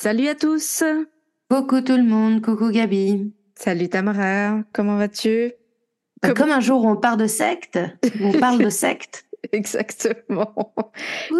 Salut 0.00 0.28
à 0.28 0.36
tous 0.36 0.84
Coucou 1.50 1.80
tout 1.80 1.96
le 1.96 2.04
monde, 2.04 2.40
coucou 2.40 2.70
Gabi. 2.70 3.32
Salut 3.56 3.88
Tamara, 3.88 4.62
comment 4.72 4.96
vas-tu? 4.96 5.50
Bah, 6.22 6.34
Comme 6.34 6.52
un 6.52 6.60
jour 6.60 6.84
où 6.84 6.88
on 6.88 6.94
part 6.94 7.16
de 7.16 7.26
secte, 7.26 7.80
on 8.20 8.30
parle 8.30 8.62
de 8.62 8.70
secte. 8.70 9.26
Exactement. 9.50 10.72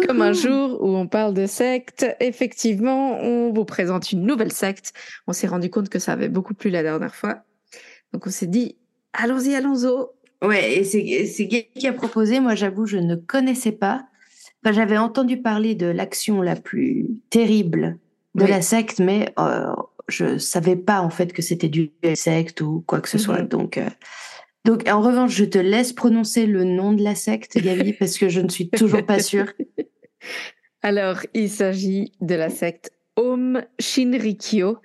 Comme 0.05 0.21
un 0.21 0.33
jour 0.33 0.77
où 0.83 0.89
on 0.89 1.07
parle 1.07 1.33
de 1.35 1.45
secte, 1.45 2.05
effectivement, 2.19 3.21
on 3.21 3.53
vous 3.53 3.63
présente 3.63 4.11
une 4.11 4.25
nouvelle 4.25 4.51
secte. 4.51 4.91
On 5.25 5.31
s'est 5.31 5.47
rendu 5.47 5.69
compte 5.69 5.87
que 5.87 5.99
ça 5.99 6.11
avait 6.11 6.27
beaucoup 6.27 6.53
plu 6.53 6.69
la 6.69 6.83
dernière 6.83 7.15
fois. 7.15 7.43
Donc 8.11 8.27
on 8.27 8.29
s'est 8.29 8.47
dit, 8.47 8.75
allons-y, 9.13 9.55
allons-y. 9.55 10.45
Ouais, 10.45 10.79
et 10.79 10.83
c'est 10.83 11.45
Gabi 11.45 11.69
qui 11.75 11.87
a 11.87 11.93
proposé. 11.93 12.41
Moi, 12.41 12.55
j'avoue, 12.55 12.85
je 12.85 12.97
ne 12.97 13.15
connaissais 13.15 13.71
pas. 13.71 14.05
Enfin, 14.61 14.73
j'avais 14.73 14.97
entendu 14.97 15.41
parler 15.41 15.75
de 15.75 15.85
l'action 15.85 16.41
la 16.41 16.57
plus 16.57 17.07
terrible 17.29 17.97
de 18.39 18.45
Oui. 18.45 18.49
la 18.49 18.61
secte, 18.63 18.99
mais 18.99 19.31
euh, 19.39 19.67
je 20.07 20.37
savais 20.39 20.75
pas 20.75 21.01
en 21.01 21.09
fait 21.11 21.31
que 21.33 21.41
c'était 21.43 21.69
du 21.69 21.91
secte 22.15 22.61
ou 22.61 22.83
quoi 22.87 22.99
que 23.01 23.09
ce 23.09 23.17
soit. 23.19 23.41
Mhm. 23.41 23.47
Donc, 23.47 23.77
euh, 23.77 23.89
donc, 24.65 24.87
en 24.89 25.01
revanche, 25.01 25.31
je 25.35 25.45
te 25.45 25.57
laisse 25.57 25.93
prononcer 25.93 26.45
le 26.45 26.63
nom 26.63 26.93
de 26.93 27.03
la 27.03 27.15
secte, 27.15 27.57
Gabi, 27.57 27.93
parce 27.93 28.17
que 28.17 28.27
je 28.29 28.41
ne 28.41 28.49
suis 28.49 28.69
toujours 28.69 29.05
pas 29.05 29.19
sûre. 29.19 29.51
Alors, 30.81 31.19
il 31.33 31.49
s'agit 31.49 32.11
de 32.21 32.35
la 32.35 32.49
secte 32.49 32.91
Aum 33.15 33.61
Shinrikyo. 33.79 34.77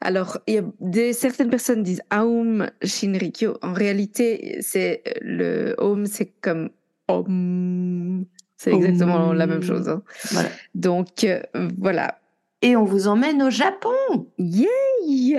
Alors, 0.00 0.38
il 0.46 0.54
y 0.54 0.58
a 0.58 0.62
des, 0.80 1.12
certaines 1.12 1.50
personnes 1.50 1.82
disent 1.82 2.02
Aum 2.12 2.68
Shinrikyo. 2.84 3.58
En 3.62 3.72
réalité, 3.72 4.58
c'est 4.60 5.02
le 5.20 5.74
Aum, 5.78 6.06
c'est 6.06 6.32
comme 6.40 6.70
Om. 7.08 8.24
C'est 8.56 8.72
exactement 8.72 9.30
Om. 9.30 9.36
la 9.36 9.46
même 9.48 9.62
chose. 9.62 9.88
hein. 9.88 10.02
Voilà. 10.30 10.48
Donc, 10.74 11.24
euh, 11.24 11.40
voilà. 11.78 12.20
Et 12.62 12.76
on 12.76 12.84
vous 12.84 13.08
emmène 13.08 13.42
au 13.42 13.50
Japon. 13.50 13.90
Yay 14.38 15.36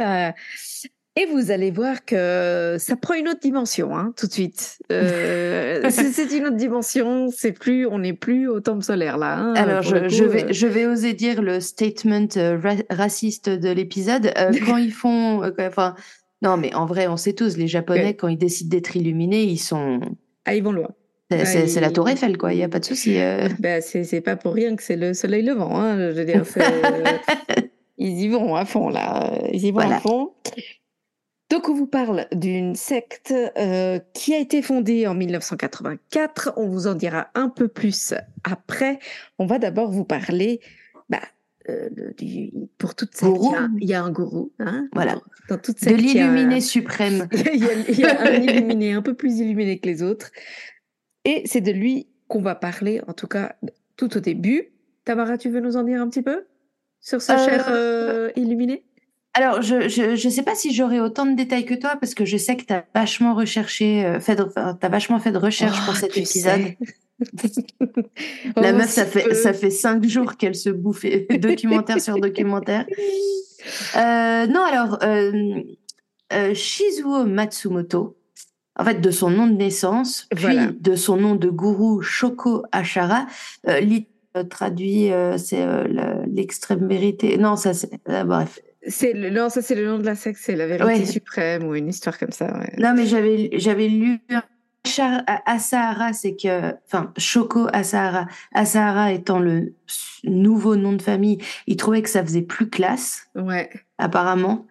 Et 1.15 1.25
vous 1.27 1.51
allez 1.51 1.71
voir 1.71 2.03
que 2.05 2.75
ça 2.79 2.95
prend 2.95 3.13
une 3.13 3.27
autre 3.29 3.39
dimension, 3.39 3.95
hein, 3.95 4.13
tout 4.17 4.27
de 4.27 4.31
suite. 4.33 4.79
Euh, 4.91 5.81
c'est 5.89 6.35
une 6.37 6.47
autre 6.47 6.55
dimension. 6.57 7.29
C'est 7.31 7.51
plus, 7.53 7.85
on 7.87 7.99
n'est 7.99 8.13
plus 8.13 8.47
au 8.49 8.59
temple 8.59 8.83
solaire 8.83 9.17
là. 9.17 9.37
hein, 9.37 9.53
Alors, 9.55 9.83
je, 9.83 10.23
vais, 10.25 10.43
euh, 10.45 10.47
je 10.51 10.67
vais 10.67 10.85
oser 10.85 11.13
dire 11.13 11.41
le 11.41 11.59
statement 11.59 12.27
euh, 12.37 12.57
ra- 12.61 12.75
raciste 12.89 13.47
de 13.49 13.69
l'épisode. 13.69 14.31
Euh, 14.37 14.51
quand 14.65 14.77
ils 14.77 14.91
font, 14.91 15.43
enfin, 15.59 15.95
non, 16.41 16.57
mais 16.57 16.73
en 16.75 16.85
vrai, 16.85 17.07
on 17.07 17.15
sait 17.15 17.33
tous, 17.33 17.55
les 17.57 17.67
Japonais, 17.67 18.03
Ouais. 18.07 18.15
quand 18.15 18.27
ils 18.27 18.37
décident 18.37 18.69
d'être 18.69 18.95
illuminés, 18.97 19.43
ils 19.43 19.57
sont, 19.59 20.01
Ah, 20.45 20.55
ils 20.55 20.63
vont 20.63 20.73
loin. 20.73 20.89
C'est 21.31 21.41
Ah, 21.41 21.67
c'est- 21.67 21.79
la 21.81 21.91
Tour 21.91 22.09
Eiffel, 22.09 22.37
quoi. 22.37 22.53
Il 22.53 22.59
y 22.59 22.63
a 22.63 22.69
pas 22.69 22.79
de 22.79 22.85
souci. 22.85 23.19
euh. 23.19 23.47
Ben, 23.59 23.81
c'est 23.81 24.21
pas 24.21 24.35
pour 24.35 24.53
rien 24.53 24.75
que 24.75 24.83
c'est 24.83 24.95
le 24.97 25.13
soleil 25.13 25.43
levant. 25.43 25.75
Hein, 25.79 25.97
je 26.11 26.15
veux 26.19 26.25
dire, 26.25 26.43
ils 27.97 28.21
y 28.21 28.27
vont 28.29 28.55
à 28.55 28.65
fond 28.65 28.89
là. 28.89 29.31
Ils 29.51 29.65
y 29.65 29.71
vont 29.71 29.79
Voilà. 29.81 29.97
à 29.97 29.99
fond. 29.99 30.31
Donc, 31.49 31.69
on 31.69 31.73
vous 31.75 31.85
parle 31.87 32.25
d'une 32.33 32.73
secte 32.75 33.31
euh, 33.57 33.99
qui 34.15 34.33
a 34.33 34.39
été 34.39 34.61
fondée 34.63 35.05
en 35.05 35.13
1984. 35.13 36.53
On 36.57 36.67
vous 36.67 36.87
en 36.87 36.95
dira 36.95 37.27
un 37.35 37.49
peu 37.49 37.67
plus 37.67 38.13
après. 38.43 38.97
On 39.37 39.45
va 39.45 39.59
d'abord 39.59 39.91
vous 39.91 40.03
parler. 40.05 40.61
Bah, 41.09 41.19
euh, 41.69 41.89
de- 41.91 42.13
du, 42.17 42.51
pour 42.79 42.95
toute 42.95 43.13
secte, 43.15 43.37
il 43.79 43.87
y, 43.87 43.93
a, 43.93 43.97
y 43.97 43.99
un 43.99 44.09
gourou. 44.11 44.51
Hein, 44.59 44.87
Voilà. 44.93 45.13
Dans, 45.13 45.21
dans 45.55 45.57
toute 45.61 45.75
De 45.75 45.79
secte, 45.79 45.93
un- 45.93 46.01
l'illuminé 46.01 46.59
suprême. 46.59 47.27
il 47.53 47.63
y, 47.63 47.67
a, 47.69 47.73
il 47.87 47.99
y 47.99 48.03
a 48.05 48.21
un 48.21 48.33
illuminé, 48.41 48.93
un 48.93 49.01
peu 49.03 49.13
plus 49.13 49.37
illuminé 49.39 49.77
que 49.79 49.87
les 49.87 50.01
autres. 50.01 50.31
Et 51.25 51.43
c'est 51.45 51.61
de 51.61 51.71
lui 51.71 52.07
qu'on 52.27 52.41
va 52.41 52.55
parler, 52.55 53.01
en 53.07 53.13
tout 53.13 53.27
cas, 53.27 53.55
tout 53.97 54.15
au 54.17 54.19
début. 54.19 54.69
Tamara, 55.05 55.37
tu 55.37 55.49
veux 55.49 55.59
nous 55.59 55.77
en 55.77 55.83
dire 55.83 56.01
un 56.01 56.09
petit 56.09 56.21
peu 56.21 56.45
sur 57.01 57.21
ce 57.21 57.33
Euh, 57.33 57.37
cher 57.45 57.65
euh, 57.69 58.29
illuminé 58.35 58.85
Alors, 59.33 59.61
je, 59.61 59.87
je, 59.89 60.15
je 60.15 60.29
sais 60.29 60.43
pas 60.43 60.55
si 60.55 60.73
j'aurai 60.73 60.99
autant 60.99 61.25
de 61.25 61.35
détails 61.35 61.65
que 61.65 61.73
toi, 61.73 61.95
parce 61.99 62.13
que 62.15 62.25
je 62.25 62.37
sais 62.37 62.55
que 62.55 62.63
tu 62.63 62.73
as 62.73 62.85
vachement 62.95 63.33
recherché, 63.35 64.05
euh, 64.05 64.19
fait 64.19 64.35
de, 64.35 64.45
t'as 64.79 64.89
vachement 64.89 65.19
fait 65.19 65.31
de 65.31 65.37
recherche 65.37 65.77
pour 65.85 65.93
Oh, 65.95 65.99
cet 65.99 66.17
épisode. 66.17 66.61
La 68.57 68.71
Oh, 68.73 68.75
meuf, 68.77 68.89
ça 68.89 69.05
fait, 69.05 69.23
peu. 69.23 69.33
ça 69.33 69.53
fait 69.53 69.69
cinq 69.69 70.03
jours 70.05 70.35
qu'elle 70.35 70.55
se 70.55 70.69
bouffe 70.69 71.05
documentaire 71.39 72.01
sur 72.01 72.17
documentaire. 72.19 72.85
Euh, 73.95 74.47
non, 74.47 74.61
alors, 74.63 74.99
euh, 75.03 75.63
Shizuo 76.53 77.25
Matsumoto, 77.25 78.17
en 78.77 78.83
fait, 78.85 79.01
de 79.01 79.11
son 79.11 79.29
nom 79.29 79.47
de 79.47 79.53
naissance, 79.53 80.27
puis 80.35 80.43
Voilà. 80.45 80.67
de 80.79 80.95
son 80.95 81.17
nom 81.17 81.35
de 81.35 81.49
gourou 81.49 82.01
Shoko 82.01 82.63
Ashara, 82.71 83.27
euh, 83.67 83.79
lit- 83.79 84.07
euh, 84.35 84.43
traduit, 84.43 85.11
euh, 85.11 85.37
c'est 85.37 85.61
euh, 85.61 86.23
l'extrême 86.27 86.87
vérité. 86.87 87.37
Non, 87.37 87.55
ça, 87.55 87.73
c'est. 87.73 87.89
bref. 88.25 88.59
C'est 88.87 89.13
le, 89.13 89.29
non, 89.29 89.47
ça 89.49 89.61
c'est 89.61 89.75
le 89.75 89.85
nom 89.85 89.97
de 89.97 90.05
la 90.05 90.15
secte, 90.15 90.39
c'est 90.41 90.55
la 90.57 90.67
vérité 90.67 90.85
Ouais. 90.85 91.05
suprême 91.05 91.63
ou 91.65 91.73
une 91.75 91.87
histoire 91.87 92.17
comme 92.19 92.31
ça. 92.33 92.47
ouais. 92.57 92.73
Non, 92.79 92.93
mais 92.95 93.05
j'avais, 93.05 93.49
j'avais 93.53 93.87
lu 93.87 94.19
Ashar- 94.85 95.23
Asahara, 95.45 96.11
c'est 96.11 96.35
que, 96.35 96.73
enfin, 96.85 97.13
Shoko 97.17 97.67
Asahara, 97.71 98.27
Asahara 98.53 99.13
étant 99.13 99.39
le 99.39 99.73
nouveau 100.25 100.75
nom 100.75 100.91
de 100.91 101.01
famille, 101.01 101.37
il 101.67 101.77
trouvait 101.77 102.01
que 102.01 102.09
ça 102.09 102.21
faisait 102.25 102.41
plus 102.41 102.69
classe, 102.69 103.27
Ouais. 103.35 103.69
apparemment. 103.97 104.67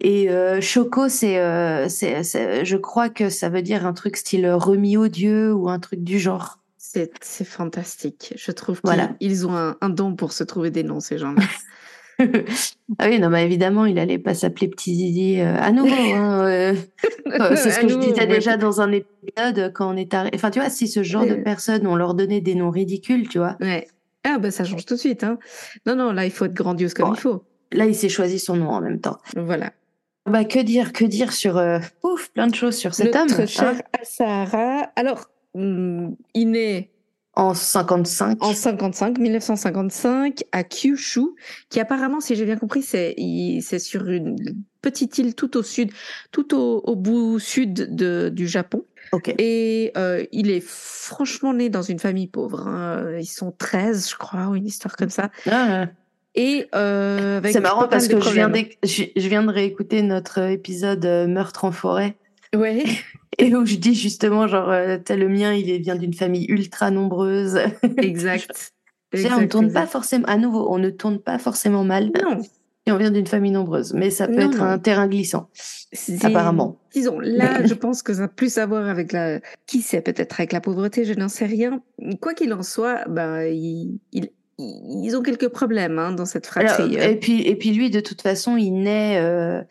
Et 0.00 0.30
euh, 0.30 0.60
c'est, 1.08 1.38
euh, 1.38 1.88
c'est, 1.88 2.22
c'est- 2.22 2.64
je 2.64 2.76
crois 2.76 3.08
que 3.08 3.28
ça 3.30 3.48
veut 3.48 3.62
dire 3.62 3.84
un 3.86 3.92
truc 3.92 4.16
style 4.16 4.48
remis 4.50 4.96
au 4.96 5.08
dieu 5.08 5.52
ou 5.52 5.68
un 5.68 5.78
truc 5.78 6.02
du 6.04 6.18
genre. 6.18 6.58
C'est 6.76 7.10
c'est 7.20 7.44
fantastique. 7.44 8.32
Je 8.36 8.50
trouve 8.52 8.80
qu'ils 8.80 8.86
Voilà. 8.88 9.10
ils 9.20 9.46
ont 9.46 9.54
un, 9.56 9.76
un 9.80 9.88
don 9.88 10.14
pour 10.14 10.32
se 10.32 10.44
trouver 10.44 10.70
des 10.70 10.82
noms, 10.84 11.00
ces 11.00 11.18
gens-là. 11.18 11.42
ah 12.98 13.06
oui, 13.08 13.20
non, 13.20 13.28
mais 13.30 13.44
évidemment, 13.44 13.84
il 13.86 13.96
allait 13.98 14.18
pas 14.18 14.34
s'appeler 14.34 14.66
Petit 14.66 14.92
Zizi 14.94 15.40
euh, 15.40 15.54
à 15.56 15.70
nouveau. 15.70 15.94
hein, 15.94 16.74
c'est 17.54 17.70
ce 17.70 17.78
que 17.80 17.88
je 17.88 17.94
nouveau, 17.94 18.08
disais 18.08 18.22
ouais. 18.22 18.26
déjà 18.26 18.56
dans 18.56 18.80
un 18.80 18.90
épisode 18.90 19.72
quand 19.72 19.92
on 19.92 19.96
est 19.96 20.12
arrivé. 20.14 20.32
Enfin, 20.34 20.50
tu 20.50 20.58
vois, 20.58 20.68
si 20.68 20.88
ce 20.88 21.04
genre 21.04 21.24
de 21.26 21.34
personnes, 21.36 21.86
on 21.86 21.94
leur 21.94 22.14
donnait 22.14 22.40
des 22.40 22.56
noms 22.56 22.70
ridicules, 22.70 23.28
tu 23.28 23.38
vois. 23.38 23.56
Ouais. 23.60 23.86
Ah 24.24 24.38
bah 24.38 24.50
ça 24.50 24.64
change 24.64 24.84
tout 24.84 24.94
de 24.94 24.98
suite. 24.98 25.22
Hein. 25.22 25.38
Non, 25.86 25.94
non, 25.94 26.12
là 26.12 26.24
il 26.24 26.32
faut 26.32 26.44
être 26.46 26.54
grandiose 26.54 26.92
comme 26.92 27.10
Bon. 27.10 27.14
il 27.14 27.20
faut. 27.20 27.44
Là, 27.70 27.84
il 27.86 27.94
s'est 27.94 28.08
choisi 28.08 28.38
son 28.40 28.56
nom 28.56 28.70
en 28.70 28.80
même 28.80 28.98
temps. 29.00 29.18
Voilà. 29.36 29.72
Bah, 30.26 30.44
que 30.44 30.58
dire, 30.58 30.92
que 30.92 31.04
dire 31.04 31.32
sur, 31.32 31.56
euh, 31.56 31.78
ouf, 32.02 32.28
plein 32.30 32.46
de 32.46 32.54
choses 32.54 32.76
sur 32.76 32.94
cet 32.94 33.14
homme. 33.16 33.28
Notre 33.28 33.42
hein, 33.42 33.46
cher 33.46 33.82
Asahara. 34.00 34.90
Alors, 34.96 35.30
hum, 35.54 36.16
il 36.34 36.50
naît 36.50 36.90
en 37.34 37.54
55. 37.54 38.42
en 38.44 38.52
55, 38.52 39.18
1955, 39.18 40.42
à 40.52 40.64
Kyushu, 40.64 41.20
qui 41.70 41.78
apparemment, 41.80 42.20
si 42.20 42.34
j'ai 42.34 42.44
bien 42.44 42.56
compris, 42.56 42.82
c'est 42.82 43.14
sur 43.78 44.08
une 44.08 44.36
petite 44.82 45.18
île 45.18 45.34
tout 45.34 45.56
au 45.56 45.62
sud, 45.62 45.92
tout 46.32 46.54
au, 46.56 46.80
au 46.84 46.96
bout 46.96 47.38
sud 47.38 47.94
de, 47.94 48.28
du 48.28 48.48
Japon. 48.48 48.84
Ok. 49.12 49.32
Et 49.38 49.92
euh, 49.96 50.24
il 50.32 50.50
est 50.50 50.62
franchement 50.62 51.54
né 51.54 51.70
dans 51.70 51.82
une 51.82 51.98
famille 52.00 52.26
pauvre. 52.26 52.66
hein. 52.66 53.16
Ils 53.18 53.24
sont 53.26 53.52
13, 53.56 54.10
je 54.10 54.16
crois, 54.16 54.48
ou 54.48 54.56
une 54.56 54.66
histoire 54.66 54.96
comme 54.96 55.08
ça. 55.08 55.30
Ah, 55.50 55.86
Et 56.38 56.68
euh, 56.72 57.40
c'est 57.50 57.58
marrant 57.58 57.88
parce 57.88 58.06
que 58.06 58.20
je 58.20 58.30
viens, 58.30 58.52
je, 58.84 59.02
je 59.16 59.28
viens 59.28 59.42
de 59.42 59.50
réécouter 59.50 60.02
notre 60.02 60.38
épisode 60.38 61.04
euh, 61.04 61.26
Meurtre 61.26 61.64
en 61.64 61.72
forêt. 61.72 62.16
Ouais. 62.54 62.84
Et 63.38 63.54
où 63.56 63.66
je 63.66 63.74
dis 63.74 63.94
justement, 63.94 64.46
genre, 64.46 64.70
euh, 64.70 64.98
t'as 65.04 65.16
le 65.16 65.28
mien, 65.28 65.52
il 65.52 65.82
vient 65.82 65.96
d'une 65.96 66.14
famille 66.14 66.46
ultra 66.48 66.92
nombreuse. 66.92 67.58
Exact. 67.96 68.72
On 69.14 69.40
ne 69.40 69.46
tourne 69.46 69.66
exact. 69.66 69.80
pas 69.80 69.86
forcément, 69.86 70.26
à 70.26 70.36
nouveau, 70.36 70.70
on 70.70 70.78
ne 70.78 70.90
tourne 70.90 71.18
pas 71.18 71.38
forcément 71.38 71.82
mal 71.82 72.12
Non, 72.22 72.42
si 72.42 72.92
on 72.92 72.98
vient 72.98 73.10
d'une 73.10 73.26
famille 73.26 73.52
nombreuse, 73.52 73.94
mais 73.94 74.10
ça 74.10 74.28
peut 74.28 74.34
Non, 74.34 74.50
être 74.50 74.58
non. 74.58 74.64
un 74.64 74.78
terrain 74.78 75.08
glissant, 75.08 75.48
apparemment. 76.22 76.78
Disons, 76.92 77.18
là, 77.18 77.64
je 77.64 77.72
pense 77.72 78.02
que 78.02 78.12
ça 78.12 78.24
a 78.24 78.28
plus 78.28 78.58
à 78.58 78.66
voir 78.66 78.86
avec 78.86 79.12
la. 79.12 79.40
Qui 79.66 79.80
sait, 79.80 80.02
peut-être 80.02 80.38
avec 80.38 80.52
la 80.52 80.60
pauvreté, 80.60 81.06
je 81.06 81.14
n'en 81.14 81.28
sais 81.28 81.46
rien. 81.46 81.80
Quoi 82.20 82.34
qu'il 82.34 82.52
en 82.52 82.62
soit, 82.62 83.08
ben, 83.08 83.44
ils, 83.44 83.98
ils, 84.12 84.28
ils 84.58 85.16
ont 85.16 85.22
quelques 85.22 85.48
problèmes 85.48 85.98
hein, 85.98 86.12
dans 86.12 86.26
cette 86.26 86.50
Alors, 86.56 86.72
fratrie. 86.72 86.96
et, 86.96 87.16
puis, 87.16 87.42
et 87.42 87.56
puis 87.56 87.70
lui, 87.70 87.90
de 87.90 88.00
toute 88.00 88.22
façon, 88.22 88.56
il 88.56 88.72
naît 88.72 89.18
euh, 89.20 89.62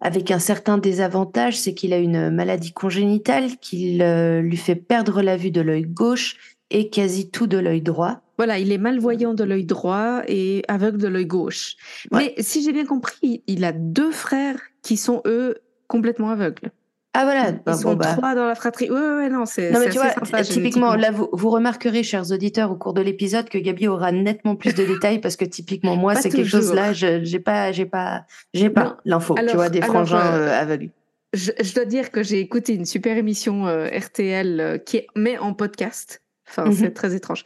avec 0.00 0.30
un 0.30 0.38
certain 0.38 0.78
désavantage, 0.78 1.58
c'est 1.58 1.74
qu'il 1.74 1.92
a 1.92 1.98
une 1.98 2.30
maladie 2.30 2.72
congénitale 2.72 3.56
qui 3.60 4.02
euh, 4.02 4.40
lui 4.40 4.56
fait 4.56 4.76
perdre 4.76 5.22
la 5.22 5.36
vue 5.36 5.50
de 5.50 5.60
l'œil 5.60 5.86
gauche 5.86 6.36
et 6.70 6.90
quasi 6.90 7.30
tout 7.30 7.46
de 7.46 7.58
l'œil 7.58 7.82
droit. 7.82 8.20
Voilà, 8.36 8.58
il 8.58 8.70
est 8.70 8.78
malvoyant 8.78 9.34
de 9.34 9.42
l'œil 9.42 9.64
droit 9.64 10.22
et 10.28 10.62
aveugle 10.68 10.98
de 10.98 11.08
l'œil 11.08 11.26
gauche. 11.26 11.76
Ouais. 12.12 12.34
Mais 12.36 12.42
si 12.42 12.62
j'ai 12.62 12.72
bien 12.72 12.86
compris, 12.86 13.42
il 13.46 13.64
a 13.64 13.72
deux 13.72 14.12
frères 14.12 14.60
qui 14.82 14.96
sont 14.96 15.22
eux 15.26 15.56
complètement 15.88 16.30
aveugles. 16.30 16.70
Ah 17.14 17.24
voilà, 17.24 17.48
Ils 17.50 17.60
bah, 17.64 17.74
sont 17.74 17.90
bon, 17.92 17.96
bah. 17.96 18.14
trois 18.14 18.34
dans 18.34 18.46
la 18.46 18.54
fratrie. 18.54 18.90
Ouais, 18.90 19.00
ouais, 19.00 19.16
ouais, 19.16 19.28
non, 19.28 19.46
c'est. 19.46 19.70
Non 19.70 19.80
mais 19.80 19.88
tu 19.88 19.98
vois, 19.98 20.10
sympa, 20.10 20.42
typiquement, 20.42 20.94
là 20.94 21.10
vous, 21.10 21.28
vous 21.32 21.50
remarquerez, 21.50 22.02
chers 22.02 22.30
auditeurs, 22.30 22.70
au 22.70 22.76
cours 22.76 22.92
de 22.94 23.00
l'épisode, 23.00 23.48
que 23.48 23.58
Gabi 23.58 23.88
aura 23.88 24.12
nettement 24.12 24.56
plus 24.56 24.74
de 24.74 24.84
détails 24.84 25.18
parce 25.20 25.36
que 25.36 25.44
typiquement 25.44 25.96
moi, 25.96 26.14
c'est 26.14 26.28
quelque 26.30 26.46
chose 26.48 26.72
là, 26.72 26.92
je 26.92 27.24
j'ai 27.24 27.40
pas, 27.40 27.72
j'ai 27.72 27.86
pas, 27.86 28.24
j'ai 28.54 28.70
pas 28.70 28.98
l'info. 29.04 29.34
Tu 29.48 29.54
vois, 29.56 29.68
des 29.70 29.80
alors, 29.80 29.94
frangins 29.94 30.18
euh, 30.20 30.48
euh, 30.48 30.60
aveugles. 30.60 30.90
Je, 31.32 31.50
je 31.60 31.74
dois 31.74 31.84
dire 31.84 32.10
que 32.10 32.22
j'ai 32.22 32.40
écouté 32.40 32.74
une 32.74 32.86
super 32.86 33.16
émission 33.16 33.66
euh, 33.66 33.88
RTL 33.88 34.60
euh, 34.60 34.78
qui 34.78 34.98
est 34.98 35.06
mais 35.16 35.38
en 35.38 35.54
podcast. 35.54 36.22
Enfin, 36.48 36.66
Mhm. 36.66 36.72
c'est 36.72 36.94
très 36.94 37.14
étrange. 37.14 37.42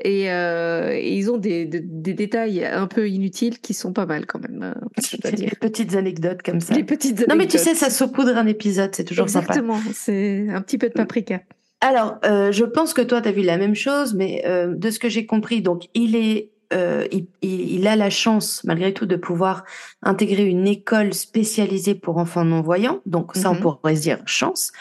Et, 0.00 0.30
euh, 0.32 0.90
et 0.92 1.14
ils 1.16 1.30
ont 1.30 1.36
des, 1.38 1.66
des, 1.66 1.80
des 1.80 2.14
détails 2.14 2.64
un 2.64 2.86
peu 2.86 3.08
inutiles 3.08 3.60
qui 3.60 3.74
sont 3.74 3.92
pas 3.92 4.06
mal 4.06 4.26
quand 4.26 4.40
même, 4.40 4.74
je 5.00 5.16
dois 5.18 5.30
dire. 5.32 5.50
petites 5.60 5.94
anecdotes 5.94 6.42
comme 6.42 6.60
ça. 6.60 6.74
Les 6.74 6.84
petites 6.84 7.20
Non 7.28 7.36
mais 7.36 7.46
tu 7.46 7.56
anecdotes. 7.56 7.60
sais, 7.60 7.74
ça 7.74 7.90
saupoudre 7.90 8.36
un 8.36 8.46
épisode, 8.46 8.94
c'est 8.94 9.04
toujours 9.04 9.28
sympa. 9.28 9.52
Exactement, 9.54 9.80
c'est 9.92 10.46
un 10.50 10.60
petit 10.62 10.78
peu 10.78 10.88
de 10.88 10.94
paprika. 10.94 11.40
Alors, 11.80 12.16
euh, 12.24 12.50
je 12.50 12.64
pense 12.64 12.94
que 12.94 13.02
toi, 13.02 13.20
tu 13.20 13.28
as 13.28 13.32
vu 13.32 13.42
la 13.42 13.58
même 13.58 13.74
chose, 13.74 14.14
mais 14.14 14.42
euh, 14.46 14.74
de 14.74 14.90
ce 14.90 14.98
que 14.98 15.08
j'ai 15.08 15.26
compris, 15.26 15.60
donc 15.60 15.84
il 15.94 16.16
est, 16.16 16.50
euh, 16.72 17.06
il, 17.12 17.26
il- 17.42 17.72
il 17.74 17.86
a 17.86 17.94
la 17.94 18.08
chance, 18.10 18.62
malgré 18.64 18.94
tout, 18.94 19.04
de 19.06 19.16
pouvoir 19.16 19.64
intégrer 20.02 20.44
une 20.44 20.66
école 20.66 21.12
spécialisée 21.12 21.94
pour 21.94 22.16
enfants 22.16 22.44
non-voyants. 22.44 23.00
Donc 23.06 23.36
ça, 23.36 23.50
on 23.50 23.54
Mhm. 23.54 23.60
pourrait 23.60 23.96
se 23.96 24.00
dire 24.00 24.22
chance. 24.26 24.72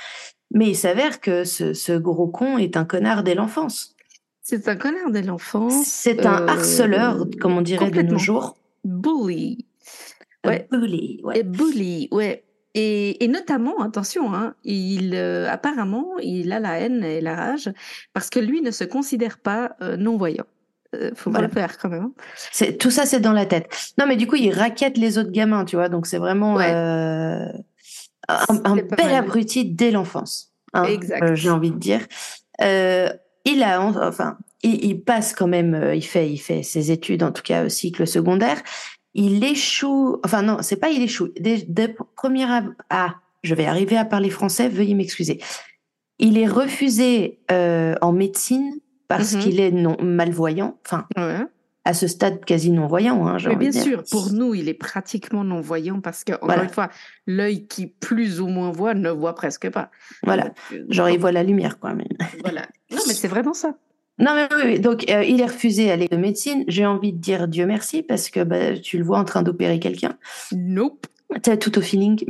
Mais 0.52 0.70
il 0.70 0.76
s'avère 0.76 1.20
que 1.20 1.44
ce, 1.44 1.74
ce 1.74 1.92
gros 1.94 2.28
con 2.28 2.58
est 2.58 2.78
un 2.78 2.86
connard 2.86 3.24
dès 3.24 3.36
l'enfance. 3.36 3.96
C'est 4.44 4.68
un 4.68 4.76
connard 4.76 5.10
dès 5.10 5.22
l'enfance. 5.24 5.86
C'est 5.86 6.26
un 6.26 6.44
euh, 6.44 6.48
harceleur, 6.48 7.26
comme 7.40 7.58
on 7.58 7.62
dirait 7.62 7.90
de 7.90 8.02
nos 8.02 8.18
jours. 8.18 8.58
Bully. 8.84 9.66
Ouais. 10.46 10.68
bully, 10.70 11.22
ouais. 11.24 11.40
Et 11.40 11.44
bully, 11.44 12.10
ouais. 12.12 12.44
Et, 12.76 13.24
et 13.24 13.28
notamment, 13.30 13.82
attention, 13.82 14.34
hein, 14.34 14.56
il 14.66 15.16
euh, 15.16 15.50
apparemment, 15.50 16.18
il 16.22 16.52
a 16.52 16.60
la 16.60 16.80
haine 16.80 17.04
et 17.04 17.22
la 17.22 17.36
rage 17.36 17.72
parce 18.14 18.30
que 18.30 18.40
lui 18.40 18.62
ne 18.62 18.72
se 18.72 18.84
considère 18.84 19.38
pas 19.38 19.76
euh, 19.82 19.96
non-voyant. 19.96 20.46
Euh, 20.96 21.12
faut 21.16 21.32
Voilà. 21.32 21.48
pas 21.48 21.62
le 21.62 21.68
faire 21.68 21.78
quand 21.78 21.90
même. 21.90 22.04
hein. 22.04 22.12
C'est 22.52 22.78
tout 22.78 22.92
ça, 22.92 23.06
c'est 23.06 23.20
dans 23.22 23.32
la 23.32 23.46
tête. 23.46 23.70
Non, 23.98 24.06
mais 24.08 24.18
du 24.18 24.28
coup, 24.28 24.36
il 24.36 24.52
raquette 24.52 24.98
les 24.98 25.18
autres 25.18 25.32
gamins, 25.32 25.64
tu 25.66 25.76
vois. 25.78 25.88
Donc 25.88 26.08
c'est 26.08 26.18
vraiment 26.18 26.56
Ouais. 26.56 26.70
un, 26.72 27.54
bel 28.98 29.14
abruti 29.14 29.66
dès 29.66 29.92
l'enfance. 29.92 30.52
hein, 30.74 30.84
Exact. 30.84 31.36
J'ai 31.36 31.50
envie 31.50 31.72
de 31.72 31.78
dire. 31.78 32.02
Euh, 32.62 33.10
il 33.46 33.64
a, 33.64 33.82
en- 33.82 33.96
enfin, 34.08 34.38
il, 34.64 34.84
il 34.86 35.02
passe 35.02 35.34
quand 35.34 35.48
même. 35.48 35.74
euh, 35.74 35.96
il 35.96 36.02
fait, 36.06 36.30
il 36.30 36.38
fait 36.38 36.64
ses 36.64 36.92
études, 36.92 37.24
en 37.24 37.32
tout 37.32 37.44
cas 37.44 37.66
au 37.66 37.70
cycle 37.70 38.06
secondaire. 38.08 38.62
Il 39.14 39.44
échoue. 39.44 40.20
Enfin 40.26 40.42
non, 40.42 40.58
c'est 40.62 40.78
pas 40.78 40.90
il 40.90 41.02
échoue. 41.02 41.30
Dès, 41.40 41.64
dès 41.68 41.96
premier 42.16 42.46
ab- 42.52 42.74
ah, 42.90 43.16
je 43.44 43.54
vais 43.56 43.66
arriver 43.66 43.98
à 43.98 44.06
parler 44.06 44.30
français. 44.30 44.70
Veuillez 44.70 44.96
m'excuser. 44.96 45.40
Il 46.20 46.38
est 46.38 46.48
refusé 46.48 47.40
euh, 47.52 47.96
en 48.02 48.12
médecine 48.14 48.72
parce 49.08 49.34
Mhm. 49.34 49.40
qu'il 49.42 49.60
est 49.60 49.72
non 49.72 49.98
malvoyant. 50.02 50.78
Enfin, 50.86 51.06
Ouais. 51.18 51.46
À 51.86 51.94
ce 51.94 52.08
stade 52.08 52.44
quasi 52.46 52.72
non-voyant. 52.72 53.28
Hein, 53.28 53.38
Mais 53.48 53.56
bien 53.56 53.70
dire. 53.70 53.84
sûr, 53.84 54.04
pour 54.10 54.32
nous, 54.32 54.54
il 54.54 54.70
est 54.70 54.74
pratiquement 54.74 55.44
non-voyant 55.44 56.00
parce 56.00 56.24
que, 56.24 56.34
encore 56.34 56.48
Voilà. 56.48 56.64
une 56.64 56.70
fois, 56.70 56.90
l'œil 57.28 57.68
qui 57.68 57.88
plus 57.88 58.40
ou 58.40 58.48
moins 58.48 58.72
voit 58.72 58.94
ne 58.94 59.10
voit 59.10 59.36
presque 59.36 59.70
pas. 59.70 59.92
Voilà, 60.24 60.52
euh, 60.72 60.86
genre 60.90 61.10
il 61.10 61.20
voit 61.20 61.32
la 61.32 61.44
lumière 61.44 61.80
quoi. 61.80 61.94
Mais... 61.94 62.08
Voilà. 62.44 62.62
Non, 62.92 63.00
mais 63.08 63.14
c'est 63.14 63.28
vraiment 63.28 63.54
ça. 63.54 63.76
Non 64.20 64.36
mais 64.36 64.48
oui, 64.56 64.62
oui. 64.66 64.80
donc 64.80 65.10
euh, 65.10 65.24
il 65.24 65.42
est 65.42 65.46
refusé 65.46 65.90
à 65.90 65.96
l'école 65.96 66.20
de 66.20 66.22
médecine. 66.22 66.64
J'ai 66.68 66.86
envie 66.86 67.14
de 67.14 67.18
dire 67.18 67.48
Dieu 67.48 67.66
merci 67.66 68.04
parce 68.04 68.30
que 68.30 68.44
bah, 68.44 68.78
tu 68.78 69.00
le 69.00 69.04
vois 69.04 69.18
en 69.18 69.26
train 69.26 69.42
d'opérer 69.42 69.80
quelqu'un. 69.80 70.18
Nope. 70.52 71.08
T'as 71.42 71.58
tout 71.58 71.78
au 71.80 71.82
feeling. 71.82 72.24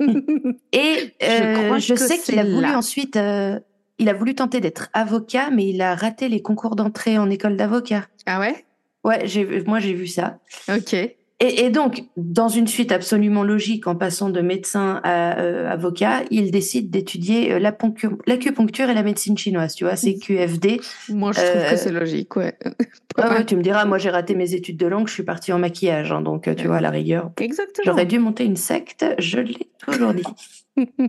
Et 0.72 1.12
euh, 1.22 1.78
je, 1.78 1.94
sais 1.94 2.18
qu'il 2.18 2.38
a 2.38 2.44
voulu 2.44 2.62
là. 2.62 2.78
ensuite, 2.78 3.16
euh, 3.16 3.58
il 3.98 4.08
a 4.08 4.14
voulu 4.14 4.34
tenter 4.34 4.60
d'être 4.60 4.88
avocat, 4.92 5.50
mais 5.50 5.68
il 5.68 5.82
a 5.82 5.94
raté 5.94 6.28
les 6.28 6.40
concours 6.40 6.76
d'entrée 6.76 7.18
en 7.18 7.28
école 7.30 7.56
d'avocat. 7.56 8.06
ah 8.26 8.40
ouais? 8.40 8.64
Ouais, 9.08 9.24
moi 9.66 9.80
j'ai 9.80 9.94
vu 9.94 10.06
ça. 10.06 10.38
Ok. 10.68 10.94
Et, 11.40 11.64
et 11.66 11.70
donc, 11.70 12.02
dans 12.16 12.48
une 12.48 12.66
suite 12.66 12.90
absolument 12.90 13.44
logique, 13.44 13.86
en 13.86 13.94
passant 13.94 14.28
de 14.28 14.40
médecin 14.40 15.00
à 15.04 15.38
euh, 15.38 15.70
avocat, 15.70 16.22
il 16.32 16.50
décide 16.50 16.90
d'étudier 16.90 17.52
euh, 17.52 17.60
l'acupuncture 17.60 18.90
et 18.90 18.94
la 18.94 19.04
médecine 19.04 19.38
chinoise. 19.38 19.76
Tu 19.76 19.84
vois, 19.84 19.94
c'est 19.94 20.16
QFD. 20.18 20.80
Moi, 21.10 21.30
je 21.30 21.38
trouve 21.40 21.62
Euh, 21.62 21.70
que 21.70 21.76
c'est 21.76 21.92
logique, 21.92 22.34
ouais. 22.34 22.54
Ah 23.20 23.30
ouais, 23.30 23.44
tu 23.44 23.54
me 23.56 23.62
diras, 23.62 23.84
moi 23.84 23.98
j'ai 23.98 24.10
raté 24.10 24.34
mes 24.36 24.54
études 24.54 24.76
de 24.76 24.86
langue, 24.86 25.08
je 25.08 25.12
suis 25.12 25.24
partie 25.24 25.52
en 25.52 25.58
maquillage, 25.58 26.12
hein, 26.12 26.20
donc 26.22 26.46
euh, 26.46 26.54
tu 26.54 26.68
vois, 26.68 26.76
à 26.76 26.80
la 26.80 26.90
rigueur. 26.90 27.32
Exactement. 27.40 27.84
J'aurais 27.84 28.06
dû 28.06 28.18
monter 28.20 28.44
une 28.44 28.54
secte, 28.56 29.04
je 29.18 29.40
l'ai 29.40 29.68
toujours 29.84 30.14
dit. 30.14 30.22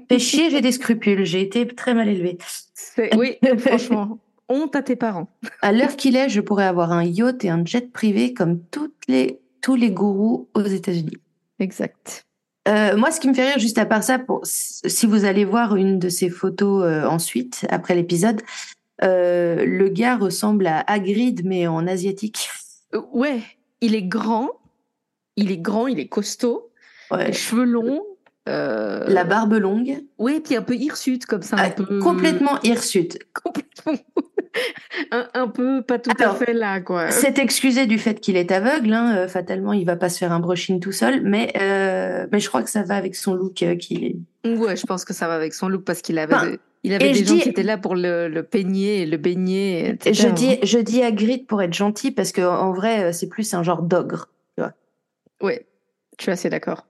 Fais 0.10 0.18
chier, 0.20 0.50
j'ai 0.50 0.62
des 0.62 0.72
scrupules, 0.72 1.24
j'ai 1.26 1.42
été 1.42 1.68
très 1.68 1.94
mal 1.94 2.08
élevée. 2.10 2.38
Oui, 3.16 3.38
franchement, 3.60 4.18
honte 4.50 4.76
à 4.76 4.82
tes 4.82 4.96
parents. 4.96 5.30
À 5.62 5.72
l'heure 5.72 5.96
qu'il 5.96 6.16
est, 6.16 6.30
je 6.30 6.42
pourrais 6.42 6.66
avoir 6.66 6.92
un 6.92 7.04
yacht 7.04 7.46
et 7.46 7.50
un 7.50 7.64
jet 7.66 7.92
privé 7.92 8.34
comme 8.34 8.60
toutes 8.72 8.96
les, 9.08 9.40
tous 9.62 9.76
les 9.76 9.92
gourous 9.92 10.50
aux 10.54 10.62
États-Unis. 10.64 11.18
Exact. 11.60 12.26
Euh, 12.68 12.98
moi, 12.98 13.12
ce 13.12 13.20
qui 13.20 13.28
me 13.30 13.34
fait 13.34 13.48
rire, 13.50 13.60
juste 13.60 13.78
à 13.78 13.86
part 13.86 14.04
ça, 14.04 14.20
pour, 14.20 14.42
si 14.44 15.06
vous 15.06 15.26
allez 15.26 15.46
voir 15.46 15.76
une 15.76 15.98
de 15.98 16.10
ces 16.10 16.30
photos 16.30 16.84
euh, 16.84 17.06
ensuite, 17.06 17.66
après 17.70 17.96
l'épisode, 17.96 18.42
euh, 19.04 19.66
le 19.66 19.90
gars 19.90 20.18
ressemble 20.18 20.68
à 20.68 20.82
Hagrid, 20.88 21.42
mais 21.46 21.68
en 21.68 21.88
asiatique. 21.88 22.50
Ouais, 23.14 23.42
il 23.82 23.96
est 23.96 24.04
grand, 24.04 24.50
il 25.36 25.52
est 25.52 25.58
grand, 25.58 25.88
il 25.88 26.00
est 26.00 26.08
costaud, 26.10 26.66
Ouais. 27.12 27.28
les 27.28 27.34
cheveux 27.34 27.64
longs. 27.64 28.04
Euh, 28.48 29.06
La 29.08 29.24
barbe 29.26 29.54
longue, 29.54 30.04
Ouais, 30.18 30.40
puis 30.40 30.56
un 30.56 30.62
peu 30.62 30.76
hirsute 30.76 31.26
comme 31.26 31.42
ça, 31.42 31.58
un 31.58 31.64
Ah, 31.66 31.70
peu. 31.72 32.00
complètement 32.00 32.60
hirsute. 32.64 33.20
Complètement. 33.44 33.94
un, 35.12 35.28
un 35.36 35.48
peu 35.48 35.82
pas 35.84 36.00
tout 36.00 36.10
Alors, 36.20 36.34
à 36.34 36.38
fait 36.38 36.54
là, 36.54 36.80
quoi. 36.82 37.12
C'est 37.12 37.38
excusé 37.38 37.86
du 37.86 38.00
fait 38.00 38.20
qu'il 38.20 38.36
est 38.38 38.52
aveugle, 38.52 38.92
hein, 38.94 39.16
euh, 39.16 39.28
fatalement, 39.28 39.74
il 39.74 39.86
va 39.86 39.96
pas 39.96 40.10
se 40.10 40.18
faire 40.18 40.32
un 40.32 40.40
brushing 40.40 40.80
tout 40.80 40.92
seul, 40.92 41.22
mais, 41.22 41.54
euh, 41.62 42.26
mais 42.32 42.40
je 42.40 42.48
crois 42.48 42.64
que 42.64 42.70
ça 42.70 42.82
va 42.84 42.96
avec 42.96 43.16
son 43.16 43.34
look 43.36 43.62
euh, 43.62 43.76
qu'il 43.76 44.04
est. 44.04 44.16
Ouais, 44.48 44.76
je 44.76 44.86
pense 44.86 45.06
que 45.06 45.14
ça 45.14 45.28
va 45.28 45.36
avec 45.36 45.54
son 45.54 45.70
look 45.70 45.84
parce 45.84 46.02
qu'il 46.02 46.18
avait, 46.18 46.34
Enfin, 46.34 46.48
de- 46.52 46.60
il 46.84 46.94
avait 46.94 47.10
et 47.12 47.14
des 47.14 47.26
gens 47.26 47.36
dis- 47.36 47.42
qui 47.42 47.50
étaient 47.50 47.62
là 47.64 47.78
pour 47.78 47.96
le, 47.96 48.28
le 48.28 48.44
peigner, 48.44 49.06
le 49.06 49.18
baigner, 49.18 49.90
etc. 49.90 50.14
Je 50.14 50.28
dis, 50.34 50.58
je 50.64 50.80
dis 50.80 51.04
Hagrid 51.04 51.46
pour 51.46 51.62
être 51.62 51.74
gentil 51.74 52.12
parce 52.12 52.32
que 52.32 52.42
en 52.42 52.72
vrai, 52.74 53.14
c'est 53.14 53.28
plus 53.30 53.54
un 53.54 53.64
genre 53.64 53.82
d'ogre. 53.84 54.30
Ouais, 55.42 55.66
je 56.18 56.24
suis 56.24 56.32
assez 56.32 56.50
d'accord. 56.50 56.86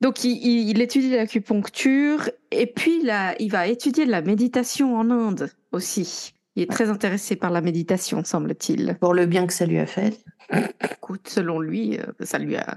Donc, 0.00 0.24
il, 0.24 0.32
il- 0.44 0.68
il 0.70 0.80
étudie 0.80 1.10
l'acupuncture 1.10 2.30
et 2.50 2.66
puis 2.66 3.02
là, 3.02 3.34
il 3.40 3.50
va 3.50 3.66
étudier 3.66 4.04
la 4.04 4.20
méditation 4.22 4.96
en 4.96 5.10
Inde 5.10 5.50
aussi. 5.72 6.32
Il 6.54 6.62
est 6.62 6.70
très 6.70 6.88
intéressé 6.90 7.36
par 7.36 7.50
la 7.50 7.60
méditation, 7.60 8.22
semble-t-il. 8.24 8.96
Pour 9.00 9.14
le 9.14 9.26
bien 9.26 9.46
que 9.46 9.52
ça 9.52 9.66
lui 9.66 9.78
a 9.78 9.86
fait. 9.86 10.18
Écoute, 10.92 11.28
selon 11.28 11.60
lui, 11.60 11.98
euh, 11.98 12.04
ça 12.20 12.38
lui 12.38 12.56
a 12.56 12.76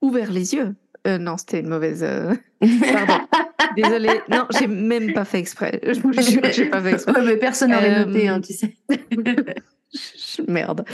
ouvert 0.00 0.30
les 0.32 0.54
yeux. 0.54 0.74
Euh, 1.06 1.18
non, 1.18 1.36
c'était 1.38 1.60
une 1.60 1.68
mauvaise. 1.68 2.02
euh, 2.02 2.34
Pardon. 2.60 3.24
Désolée. 3.76 4.20
Non, 4.30 4.46
j'ai 4.58 4.66
même 4.66 5.12
pas 5.12 5.24
fait 5.24 5.38
exprès. 5.38 5.80
Je 5.82 6.00
vous 6.00 6.12
jure 6.12 6.42
j'ai 6.52 6.66
pas 6.66 6.82
fait 6.82 6.92
exprès. 6.92 7.12
Ouais, 7.20 7.24
mais 7.26 7.36
personne 7.36 7.70
n'aurait 7.70 8.00
Euh, 8.00 8.04
noté, 8.06 8.28
hein, 8.28 8.40
tu 8.40 8.52
sais. 8.52 8.76
Je- 8.90 10.42
Merde. 10.48 10.84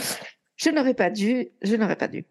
Je 0.55 0.69
n'aurais 0.69 0.93
pas 0.93 1.09
dû. 1.09 1.47
Je 1.61 1.75
n'aurais 1.75 1.95
pas 1.97 2.07
dû. 2.07 2.25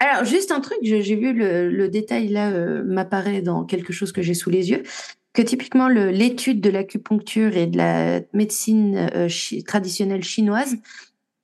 Alors, 0.00 0.24
juste 0.24 0.52
un 0.52 0.60
truc, 0.60 0.78
j'ai 0.82 1.16
vu 1.16 1.32
le, 1.32 1.70
le 1.70 1.88
détail 1.88 2.28
là 2.28 2.50
euh, 2.50 2.84
m'apparaît 2.84 3.42
dans 3.42 3.64
quelque 3.64 3.92
chose 3.92 4.12
que 4.12 4.22
j'ai 4.22 4.34
sous 4.34 4.50
les 4.50 4.70
yeux, 4.70 4.84
que 5.32 5.42
typiquement 5.42 5.88
l'étude 5.88 6.60
de 6.60 6.70
l'acupuncture 6.70 7.56
et 7.56 7.66
de 7.66 7.76
la 7.76 8.20
médecine 8.32 9.08
euh, 9.14 9.28
traditionnelle 9.66 10.22
chinoise, 10.22 10.76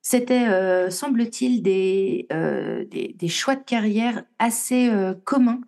c'était, 0.03 0.49
euh, 0.49 0.91
semble-t-il, 0.91 1.63
des, 1.63 2.27
euh, 2.33 2.85
des, 2.85 3.15
des 3.19 3.29
choix 3.29 3.57
de 3.57 3.65
carrière 3.65 4.23
assez 4.39 4.89
euh, 4.89 5.15
communs 5.25 5.61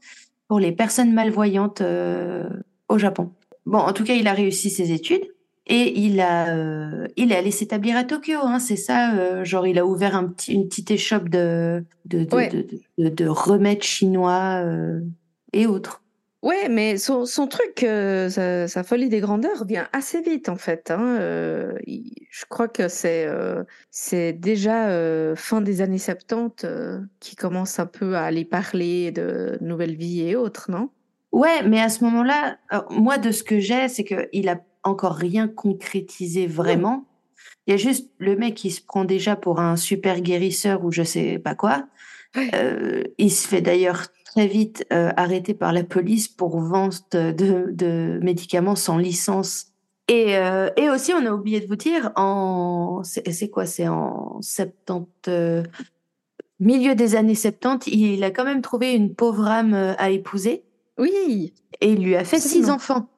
pour 0.47 0.61
les 0.61 0.73
personnes 0.73 1.13
malvoyantes 1.13 1.81
euh, 1.81 2.45
au 2.89 2.99
Japon. 2.99 3.33
Bon, 3.65 3.79
en 3.79 3.93
tout 3.93 4.05
cas, 4.05 4.15
il 4.15 4.29
a 4.29 4.33
réussi 4.33 4.71
ses 4.71 4.93
études. 4.93 5.27
Et 5.69 5.99
il 5.99 6.21
a, 6.21 6.55
euh, 6.55 7.09
il 7.17 7.33
est 7.33 7.37
allé 7.37 7.51
s'établir 7.51 7.97
à 7.97 8.05
Tokyo, 8.05 8.39
hein, 8.43 8.61
c'est 8.61 8.77
ça. 8.77 9.17
euh, 9.17 9.45
genre, 9.45 9.67
il 9.67 9.79
a 9.79 9.87
ouvert 9.87 10.15
un 10.15 10.25
petit, 10.29 10.55
une 10.55 10.69
petite 10.69 10.91
échoppe 10.93 11.29
de, 11.29 11.85
de, 12.05 12.25
de, 12.25 12.35
Ouais. 12.37 12.49
de, 12.49 12.67
de- 12.99 13.09
de 13.09 13.27
remèdes 13.29 13.83
chinois 13.83 14.63
euh, 14.65 15.01
et 15.53 15.67
autres. 15.67 16.03
Ouais, 16.43 16.69
mais 16.69 16.97
son, 16.99 17.25
son 17.27 17.49
truc, 17.49 17.81
sa, 17.81 18.69
sa 18.69 18.83
folie 18.85 19.09
des 19.09 19.19
grandeurs 19.19 19.65
vient 19.65 19.89
assez 19.93 20.21
vite 20.21 20.49
en 20.49 20.55
fait. 20.55 20.93
hein. 20.93 21.19
Il- 21.85 22.13
je 22.31 22.45
crois 22.49 22.69
que 22.69 22.87
c'est 22.87 23.27
c'est 23.91 24.33
déjà 24.35 25.35
fin 25.35 25.61
des 25.61 25.81
années 25.81 25.99
70 25.99 26.65
euh, 26.65 27.01
qui 27.19 27.35
commence 27.35 27.81
un 27.81 27.87
peu 27.87 28.15
à 28.15 28.23
aller 28.23 28.45
parler 28.45 29.11
de 29.11 29.59
nouvelle 29.61 29.97
vie 29.97 30.21
et 30.29 30.37
autres, 30.37 30.71
non? 30.71 30.91
Ouais, 31.33 31.63
mais 31.67 31.81
à 31.81 31.89
ce 31.89 32.05
moment-là, 32.05 32.59
moi, 32.91 33.19
de 33.19 33.33
ce 33.33 33.43
que 33.43 33.59
j'ai, 33.59 33.89
c'est 33.89 34.05
qu'il 34.05 34.49
a 34.49 34.61
encore 34.87 35.15
rien 35.15 35.49
concrétisé 35.49 36.47
vraiment. 36.47 37.05
Il 37.67 37.73
y 37.73 37.75
a 37.75 37.77
juste 37.77 38.11
le 38.19 38.37
mec 38.37 38.55
qui 38.55 38.71
se 38.71 38.81
prend 38.81 39.05
déjà 39.05 39.37
pour 39.37 39.61
un 39.61 39.77
super 39.77 40.21
guérisseur 40.21 40.85
ou 40.85 40.93
je 40.93 41.03
sais 41.03 41.39
pas 41.39 41.55
quoi. 41.55 41.87
Euh, 42.55 43.03
il 43.19 43.31
se 43.31 43.49
fait 43.49 43.61
d'ailleurs 43.61 44.07
très 44.25 44.47
vite 44.47 44.87
euh, 44.93 45.11
arrêter 45.17 45.55
par 45.55 45.73
la 45.73 45.83
police 45.83 46.29
pour 46.29 46.61
vente 46.61 47.13
de, 47.13 47.71
de 47.71 48.19
médicaments 48.23 48.77
sans 48.77 48.99
licence. 48.99 49.69
Et, 50.09 50.37
euh, 50.37 50.71
et 50.77 50.89
aussi, 50.91 51.13
on 51.13 51.27
a 51.27 51.33
oublié 51.33 51.61
de 51.61 51.67
vous 51.67 51.77
dire, 51.77 52.13
en 52.15 53.03
c'est 53.03 53.51
quoi 53.51 53.67
C'est 53.67 53.89
en 53.89 54.41
70, 54.41 55.69
milieu 56.61 56.95
des 56.95 57.17
années 57.17 57.35
70, 57.35 57.91
il 57.91 58.23
a 58.23 58.31
quand 58.31 58.45
même 58.45 58.63
trouvé 58.63 58.95
une 58.95 59.15
pauvre 59.15 59.47
âme 59.47 59.75
à 59.99 60.11
épouser. 60.11 60.65
Oui. 60.99 61.55
Et 61.81 61.93
il 61.93 62.05
lui 62.05 62.15
a 62.15 62.25
fait 62.25 62.39
six 62.39 62.71
enfants. 62.71 63.09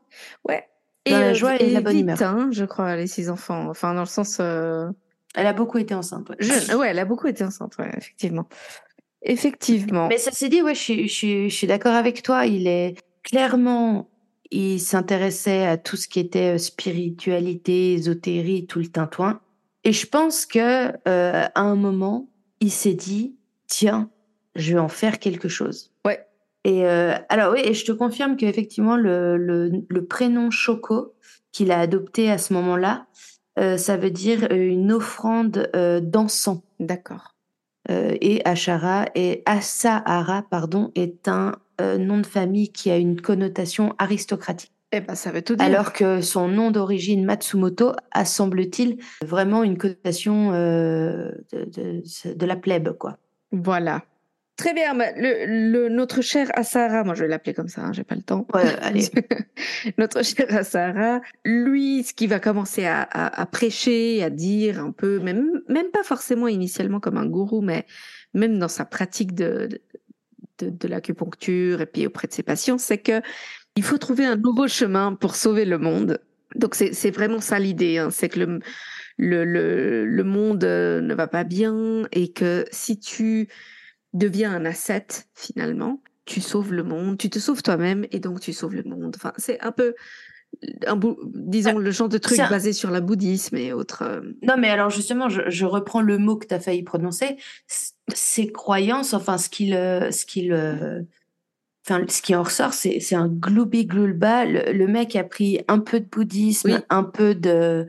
Ouais. 0.48 0.64
Dans 1.10 1.16
et, 1.18 1.20
la 1.20 1.32
joie 1.34 1.60
et, 1.60 1.66
et 1.66 1.70
la 1.70 1.80
bonne 1.80 1.92
vite, 1.94 2.02
humeur. 2.02 2.22
hein, 2.22 2.48
je 2.52 2.64
crois, 2.64 2.96
les 2.96 3.06
six 3.06 3.28
enfants. 3.30 3.68
Enfin, 3.68 3.94
dans 3.94 4.00
le 4.00 4.06
sens. 4.06 4.38
euh, 4.40 4.88
Elle 5.34 5.46
a 5.46 5.52
beaucoup 5.52 5.78
été 5.78 5.94
enceinte. 5.94 6.28
ouais. 6.30 6.88
elle 6.88 6.98
a 6.98 7.04
beaucoup 7.04 7.26
été 7.26 7.44
enceinte, 7.44 7.76
ouais, 7.78 7.90
effectivement. 7.96 8.48
Effectivement. 9.22 10.08
Mais 10.08 10.18
ça 10.18 10.30
s'est 10.30 10.48
dit, 10.48 10.62
ouais, 10.62 10.74
je 10.74 10.80
suis, 10.80 11.08
je 11.08 11.12
suis, 11.14 11.50
je 11.50 11.54
suis 11.54 11.66
d'accord 11.66 11.94
avec 11.94 12.22
toi. 12.22 12.46
Il 12.46 12.66
est 12.68 12.94
clairement, 13.24 14.08
il 14.50 14.78
s'intéressait 14.80 15.66
à 15.66 15.76
tout 15.76 15.96
ce 15.96 16.08
qui 16.08 16.20
était 16.20 16.54
euh, 16.54 16.58
spiritualité, 16.58 17.94
ésotérie, 17.94 18.66
tout 18.66 18.78
le 18.78 18.86
tintouin. 18.86 19.40
Et 19.84 19.92
je 19.92 20.06
pense 20.06 20.46
que 20.46 20.88
euh, 21.08 21.46
à 21.54 21.60
un 21.60 21.74
moment, 21.76 22.28
il 22.60 22.70
s'est 22.70 22.94
dit, 22.94 23.36
tiens, 23.66 24.10
je 24.54 24.72
vais 24.74 24.78
en 24.80 24.88
faire 24.88 25.18
quelque 25.18 25.48
chose. 25.48 25.92
Et 26.64 26.86
euh, 26.86 27.14
alors 27.28 27.52
oui, 27.52 27.60
et 27.64 27.74
je 27.74 27.84
te 27.84 27.92
confirme 27.92 28.36
qu'effectivement 28.36 28.96
le, 28.96 29.36
le, 29.36 29.70
le 29.88 30.04
prénom 30.04 30.50
Choco 30.50 31.14
qu'il 31.52 31.72
a 31.72 31.80
adopté 31.80 32.30
à 32.30 32.38
ce 32.38 32.52
moment-là, 32.52 33.06
euh, 33.58 33.76
ça 33.76 33.96
veut 33.96 34.10
dire 34.10 34.48
euh, 34.50 34.68
une 34.68 34.92
offrande 34.92 35.70
euh, 35.74 36.00
d'encens. 36.00 36.60
D'accord. 36.78 37.34
Et 37.90 38.42
Ashara 38.44 39.06
et 39.14 39.42
Asahara 39.46 40.44
pardon 40.50 40.92
est 40.94 41.26
un 41.26 41.52
nom 41.80 42.18
de 42.18 42.26
famille 42.26 42.70
qui 42.70 42.90
a 42.90 42.98
une 42.98 43.18
connotation 43.18 43.94
aristocratique. 43.96 44.72
Eh 44.92 45.00
ben, 45.00 45.14
ça 45.14 45.30
veut 45.30 45.40
tout 45.40 45.56
dire. 45.56 45.64
Alors 45.64 45.94
que 45.94 46.20
son 46.20 46.48
nom 46.48 46.70
d'origine 46.70 47.24
Matsumoto 47.24 47.92
a 48.10 48.26
semble-t-il 48.26 48.98
vraiment 49.24 49.62
une 49.62 49.78
connotation 49.78 50.52
de, 50.52 51.44
de, 51.52 52.34
de 52.34 52.46
la 52.46 52.56
plèbe 52.56 52.92
quoi. 52.98 53.16
Voilà. 53.52 54.02
Très 54.58 54.74
bien. 54.74 54.94
bah, 54.94 55.12
le, 55.16 55.46
le- 55.70 55.88
notre 55.88 56.20
cher 56.20 56.48
Asara, 56.54 57.04
moi 57.04 57.14
je 57.14 57.22
vais 57.22 57.28
l'appeler 57.28 57.54
comme 57.54 57.68
ça, 57.68 57.82
hein, 57.82 57.92
j'ai 57.92 58.02
pas 58.04 58.16
le 58.16 58.22
temps. 58.22 58.44
Ouais, 58.52 58.64
allez. 58.82 59.04
notre 59.98 60.24
cher 60.24 60.46
Asara, 60.50 61.20
lui, 61.44 62.02
ce 62.02 62.12
qui 62.12 62.26
va 62.26 62.40
commencer 62.40 62.84
à, 62.84 63.02
à, 63.02 63.40
à 63.40 63.46
prêcher, 63.46 64.22
à 64.22 64.30
dire 64.30 64.80
un 64.80 64.90
peu, 64.90 65.20
même, 65.20 65.62
même 65.68 65.90
pas 65.92 66.02
forcément 66.02 66.48
initialement 66.48 66.98
comme 67.00 67.18
un 67.18 67.26
gourou, 67.26 67.60
mais 67.62 67.86
même 68.34 68.58
dans 68.58 68.68
sa 68.68 68.84
pratique 68.84 69.32
de, 69.34 69.68
de, 70.58 70.70
de 70.70 70.88
l'acupuncture 70.88 71.80
et 71.80 71.86
puis 71.86 72.06
auprès 72.06 72.26
de 72.28 72.32
ses 72.32 72.42
patients, 72.42 72.78
c'est 72.78 72.98
que 72.98 73.22
il 73.76 73.84
faut 73.84 73.98
trouver 73.98 74.26
un 74.26 74.36
nouveau 74.36 74.66
chemin 74.68 75.14
pour 75.14 75.36
sauver 75.36 75.64
le 75.66 75.78
monde. 75.78 76.20
Donc 76.56 76.74
c'est 76.74 77.10
vraiment 77.10 77.40
ça 77.40 77.60
l'idée, 77.60 77.98
hein, 77.98 78.10
c'est 78.10 78.28
que 78.28 78.40
le, 78.40 78.58
le, 79.18 79.44
le, 79.44 80.06
le 80.06 80.24
monde 80.24 80.64
euh, 80.64 81.00
ne 81.00 81.14
va 81.14 81.28
pas 81.28 81.44
bien 81.44 82.08
et 82.12 82.32
que 82.32 82.64
si 82.72 82.98
tu 82.98 83.48
deviens 84.12 84.52
un 84.52 84.64
ascète 84.64 85.28
finalement, 85.34 86.00
tu 86.24 86.40
sauves 86.40 86.72
le 86.72 86.82
monde, 86.82 87.18
tu 87.18 87.30
te 87.30 87.38
sauves 87.38 87.62
toi-même 87.62 88.06
et 88.10 88.20
donc 88.20 88.40
tu 88.40 88.52
sauves 88.52 88.74
le 88.74 88.82
monde. 88.82 89.14
Enfin, 89.16 89.32
c'est 89.38 89.60
un 89.60 89.72
peu, 89.72 89.94
un 90.86 90.98
disons, 91.24 91.78
le 91.78 91.90
genre 91.90 92.08
de 92.08 92.18
truc 92.18 92.38
un- 92.38 92.48
basé 92.50 92.72
sur 92.72 92.90
le 92.90 93.00
bouddhisme 93.00 93.56
et 93.56 93.72
autres. 93.72 94.02
euh, 94.02 94.20
Non 94.42 94.56
mais 94.58 94.68
alors 94.68 94.90
justement, 94.90 95.28
je, 95.28 95.42
je 95.48 95.64
reprends 95.64 96.02
le 96.02 96.18
mot 96.18 96.36
que 96.36 96.46
tu 96.46 96.54
as 96.54 96.60
failli 96.60 96.82
prononcer. 96.82 97.36
Ses 98.14 98.48
croyances, 98.52 99.14
enfin 99.14 99.38
ce 99.38 99.48
qu'il, 99.48 99.74
euh, 99.74 100.10
ce 100.10 100.24
qu'il, 100.26 100.52
euh, 100.52 101.00
enfin 101.86 102.04
ce 102.08 102.20
qui 102.22 102.34
en 102.34 102.42
ressort, 102.42 102.72
c'est 102.74 103.00
c'est 103.00 103.14
un 103.16 103.28
gloubi 103.28 103.86
gloulba. 103.86 104.44
Le, 104.44 104.72
le 104.72 104.86
mec 104.86 105.16
a 105.16 105.24
pris 105.24 105.60
un 105.68 105.78
peu 105.78 106.00
de 106.00 106.06
bouddhisme, 106.06 106.70
Oui. 106.72 106.78
un 106.90 107.04
peu 107.04 107.34
de 107.34 107.86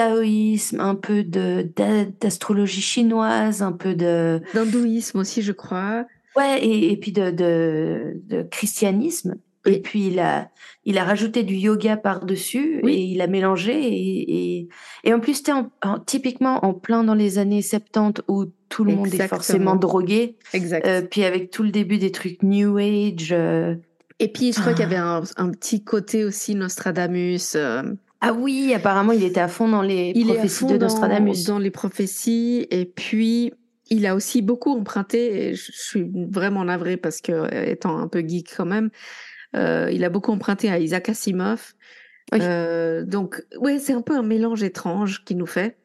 taoïsme, 0.00 0.80
un 0.80 0.94
peu 0.94 1.22
de 1.24 1.70
d'a- 1.76 2.04
d'astrologie 2.20 2.80
chinoise, 2.80 3.62
un 3.62 3.72
peu 3.72 3.94
de 3.94 4.40
D'hindouisme 4.54 5.18
aussi, 5.18 5.42
je 5.42 5.52
crois. 5.52 6.06
Ouais, 6.36 6.64
et, 6.64 6.92
et 6.92 6.96
puis 6.96 7.12
de, 7.12 7.30
de, 7.30 8.20
de 8.26 8.42
christianisme. 8.42 9.36
Oui. 9.66 9.74
Et 9.74 9.80
puis 9.80 10.06
il 10.06 10.18
a, 10.20 10.48
il 10.86 10.96
a 10.96 11.04
rajouté 11.04 11.42
du 11.42 11.54
yoga 11.54 11.98
par-dessus 11.98 12.80
Oui. 12.82 12.94
et 12.94 13.00
il 13.02 13.20
a 13.20 13.26
mélangé. 13.26 13.72
Et, 13.78 14.56
et, 14.58 14.68
et 15.04 15.12
en 15.12 15.20
plus, 15.20 15.42
tu 15.42 15.52
en, 15.52 15.70
en- 15.82 15.98
typiquement 15.98 16.64
en 16.64 16.72
plein 16.72 17.04
dans 17.04 17.14
les 17.14 17.36
années 17.38 17.60
70 17.60 18.22
où 18.28 18.46
tout 18.70 18.84
le 18.84 18.94
monde 18.94 19.12
est 19.12 19.28
forcément 19.28 19.76
drogué. 19.76 20.36
Exact. 20.54 20.86
Euh, 20.86 21.02
puis 21.02 21.24
avec 21.24 21.50
tout 21.50 21.62
le 21.62 21.70
début 21.72 21.98
des 21.98 22.10
trucs 22.10 22.42
New 22.42 22.78
Age. 22.78 23.32
euh, 23.32 23.74
et 24.22 24.28
puis, 24.28 24.52
je 24.52 24.60
crois 24.60 24.72
qu'il 24.72 24.80
y 24.82 24.84
ah. 24.84 24.86
avait 24.86 24.96
un, 24.96 25.22
un 25.36 25.50
petit 25.50 25.82
côté 25.82 26.24
aussi 26.24 26.54
Nostradamus. 26.54 27.54
euh, 27.56 27.82
Ah 28.20 28.32
oui, 28.34 28.74
apparemment, 28.74 29.12
il 29.12 29.22
était 29.24 29.40
à 29.40 29.48
fond 29.48 29.68
dans 29.68 29.82
les 29.82 30.12
il 30.14 30.28
est 30.28 30.32
à 30.32 30.34
prophéties 30.34 30.54
fond 30.54 30.66
de 30.66 30.76
dans, 30.76 30.86
Nostradamus. 30.86 31.44
dans 31.46 31.58
les 31.58 31.70
prophéties 31.70 32.66
et 32.70 32.84
puis 32.84 33.52
il 33.88 34.06
a 34.06 34.14
aussi 34.14 34.42
beaucoup 34.42 34.70
emprunté 34.72 35.48
et 35.48 35.54
je 35.54 35.72
je 35.72 35.80
suis 35.80 36.10
vraiment 36.30 36.64
navrée 36.64 36.96
parce 36.96 37.20
que 37.20 37.32
euh, 37.32 37.64
étant 37.64 37.98
un 37.98 38.08
peu 38.08 38.20
geek 38.20 38.54
quand 38.56 38.66
même 38.66 38.90
euh, 39.56 39.88
il 39.92 40.04
a 40.04 40.10
beaucoup 40.10 40.32
emprunté 40.32 40.70
à 40.70 40.78
Isaac 40.78 41.08
Asimov 41.08 41.72
Oui. 42.32 42.38
Euh, 42.42 43.04
donc 43.04 43.42
ouais 43.58 43.78
c'est 43.78 43.94
un 43.94 44.02
peu 44.02 44.16
un 44.16 44.22
mélange 44.22 44.62
étrange 44.62 45.24
qu'il 45.24 45.38
nous 45.38 45.46
fait 45.46 45.76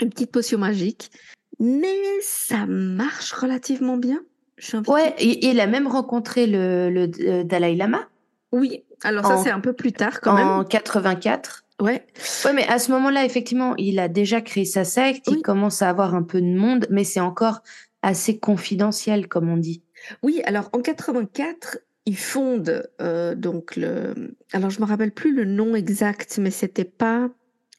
une 0.00 0.08
petite 0.10 0.30
potion 0.30 0.58
magique 0.58 1.10
mais 1.58 1.98
ça 2.22 2.64
marche 2.66 3.32
relativement 3.32 3.96
bien 3.96 4.22
je 4.56 4.66
suis 4.66 4.78
Ouais, 4.88 5.14
et, 5.18 5.46
et 5.46 5.50
il 5.50 5.60
a 5.60 5.66
même 5.66 5.86
rencontré 5.86 6.46
le, 6.46 6.88
le 6.90 7.10
euh, 7.20 7.44
Dalai 7.44 7.74
Lama 7.74 8.08
oui 8.52 8.84
alors 9.02 9.26
ça 9.26 9.34
En- 9.36 9.42
c'est 9.42 9.50
un 9.50 9.60
peu 9.60 9.72
plus 9.72 9.92
tard 9.92 10.20
quand 10.20 10.32
en 10.32 10.58
même 10.58 10.68
84. 10.68 11.64
ouais 11.82 12.06
Ouais, 12.44 12.52
mais 12.54 12.66
à 12.68 12.78
ce 12.78 12.90
moment-là, 12.92 13.24
effectivement, 13.26 13.74
il 13.76 13.98
a 13.98 14.08
déjà 14.08 14.40
créé 14.40 14.64
sa 14.64 14.84
secte, 14.84 15.26
Oui. 15.28 15.34
il 15.38 15.42
commence 15.42 15.82
à 15.82 15.90
avoir 15.90 16.14
un 16.14 16.22
peu 16.22 16.40
de 16.40 16.46
monde, 16.46 16.86
mais 16.90 17.04
c'est 17.04 17.20
encore 17.20 17.60
assez 18.02 18.38
confidentiel, 18.38 19.28
comme 19.28 19.48
on 19.50 19.56
dit. 19.58 19.82
Oui, 20.22 20.40
alors 20.44 20.70
en 20.72 20.80
84, 20.80 21.78
il 22.06 22.16
fonde 22.16 22.88
euh, 23.02 23.34
donc 23.34 23.76
le. 23.76 24.14
Alors 24.52 24.70
je 24.70 24.80
me 24.80 24.86
rappelle 24.86 25.10
plus 25.12 25.34
le 25.34 25.44
nom 25.44 25.74
exact, 25.74 26.38
mais 26.38 26.50
c'était 26.50 26.84
pas 26.84 27.28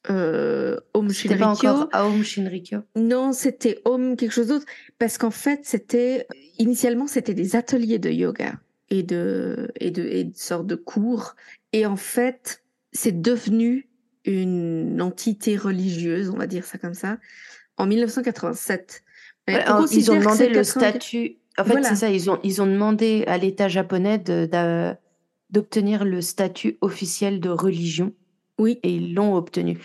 euh, 0.09 0.77
Om 0.93 1.09
C'était 1.09 1.35
pas 1.35 1.55
Shinrikyo. 1.55 1.69
encore 1.69 2.05
Aum 2.05 2.23
Shinrikyo. 2.23 2.79
Non, 2.95 3.33
c'était 3.33 3.79
Om 3.85 4.15
quelque 4.15 4.31
chose 4.31 4.47
d'autre, 4.47 4.65
parce 4.99 5.17
qu'en 5.17 5.31
fait 5.31 5.61
c'était 5.63 6.27
initialement 6.59 7.07
c'était 7.07 7.33
des 7.33 7.55
ateliers 7.55 7.99
de 7.99 8.09
yoga 8.09 8.53
et 8.89 9.03
de 9.03 9.69
et 9.79 9.91
de 9.91 10.03
et 10.03 10.23
de 10.23 10.37
sortes 10.37 10.67
de 10.67 10.75
cours, 10.75 11.35
et 11.73 11.85
en 11.85 11.97
fait 11.97 12.63
c'est 12.93 13.21
devenu 13.21 13.87
une 14.25 15.01
entité 15.01 15.55
religieuse, 15.57 16.29
on 16.29 16.37
va 16.37 16.47
dire 16.47 16.65
ça 16.65 16.77
comme 16.77 16.93
ça, 16.93 17.17
en 17.77 17.85
1987. 17.85 19.03
Mais 19.47 19.55
Ouais, 19.55 19.63
on 19.67 19.71
alors, 19.71 19.87
ils 19.91 20.11
ont 20.11 20.19
demandé 20.19 20.47
le 20.49 20.55
80 20.55 20.63
statut. 20.63 21.37
En 21.57 21.63
fait, 21.63 21.71
Voilà. 21.71 21.89
c'est 21.89 21.95
ça, 21.95 22.09
ils 22.09 22.29
ont, 22.29 22.39
ils 22.43 22.61
ont 22.61 22.67
demandé 22.67 23.23
à 23.27 23.37
l'État 23.37 23.67
japonais 23.69 24.19
d'obtenir 25.49 26.03
le 26.05 26.21
statut 26.21 26.77
officiel 26.81 27.39
de 27.39 27.49
religion, 27.49 28.13
Oui, 28.59 28.79
et 28.83 28.93
ils 28.93 29.13
l'ont 29.13 29.35
obtenu. 29.35 29.79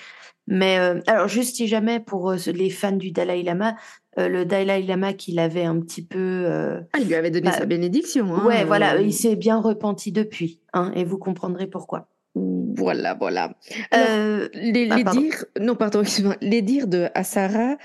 Mais 0.49 0.79
euh, 0.79 1.01
alors, 1.07 1.29
juste 1.29 1.57
si 1.57 1.69
jamais, 1.69 2.01
pour 2.01 2.31
euh, 2.31 2.37
les 2.47 2.69
fans 2.71 2.93
du 2.93 3.13
Dalai 3.13 3.43
Lama, 3.43 3.77
euh, 4.19 4.29
le 4.29 4.45
Dalai 4.45 4.83
Lama 4.83 5.13
qu'il 5.15 5.39
avait 5.39 5.65
un 5.65 5.79
petit 5.81 6.05
peu. 6.05 6.19
euh, 6.19 6.81
Ah, 6.93 6.99
il 7.01 7.07
lui 7.09 7.15
avait 7.15 7.31
donné 7.31 7.47
Bah, 7.47 7.53
sa 7.59 7.67
bénédiction. 7.67 8.35
Hein, 8.35 8.47
ouais, 8.47 8.63
euh, 8.63 8.67
voilà, 8.67 9.01
il 9.01 9.13
s'est 9.13 9.37
bien 9.37 9.59
repenti 9.61 10.13
depuis, 10.13 10.61
hein, 10.73 10.93
et 10.95 11.05
vous 11.05 11.19
comprendrez 11.19 11.67
pourquoi. 11.67 12.09
Voilà, 12.35 13.15
voilà. 13.15 13.55
Alors, 13.91 14.07
Euh, 14.11 14.49
les, 14.55 14.89
ah, 14.91 14.97
les 14.97 15.05
dires, 15.05 15.45
non, 15.61 15.75
pardon, 15.77 16.01
excuse-moi, 16.03 16.37
les 16.41 16.63
dires 16.63 16.87
de 16.89 17.09
Asara, 17.15 17.77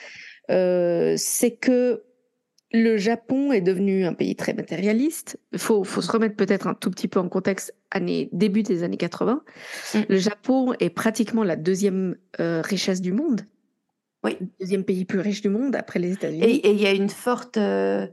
euh, 0.49 1.15
c'est 1.17 1.51
que 1.51 2.03
le 2.73 2.97
Japon 2.97 3.51
est 3.53 3.61
devenu 3.61 4.05
un 4.05 4.13
pays 4.13 4.35
très 4.35 4.53
matérialiste. 4.53 5.39
Il 5.53 5.59
faut, 5.59 5.83
faut 5.85 6.01
se 6.01 6.11
remettre 6.11 6.35
peut-être 6.35 6.67
un 6.67 6.73
tout 6.73 6.91
petit 6.91 7.07
peu 7.07 7.19
en 7.19 7.29
contexte, 7.29 7.73
année, 7.91 8.29
début 8.33 8.63
des 8.63 8.83
années 8.83 8.97
80. 8.97 9.41
Mm. 9.95 9.99
Le 10.09 10.17
Japon 10.17 10.73
est 10.79 10.89
pratiquement 10.89 11.43
la 11.43 11.55
deuxième 11.55 12.15
euh, 12.41 12.61
richesse 12.63 13.01
du 13.01 13.13
monde. 13.13 13.41
Oui. 14.23 14.37
Deuxième 14.59 14.83
pays 14.83 15.05
plus 15.05 15.19
riche 15.19 15.41
du 15.41 15.49
monde 15.49 15.75
après 15.75 15.99
les 15.99 16.13
États-Unis. 16.13 16.43
Et 16.43 16.71
il 16.71 16.81
y 16.81 16.87
a 16.87 16.91
une 16.91 17.09
forte 17.09 17.57
euh, 17.57 18.07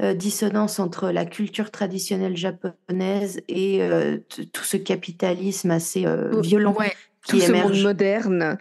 euh, 0.00 0.14
dissonance 0.14 0.78
entre 0.78 1.10
la 1.10 1.24
culture 1.24 1.70
traditionnelle 1.70 2.36
japonaise 2.36 3.40
et 3.48 3.82
euh, 3.82 4.18
tout 4.52 4.64
ce 4.64 4.76
capitalisme 4.76 5.70
assez 5.70 6.04
euh, 6.06 6.40
violent 6.42 6.74
Ouais, 6.78 6.92
qui 7.26 7.32
tout 7.32 7.40
ce 7.40 7.52
monde 7.52 7.62
émerge. 7.72 7.82
moderne 7.82 8.58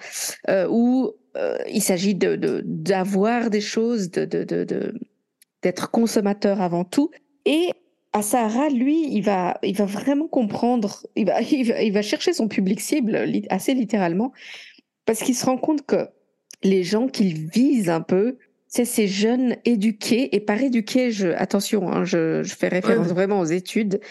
où 0.69 1.11
il 1.69 1.81
s'agit 1.81 2.15
de 2.15 2.35
de- 2.35 2.63
d'avoir 2.65 3.49
des 3.51 3.61
choses, 3.61 4.09
de 4.09 4.25
de 4.25 4.43
de 4.43 4.63
de- 4.63 4.93
d'être 5.61 5.91
consommateur 5.91 6.61
avant 6.61 6.83
tout. 6.83 7.11
Et 7.45 7.69
Asahara, 8.13 8.69
lui, 8.69 9.07
il 9.13 9.21
va 9.21 9.59
il 9.61 9.75
va 9.75 9.85
vraiment 9.85 10.27
comprendre, 10.27 11.05
il 11.15 11.27
va 11.27 11.41
il 11.51 11.67
va, 11.67 11.81
il 11.83 11.93
va 11.93 12.01
chercher 12.01 12.33
son 12.33 12.47
public 12.47 12.79
cible 12.79 13.19
assez 13.49 13.73
littéralement 13.75 14.31
parce 15.05 15.19
qu'il 15.19 15.35
se 15.35 15.45
rend 15.45 15.57
compte 15.57 15.85
que 15.85 16.07
les 16.63 16.83
gens 16.83 17.07
qu'ils 17.07 17.49
visent 17.49 17.89
un 17.89 18.01
peu, 18.01 18.37
c'est 18.67 18.85
ces 18.85 19.07
jeunes 19.07 19.55
éduqués, 19.65 20.35
et 20.35 20.39
par 20.39 20.61
éduqués, 20.61 21.11
je, 21.11 21.29
attention, 21.29 21.91
hein, 21.91 22.03
je, 22.03 22.43
je, 22.43 22.55
fais 22.55 22.67
référence 22.67 23.07
vraiment 23.07 23.39
aux 23.39 23.45
études, 23.45 24.01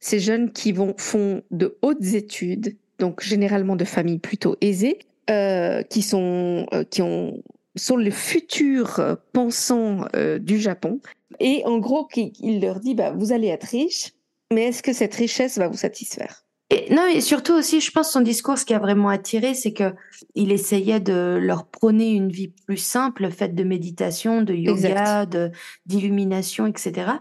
ces 0.00 0.18
jeunes 0.18 0.52
qui 0.52 0.72
vont, 0.72 0.94
font 0.98 1.42
de 1.50 1.78
hautes 1.82 2.14
études, 2.14 2.76
donc 2.98 3.22
généralement 3.22 3.76
de 3.76 3.84
familles 3.84 4.18
plutôt 4.18 4.56
aisées, 4.60 4.98
euh, 5.30 5.82
qui 5.82 6.02
sont, 6.02 6.66
euh, 6.72 6.84
qui 6.84 7.02
ont, 7.02 7.42
sont 7.76 7.96
les 7.96 8.10
futurs 8.10 9.18
pensants 9.32 10.06
euh, 10.14 10.38
du 10.38 10.58
Japon. 10.58 11.00
Et 11.40 11.62
en 11.64 11.78
gros, 11.78 12.08
il 12.14 12.60
leur 12.60 12.80
dit, 12.80 12.94
bah, 12.94 13.12
vous 13.12 13.32
allez 13.32 13.48
être 13.48 13.64
riche, 13.64 14.12
mais 14.52 14.66
est-ce 14.66 14.82
que 14.82 14.92
cette 14.92 15.14
richesse 15.14 15.58
va 15.58 15.68
vous 15.68 15.76
satisfaire? 15.76 16.45
Et, 16.70 16.92
non, 16.92 17.06
et 17.06 17.20
surtout 17.20 17.52
aussi, 17.52 17.80
je 17.80 17.92
pense 17.92 18.10
son 18.10 18.20
discours, 18.20 18.58
ce 18.58 18.64
qui 18.64 18.74
a 18.74 18.80
vraiment 18.80 19.08
attiré, 19.08 19.54
c'est 19.54 19.72
que 19.72 19.94
il 20.34 20.50
essayait 20.50 20.98
de 20.98 21.38
leur 21.40 21.66
prôner 21.66 22.10
une 22.10 22.30
vie 22.30 22.48
plus 22.48 22.76
simple, 22.76 23.30
faite 23.30 23.54
de 23.54 23.62
méditation, 23.62 24.42
de 24.42 24.52
yoga, 24.52 25.26
de 25.26 25.52
d'illumination, 25.86 26.66
etc. 26.66 27.12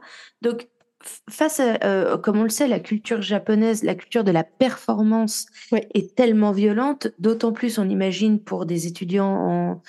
Donc, 0.41 0.67
face 1.29 1.59
à, 1.59 1.77
euh, 1.83 2.17
comme 2.17 2.39
on 2.39 2.43
le 2.43 2.49
sait, 2.49 2.67
la 2.67 2.79
culture 2.79 3.21
japonaise, 3.21 3.83
la 3.83 3.93
culture 3.93 4.23
de 4.23 4.31
la 4.31 4.43
performance 4.43 5.45
est 5.71 6.15
tellement 6.15 6.51
violente, 6.51 7.09
d'autant 7.19 7.51
plus 7.51 7.77
on 7.77 7.87
imagine 7.87 8.39
pour 8.39 8.65
des 8.65 8.87
étudiants 8.87 9.35
en, 9.35 9.81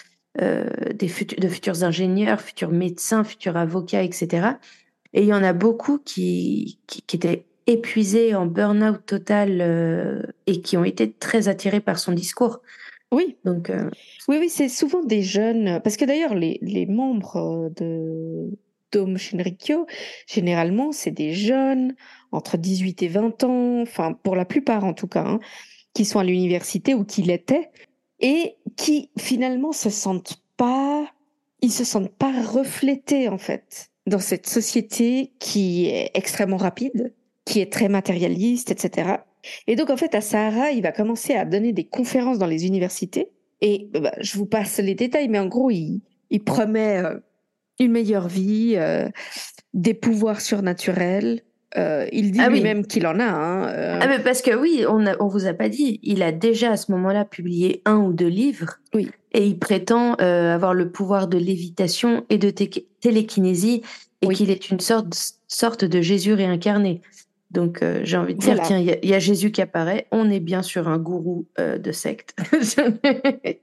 euh, 0.43 0.69
des 0.93 1.11
de 1.39 1.49
futurs 1.49 1.83
ingénieurs, 1.83 2.43
futurs 2.43 2.73
médecins, 2.73 3.25
futurs 3.25 3.57
avocats, 3.57 4.03
etc. 4.03 4.49
Et 5.15 5.23
il 5.23 5.29
y 5.29 5.33
en 5.33 5.43
a 5.43 5.55
beaucoup 5.55 5.97
qui, 5.97 6.79
qui, 6.87 7.01
qui 7.01 7.17
étaient 7.17 7.47
épuisés 7.67 8.35
en 8.35 8.47
burn-out 8.47 9.05
total 9.07 9.61
euh, 9.61 10.23
et 10.47 10.61
qui 10.61 10.77
ont 10.77 10.85
été 10.85 11.13
très 11.13 11.49
attirés 11.49 11.81
par 11.81 11.99
son 11.99 12.13
discours. 12.13 12.61
Oui. 13.13 13.37
Donc, 13.45 13.71
euh, 13.71 13.91
oui, 14.29 14.37
oui, 14.41 14.49
c'est 14.49 14.69
souvent 14.69 15.03
des 15.03 15.23
jeunes, 15.23 15.81
parce 15.83 15.97
que 15.97 16.05
d'ailleurs, 16.05 16.35
les, 16.35 16.59
les 16.63 16.87
membres 16.87 17.71
de 17.77 18.51
Dom 18.93 19.17
Shinrikyo, 19.17 19.87
généralement, 20.27 20.93
c'est 20.93 21.11
des 21.11 21.33
jeunes 21.33 21.95
entre 22.33 22.57
18 22.57 23.03
et 23.03 23.09
20 23.09 23.45
ans, 23.45 23.83
enfin, 23.83 24.13
pour 24.13 24.37
la 24.37 24.45
plupart 24.45 24.85
en 24.85 24.93
tout 24.93 25.07
cas, 25.07 25.25
hein, 25.25 25.41
qui 25.95 26.05
sont 26.05 26.19
à 26.19 26.25
l'université 26.25 26.95
ou 26.95 27.05
qui 27.05 27.23
l'étaient, 27.23 27.71
et 28.21 28.57
qui 28.77 29.11
finalement 29.19 29.73
se 29.73 29.91
sentent 29.91 30.43
pas, 30.57 31.07
ils 31.61 31.73
se 31.73 31.85
sentent 31.85 32.15
pas 32.15 32.33
reflétés 32.43 33.29
en 33.29 33.39
fait 33.39 33.91
dans 34.07 34.19
cette 34.19 34.47
société 34.47 35.33
qui 35.39 35.87
est 35.87 36.11
extrêmement 36.15 36.57
rapide, 36.57 37.13
qui 37.47 37.61
est 37.61 37.73
très 37.73 37.89
matérialiste, 37.89 38.71
etc. 38.71 39.15
Et 39.67 39.77
donc, 39.77 39.89
en 39.89 39.97
fait, 39.97 40.15
à 40.15 40.21
Sahara, 40.21 40.73
il 40.73 40.83
va 40.83 40.93
commencer 40.93 41.35
à 41.35 41.47
donner 41.47 41.73
des 41.73 41.85
conférences 41.85 42.39
dans 42.39 42.47
les 42.47 42.67
universités. 42.67 43.31
Et 43.63 43.89
bah, 43.95 44.13
je 44.21 44.37
vous 44.37 44.47
passe 44.47 44.79
les 44.79 44.95
détails, 44.95 45.29
mais 45.29 45.39
en 45.39 45.47
gros, 45.47 45.71
il, 45.71 46.03
il 46.31 46.43
promet 46.43 47.03
euh, 47.03 47.15
une 47.79 47.93
meilleure 47.93 48.29
vie, 48.29 48.75
euh, 48.77 49.09
des 49.73 49.95
pouvoirs 49.95 50.41
surnaturels. 50.41 51.43
Euh, 51.77 52.07
il 52.13 52.33
dit 52.33 52.41
ah 52.41 52.49
lui-même 52.49 52.87
qu'il 52.87 53.07
en 53.07 53.21
a. 53.21 53.25
Hein. 53.25 53.99
Ah 54.01 54.07
mais 54.09 54.19
parce 54.19 54.43
que 54.43 54.55
oui, 54.55 54.85
on 54.89 54.99
ne 54.99 55.13
on 55.21 55.29
vous 55.29 55.47
a 55.47 55.53
pas 55.53 55.69
dit, 55.69 56.01
il 56.03 56.23
a 56.23 56.33
déjà 56.33 56.73
à 56.73 56.77
ce 56.77 56.91
moment-là 56.93 57.25
publié 57.25 57.83
un 57.85 57.97
ou 57.97 58.13
deux 58.13 58.29
livres. 58.29 58.79
Oui. 58.95 59.11
Et 59.33 59.45
il 59.47 59.59
prétend 59.59 60.15
avoir 60.15 60.73
le 60.73 60.91
pouvoir 60.91 61.29
de 61.29 61.37
lévitation 61.37 62.25
et 62.31 62.39
de 62.39 62.51
télékinésie 62.51 63.83
et 64.23 64.29
qu'il 64.29 64.51
est 64.51 64.71
une 64.71 64.81
sorte, 64.81 65.35
sorte 65.49 65.85
de 65.85 66.01
Jésus 66.01 66.33
réincarné. 66.33 67.03
Donc, 67.51 67.83
euh, 67.83 68.01
j'ai 68.03 68.17
envie 68.17 68.35
de 68.35 68.41
dire, 68.41 68.61
tiens, 68.63 68.79
il 68.79 69.09
y, 69.09 69.15
a 69.15 69.19
Jésus 69.19 69.53
qui 69.53 69.63
apparaît. 69.63 70.07
On 70.11 70.31
est 70.31 70.41
bien 70.41 70.63
sur 70.63 70.89
un 70.89 70.99
gourou 70.99 71.47
euh, 71.59 71.79
de 71.79 71.93
secte. 71.93 72.35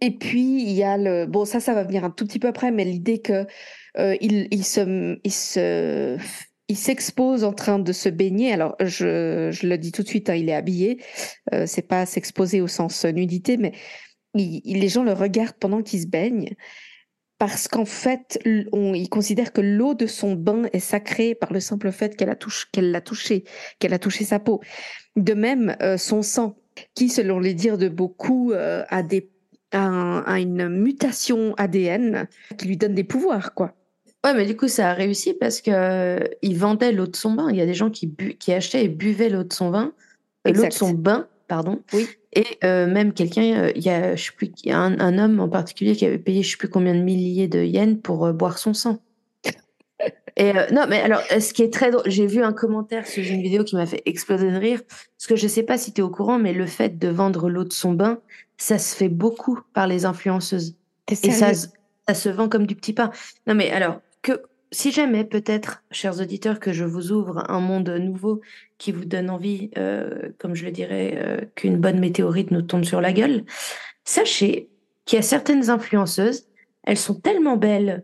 et 0.01 0.11
puis, 0.11 0.63
il 0.63 0.71
y 0.71 0.83
a 0.83 0.97
le. 0.97 1.25
Bon, 1.25 1.43
ça, 1.43 1.59
ça 1.59 1.73
va 1.73 1.83
venir 1.83 2.05
un 2.05 2.09
tout 2.09 2.25
petit 2.25 2.39
peu 2.39 2.47
après, 2.47 2.71
mais 2.71 2.85
l'idée 2.85 3.19
que 3.19 3.45
euh, 3.97 4.15
il, 4.21 4.47
il, 4.51 4.63
se, 4.63 5.19
il 5.23 5.31
se, 5.31 6.17
il 6.69 6.77
s'expose 6.77 7.43
en 7.43 7.51
train 7.51 7.77
de 7.77 7.91
se 7.91 8.07
baigner. 8.07 8.53
Alors, 8.53 8.75
je, 8.79 9.49
je 9.51 9.67
le 9.67 9.77
dis 9.77 9.91
tout 9.91 10.03
de 10.03 10.07
suite, 10.07 10.29
hein, 10.29 10.35
il 10.35 10.47
est 10.47 10.55
habillé. 10.55 10.99
c'est 11.65 11.87
pas 11.87 12.05
s'exposer 12.05 12.61
au 12.61 12.67
sens 12.67 13.03
nudité, 13.05 13.57
mais 13.57 13.73
il, 14.33 14.79
les 14.79 14.87
gens 14.87 15.03
le 15.03 15.13
regardent 15.13 15.57
pendant 15.59 15.81
qu'il 15.81 16.01
se 16.01 16.07
baigne 16.07 16.55
parce 17.45 17.67
qu'en 17.67 17.83
fait, 17.83 18.39
on, 18.71 18.93
il 18.93 19.09
considère 19.09 19.51
que 19.51 19.59
l'eau 19.59 19.95
de 19.95 20.05
son 20.05 20.31
bain 20.31 20.63
est 20.71 20.79
sacrée 20.79 21.35
par 21.35 21.51
le 21.51 21.59
simple 21.59 21.91
fait 21.91 22.15
qu'elle 22.15 22.29
a 22.29 22.37
touché, 22.37 22.67
qu'elle 22.71 22.89
l'a 22.89 23.01
touché, 23.01 23.43
qu'elle 23.79 23.93
a 23.93 23.99
touché 23.99 24.23
sa 24.23 24.39
peau. 24.39 24.61
De 25.17 25.33
même, 25.33 25.75
euh, 25.81 25.97
son 25.97 26.21
sang, 26.21 26.55
qui, 26.95 27.09
selon 27.09 27.39
les 27.39 27.53
dires 27.53 27.77
de 27.77 27.89
beaucoup, 27.89 28.53
euh, 28.53 28.85
a 28.87 29.03
des 29.03 29.29
a, 29.73 30.39
une 30.39 30.69
mutation 30.69 31.53
ADN 31.57 32.29
qui 32.57 32.65
lui 32.65 32.77
donne 32.77 32.95
des 32.95 33.03
pouvoirs, 33.03 33.53
quoi. 33.53 33.75
Ouais, 34.23 34.33
mais 34.33 34.45
du 34.45 34.55
coup, 34.55 34.69
ça 34.69 34.91
a 34.91 34.93
réussi 34.93 35.33
parce 35.33 35.59
que 35.59 35.71
euh, 35.71 36.25
il 36.43 36.57
vendait 36.57 36.93
l'eau 36.93 37.07
de 37.07 37.15
son 37.17 37.33
bain. 37.33 37.49
Il 37.49 37.57
y 37.57 37.61
a 37.61 37.65
des 37.65 37.73
gens 37.73 37.89
qui, 37.89 38.07
bu 38.07 38.35
qui 38.35 38.53
achetaient 38.53 38.85
et 38.85 38.87
buvaient 38.87 39.27
l'eau 39.27 39.43
de 39.43 39.51
son 39.51 39.69
bain, 39.69 39.91
l'eau 40.45 40.65
de 40.65 40.71
son 40.71 40.91
bain, 40.91 41.27
pardon. 41.49 41.81
Oui. 41.91 42.07
Et 42.35 42.57
euh, 42.63 42.87
même 42.87 43.13
quelqu'un, 43.13 43.63
euh, 43.63 43.71
il 43.75 43.83
y 43.83 43.89
a, 43.89 44.15
je 44.15 44.25
sais 44.25 44.31
plus, 44.31 44.51
un, 44.67 45.17
homme 45.19 45.39
en 45.39 45.49
particulier 45.49 45.95
qui 45.95 46.05
avait 46.05 46.17
payé 46.17 46.41
je 46.41 46.51
sais 46.51 46.57
plus 46.57 46.69
combien 46.69 46.95
de 46.95 47.01
milliers 47.01 47.47
de 47.47 47.63
yens 47.63 47.97
pour 48.01 48.25
euh, 48.25 48.33
boire 48.33 48.57
son 48.57 48.73
sang. 48.73 48.99
Et 50.35 50.51
non, 50.71 50.85
mais 50.89 50.99
alors, 50.99 51.21
ce 51.21 51.53
qui 51.53 51.61
est 51.61 51.71
très 51.71 51.91
drôle, 51.91 52.09
j'ai 52.09 52.25
vu 52.25 52.41
un 52.41 52.53
commentaire 52.53 53.05
sous 53.05 53.21
une 53.21 53.43
vidéo 53.43 53.63
qui 53.63 53.75
m'a 53.75 53.85
fait 53.85 54.01
exploser 54.07 54.49
de 54.51 54.57
rire, 54.57 54.81
parce 54.87 55.27
que 55.27 55.35
je 55.35 55.47
sais 55.47 55.61
pas 55.61 55.77
si 55.77 55.93
tu 55.93 56.01
es 56.01 56.03
au 56.03 56.09
courant, 56.09 56.39
mais 56.39 56.53
le 56.53 56.65
fait 56.65 56.97
de 56.97 57.07
vendre 57.07 57.49
l'eau 57.49 57.63
de 57.63 57.73
son 57.73 57.93
bain, 57.93 58.19
ça 58.57 58.79
se 58.79 58.95
fait 58.95 59.09
beaucoup 59.09 59.59
par 59.73 59.85
les 59.85 60.05
influenceuses. 60.05 60.75
Et 61.11 61.15
ça, 61.15 61.51
ça 61.53 62.13
se 62.15 62.29
vend 62.29 62.49
comme 62.49 62.65
du 62.65 62.75
petit 62.75 62.93
pain. 62.93 63.11
Non, 63.45 63.53
mais 63.53 63.69
alors, 63.69 63.99
que, 64.23 64.41
si 64.73 64.91
jamais 64.91 65.23
peut-être, 65.23 65.83
chers 65.91 66.19
auditeurs, 66.19 66.59
que 66.59 66.73
je 66.73 66.83
vous 66.83 67.11
ouvre 67.11 67.49
un 67.49 67.59
monde 67.59 67.89
nouveau 67.89 68.41
qui 68.77 68.91
vous 68.91 69.05
donne 69.05 69.29
envie, 69.29 69.69
euh, 69.77 70.31
comme 70.39 70.55
je 70.55 70.65
le 70.65 70.71
dirais, 70.71 71.13
euh, 71.15 71.41
qu'une 71.55 71.77
bonne 71.77 71.99
météorite 71.99 72.51
nous 72.51 72.63
tombe 72.63 72.83
sur 72.83 72.99
la 72.99 73.13
gueule, 73.13 73.45
sachez 74.03 74.69
qu'il 75.05 75.17
y 75.17 75.19
a 75.19 75.23
certaines 75.23 75.69
influenceuses, 75.69 76.47
elles 76.83 76.97
sont 76.97 77.13
tellement 77.13 77.55
belles 77.55 78.03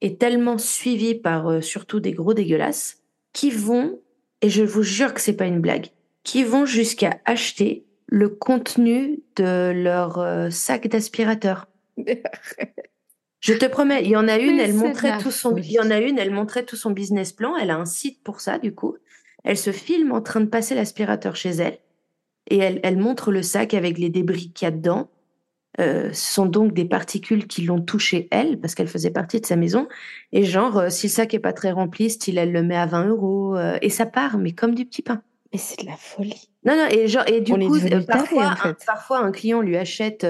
et 0.00 0.16
tellement 0.16 0.58
suivies 0.58 1.14
par 1.14 1.48
euh, 1.48 1.60
surtout 1.60 2.00
des 2.00 2.12
gros 2.12 2.34
dégueulasses, 2.34 2.98
qui 3.32 3.50
vont, 3.50 4.00
et 4.42 4.50
je 4.50 4.64
vous 4.64 4.82
jure 4.82 5.14
que 5.14 5.20
c'est 5.20 5.36
pas 5.36 5.46
une 5.46 5.60
blague, 5.60 5.86
qui 6.24 6.42
vont 6.42 6.66
jusqu'à 6.66 7.20
acheter 7.26 7.84
le 8.06 8.28
contenu 8.28 9.20
de 9.36 9.70
leur 9.70 10.50
sac 10.50 10.88
d'aspirateur. 10.88 11.68
Je 13.40 13.54
te 13.54 13.66
promets, 13.66 14.02
il 14.04 14.10
y 14.10 14.16
en 14.16 14.26
a 14.26 14.36
une, 14.36 14.58
elle 14.58 14.74
montrait 14.74 15.18
tout 15.18 15.30
son, 15.30 15.56
il 15.56 15.70
y 15.70 15.78
en 15.78 15.90
a 15.90 15.98
une, 15.98 16.18
elle 16.18 16.32
montrait 16.32 16.64
tout 16.64 16.76
son 16.76 16.90
business 16.90 17.32
plan. 17.32 17.56
Elle 17.56 17.70
a 17.70 17.76
un 17.76 17.84
site 17.84 18.22
pour 18.22 18.40
ça, 18.40 18.58
du 18.58 18.74
coup. 18.74 18.96
Elle 19.44 19.56
se 19.56 19.70
filme 19.70 20.12
en 20.12 20.20
train 20.20 20.40
de 20.40 20.46
passer 20.46 20.74
l'aspirateur 20.74 21.36
chez 21.36 21.50
elle 21.50 21.78
et 22.50 22.58
elle, 22.58 22.80
elle, 22.82 22.98
montre 22.98 23.30
le 23.30 23.42
sac 23.42 23.74
avec 23.74 23.98
les 23.98 24.08
débris 24.08 24.50
qu'il 24.52 24.66
y 24.66 24.68
a 24.68 24.72
dedans. 24.72 25.10
Euh, 25.80 26.12
ce 26.12 26.32
sont 26.32 26.46
donc 26.46 26.72
des 26.72 26.86
particules 26.86 27.46
qui 27.46 27.62
l'ont 27.62 27.80
touché 27.80 28.26
elle 28.32 28.58
parce 28.58 28.74
qu'elle 28.74 28.88
faisait 28.88 29.12
partie 29.12 29.40
de 29.40 29.46
sa 29.46 29.54
maison. 29.54 29.86
Et 30.32 30.42
genre, 30.42 30.76
euh, 30.78 30.90
si 30.90 31.06
le 31.06 31.12
sac 31.12 31.34
est 31.34 31.38
pas 31.38 31.52
très 31.52 31.70
rempli, 31.70 32.10
style 32.10 32.38
elle 32.38 32.50
le 32.50 32.64
met 32.64 32.76
à 32.76 32.86
20 32.86 33.06
euros 33.06 33.56
euh, 33.56 33.78
et 33.80 33.90
ça 33.90 34.06
part, 34.06 34.38
mais 34.38 34.52
comme 34.52 34.74
du 34.74 34.84
petit 34.84 35.02
pain. 35.02 35.22
Mais 35.52 35.58
c'est 35.58 35.80
de 35.82 35.86
la 35.86 35.96
folie. 35.96 36.50
Non, 36.64 36.76
non, 36.76 36.86
et 36.90 37.06
genre, 37.06 37.24
et 37.28 37.40
du 37.40 37.52
coup, 37.52 37.78
parfois, 38.08 38.54
un, 38.64 38.74
parfois 38.84 39.20
un 39.20 39.30
client 39.30 39.60
lui 39.60 39.76
achète, 39.76 40.26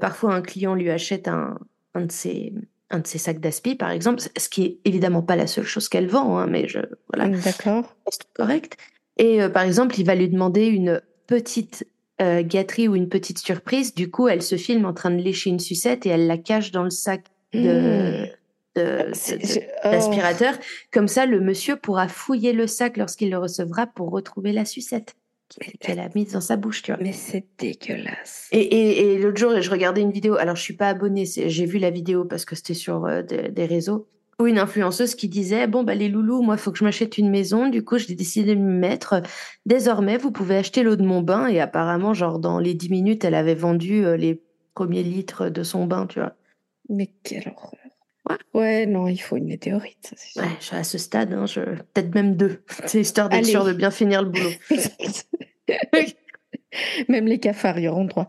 parfois 0.00 0.34
un 0.34 0.42
client 0.42 0.74
lui 0.74 0.90
achète 0.90 1.28
un, 1.28 1.58
un 1.96 2.06
de 2.06 2.12
ses, 2.12 2.52
un 2.90 3.00
de 3.00 3.06
ses 3.06 3.18
sacs 3.18 3.40
d'aspi, 3.40 3.74
par 3.74 3.90
exemple, 3.90 4.22
ce 4.36 4.48
qui 4.48 4.64
est 4.64 4.78
évidemment 4.84 5.22
pas 5.22 5.36
la 5.36 5.46
seule 5.46 5.64
chose 5.64 5.88
qu'elle 5.88 6.08
vend, 6.08 6.38
hein, 6.38 6.46
mais 6.46 6.68
je, 6.68 6.78
voilà. 7.12 7.28
D'accord. 7.28 7.96
C'est 8.10 8.32
correct. 8.34 8.76
Et 9.16 9.42
euh, 9.42 9.48
par 9.48 9.62
exemple, 9.62 9.98
il 9.98 10.06
va 10.06 10.14
lui 10.14 10.28
demander 10.28 10.66
une 10.66 11.00
petite 11.26 11.86
euh, 12.20 12.42
gâterie 12.42 12.88
ou 12.88 12.94
une 12.94 13.08
petite 13.08 13.38
surprise. 13.38 13.94
Du 13.94 14.10
coup, 14.10 14.28
elle 14.28 14.42
se 14.42 14.56
filme 14.56 14.84
en 14.84 14.92
train 14.92 15.10
de 15.10 15.20
lécher 15.20 15.50
une 15.50 15.58
sucette 15.58 16.06
et 16.06 16.10
elle 16.10 16.26
la 16.26 16.38
cache 16.38 16.70
dans 16.70 16.84
le 16.84 16.90
sac 16.90 17.24
de, 17.52 18.24
mmh. 18.24 18.28
oh. 18.76 19.88
d'aspirateur. 19.90 20.54
Comme 20.92 21.08
ça, 21.08 21.26
le 21.26 21.40
monsieur 21.40 21.76
pourra 21.76 22.08
fouiller 22.08 22.52
le 22.52 22.66
sac 22.66 22.96
lorsqu'il 22.96 23.30
le 23.30 23.38
recevra 23.38 23.86
pour 23.86 24.10
retrouver 24.10 24.52
la 24.52 24.64
sucette 24.64 25.16
qu'elle 25.80 26.00
a 26.00 26.08
mise 26.14 26.32
dans 26.32 26.40
sa 26.40 26.56
bouche, 26.56 26.82
tu 26.82 26.92
vois. 26.92 27.00
Mais 27.02 27.12
c'est 27.12 27.46
dégueulasse. 27.58 28.48
Et, 28.52 29.14
et, 29.14 29.18
l'autre 29.18 29.38
jour, 29.38 29.60
je 29.60 29.70
regardais 29.70 30.00
une 30.00 30.10
vidéo. 30.10 30.36
Alors, 30.36 30.56
je 30.56 30.62
suis 30.62 30.76
pas 30.76 30.88
abonnée. 30.88 31.24
J'ai 31.24 31.66
vu 31.66 31.78
la 31.78 31.90
vidéo 31.90 32.24
parce 32.24 32.44
que 32.44 32.56
c'était 32.56 32.74
sur 32.74 33.06
euh, 33.06 33.22
des, 33.22 33.66
réseaux. 33.66 34.08
Où 34.38 34.46
une 34.46 34.58
influenceuse 34.58 35.14
qui 35.14 35.28
disait 35.28 35.66
bon 35.66 35.82
bah 35.82 35.94
les 35.94 36.10
loulous, 36.10 36.42
moi 36.42 36.58
faut 36.58 36.70
que 36.70 36.76
je 36.76 36.84
m'achète 36.84 37.16
une 37.16 37.30
maison. 37.30 37.68
Du 37.70 37.82
coup, 37.82 37.96
j'ai 37.96 38.14
décidé 38.14 38.54
de 38.54 38.60
me 38.60 38.78
mettre. 38.78 39.22
Désormais, 39.64 40.18
vous 40.18 40.30
pouvez 40.30 40.56
acheter 40.56 40.82
l'eau 40.82 40.96
de 40.96 41.04
mon 41.04 41.22
bain. 41.22 41.46
Et 41.46 41.60
apparemment, 41.60 42.12
genre 42.12 42.38
dans 42.38 42.58
les 42.58 42.74
10 42.74 42.90
minutes, 42.90 43.24
elle 43.24 43.34
avait 43.34 43.54
vendu 43.54 44.04
euh, 44.04 44.16
les 44.16 44.42
premiers 44.74 45.02
litres 45.02 45.48
de 45.48 45.62
son 45.62 45.86
bain, 45.86 46.06
tu 46.06 46.18
vois. 46.18 46.34
Mais 46.90 47.10
quelle 47.22 47.52
horreur. 47.56 47.85
Ouais. 48.28 48.36
ouais, 48.54 48.86
non, 48.86 49.08
il 49.08 49.18
faut 49.18 49.36
une 49.36 49.46
météorite. 49.46 50.14
Ouais, 50.36 50.44
je 50.60 50.66
suis 50.66 50.76
à 50.76 50.84
ce 50.84 50.98
stade, 50.98 51.32
hein, 51.32 51.46
je... 51.46 51.60
peut-être 51.60 52.14
même 52.14 52.36
deux. 52.36 52.62
C'est 52.86 53.00
histoire 53.00 53.28
d'être 53.28 53.46
sûr 53.46 53.64
de 53.64 53.72
bien 53.72 53.90
finir 53.90 54.22
le 54.22 54.30
boulot. 54.30 54.50
Même 57.08 57.26
les 57.26 57.38
cafards 57.38 57.78
y 57.78 57.88
auront 57.88 58.04
droit. 58.04 58.28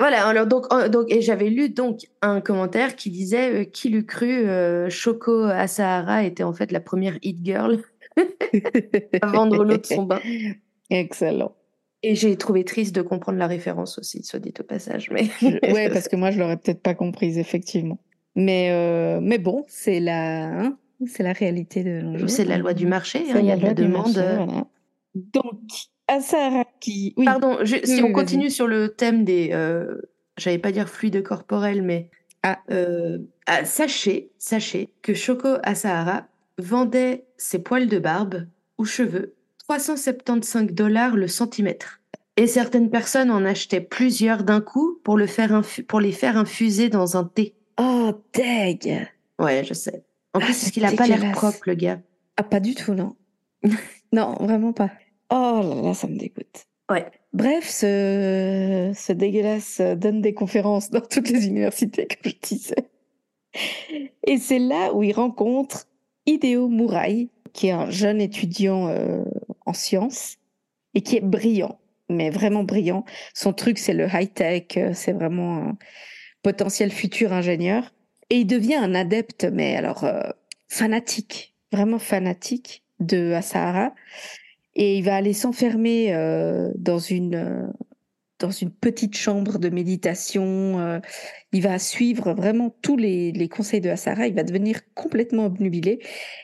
Voilà, 0.00 0.26
alors 0.26 0.46
donc, 0.46 0.66
donc 0.90 1.10
et 1.10 1.22
j'avais 1.22 1.50
lu 1.50 1.68
donc 1.68 2.00
un 2.20 2.40
commentaire 2.40 2.96
qui 2.96 3.10
disait 3.10 3.52
euh, 3.52 3.64
qui 3.64 3.90
l'eût 3.90 4.04
cru 4.04 4.48
euh, 4.48 4.90
Choco 4.90 5.44
Asahara 5.44 6.24
était 6.24 6.42
en 6.42 6.52
fait 6.52 6.72
la 6.72 6.80
première 6.80 7.16
hit 7.22 7.38
girl 7.44 7.80
à 9.22 9.26
vendre 9.26 9.64
l'eau 9.64 9.76
de 9.76 9.86
son 9.86 10.02
bain. 10.02 10.20
Excellent. 10.90 11.54
Et 12.02 12.16
j'ai 12.16 12.36
trouvé 12.36 12.64
triste 12.64 12.94
de 12.94 13.02
comprendre 13.02 13.38
la 13.38 13.46
référence 13.46 13.98
aussi, 13.98 14.24
soit 14.24 14.40
dit 14.40 14.52
au 14.58 14.64
passage. 14.64 15.10
Mais 15.10 15.30
ouais, 15.42 15.88
parce 15.88 16.08
que 16.08 16.16
moi 16.16 16.32
je 16.32 16.40
l'aurais 16.40 16.56
peut-être 16.56 16.82
pas 16.82 16.94
comprise 16.94 17.38
effectivement. 17.38 18.00
Mais 18.36 18.70
euh, 18.72 19.20
mais 19.22 19.38
bon, 19.38 19.64
c'est 19.68 20.00
la 20.00 20.46
hein, 20.46 20.76
c'est 21.06 21.22
la 21.22 21.32
réalité 21.32 21.84
de 21.84 22.26
C'est 22.26 22.44
la 22.44 22.58
loi 22.58 22.74
du 22.74 22.86
marché. 22.86 23.24
Hein, 23.30 23.38
il 23.40 23.46
y 23.46 23.52
a 23.52 23.56
de 23.56 23.62
la 23.62 23.74
demande. 23.74 24.22
Donc 25.14 25.60
Asahara 26.08 26.64
qui. 26.80 27.14
Oui. 27.16 27.24
Pardon, 27.24 27.58
si 27.64 28.02
on 28.02 28.12
continue 28.12 28.50
sur 28.50 28.66
le 28.66 28.90
thème 28.90 29.24
des, 29.24 29.50
euh, 29.52 30.00
j'allais 30.36 30.58
pas 30.58 30.72
dire 30.72 30.88
fluides 30.88 31.22
corporels, 31.22 31.82
mais 31.82 32.10
ah. 32.42 32.58
euh, 32.70 33.18
ah, 33.46 33.64
sachez, 33.64 34.30
sachez 34.38 34.90
que 35.02 35.14
Shoko 35.14 35.56
Asahara 35.62 36.26
vendait 36.58 37.24
ses 37.36 37.58
poils 37.60 37.88
de 37.88 37.98
barbe 37.98 38.46
ou 38.78 38.84
cheveux 38.84 39.34
375 39.58 40.72
dollars 40.72 41.16
le 41.16 41.28
centimètre. 41.28 42.00
Et 42.36 42.46
certaines 42.46 42.90
personnes 42.90 43.30
en 43.30 43.44
achetaient 43.44 43.80
plusieurs 43.80 44.42
d'un 44.42 44.60
coup 44.60 44.98
pour, 45.04 45.16
le 45.16 45.26
faire 45.26 45.62
pour 45.86 46.00
les 46.00 46.12
faire 46.12 46.36
infuser 46.36 46.88
dans 46.88 47.16
un 47.16 47.24
thé. 47.24 47.54
Oh, 47.78 48.12
deg 48.32 49.08
Ouais, 49.38 49.64
je 49.64 49.74
sais. 49.74 50.04
En 50.32 50.40
plus, 50.40 50.66
ah, 50.66 50.70
qu'il 50.70 50.84
a 50.84 50.92
pas 50.92 51.06
l'air 51.06 51.32
propre, 51.32 51.60
le 51.66 51.74
gars. 51.74 52.00
Ah, 52.36 52.42
pas 52.42 52.60
du 52.60 52.74
tout, 52.74 52.94
non. 52.94 53.16
non, 54.12 54.34
vraiment 54.40 54.72
pas. 54.72 54.90
Oh 55.30 55.60
là 55.62 55.82
là, 55.82 55.94
ça 55.94 56.06
me 56.06 56.16
dégoûte. 56.16 56.66
Ouais. 56.90 57.06
Bref, 57.32 57.68
ce, 57.68 58.92
ce 58.94 59.12
dégueulasse 59.12 59.80
donne 59.80 60.20
des 60.20 60.34
conférences 60.34 60.90
dans 60.90 61.00
toutes 61.00 61.30
les 61.30 61.46
universités, 61.46 62.06
comme 62.06 62.32
je 62.32 62.48
disais. 62.48 62.90
Et 64.26 64.38
c'est 64.38 64.58
là 64.58 64.92
où 64.92 65.02
il 65.02 65.12
rencontre 65.12 65.86
Hideo 66.26 66.68
Murai, 66.68 67.28
qui 67.52 67.68
est 67.68 67.72
un 67.72 67.90
jeune 67.90 68.20
étudiant 68.20 68.88
euh, 68.88 69.24
en 69.66 69.72
sciences 69.72 70.36
et 70.94 71.00
qui 71.00 71.16
est 71.16 71.20
brillant, 71.20 71.78
mais 72.08 72.30
vraiment 72.30 72.64
brillant. 72.64 73.04
Son 73.32 73.52
truc, 73.52 73.78
c'est 73.78 73.94
le 73.94 74.06
high-tech, 74.06 74.76
euh, 74.76 74.90
c'est 74.94 75.12
vraiment 75.12 75.56
un 75.56 75.78
potentiel 76.44 76.92
futur 76.92 77.32
ingénieur. 77.32 77.92
Et 78.30 78.36
il 78.40 78.46
devient 78.46 78.76
un 78.76 78.94
adepte, 78.94 79.48
mais 79.52 79.74
alors 79.74 80.04
euh, 80.04 80.22
fanatique, 80.68 81.54
vraiment 81.72 81.98
fanatique 81.98 82.84
de 83.00 83.32
Asahara 83.32 83.92
et 84.76 84.98
il 84.98 85.04
va 85.04 85.16
aller 85.16 85.32
s'enfermer 85.32 86.14
euh, 86.14 86.70
dans 86.76 86.98
une 86.98 87.34
euh, 87.34 87.66
dans 88.40 88.50
une 88.50 88.70
petite 88.70 89.16
chambre 89.16 89.58
de 89.58 89.68
méditation. 89.70 91.00
Il 91.52 91.62
va 91.62 91.78
suivre 91.78 92.34
vraiment 92.34 92.74
tous 92.82 92.96
les, 92.96 93.30
les 93.30 93.48
conseils 93.48 93.80
de 93.80 93.88
Asara. 93.88 94.26
Il 94.26 94.34
va 94.34 94.42
devenir 94.42 94.80
complètement 94.94 95.46
obnubilé. 95.46 96.00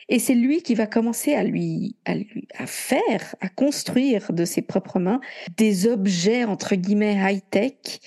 Et 0.07 0.17
c'est 0.17 0.33
lui 0.33 0.63
qui 0.63 0.73
va 0.73 0.87
commencer 0.87 1.33
à 1.33 1.43
lui, 1.43 1.97
à 2.05 2.15
lui, 2.15 2.47
à 2.57 2.65
faire, 2.65 3.35
à 3.41 3.49
construire 3.49 4.31
de 4.31 4.45
ses 4.45 4.61
propres 4.61 4.99
mains 4.99 5.19
des 5.57 5.85
objets, 5.85 6.45
entre 6.45 6.75
guillemets, 6.75 7.17
high-tech, 7.21 7.99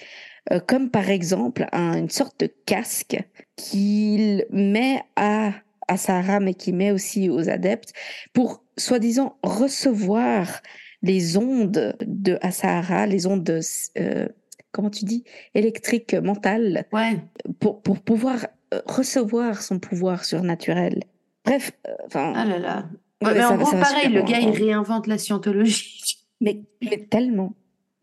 comme 0.66 0.90
par 0.90 1.09
exemple 1.09 1.66
une 1.72 2.11
sorte 2.11 2.40
de 2.40 2.50
casque 2.66 3.18
qu'il 3.57 4.44
met 4.50 5.02
à 5.16 5.52
à 5.88 5.96
Sahara, 5.96 6.40
mais 6.40 6.54
qui 6.54 6.72
met 6.72 6.90
aussi 6.90 7.28
aux 7.28 7.48
adeptes, 7.48 7.92
pour 8.33 8.62
soi-disant 8.76 9.37
recevoir 9.42 10.62
les 11.02 11.37
ondes 11.37 11.96
de 12.00 12.38
Asahara, 12.40 13.07
les 13.07 13.26
ondes 13.26 13.44
de, 13.44 13.61
euh, 13.98 14.28
comment 14.72 14.90
tu 14.90 15.04
dis, 15.04 15.24
électriques 15.54 16.14
mentales, 16.14 16.87
ouais. 16.92 17.18
pour, 17.61 17.83
pour 17.83 18.00
pouvoir 18.00 18.46
euh, 18.72 18.80
recevoir 18.87 19.62
son 19.62 19.78
pouvoir 19.78 20.24
surnaturel. 20.24 21.04
Bref, 21.44 21.72
euh, 21.87 21.92
enfin. 22.07 22.33
ah 22.35 22.44
là 22.46 22.59
là. 22.59 22.88
mais 23.22 23.44
en 23.44 23.57
gros, 23.57 23.70
pareil, 23.72 24.09
le 24.09 24.22
gars, 24.22 24.40
il 24.40 24.50
réinvente 24.50 25.07
la 25.07 25.18
scientologie. 25.18 26.26
Mais, 26.40 26.62
mais 26.83 27.07
tellement. 27.11 27.54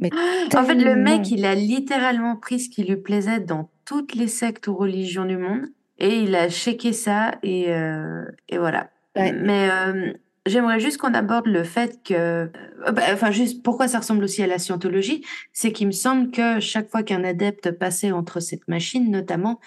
Mais 0.02 0.10
En 0.56 0.64
fait, 0.64 0.76
le 0.76 0.96
mec, 0.96 1.32
il 1.32 1.46
a 1.46 1.56
littéralement 1.56 2.36
pris 2.36 2.60
ce 2.60 2.70
qui 2.70 2.84
lui 2.84 2.98
plaisait 2.98 3.40
dans 3.40 3.70
toutes 3.86 4.16
les 4.16 4.28
sectes 4.28 4.68
ou 4.68 4.76
religions 4.76 5.26
du 5.26 5.38
monde 5.38 5.68
et 6.02 6.20
il 6.20 6.36
a 6.36 6.50
checké 6.50 6.94
ça 6.94 7.36
et, 7.44 7.66
euh, 7.70 8.26
et 8.50 8.58
voilà. 8.58 8.90
Mais 9.16 9.70
euh, 9.70 10.14
j'aimerais 10.46 10.80
juste 10.80 10.98
qu'on 10.98 11.14
aborde 11.14 11.46
le 11.46 11.64
fait 11.64 12.02
que, 12.04 12.14
euh, 12.14 12.92
bah, 12.92 13.04
enfin 13.14 13.30
juste 13.30 13.62
pourquoi 13.64 13.88
ça 13.88 14.00
ressemble 14.00 14.24
aussi 14.24 14.42
à 14.42 14.48
la 14.48 14.58
scientologie, 14.58 15.24
c'est 15.54 15.72
qu'il 15.72 15.88
me 15.88 15.92
semble 15.92 16.32
que 16.32 16.60
chaque 16.60 16.90
fois 16.90 17.04
qu'un 17.04 17.24
adepte 17.24 17.72
passait 17.72 18.12
entre 18.12 18.40
cette 18.40 18.68
machine, 18.68 19.12
notamment, 19.12 19.60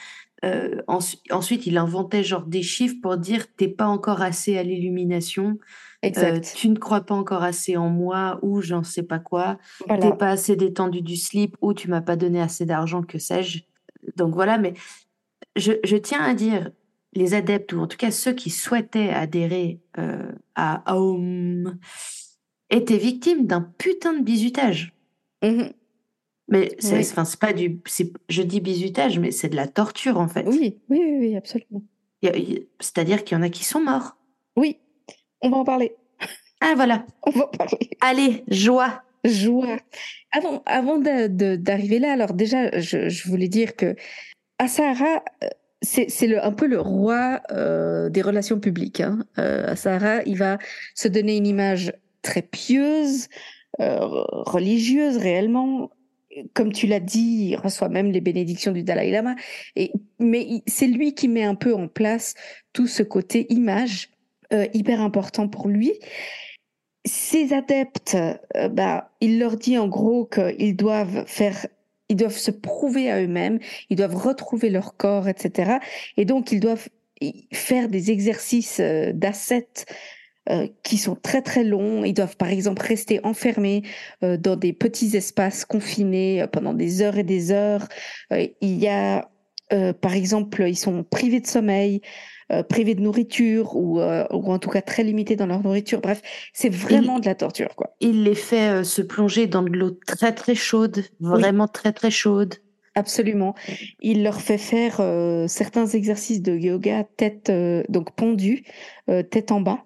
ensuite 1.30 1.66
il 1.66 1.78
inventait 1.78 2.22
genre 2.22 2.44
des 2.44 2.62
chiffres 2.62 2.96
pour 3.02 3.16
dire 3.16 3.46
t'es 3.56 3.68
pas 3.68 3.86
encore 3.86 4.20
assez 4.20 4.58
à 4.58 4.62
l'illumination. 4.62 5.58
Exact. 6.04 6.52
tu 6.56 6.68
ne 6.68 6.78
crois 6.78 7.00
pas 7.00 7.14
encore 7.14 7.42
assez 7.42 7.76
en 7.76 7.88
moi 7.88 8.38
ou 8.42 8.60
j'en 8.60 8.82
sais 8.82 9.02
pas 9.02 9.18
quoi. 9.18 9.58
T'es 9.88 10.12
pas 10.16 10.30
assez 10.30 10.56
détendu 10.56 11.02
du 11.02 11.16
slip 11.16 11.56
ou 11.60 11.74
tu 11.74 11.88
m'as 11.88 12.00
pas 12.00 12.16
donné 12.16 12.40
assez 12.40 12.66
d'argent, 12.66 13.02
que 13.02 13.18
sais-je. 13.18 13.60
Donc 14.16 14.34
voilà, 14.34 14.58
mais 14.58 14.74
je, 15.56 15.96
tiens 15.96 16.22
à 16.22 16.34
dire, 16.34 16.70
les 17.14 17.34
adeptes, 17.34 17.72
ou 17.72 17.80
en 17.80 17.86
tout 17.86 17.96
cas 17.96 18.10
ceux 18.10 18.32
qui 18.32 18.50
souhaitaient 18.50 19.10
adhérer 19.10 19.80
euh, 19.98 20.32
à 20.54 20.94
Aum, 20.94 21.78
étaient 22.70 22.98
victimes 22.98 23.46
d'un 23.46 23.62
putain 23.62 24.14
de 24.14 24.22
bizutage. 24.22 24.94
Mmh 25.42 25.64
mais 26.48 26.76
c'est 26.78 27.02
c'est 27.02 27.40
pas 27.40 27.52
du. 27.54 27.80
Je 28.28 28.42
dis 28.42 28.60
bizutage, 28.60 29.18
mais 29.18 29.30
c'est 29.30 29.48
de 29.48 29.56
la 29.56 29.66
torture, 29.66 30.18
en 30.18 30.28
fait. 30.28 30.46
Oui, 30.46 30.78
oui, 30.90 31.00
oui, 31.18 31.36
absolument. 31.36 31.82
C'est-à-dire 32.80 33.24
qu'il 33.24 33.36
y 33.36 33.40
en 33.40 33.42
a 33.42 33.48
qui 33.48 33.64
sont 33.64 33.80
morts. 33.80 34.16
Oui, 34.56 34.78
on 35.44 35.50
va 35.50 35.58
en 35.58 35.64
parler. 35.64 35.94
Ah, 36.60 36.72
voilà. 36.74 37.04
On 37.26 37.30
va 37.30 37.44
en 37.44 37.48
parler. 37.48 37.90
Allez, 38.00 38.44
joie. 38.48 39.02
Joie. 39.24 39.78
Avant, 40.32 40.62
avant 40.66 40.98
d'arriver 40.98 41.98
là, 41.98 42.12
alors 42.12 42.34
déjà, 42.34 42.78
je, 42.78 43.08
je 43.08 43.28
voulais 43.28 43.48
dire 43.48 43.76
que 43.76 43.94
Asahara, 44.58 45.22
euh, 45.42 45.48
c'est 45.82 46.38
un 46.38 46.52
peu 46.52 46.66
le 46.66 46.80
roi 46.80 47.40
euh, 47.50 48.08
des 48.08 48.22
relations 48.22 48.58
publiques. 48.58 49.00
Hein. 49.00 49.24
Euh, 49.38 49.72
Asahara, 49.72 50.22
il 50.24 50.38
va 50.38 50.58
se 50.94 51.08
donner 51.08 51.36
une 51.36 51.46
image 51.46 51.92
très 52.22 52.42
pieuse, 52.42 53.28
religieuse 53.78 55.18
réellement. 55.18 55.90
Comme 56.54 56.72
tu 56.72 56.86
l'as 56.86 57.00
dit, 57.00 57.50
il 57.50 57.56
reçoit 57.56 57.88
même 57.88 58.10
les 58.10 58.20
bénédictions 58.20 58.72
du 58.72 58.82
Dalai 58.82 59.10
Lama. 59.10 59.34
Et, 59.76 59.92
mais 60.18 60.62
c'est 60.66 60.86
lui 60.86 61.14
qui 61.14 61.28
met 61.28 61.44
un 61.44 61.54
peu 61.54 61.74
en 61.74 61.88
place 61.88 62.34
tout 62.72 62.86
ce 62.86 63.02
côté 63.02 63.46
image 63.52 64.13
hyper 64.72 65.00
important 65.00 65.48
pour 65.48 65.68
lui. 65.68 65.92
Ses 67.06 67.52
adeptes, 67.52 68.16
bah, 68.70 69.10
il 69.20 69.38
leur 69.38 69.56
dit 69.56 69.76
en 69.78 69.88
gros 69.88 70.26
qu'ils 70.26 70.76
doivent 70.76 71.24
faire 71.26 71.66
ils 72.08 72.16
doivent 72.16 72.36
se 72.36 72.50
prouver 72.50 73.10
à 73.10 73.20
eux-mêmes, 73.22 73.58
ils 73.90 73.96
doivent 73.96 74.16
retrouver 74.16 74.70
leur 74.70 74.96
corps, 74.96 75.28
etc. 75.28 75.78
Et 76.16 76.24
donc, 76.24 76.52
ils 76.52 76.60
doivent 76.60 76.88
faire 77.52 77.88
des 77.88 78.10
exercices 78.10 78.80
euh, 78.80 79.12
d'assets 79.12 79.86
euh, 80.50 80.68
qui 80.82 80.98
sont 80.98 81.14
très 81.14 81.42
très 81.42 81.64
longs. 81.64 82.04
Ils 82.04 82.12
doivent 82.12 82.36
par 82.36 82.50
exemple 82.50 82.82
rester 82.82 83.20
enfermés 83.24 83.82
euh, 84.22 84.36
dans 84.36 84.56
des 84.56 84.72
petits 84.72 85.16
espaces 85.16 85.64
confinés 85.64 86.44
pendant 86.52 86.74
des 86.74 87.00
heures 87.02 87.16
et 87.18 87.24
des 87.24 87.50
heures. 87.50 87.88
il 88.30 88.78
y 88.78 88.88
a 88.88 89.28
par 90.00 90.14
exemple, 90.14 90.62
ils 90.68 90.76
sont 90.76 91.02
privés 91.02 91.40
de 91.40 91.48
sommeil. 91.48 92.00
Euh, 92.52 92.62
privés 92.62 92.94
de 92.94 93.00
nourriture 93.00 93.74
ou, 93.74 94.00
euh, 94.00 94.26
ou 94.30 94.52
en 94.52 94.58
tout 94.58 94.68
cas 94.68 94.82
très 94.82 95.02
limités 95.02 95.34
dans 95.34 95.46
leur 95.46 95.62
nourriture. 95.62 96.02
Bref, 96.02 96.20
c'est 96.52 96.68
vraiment 96.68 97.18
de 97.18 97.24
la 97.24 97.34
torture. 97.34 97.74
Quoi. 97.74 97.96
Il 98.00 98.24
les 98.24 98.34
fait 98.34 98.68
euh, 98.68 98.84
se 98.84 99.00
plonger 99.00 99.46
dans 99.46 99.62
de 99.62 99.70
l'eau 99.70 99.92
très 100.06 100.32
très 100.32 100.54
chaude, 100.54 101.04
vraiment 101.20 101.68
très 101.68 101.92
très 101.92 102.10
chaude. 102.10 102.56
Absolument. 102.96 103.54
Il 104.00 104.22
leur 104.22 104.40
fait 104.42 104.58
faire 104.58 105.02
certains 105.48 105.86
exercices 105.86 106.42
de 106.42 106.54
yoga 106.56 107.02
tête 107.02 107.50
donc 107.88 108.14
pendue, 108.14 108.62
tête 109.08 109.50
en 109.50 109.60
bas, 109.60 109.84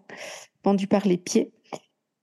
pendue 0.62 0.88
par 0.88 1.08
les 1.08 1.16
pieds 1.16 1.50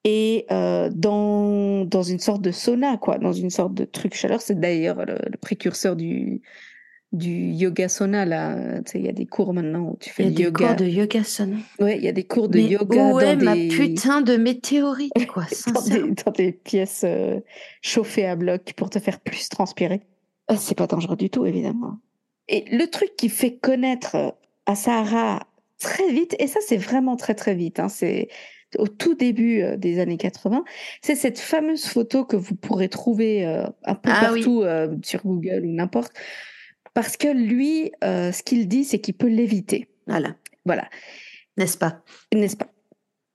et 0.03 0.45
dans 0.47 1.85
dans 1.85 2.03
une 2.03 2.19
sorte 2.19 2.43
de 2.43 2.51
sauna 2.51 2.97
quoi, 2.97 3.17
dans 3.17 3.33
une 3.33 3.49
sorte 3.49 3.73
de 3.73 3.83
truc 3.83 4.13
chaleur. 4.13 4.41
C'est 4.41 4.59
d'ailleurs 4.59 5.03
le, 5.07 5.17
précurseur 5.41 5.95
du 5.95 6.43
du 7.15 7.51
yoga 7.51 7.89
sauna 7.89 8.25
là. 8.25 8.81
Tu 8.85 8.91
sais, 8.91 8.99
il 8.99 9.05
y 9.05 9.09
a 9.09 9.13
des 9.13 9.25
cours 9.25 9.53
maintenant 9.53 9.91
où 9.91 9.97
tu 9.99 10.09
fais 10.09 10.29
du 10.29 10.43
yoga. 10.43 10.65
Il 10.65 10.67
y 10.67 10.67
a 10.67 10.73
des 10.73 10.75
cours 10.75 10.85
de 10.85 10.91
yoga 10.91 11.23
sauna. 11.23 11.57
Ouais, 11.79 11.97
il 11.97 12.03
y 12.03 12.07
a 12.07 12.11
des 12.11 12.23
cours 12.23 12.49
de 12.49 12.59
yoga 12.59 13.11
où 13.11 13.19
est 13.19 13.35
ma 13.35 13.55
putain 13.55 14.21
de 14.21 14.37
météorite 14.37 15.13
quoi, 15.27 15.45
dans, 15.73 15.81
des, 15.81 16.11
dans, 16.23 16.31
des, 16.31 16.51
pièces 16.51 17.03
euh, 17.05 17.39
chauffées 17.81 18.25
à 18.25 18.35
bloc 18.35 18.73
pour 18.75 18.89
te 18.89 18.99
faire 18.99 19.19
plus 19.19 19.49
transpirer. 19.49 20.01
Euh, 20.51 20.55
c'est 20.57 20.75
pas 20.75 20.87
dangereux 20.87 21.17
du 21.17 21.29
tout 21.29 21.45
évidemment. 21.45 21.99
Et 22.47 22.65
le 22.71 22.85
truc 22.87 23.15
qui 23.17 23.29
fait 23.29 23.57
connaître 23.57 24.35
à 24.65 24.75
Sahara 24.75 25.47
très 25.79 26.11
vite, 26.11 26.35
et 26.39 26.47
ça 26.47 26.59
c'est 26.65 26.77
vraiment 26.77 27.15
très 27.15 27.33
très 27.33 27.55
vite, 27.55 27.79
hein, 27.79 27.89
c'est 27.89 28.29
au 28.77 28.87
tout 28.87 29.15
début 29.15 29.61
euh, 29.61 29.77
des 29.77 29.99
années 29.99 30.17
80. 30.17 30.63
C'est 31.01 31.15
cette 31.15 31.39
fameuse 31.39 31.85
photo 31.85 32.25
que 32.25 32.35
vous 32.35 32.55
pourrez 32.55 32.89
trouver 32.89 33.45
euh, 33.45 33.65
un 33.83 33.95
peu 33.95 34.09
Ah 34.11 34.31
oui. 34.31 34.41
partout 34.41 34.63
euh, 34.63 34.95
sur 35.03 35.21
Google 35.23 35.63
ou 35.65 35.71
n'importe. 35.71 36.13
Parce 36.95 37.17
que 37.17 37.27
lui, 37.27 37.91
euh, 38.03 38.31
ce 38.31 38.41
qu'il 38.41 38.67
dit, 38.67 38.85
c'est 38.85 38.99
qu'il 38.99 39.15
peut 39.15 39.27
l'éviter. 39.27 39.89
Voilà, 40.07 40.35
Voilà, 40.65 40.89
n'est-ce 41.57 41.77
pas? 41.77 42.01
N'est-ce 42.33 42.55
pas? 42.55 42.69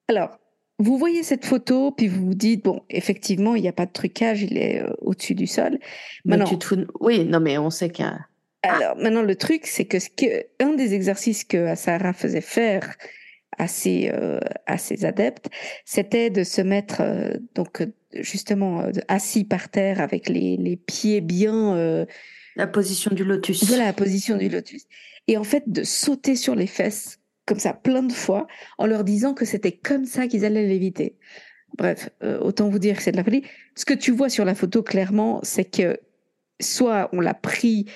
Alors, 0.09 0.39
vous 0.79 0.97
voyez 0.97 1.23
cette 1.23 1.45
photo, 1.45 1.93
puis 1.93 2.09
vous 2.09 2.25
vous 2.25 2.35
dites, 2.35 2.65
bon, 2.65 2.83
effectivement, 2.89 3.55
il 3.55 3.61
n'y 3.63 3.69
a 3.69 3.73
pas 3.73 3.85
de 3.85 3.93
trucage, 3.93 4.43
il 4.43 4.57
est 4.57 4.83
euh, 4.83 4.91
au-dessus 5.03 5.35
du 5.35 5.47
sol. 5.47 5.79
Mais 6.25 6.43
tu 6.45 6.59
te 6.59 6.65
fous 6.65 6.87
Oui, 7.01 7.27
non, 7.27 7.39
mais 7.39 7.59
on 7.59 7.69
sait 7.69 7.91
qu'il 7.91 8.07
y 8.07 8.09
a... 8.09 8.19
Alors, 8.63 8.97
maintenant, 8.97 9.23
le 9.23 9.37
truc, 9.37 9.67
c'est 9.67 9.85
que, 9.85 9.99
ce 9.99 10.09
que 10.09 10.47
un 10.59 10.73
des 10.73 10.95
exercices 10.95 11.45
que 11.45 11.67
Asara 11.67 12.15
faisait 12.15 12.41
faire 12.41 12.95
à 13.59 13.67
ses, 13.67 14.11
euh, 14.15 14.41
à 14.67 14.79
ses 14.79 15.05
adeptes, 15.05 15.51
c'était 15.85 16.31
de 16.31 16.45
se 16.45 16.63
mettre, 16.63 17.03
donc, 17.55 17.87
justement, 18.15 18.85
assis 19.09 19.45
par 19.45 19.69
terre 19.69 20.01
avec 20.01 20.31
les, 20.31 20.57
les 20.57 20.77
pieds 20.77 21.21
bien, 21.21 22.07
la 22.57 22.67
position 22.67 23.15
du 23.15 23.25
lotus. 23.25 23.65
voilà, 23.65 23.87
la 23.87 23.93
position 23.93 24.37
du 24.37 24.49
lotus. 24.49 24.87
Et 25.29 25.37
en 25.37 25.45
fait, 25.45 25.65
de 25.67 25.85
sauter 25.85 26.37
sur 26.37 26.55
les 26.55 26.67
fesses, 26.67 27.19
comme 27.47 27.59
ça, 27.59 27.73
plein 27.73 28.03
de 28.03 28.13
fois, 28.13 28.47
en 28.79 28.87
leur 28.87 29.05
disant 29.05 29.35
que 29.35 29.45
c'était 29.45 29.73
comme 29.73 30.05
ça 30.05 30.27
qu'ils 30.27 30.45
allaient 30.45 30.67
l'éviter. 30.67 31.17
Bref, 31.79 32.09
euh, 32.23 32.39
autant 32.41 32.69
vous 32.69 32.79
dire 32.79 32.97
que 32.97 33.03
c'est 33.03 33.13
de 33.13 33.17
la 33.17 33.25
folie. 33.25 33.45
Ce 33.77 33.85
que 33.85 33.95
tu 33.95 34.11
vois 34.11 34.29
sur 34.29 34.45
la 34.45 34.55
photo, 34.55 34.83
clairement, 34.83 35.41
c'est 35.43 35.65
que 35.65 35.99
soit 36.61 37.09
on 37.13 37.21
l'a 37.21 37.35
pris 37.35 37.87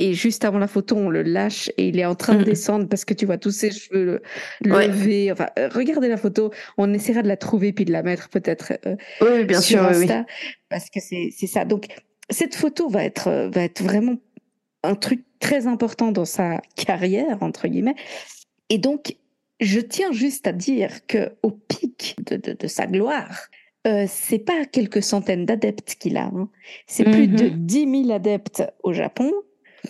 et 0.00 0.14
juste 0.14 0.44
avant 0.44 0.58
la 0.58 0.68
photo, 0.68 0.96
on 0.96 1.10
le 1.10 1.22
lâche 1.22 1.70
et 1.76 1.88
il 1.88 1.98
est 1.98 2.04
en 2.04 2.14
train 2.14 2.34
de 2.34 2.38
Mhm. 2.40 2.44
descendre 2.44 2.88
parce 2.88 3.04
que 3.04 3.14
tu 3.14 3.26
vois 3.26 3.36
tous 3.36 3.50
ses 3.50 3.70
cheveux 3.72 4.22
Ouais. 4.64 4.86
levés. 4.88 5.32
Enfin, 5.32 5.48
euh, 5.58 5.68
regardez 5.68 6.08
la 6.08 6.16
photo. 6.16 6.52
On 6.78 6.92
essaiera 6.94 7.22
de 7.22 7.28
la 7.28 7.36
trouver 7.36 7.72
puis 7.72 7.84
de 7.84 7.92
la 7.92 8.02
mettre 8.04 8.28
peut-être 8.28 8.74
euh, 8.86 8.96
Oui, 9.20 9.44
bien 9.44 9.60
sur 9.60 9.80
sûr, 9.80 9.98
oui, 9.98 10.06
parce 10.68 10.88
que 10.88 11.00
c'est 11.00 11.30
c'est 11.36 11.48
ça. 11.48 11.64
Donc 11.64 11.88
cette 12.30 12.54
photo 12.54 12.88
va 12.88 13.04
être 13.04 13.28
euh, 13.28 13.48
va 13.50 13.62
être 13.62 13.82
vraiment 13.82 14.16
un 14.82 14.94
truc 14.94 15.24
très 15.40 15.66
important 15.66 16.12
dans 16.12 16.24
sa 16.24 16.60
carrière 16.76 17.38
entre 17.42 17.68
guillemets. 17.68 17.96
Et 18.70 18.78
donc 18.78 19.16
je 19.60 19.80
tiens 19.80 20.12
juste 20.12 20.46
à 20.46 20.52
dire 20.52 21.06
que 21.06 21.32
au 21.42 21.50
pic 21.50 22.16
de, 22.26 22.36
de, 22.36 22.52
de 22.52 22.66
sa 22.68 22.86
gloire, 22.86 23.48
euh, 23.86 24.04
c'est 24.08 24.38
pas 24.38 24.64
quelques 24.66 25.02
centaines 25.02 25.46
d'adeptes 25.46 25.96
qu'il 25.98 26.16
a. 26.16 26.24
hein. 26.26 26.48
C'est 26.86 27.04
plus 27.04 27.26
de 27.28 27.48
Mhm. 27.50 27.66
10 27.66 28.02
000 28.04 28.10
adeptes 28.12 28.62
au 28.82 28.92
Japon 28.92 29.32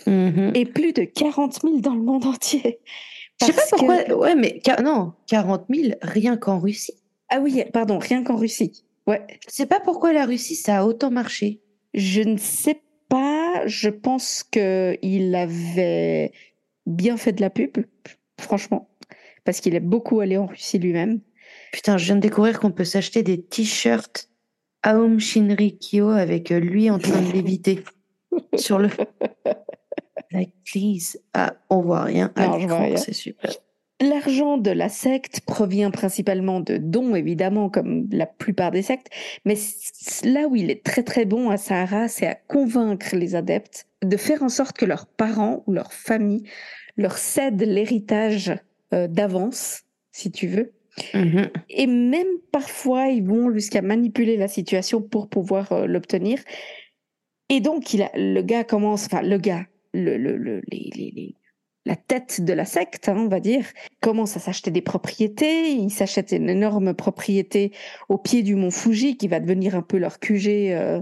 Mhm. 0.07 0.51
et 0.55 0.65
plus 0.65 0.93
de 0.93 1.03
40 1.03 1.61
000 1.61 1.79
dans 1.79 1.95
le 1.95 2.01
monde 2.01 2.25
entier. 2.25 2.79
Je 3.41 3.45
sais 3.47 3.53
pas 3.53 3.61
que- 3.63 3.69
pourquoi... 3.75 4.17
Ouais, 4.17 4.35
mais... 4.35 4.61
Non, 4.83 5.13
40 5.27 5.65
000 5.73 5.93
rien 6.01 6.35
qu'en 6.37 6.59
Russie. 6.59 6.93
Ah 7.29 7.39
oui, 7.39 7.63
pardon, 7.73 7.97
rien 7.99 8.23
qu'en 8.23 8.35
Russie. 8.35 8.83
Ouais. 9.07 9.21
Je 9.47 9.53
sais 9.55 9.65
pas 9.65 9.79
pourquoi 9.79 10.13
la 10.13 10.25
Russie, 10.25 10.55
ça 10.55 10.79
a 10.79 10.85
autant 10.85 11.09
marché. 11.11 11.61
Je 11.93 12.21
ne 12.21 12.37
sais 12.37 12.81
pas. 13.09 13.65
Je 13.65 13.89
pense 13.89 14.43
que 14.43 14.97
il 15.01 15.33
avait 15.35 16.31
bien 16.85 17.17
fait 17.17 17.33
de 17.33 17.41
la 17.41 17.49
pub, 17.49 17.77
franchement, 18.39 18.89
parce 19.43 19.59
qu'il 19.59 19.75
est 19.75 19.79
beaucoup 19.79 20.19
allé 20.19 20.37
en 20.37 20.45
Russie 20.45 20.79
lui-même. 20.79 21.21
Putain, 21.71 21.97
je 21.97 22.05
viens 22.05 22.15
de 22.15 22.21
découvrir 22.21 22.59
qu'on 22.59 22.71
peut 22.71 22.85
s'acheter 22.85 23.23
des 23.23 23.41
t-shirts 23.41 24.29
Aum 24.85 25.19
Shinrikyo 25.19 26.09
avec 26.09 26.49
lui 26.49 26.89
en 26.89 26.99
train 26.99 27.21
de 27.21 27.31
léviter 27.31 27.83
sur 28.55 28.79
le. 28.79 28.89
Like, 30.31 30.53
please. 30.63 31.17
Ah, 31.33 31.55
on 31.71 31.81
voit 31.81 32.03
rien. 32.03 32.31
Non, 32.37 32.59
je 32.59 32.67
vois 32.67 32.77
l'écran, 32.77 32.83
rien. 32.85 32.97
C'est 32.97 33.13
super. 33.13 33.51
L'argent 34.01 34.57
de 34.57 34.71
la 34.71 34.87
secte 34.87 35.41
provient 35.41 35.91
principalement 35.91 36.61
de 36.61 36.77
dons, 36.77 37.15
évidemment, 37.15 37.69
comme 37.69 38.07
la 38.11 38.25
plupart 38.25 38.71
des 38.71 38.81
sectes. 38.81 39.07
Mais 39.43 39.55
là 40.23 40.47
où 40.47 40.55
il 40.55 40.71
est 40.71 40.83
très 40.85 41.03
très 41.03 41.25
bon 41.25 41.49
à 41.49 41.57
Sahara, 41.57 42.07
c'est 42.07 42.27
à 42.27 42.35
convaincre 42.35 43.15
les 43.15 43.35
adeptes 43.35 43.87
de 44.01 44.15
faire 44.15 44.41
en 44.41 44.49
sorte 44.49 44.77
que 44.77 44.85
leurs 44.85 45.05
parents 45.05 45.63
ou 45.67 45.73
leur 45.73 45.91
famille 45.91 46.43
leur 46.95 47.17
cèdent 47.17 47.61
l'héritage 47.61 48.53
euh, 48.93 49.07
d'avance, 49.07 49.83
si 50.13 50.31
tu 50.31 50.47
veux. 50.47 50.71
Mhm. 51.13 51.49
Et 51.69 51.87
même 51.87 52.27
parfois, 52.51 53.07
ils 53.07 53.23
vont 53.23 53.53
jusqu'à 53.53 53.81
manipuler 53.81 54.37
la 54.37 54.47
situation 54.47 55.01
pour 55.01 55.27
pouvoir 55.29 55.71
euh, 55.71 55.85
l'obtenir. 55.87 56.39
Et 57.49 57.59
donc, 57.59 57.93
il 57.93 58.01
a, 58.01 58.11
le 58.15 58.41
gars 58.41 58.63
commence, 58.63 59.05
enfin, 59.05 59.21
le 59.21 59.37
gars, 59.37 59.65
le, 59.93 60.17
le, 60.17 60.37
le- 60.37 60.61
les, 60.71 60.89
les- 60.95 61.11
les- 61.15 61.35
la 61.85 61.95
tête 61.95 62.41
de 62.41 62.53
la 62.53 62.65
secte, 62.65 63.09
hein, 63.09 63.15
on 63.17 63.27
va 63.29 63.39
dire, 63.39 63.65
commence 64.01 64.35
à 64.37 64.39
s'acheter 64.39 64.69
des 64.71 64.81
propriétés. 64.81 65.71
Il 65.71 65.89
s'achète 65.89 66.31
une 66.33 66.49
énorme 66.49 66.93
propriété 66.93 67.71
au 68.09 68.17
pied 68.17 68.43
du 68.43 68.55
mont 68.55 68.69
Fuji 68.71 69.17
qui 69.17 69.27
va 69.27 69.39
devenir 69.39 69.75
un 69.75 69.81
peu 69.81 69.97
leur 69.97 70.19
QG. 70.19 70.71
euh, 70.71 71.01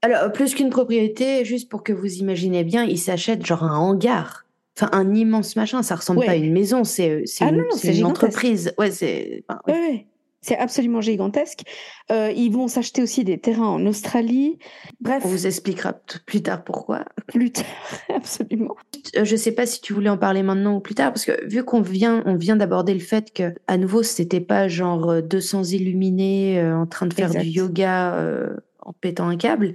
Alors, 0.00 0.32
plus 0.32 0.54
qu'une 0.54 0.70
propriété, 0.70 1.44
juste 1.44 1.68
pour 1.68 1.82
que 1.82 1.92
vous 1.92 2.14
imaginez 2.14 2.64
bien, 2.64 2.84
il 2.84 2.98
s'achète 2.98 3.44
genre 3.44 3.64
un 3.64 3.76
hangar. 3.76 4.46
Enfin, 4.78 4.88
un 4.92 5.12
immense 5.14 5.54
machin. 5.56 5.82
Ça 5.82 5.96
ressemble 5.96 6.20
Ouais. 6.20 6.26
pas 6.26 6.32
à 6.32 6.36
une 6.36 6.52
maison, 6.52 6.82
c'est 6.84 7.10
euh, 7.10 7.24
Ah 7.40 7.50
une, 7.50 7.64
non, 8.00 8.06
entreprise. 8.08 8.72
Ouais, 8.78 8.90
c'est. 8.90 9.44
enfin, 9.48 9.60
oui. 9.66 9.72
Ouais, 9.74 9.80
ouais. 9.80 10.06
C'est 10.44 10.58
absolument 10.58 11.00
gigantesque. 11.00 11.62
Euh, 12.10 12.32
ils 12.34 12.50
vont 12.50 12.66
s'acheter 12.66 13.00
aussi 13.00 13.22
des 13.22 13.38
terrains 13.38 13.68
en 13.68 13.86
Australie. 13.86 14.58
Bref, 15.00 15.22
On 15.24 15.28
vous 15.28 15.46
expliquera 15.46 15.92
plus 16.26 16.42
tard 16.42 16.64
pourquoi. 16.64 17.04
plus 17.28 17.52
tard, 17.52 17.64
absolument. 18.14 18.74
Euh, 19.16 19.24
Je 19.24 19.36
sais 19.36 19.52
pas 19.52 19.66
si 19.66 19.80
tu 19.80 19.92
voulais 19.92 20.10
en 20.10 20.18
parler 20.18 20.42
maintenant 20.42 20.74
ou 20.76 20.80
plus 20.80 20.96
tard, 20.96 21.12
parce 21.12 21.24
que 21.24 21.46
vu 21.46 21.64
qu'on 21.64 21.80
vient, 21.80 22.24
on 22.26 22.34
vient 22.34 22.56
d'aborder 22.56 22.92
le 22.92 23.00
fait 23.00 23.32
que, 23.32 23.54
à 23.68 23.76
nouveau, 23.76 24.02
c'était 24.02 24.40
pas 24.40 24.66
genre 24.66 25.08
euh, 25.10 25.20
200 25.22 25.62
illuminés 25.64 26.58
euh, 26.58 26.76
en 26.76 26.86
train 26.86 27.06
de 27.06 27.14
faire 27.14 27.28
Exact. 27.28 27.42
du 27.44 27.48
yoga 27.50 28.14
euh, 28.16 28.56
en 28.80 28.92
pétant 28.92 29.28
un 29.28 29.36
câble. 29.36 29.74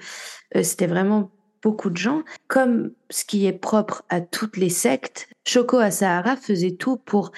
C'était 0.64 0.88
vraiment 0.88 1.32
beaucoup 1.64 1.90
de 1.90 1.98
gens. 1.98 2.24
Comme 2.48 2.92
ce 3.10 3.24
qui 3.24 3.46
est 3.46 3.54
propre 3.54 4.04
à 4.10 4.20
toutes 4.22 4.58
les 4.58 4.70
sectes, 4.70 5.30
Shoko 5.46 5.78
Asahara 5.78 6.36
faisait 6.36 6.76
tout 6.76 6.98
pour 6.98 7.32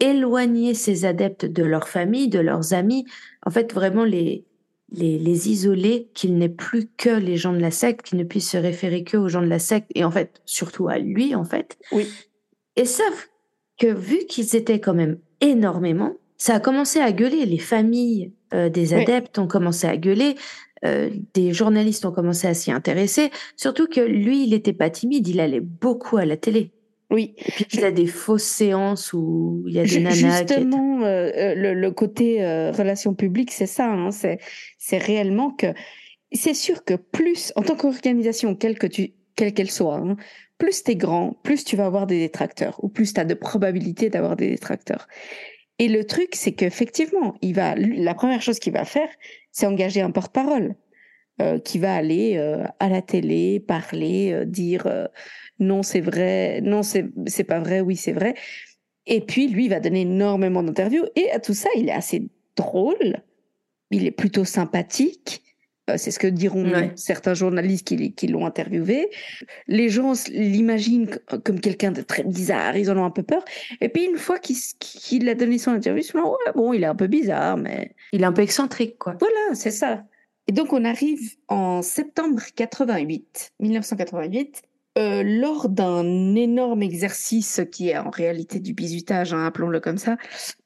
éloigner 0.00 0.74
ses 0.74 1.04
adeptes 1.04 1.44
de 1.46 1.62
leur 1.62 1.88
famille, 1.88 2.28
de 2.28 2.38
leurs 2.40 2.72
amis. 2.74 3.04
En 3.46 3.50
fait, 3.50 3.72
vraiment 3.72 4.04
les 4.04 4.44
les, 4.92 5.18
les 5.18 5.50
isoler, 5.50 6.08
qu'ils 6.14 6.36
n'aient 6.38 6.48
plus 6.48 6.86
que 6.96 7.10
les 7.10 7.36
gens 7.36 7.52
de 7.52 7.58
la 7.58 7.72
secte, 7.72 8.02
qu'ils 8.06 8.18
ne 8.18 8.22
puissent 8.22 8.50
se 8.50 8.56
référer 8.58 9.02
que 9.02 9.16
aux 9.16 9.28
gens 9.28 9.42
de 9.42 9.48
la 9.48 9.58
secte, 9.58 9.90
et 9.96 10.04
en 10.04 10.10
fait, 10.12 10.40
surtout 10.44 10.86
à 10.88 10.98
lui, 10.98 11.34
en 11.34 11.44
fait. 11.44 11.78
Oui. 11.90 12.06
Et 12.76 12.84
sauf 12.84 13.28
que 13.76 13.88
vu 13.88 14.18
qu'ils 14.28 14.54
étaient 14.54 14.78
quand 14.78 14.94
même 14.94 15.18
énormément, 15.40 16.12
ça 16.36 16.54
a 16.56 16.60
commencé 16.60 17.00
à 17.00 17.10
gueuler. 17.10 17.44
Les 17.44 17.58
familles 17.58 18.30
euh, 18.52 18.68
des 18.68 18.94
Oui. 18.94 19.02
adeptes 19.02 19.38
ont 19.38 19.48
commencé 19.48 19.86
à 19.88 19.96
gueuler. 19.96 20.36
euh, 20.84 21.10
des 21.32 21.52
journalistes 21.54 22.04
ont 22.04 22.12
commencé 22.12 22.46
à 22.46 22.52
s'y 22.54 22.70
intéresser. 22.70 23.30
Surtout 23.56 23.86
que 23.88 24.00
lui, 24.02 24.44
il 24.44 24.50
n'était 24.50 24.74
pas 24.74 24.90
timide, 24.90 25.26
il 25.26 25.40
allait 25.40 25.60
beaucoup 25.60 26.18
à 26.18 26.26
la 26.26 26.36
télé. 26.36 26.70
Oui, 27.10 27.34
Et 27.38 27.50
puis, 27.52 27.66
il 27.74 27.84
a 27.84 27.90
des 27.90 28.06
fausses 28.06 28.42
séances 28.44 29.12
où 29.12 29.64
il 29.68 29.74
y 29.74 29.78
a 29.78 29.84
des 29.84 30.00
nanas. 30.00 30.14
Justement, 30.14 31.02
euh, 31.02 31.30
euh, 31.36 31.54
le, 31.54 31.74
le 31.74 31.90
côté 31.90 32.42
euh, 32.42 32.72
relations 32.72 33.14
publiques, 33.14 33.52
c'est 33.52 33.66
ça. 33.66 33.90
hein, 33.90 34.10
c'est, 34.10 34.38
c'est 34.78 34.98
réellement 34.98 35.50
que 35.50 35.66
c'est 36.32 36.54
sûr 36.54 36.84
que 36.84 36.94
plus, 36.94 37.52
en 37.56 37.62
tant 37.62 37.76
qu'organisation, 37.76 38.56
quelle 38.56 38.78
que 38.78 38.86
tu, 38.88 39.12
quelle 39.36 39.52
qu'elle 39.52 39.70
soit, 39.70 39.96
hein, 39.96 40.16
plus 40.58 40.82
t'es 40.82 40.96
grand, 40.96 41.36
plus 41.42 41.64
tu 41.64 41.76
vas 41.76 41.86
avoir 41.86 42.06
des 42.06 42.18
détracteurs, 42.18 42.82
ou 42.82 42.88
plus 42.88 43.12
tu 43.12 43.20
as 43.20 43.24
de 43.24 43.34
probabilités 43.34 44.08
d'avoir 44.08 44.34
des 44.34 44.48
détracteurs. 44.48 45.06
Et 45.78 45.88
le 45.88 46.04
truc, 46.04 46.30
c'est 46.32 46.52
qu'effectivement, 46.52 47.36
il 47.42 47.54
va, 47.54 47.74
lui, 47.74 48.02
la 48.02 48.14
première 48.14 48.42
chose 48.42 48.58
qu'il 48.58 48.72
va 48.72 48.84
faire, 48.84 49.08
c'est 49.52 49.66
engager 49.66 50.00
un 50.00 50.10
porte-parole 50.10 50.74
euh, 51.42 51.58
qui 51.58 51.78
va 51.78 51.94
aller 51.94 52.38
à 52.80 52.88
la 52.88 53.02
télé, 53.02 53.60
parler, 53.60 54.44
dire 54.46 54.86
non, 55.58 55.82
c'est 55.82 56.00
vrai, 56.00 56.60
non, 56.62 56.82
c'est, 56.82 57.06
c'est 57.26 57.44
pas 57.44 57.60
vrai, 57.60 57.80
oui, 57.80 57.96
c'est 57.96 58.12
vrai. 58.12 58.34
Et 59.06 59.20
puis, 59.20 59.48
lui, 59.48 59.66
il 59.66 59.68
va 59.70 59.80
donner 59.80 60.00
énormément 60.02 60.62
d'interviews. 60.62 61.04
Et 61.16 61.30
à 61.30 61.38
tout 61.40 61.54
ça, 61.54 61.68
il 61.76 61.88
est 61.88 61.92
assez 61.92 62.28
drôle. 62.56 63.22
Il 63.90 64.06
est 64.06 64.10
plutôt 64.10 64.44
sympathique. 64.44 65.42
Euh, 65.90 65.96
c'est 65.98 66.10
ce 66.10 66.18
que 66.18 66.26
diront 66.26 66.64
Ouais. 66.64 66.90
certains 66.96 67.34
journalistes 67.34 67.86
qui, 67.86 68.14
qui 68.14 68.26
l'ont 68.28 68.46
interviewé. 68.46 69.10
Les 69.68 69.90
gens 69.90 70.14
l'imaginent 70.30 71.10
comme 71.44 71.60
quelqu'un 71.60 71.92
de 71.92 72.00
très 72.00 72.22
bizarre. 72.24 72.76
Ils 72.78 72.90
en 72.90 72.96
ont 72.96 73.04
un 73.04 73.10
peu 73.10 73.22
peur. 73.22 73.44
Et 73.82 73.90
puis, 73.90 74.04
une 74.06 74.16
fois 74.16 74.38
qu'il 74.38 75.28
a 75.28 75.34
donné 75.34 75.58
son 75.58 75.72
interview, 75.72 76.00
ils 76.00 76.04
se 76.06 76.12
disent, 76.12 76.22
ouais, 76.22 76.52
bon, 76.54 76.72
il 76.72 76.82
est 76.82 76.86
un 76.86 76.94
peu 76.94 77.06
bizarre, 77.06 77.58
mais 77.58 77.94
Il 78.12 78.22
est 78.22 78.26
un 78.26 78.32
peu 78.32 78.40
excentrique, 78.42 78.96
quoi. 78.98 79.16
voilà, 79.20 79.54
c'est 79.54 79.70
ça. 79.70 80.04
Et 80.48 80.52
donc, 80.52 80.72
on 80.72 80.84
arrive 80.84 81.20
en 81.48 81.82
septembre 81.82 82.40
88, 82.56 83.52
1988, 83.60 84.62
euh, 84.96 85.22
lors 85.24 85.68
d'un 85.68 86.34
énorme 86.36 86.82
exercice 86.82 87.60
qui 87.72 87.88
est 87.90 87.98
en 87.98 88.10
réalité 88.10 88.60
du 88.60 88.74
bizutage, 88.74 89.34
hein, 89.34 89.44
appelons-le 89.46 89.80
comme 89.80 89.98
ça. 89.98 90.16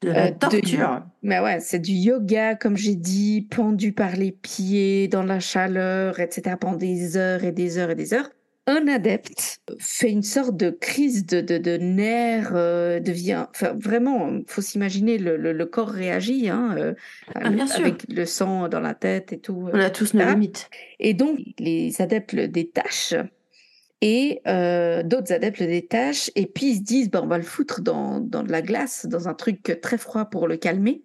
De 0.01 0.09
la 0.11 0.25
Euh, 0.27 0.29
de- 0.31 0.35
torture. 0.37 1.01
Mais 1.23 1.39
ouais, 1.39 1.59
c'est 1.59 1.79
du 1.79 1.93
yoga, 1.93 2.55
comme 2.55 2.77
j'ai 2.77 2.95
dit, 2.95 3.47
pendu 3.49 3.91
par 3.91 4.15
les 4.15 4.31
pieds, 4.31 5.07
dans 5.07 5.23
la 5.23 5.39
chaleur, 5.39 6.19
etc., 6.19 6.55
pendant 6.59 6.77
des 6.77 7.17
heures 7.17 7.43
et 7.43 7.51
des 7.51 7.77
heures 7.77 7.89
et 7.91 7.95
des 7.95 8.13
heures. 8.13 8.29
un 8.67 8.87
adepte 8.87 9.61
fait 9.79 10.11
une 10.11 10.21
sorte 10.21 10.55
de 10.55 10.69
crise 10.69 11.25
de, 11.25 11.41
de, 11.41 11.57
de 11.57 11.77
nerfs, 11.77 12.51
euh, 12.53 12.99
devient. 12.99 13.47
Enfin, 13.49 13.73
vraiment, 13.75 14.29
il 14.29 14.43
faut 14.45 14.61
s'imaginer, 14.61 15.17
le, 15.17 15.37
le, 15.37 15.65
corps 15.65 15.89
réagit, 15.89 16.49
hein, 16.49 16.93
ah, 17.33 17.49
bien 17.49 17.65
sûr. 17.65 17.79
avec 17.79 18.05
le 18.09 18.25
sang 18.27 18.67
dans 18.69 18.79
la 18.79 18.93
tête 18.93 19.33
et 19.33 19.39
tout. 19.39 19.69
On 19.73 19.79
a 19.79 19.89
tous 19.89 20.13
nos 20.13 20.23
limites. 20.23 20.69
Et 20.99 21.15
donc, 21.15 21.39
les 21.57 21.99
adeptes 21.99 22.33
le 22.33 22.47
détachent 22.47 23.15
et 24.01 24.41
euh, 24.47 25.03
d'autres 25.03 25.33
adeptes 25.33 25.59
le 25.59 25.67
détachent 25.67 26.31
et 26.35 26.45
puis 26.45 26.71
ils 26.71 26.77
se 26.77 26.81
disent 26.81 27.09
bah, 27.09 27.21
on 27.23 27.27
va 27.27 27.37
le 27.37 27.43
foutre 27.43 27.81
dans, 27.81 28.19
dans 28.19 28.43
de 28.43 28.51
la 28.51 28.61
glace, 28.61 29.05
dans 29.05 29.27
un 29.27 29.33
truc 29.33 29.79
très 29.81 29.97
froid 29.97 30.25
pour 30.25 30.47
le 30.47 30.57
calmer. 30.57 31.03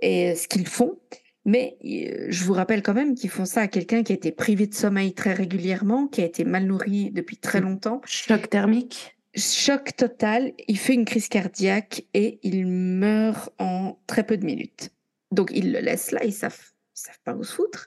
Et 0.00 0.34
ce 0.34 0.46
qu'ils 0.48 0.66
font, 0.66 0.98
mais 1.44 1.78
euh, 1.84 2.26
je 2.28 2.44
vous 2.44 2.52
rappelle 2.52 2.82
quand 2.82 2.94
même 2.94 3.14
qu'ils 3.14 3.30
font 3.30 3.44
ça 3.44 3.62
à 3.62 3.68
quelqu'un 3.68 4.02
qui 4.02 4.12
a 4.12 4.14
été 4.14 4.32
privé 4.32 4.66
de 4.66 4.74
sommeil 4.74 5.14
très 5.14 5.32
régulièrement, 5.32 6.06
qui 6.06 6.20
a 6.20 6.24
été 6.24 6.44
mal 6.44 6.66
nourri 6.66 7.10
depuis 7.10 7.36
très 7.36 7.60
longtemps. 7.60 8.00
Choc 8.04 8.50
thermique? 8.50 9.16
Choc 9.34 9.96
total, 9.96 10.52
il 10.66 10.78
fait 10.78 10.94
une 10.94 11.04
crise 11.04 11.28
cardiaque 11.28 12.04
et 12.12 12.38
il 12.42 12.66
meurt 12.66 13.50
en 13.58 13.98
très 14.06 14.24
peu 14.24 14.36
de 14.36 14.44
minutes. 14.44 14.90
Donc 15.30 15.50
ils 15.54 15.72
le 15.72 15.80
laissent 15.80 16.10
là, 16.10 16.24
ils 16.24 16.32
savent, 16.32 16.60
savent 16.92 17.20
pas 17.24 17.34
où 17.34 17.44
se 17.44 17.54
foutre. 17.54 17.86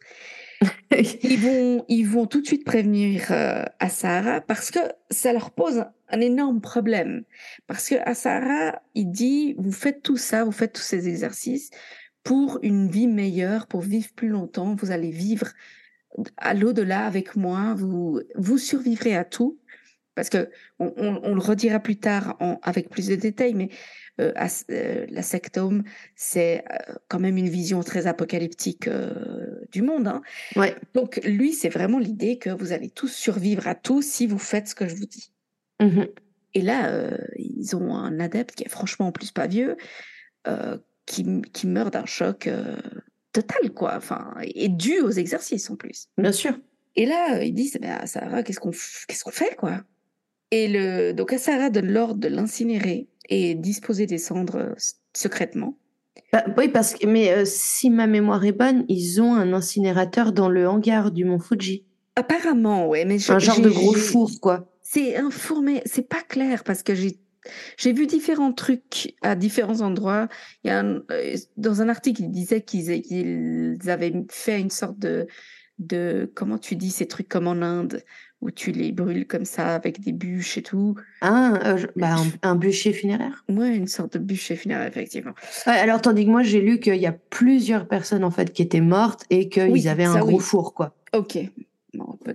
ils, 0.92 1.40
vont, 1.40 1.86
ils 1.88 2.08
vont 2.08 2.28
tout 2.28 2.42
de 2.42 2.46
suite 2.46 2.66
prévenir 2.66 3.32
euh, 3.32 3.64
Asara 3.80 4.42
parce 4.42 4.72
que 4.72 4.80
ça 5.10 5.34
leur 5.34 5.52
pose 5.52 5.86
un, 6.10 6.22
énorme 6.22 6.62
problème. 6.62 7.24
Parce 7.68 7.90
que 7.90 7.96
Asara, 8.08 8.82
il 8.94 9.12
dit, 9.12 9.56
vous 9.58 9.72
faites 9.72 10.04
tout 10.04 10.18
ça, 10.18 10.44
vous 10.44 10.52
faites 10.52 10.74
tous 10.74 10.82
ces 10.82 11.08
exercices, 11.08 11.72
pour 12.24 12.60
une 12.62 12.90
vie 12.90 13.08
meilleure, 13.08 13.66
pour 13.68 13.82
vivre 13.82 14.10
plus 14.16 14.30
longtemps. 14.30 14.76
Vous 14.76 14.92
allez 14.92 15.10
vivre 15.10 15.48
à 16.38 16.54
l'au-delà 16.54 17.06
avec 17.06 17.36
moi. 17.36 17.74
Vous, 17.76 18.22
vous 18.36 18.58
survivrez 18.58 19.16
à 19.16 19.26
tout. 19.26 19.58
Parce 20.14 20.30
que 20.30 20.50
on, 20.78 20.94
on, 20.98 21.34
le 21.34 21.42
redira 21.42 21.80
plus 21.80 21.98
tard 21.98 22.36
en, 22.40 22.60
avec 22.64 22.90
plus 22.90 23.08
de 23.08 23.16
détails, 23.16 23.54
mais 23.54 23.70
euh, 24.20 24.34
euh, 24.70 25.06
la 25.10 25.22
sectome, 25.22 25.84
c'est 26.16 26.64
euh, 26.72 26.96
quand 27.08 27.20
même 27.20 27.38
une 27.38 27.50
vision 27.50 27.82
très 27.82 28.08
apocalyptique 28.08 28.90
du 29.72 29.82
monde. 29.82 30.08
Hein. 30.08 30.22
Ouais. 30.56 30.76
Donc 30.94 31.20
lui, 31.24 31.54
c'est 31.54 31.70
vraiment 31.70 32.00
l'idée 32.00 32.38
que 32.38 32.50
vous 32.50 32.74
allez 32.74 32.90
tous 32.90 33.12
survivre 33.12 33.68
à 33.68 33.76
tout 33.76 34.02
si 34.02 34.28
vous 34.28 34.40
faites 34.40 34.68
ce 34.68 34.76
que 34.76 34.88
je 34.88 34.96
vous 34.96 35.06
dis. 35.06 35.32
Mmh 35.80 36.04
Et 36.54 36.62
là, 36.62 37.10
ils 37.38 37.76
ont 37.76 37.96
un 37.96 38.20
adepte 38.20 38.56
qui 38.56 38.64
est 38.64 38.70
franchement 38.70 39.08
en 39.08 39.12
plus 39.12 39.32
pas 39.32 39.48
vieux, 39.48 39.78
qui, 41.06 41.68
meurt 41.68 41.94
d'un 41.94 42.06
choc 42.06 42.48
euh, 42.48 42.78
total, 43.34 43.72
quoi. 43.74 43.96
Enfin, 43.96 44.34
et 44.42 44.70
dû 44.70 45.00
aux 45.00 45.12
exercices 45.12 45.70
en 45.70 45.76
plus. 45.76 46.08
Bien 46.18 46.32
sûr. 46.32 46.58
Et 46.96 47.06
là, 47.06 47.44
ils 47.44 47.54
disent, 47.54 47.78
bah, 47.82 48.06
Sarah, 48.06 48.44
qu'est-ce 48.44 48.60
qu'on 48.60 48.72
qu'est-ce 48.72 49.24
qu'on 49.24 49.32
fait, 49.32 49.56
quoi? 49.56 49.82
Et 50.52 50.68
le, 50.68 51.14
donc, 51.14 51.34
Sarah 51.38 51.70
donne 51.70 51.92
l'ordre 51.92 52.20
de 52.20 52.28
l'incinérer 52.28 53.08
et 53.32 53.56
disposer 53.56 54.06
des 54.06 54.20
cendres 54.20 54.58
euh, 54.58 54.74
secrètement. 55.14 55.78
Bah, 56.32 56.44
oui, 56.58 56.68
parce 56.68 56.94
que, 56.94 57.08
mais 57.08 57.32
euh, 57.32 57.44
si 57.46 57.90
ma 57.90 58.06
mémoire 58.06 58.46
est 58.46 58.52
bonne, 58.52 58.86
ils 58.88 59.22
ont 59.22 59.34
un 59.34 59.54
incinérateur 59.54 60.34
dans 60.34 60.50
le 60.50 60.68
hangar 60.68 61.12
du 61.12 61.26
Mont 61.26 61.40
Fuji. 61.40 61.86
Apparemment, 62.16 62.88
ouais, 62.88 63.06
mais 63.06 63.18
un 63.32 63.40
genre 63.40 63.62
de 63.62 63.70
gros 63.70 63.94
four, 63.94 64.30
quoi. 64.42 64.70
C'est 64.84 65.16
un 65.16 65.32
four, 65.32 65.62
mais 65.62 65.82
c'est 65.86 66.08
pas 66.08 66.22
clair 66.22 66.64
parce 66.64 66.84
que 66.84 66.94
j'ai 66.94 67.18
j'ai 67.76 67.92
vu 67.92 68.06
différents 68.06 68.54
trucs 68.54 69.16
à 69.24 69.36
différents 69.36 69.82
endroits. 69.82 70.28
Il 70.64 70.68
y 70.68 70.72
a 70.72 70.84
euh, 70.84 71.38
dans 71.58 71.82
un 71.82 71.90
article, 71.90 72.22
il 72.24 72.32
disait 72.32 72.62
qu'ils 72.62 73.80
avaient 73.88 74.14
fait 74.30 74.60
une 74.60 74.70
sorte 74.70 75.00
de, 75.00 75.26
de, 75.82 76.32
comment 76.34 76.58
tu 76.58 76.76
dis 76.76 76.92
ces 76.92 77.08
trucs 77.08 77.28
comme 77.28 77.48
en 77.48 77.62
Inde, 77.62 78.04
où 78.42 78.50
tu 78.50 78.72
les 78.72 78.92
brûles 78.92 79.28
comme 79.28 79.46
ça 79.46 79.76
avec 79.76 80.02
des 80.02 80.12
bûches 80.12 80.58
et 80.58 80.64
tout. 80.64 80.96
Ah, 81.22 81.60
euh, 81.66 81.88
bah, 81.96 82.16
un, 82.42 82.56
bûcher 82.56 82.94
funéraire? 82.94 83.46
Ouais, 83.50 83.76
une 83.76 83.88
sorte 83.88 84.14
de 84.14 84.20
bûcher 84.20 84.56
funéraire, 84.56 84.88
effectivement. 84.88 85.34
alors, 85.66 86.02
tandis 86.02 86.26
que 86.26 86.32
moi, 86.32 86.44
j'ai 86.44 86.62
lu 86.62 86.80
qu'il 86.80 86.96
y 86.96 87.06
a 87.06 87.12
plusieurs 87.12 87.88
personnes, 87.88 88.24
en 88.24 88.32
fait, 88.32 88.52
qui 88.52 88.62
étaient 88.62 88.82
mortes 88.82 89.26
et 89.30 89.50
qu'ils 89.50 89.88
avaient 89.88 90.06
un 90.06 90.20
gros 90.20 90.40
four, 90.40 90.74
quoi. 90.74 90.96
Ok. 91.14 91.38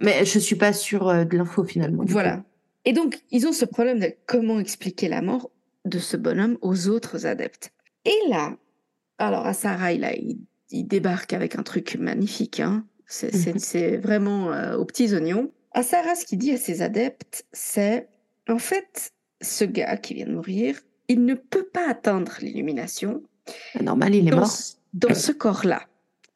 Mais 0.02 0.24
je 0.24 0.38
suis 0.38 0.56
pas 0.56 0.72
sûre 0.72 1.08
euh, 1.08 1.24
de 1.24 1.36
l'info, 1.36 1.64
finalement. 1.64 2.04
Voilà. 2.06 2.44
Et 2.84 2.92
donc, 2.92 3.20
ils 3.30 3.46
ont 3.46 3.52
ce 3.52 3.64
problème 3.64 3.98
de 3.98 4.12
comment 4.26 4.60
expliquer 4.60 5.08
la 5.08 5.22
mort 5.22 5.50
de 5.84 5.98
ce 5.98 6.16
bonhomme 6.16 6.58
aux 6.60 6.88
autres 6.88 7.26
adeptes. 7.26 7.72
Et 8.04 8.28
là, 8.28 8.56
alors 9.18 9.46
Asara, 9.46 9.92
il, 9.92 10.38
il, 10.70 10.86
débarque 10.86 11.32
avec 11.32 11.56
un 11.56 11.62
truc 11.62 11.96
magnifique. 11.98 12.60
Hein. 12.60 12.84
Mhm. 13.22 13.58
C'est 13.58 13.96
vraiment 13.96 14.52
euh, 14.52 14.76
aux 14.76 14.84
petits 14.84 15.14
oignons. 15.14 15.50
Asara, 15.72 16.14
ce 16.14 16.24
qu'il 16.24 16.38
dit 16.38 16.52
à 16.52 16.56
ses 16.56 16.82
adeptes, 16.82 17.46
c'est 17.52 18.08
en 18.48 18.58
fait, 18.58 19.12
ce 19.40 19.64
gars 19.64 19.96
qui 19.96 20.14
vient 20.14 20.26
de 20.26 20.32
mourir, 20.32 20.80
il 21.08 21.24
ne 21.24 21.34
peut 21.34 21.66
pas 21.66 21.88
atteindre 21.88 22.32
l'illumination. 22.40 23.22
Normal, 23.80 24.14
il 24.14 24.28
est 24.28 24.34
mort. 24.34 24.50
Dans 24.94 25.14
ce 25.14 25.32
corps-là. 25.32 25.82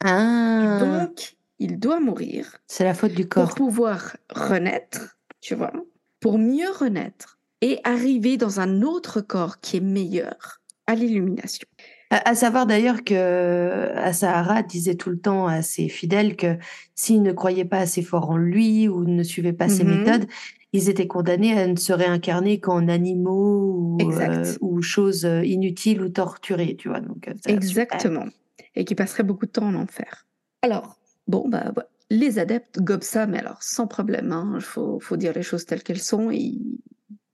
Ah. 0.04 0.78
donc, 0.80 1.36
il 1.58 1.78
doit 1.78 2.00
mourir. 2.00 2.56
C'est 2.66 2.84
la 2.84 2.94
faute 2.94 3.12
du 3.12 3.28
corps. 3.28 3.48
Pour 3.48 3.54
pouvoir 3.54 4.16
renaître, 4.30 5.18
tu 5.40 5.54
vois 5.54 5.72
pour 6.20 6.38
mieux 6.38 6.70
renaître 6.70 7.38
et 7.62 7.80
arriver 7.84 8.36
dans 8.36 8.60
un 8.60 8.82
autre 8.82 9.20
corps 9.20 9.60
qui 9.60 9.78
est 9.78 9.80
meilleur 9.80 10.60
à 10.86 10.94
l'illumination. 10.94 11.66
À, 12.10 12.34
savoir 12.34 12.66
d'ailleurs 12.66 13.04
que 13.04 13.92
Asahara 13.94 14.62
disait 14.64 14.96
tout 14.96 15.10
le 15.10 15.18
temps 15.18 15.46
à 15.46 15.62
ses 15.62 15.88
fidèles 15.88 16.34
que 16.34 16.56
s'ils 16.96 17.22
ne 17.22 17.30
croyaient 17.30 17.64
pas 17.64 17.78
assez 17.78 18.02
fort 18.02 18.30
en 18.30 18.36
lui 18.36 18.88
ou 18.88 19.04
ne 19.04 19.22
suivaient 19.22 19.52
pas 19.52 19.68
ses 19.68 19.84
mhm. 19.84 19.98
méthodes, 19.98 20.26
ils 20.72 20.88
étaient 20.88 21.06
condamnés 21.06 21.56
à 21.56 21.68
ne 21.68 21.76
se 21.76 21.92
réincarner 21.92 22.58
qu'en 22.58 22.88
animaux 22.88 23.96
ou, 24.00 24.12
euh, 24.12 24.80
choses 24.80 25.22
inutiles 25.44 26.02
ou 26.02 26.08
torturées, 26.08 26.74
tu 26.76 26.88
vois. 26.88 27.00
Donc, 27.00 27.30
Exactement. 27.46 28.26
Et 28.74 28.84
qui 28.84 28.96
passeraient 28.96 29.22
beaucoup 29.22 29.46
de 29.46 29.52
temps 29.52 29.66
en 29.66 29.74
enfer. 29.74 30.26
Alors, 30.62 30.98
bon, 31.28 31.48
bah, 31.48 31.72
les 32.10 32.38
adeptes 32.38 32.80
gobent 32.80 33.02
ça, 33.02 33.26
mais 33.26 33.38
alors 33.38 33.62
sans 33.62 33.86
problème. 33.86 34.26
Il 34.26 34.32
hein. 34.56 34.58
faut, 34.60 34.98
faut, 35.00 35.16
dire 35.16 35.32
les 35.32 35.42
choses 35.42 35.64
telles 35.64 35.82
qu'elles 35.82 36.00
sont. 36.00 36.30
Ils, 36.30 36.78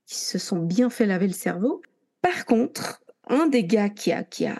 se 0.09 0.37
sont 0.37 0.59
bien 0.59 0.89
fait 0.89 1.05
laver 1.05 1.27
le 1.27 1.33
cerveau. 1.33 1.81
Par 2.21 2.45
contre, 2.45 3.01
un 3.29 3.47
des 3.47 3.63
gars 3.63 3.89
qui 3.89 4.11
a, 4.11 4.23
qui 4.23 4.45
a 4.45 4.59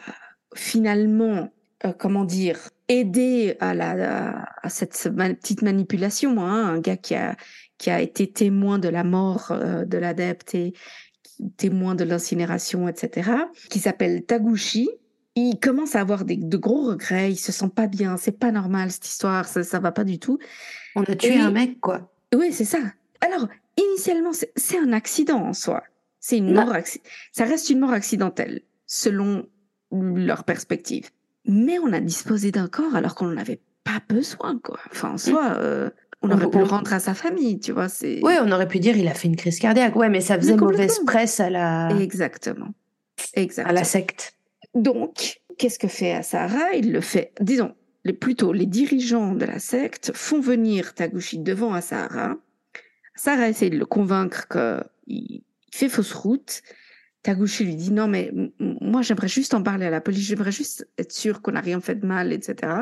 finalement, 0.56 1.50
euh, 1.86 1.94
comment 1.98 2.26
dire, 2.26 2.70
aidé 2.88 3.56
à, 3.60 3.74
la, 3.74 4.46
à 4.64 4.70
cette 4.70 5.10
petite 5.14 5.62
manipulation, 5.62 6.44
hein, 6.44 6.76
un 6.76 6.80
gars 6.80 6.98
qui 6.98 7.16
a, 7.16 7.36
qui 7.78 7.90
a 7.90 8.02
été 8.02 8.32
témoin 8.32 8.80
de 8.80 8.90
la 8.90 9.04
mort 9.04 9.52
euh, 9.52 9.86
de 9.86 9.98
l'adepte 9.98 10.56
et 10.56 10.74
témoin 11.58 11.96
de 11.96 12.04
l'incinération, 12.04 12.88
etc., 12.88 13.32
qui 13.70 13.80
s'appelle 13.80 14.26
Taguchi, 14.26 14.90
il 15.36 15.60
commence 15.60 15.96
à 15.96 16.02
avoir 16.02 16.26
des, 16.26 16.36
de 16.36 16.58
gros 16.58 16.88
regrets, 16.88 17.32
il 17.32 17.38
se 17.38 17.52
sent 17.52 17.70
pas 17.76 17.86
bien, 17.86 18.18
c'est 18.18 18.40
pas 18.40 18.52
normal 18.52 18.90
cette 18.90 19.06
histoire, 19.06 19.48
ça, 19.48 19.64
ça 19.64 19.80
va 19.80 19.92
pas 19.92 20.04
du 20.04 20.18
tout. 20.18 20.40
On 20.96 21.04
a 21.04 21.16
tué 21.16 21.38
un 21.38 21.52
mec, 21.52 21.80
quoi. 21.80 22.12
Oui, 22.34 22.52
c'est 22.52 22.66
ça. 22.66 22.80
Alors, 23.22 23.48
initialement, 23.78 24.32
c'est 24.34 24.80
un 24.80 24.94
accident 24.94 25.44
en 25.44 25.54
soi. 25.54 25.84
C'est 26.28 26.40
une 26.40 26.54
mort, 26.54 26.74
ça 27.32 27.46
reste 27.46 27.70
une 27.70 27.80
mort 27.80 27.94
accidentelle, 27.94 28.60
selon 28.86 29.48
leur 29.94 30.44
perspective. 30.44 31.10
Mais 31.46 31.80
on 31.80 31.94
a 31.94 32.02
disposé 32.02 32.52
d'un 32.52 32.68
corps 32.68 32.98
alors 32.98 33.16
qu'on 33.16 33.28
n'en 33.28 33.38
avait 33.38 33.62
pas 33.86 34.02
besoin, 34.10 34.60
quoi. 34.62 34.78
Enfin, 34.92 35.12
en 35.12 35.14
mmh. 35.14 35.18
soi, 35.20 35.54
euh, 35.56 35.90
on 36.22 36.30
aurait 36.30 36.50
pu 36.50 36.58
le 36.58 36.66
rendre 36.66 36.92
à 36.92 37.00
sa 37.00 37.14
famille, 37.14 37.62
tu 37.62 37.72
vois. 37.72 37.88
Oui, 38.04 38.34
on 38.42 38.52
aurait 38.52 38.68
pu 38.68 38.80
dire 38.80 38.98
il 38.98 39.08
a 39.08 39.14
fait 39.14 39.30
une 39.30 39.38
crise 39.38 39.58
cardiaque. 39.58 39.96
Ouais, 39.96 40.10
mais 40.10 40.20
ça 40.20 40.36
faisait 40.38 40.58
mauvaise 40.58 41.00
presse 41.06 41.40
à 41.40 41.50
la. 41.50 41.92
Exactement. 41.98 42.74
Exactement. 43.34 43.70
À 43.70 43.74
la 43.74 43.86
secte. 43.86 44.34
Donc, 44.76 45.40
qu'est-ce 45.58 45.80
que 45.80 45.88
fait 45.88 46.12
Asahara 46.12 46.74
Il 46.74 46.92
le 46.92 47.00
fait, 47.00 47.32
disons, 47.40 47.74
les, 48.04 48.12
plutôt 48.12 48.52
les 48.52 48.66
dirigeants 48.66 49.34
de 49.34 49.46
la 49.46 49.60
secte 49.60 50.12
font 50.14 50.42
venir 50.42 50.94
Taguchi 50.94 51.40
devant 51.40 51.74
Asahara. 51.74 52.36
Asahara 53.16 53.48
essaie 53.48 53.70
de 53.70 53.78
le 53.78 53.86
convaincre 53.86 54.46
qu'il 54.50 55.44
fait 55.72 55.90
fausse 55.90 56.14
route. 56.14 56.62
Taguchi 57.24 57.66
lui 57.66 57.76
dit 57.76 57.92
non 57.92 58.08
mais 58.08 58.32
moi 58.60 59.02
j'aimerais 59.02 59.28
juste 59.28 59.54
en 59.54 59.62
parler 59.62 59.86
à 59.86 59.90
la 59.90 60.02
police, 60.02 60.28
j'aimerais 60.28 60.52
juste 60.52 60.88
être 60.98 61.12
sûr 61.12 61.42
qu'on 61.42 61.52
n'a 61.52 61.62
rien 61.62 61.82
fait 61.82 61.96
de 61.96 62.06
mal, 62.06 62.32
etc. 62.32 62.74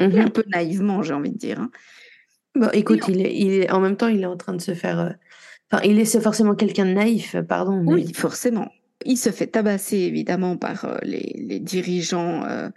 Mhm. 0.00 0.18
un 0.18 0.28
peu 0.28 0.44
naïvement 0.48 1.02
j'ai 1.02 1.14
envie 1.14 1.30
de 1.30 1.38
dire. 1.38 1.60
Hein. 1.60 1.70
Bon, 2.54 2.68
écoute, 2.72 3.04
il, 3.08 3.24
est, 3.24 3.34
il 3.34 3.52
est, 3.52 3.70
en 3.70 3.80
même 3.80 3.96
temps 3.96 4.08
il 4.08 4.22
est 4.22 4.26
en 4.26 4.36
train 4.36 4.52
de 4.52 4.60
se 4.60 4.74
faire. 4.74 5.00
Euh, 5.00 5.10
enfin, 5.70 5.82
il 5.84 5.98
est 5.98 6.20
forcément 6.20 6.54
quelqu'un 6.54 6.84
de 6.84 6.92
naïf, 6.92 7.36
pardon. 7.48 7.82
Oui, 7.86 8.12
forcément. 8.12 8.70
Il 9.04 9.16
se 9.16 9.30
fait 9.30 9.46
tabasser 9.46 9.96
évidemment 9.96 10.56
par 10.56 10.84
euh, 10.84 10.98
les, 11.02 11.60
dirigeants 11.60 12.44
euh, 12.44 12.68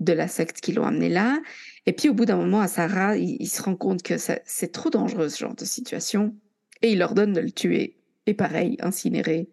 de 0.00 0.12
la 0.12 0.28
secte 0.28 0.60
qui 0.60 0.72
l'ont 0.72 0.86
amené 0.86 1.08
là. 1.08 1.38
Et 1.86 1.92
puis 1.92 2.08
au 2.08 2.14
bout 2.14 2.24
d'un 2.24 2.36
moment, 2.36 2.60
à 2.60 2.68
Sarah, 2.68 3.16
il, 3.16 3.46
se 3.48 3.62
rend 3.62 3.76
compte 3.76 4.02
que 4.02 4.14
c'est 4.18 4.72
trop 4.72 4.90
dangereux 4.90 5.28
ce 5.28 5.38
genre 5.38 5.54
de 5.54 5.64
situation 5.64 6.34
et 6.82 6.92
il 6.92 7.02
ordonne 7.02 7.32
de 7.32 7.40
le 7.40 7.50
tuer. 7.50 7.97
Et 8.28 8.34
pareil, 8.34 8.76
incinérer 8.80 9.48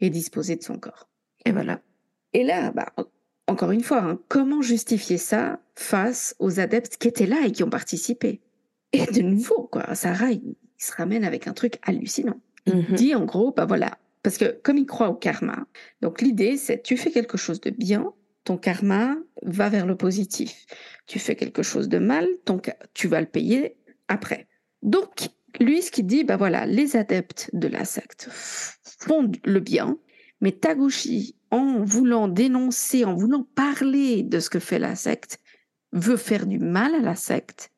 et 0.00 0.10
disposer 0.10 0.56
de 0.56 0.62
son 0.64 0.78
corps. 0.78 1.08
Et 1.44 1.52
voilà. 1.52 1.80
Et 2.32 2.42
là, 2.42 2.72
bah, 2.72 2.92
encore 3.46 3.70
une 3.70 3.82
fois, 3.84 4.02
hein, 4.02 4.18
comment 4.28 4.62
justifier 4.62 5.16
ça 5.16 5.60
face 5.76 6.34
aux 6.40 6.58
adeptes 6.58 6.96
qui 6.96 7.06
étaient 7.06 7.26
là 7.26 7.46
et 7.46 7.52
qui 7.52 7.62
ont 7.62 7.70
participé? 7.70 8.40
Et 8.92 9.06
de 9.06 9.22
nouveau, 9.22 9.68
quoi, 9.70 9.94
Sarah, 9.94 10.32
il, 10.32 10.42
il 10.44 10.84
se 10.84 10.92
ramène 10.92 11.24
avec 11.24 11.46
un 11.46 11.52
truc 11.52 11.78
hallucinant. 11.82 12.40
Il 12.66 12.74
Mhm. 12.78 12.94
dit 12.96 13.14
en 13.14 13.24
gros, 13.24 13.52
bah 13.52 13.64
voilà, 13.64 13.96
parce 14.24 14.38
que 14.38 14.58
comme 14.64 14.76
il 14.76 14.86
croit 14.86 15.08
au 15.08 15.14
karma, 15.14 15.66
donc 16.02 16.20
l'idée 16.20 16.56
c'est 16.56 16.82
tu 16.82 16.96
fais 16.96 17.12
quelque 17.12 17.36
chose 17.38 17.60
de 17.60 17.70
bien, 17.70 18.12
ton 18.42 18.56
karma 18.58 19.16
va 19.42 19.68
vers 19.68 19.86
le 19.86 19.94
positif. 19.96 20.66
Tu 21.06 21.20
fais 21.20 21.36
quelque 21.36 21.62
chose 21.62 21.88
de 21.88 21.98
mal, 21.98 22.26
donc 22.44 22.74
tu 22.92 23.06
vas 23.06 23.20
le 23.20 23.28
payer 23.28 23.76
après. 24.08 24.48
Donc 24.82 25.28
lui, 25.60 25.82
ce 25.82 25.90
qu'il 25.90 26.06
dit, 26.06 26.24
bah 26.24 26.36
voilà, 26.36 26.66
les 26.66 26.96
adeptes 26.96 27.50
de 27.52 27.68
la 27.68 27.84
secte 27.84 28.28
font 28.30 29.30
le 29.44 29.60
bien, 29.60 29.98
mais 30.40 30.52
Taguchi, 30.52 31.36
en 31.50 31.84
voulant 31.84 32.28
dénoncer, 32.28 33.04
en 33.04 33.14
voulant 33.14 33.46
parler 33.54 34.22
de 34.22 34.40
ce 34.40 34.50
que 34.50 34.58
fait 34.58 34.78
la 34.78 34.96
secte, 34.96 35.38
veut 35.92 36.16
faire 36.16 36.46
du 36.46 36.58
mal 36.58 36.94
à 36.94 37.00
la 37.00 37.14
secte. 37.14 37.70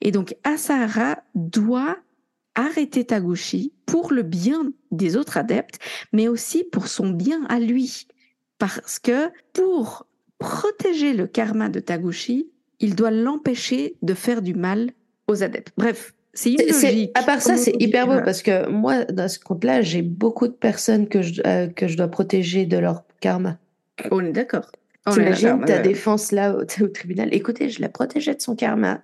Et 0.00 0.10
donc 0.10 0.34
Asahara 0.44 1.22
doit 1.34 1.98
arrêter 2.54 3.04
Taguchi 3.04 3.74
pour 3.86 4.12
le 4.12 4.22
bien 4.22 4.72
des 4.90 5.16
autres 5.16 5.36
adeptes, 5.36 5.78
mais 6.12 6.28
aussi 6.28 6.64
pour 6.64 6.88
son 6.88 7.10
bien 7.10 7.44
à 7.46 7.60
lui. 7.60 8.06
Parce 8.58 8.98
que 8.98 9.30
pour 9.52 10.06
protéger 10.38 11.12
le 11.12 11.26
karma 11.26 11.68
de 11.68 11.80
Taguchi, 11.80 12.50
il 12.78 12.94
doit 12.94 13.10
l'empêcher 13.10 13.96
de 14.02 14.14
faire 14.14 14.42
du 14.42 14.54
mal 14.54 14.92
aux 15.26 15.42
adeptes. 15.42 15.72
Bref, 15.76 16.14
c'est 16.32 16.50
une 16.52 17.08
à 17.14 17.22
part 17.22 17.40
ça, 17.42 17.56
c'est 17.56 17.74
hyper 17.80 18.06
beau 18.06 18.20
parce 18.24 18.42
que 18.42 18.68
moi, 18.68 19.04
dans 19.04 19.28
ce 19.28 19.38
compte-là, 19.38 19.82
j'ai 19.82 20.02
beaucoup 20.02 20.46
de 20.48 20.52
personnes 20.52 21.08
que 21.08 21.22
je, 21.22 21.42
euh, 21.46 21.66
que 21.68 21.88
je 21.88 21.96
dois 21.96 22.08
protéger 22.08 22.66
de 22.66 22.78
leur 22.78 23.02
karma. 23.20 23.58
On 24.10 24.24
est 24.24 24.32
d'accord. 24.32 24.70
T'imagines 25.10 25.64
ta 25.64 25.78
défense 25.78 26.30
là 26.32 26.54
au, 26.56 26.60
au 26.84 26.88
tribunal. 26.88 27.28
Écoutez, 27.32 27.68
je 27.70 27.80
la 27.80 27.88
protégeais 27.88 28.34
de 28.34 28.40
son 28.40 28.54
karma. 28.54 29.00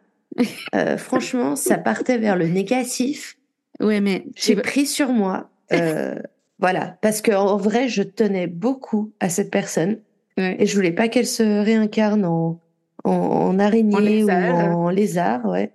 Euh, 0.74 0.97
franchement, 0.99 1.57
ça 1.57 1.79
partait 1.79 2.18
vers 2.18 2.37
le 2.37 2.47
négatif. 2.47 3.39
Ouais, 3.81 4.01
mais 4.01 4.24
J'ai 4.37 4.57
pris 4.57 4.87
sur 4.87 5.09
moi. 5.11 5.49
euh, 5.72 6.14
voilà, 6.59 6.97
parce 7.03 7.22
que 7.22 7.33
en 7.33 7.57
vrai, 7.57 7.89
je 7.89 8.03
tenais 8.03 8.47
beaucoup 8.47 9.12
à 9.20 9.29
cette 9.29 9.51
personne 9.51 9.99
Ouais. 10.39 10.55
et 10.59 10.66
je 10.66 10.74
voulais 10.77 10.93
pas 10.93 11.09
qu'elle 11.09 11.27
se 11.27 11.43
réincarne 11.64 12.27
en, 12.27 12.61
en, 13.05 13.11
en 13.11 13.59
araignée 13.59 13.97
ou 13.97 14.01
lézard. 14.01 14.77
en 14.77 14.91
lézard, 14.91 15.47
ouais, 15.47 15.72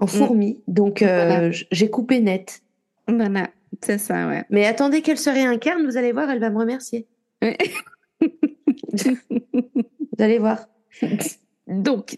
en 0.00 0.06
fourmi. 0.06 0.62
Donc, 0.66 1.02
euh, 1.02 1.26
Voilà. 1.26 1.50
j'ai 1.50 1.90
coupé 1.90 2.20
net. 2.20 2.62
Voilà, 3.06 3.50
c'est 3.82 3.98
ça, 3.98 4.28
ouais. 4.28 4.44
Mais 4.50 4.66
attendez 4.66 5.02
qu'elle 5.02 5.18
se 5.18 5.30
réincarne, 5.30 5.84
vous 5.84 5.96
allez 5.96 6.12
voir, 6.12 6.30
elle 6.30 6.40
va 6.40 6.50
me 6.50 6.58
remercier. 6.58 7.06
Ouais. 7.42 7.56
Vous 8.92 10.24
allez 10.24 10.38
voir. 10.38 10.66
Donc, 11.66 12.16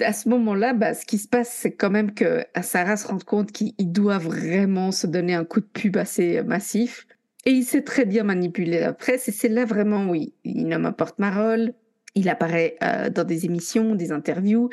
à 0.00 0.12
ce 0.12 0.28
moment-là, 0.28 0.74
bah, 0.74 0.94
ce 0.94 1.04
qui 1.06 1.18
se 1.18 1.26
passe, 1.26 1.50
c'est 1.50 1.72
quand 1.72 1.90
même 1.90 2.12
que 2.12 2.44
Sarah 2.62 2.96
se 2.96 3.08
rend 3.08 3.18
compte 3.18 3.50
qu'il 3.50 3.72
il 3.78 3.90
doit 3.90 4.18
vraiment 4.18 4.92
se 4.92 5.06
donner 5.06 5.34
un 5.34 5.44
coup 5.44 5.60
de 5.60 5.66
pub 5.66 5.96
assez 5.96 6.42
massif. 6.42 7.06
Et 7.46 7.50
il 7.52 7.64
sait 7.64 7.82
très 7.82 8.04
bien 8.04 8.22
manipuler 8.22 8.80
la 8.80 8.92
presse. 8.92 9.28
Et 9.28 9.32
c'est 9.32 9.48
là 9.48 9.64
vraiment 9.64 10.10
où 10.10 10.14
il, 10.14 10.32
il 10.44 10.66
nomme 10.68 10.84
un 10.86 10.92
porte-parole. 10.92 11.72
Il 12.14 12.28
apparaît 12.28 12.76
euh, 12.82 13.08
dans 13.10 13.24
des 13.24 13.44
émissions, 13.46 13.94
des 13.94 14.12
interviews. 14.12 14.68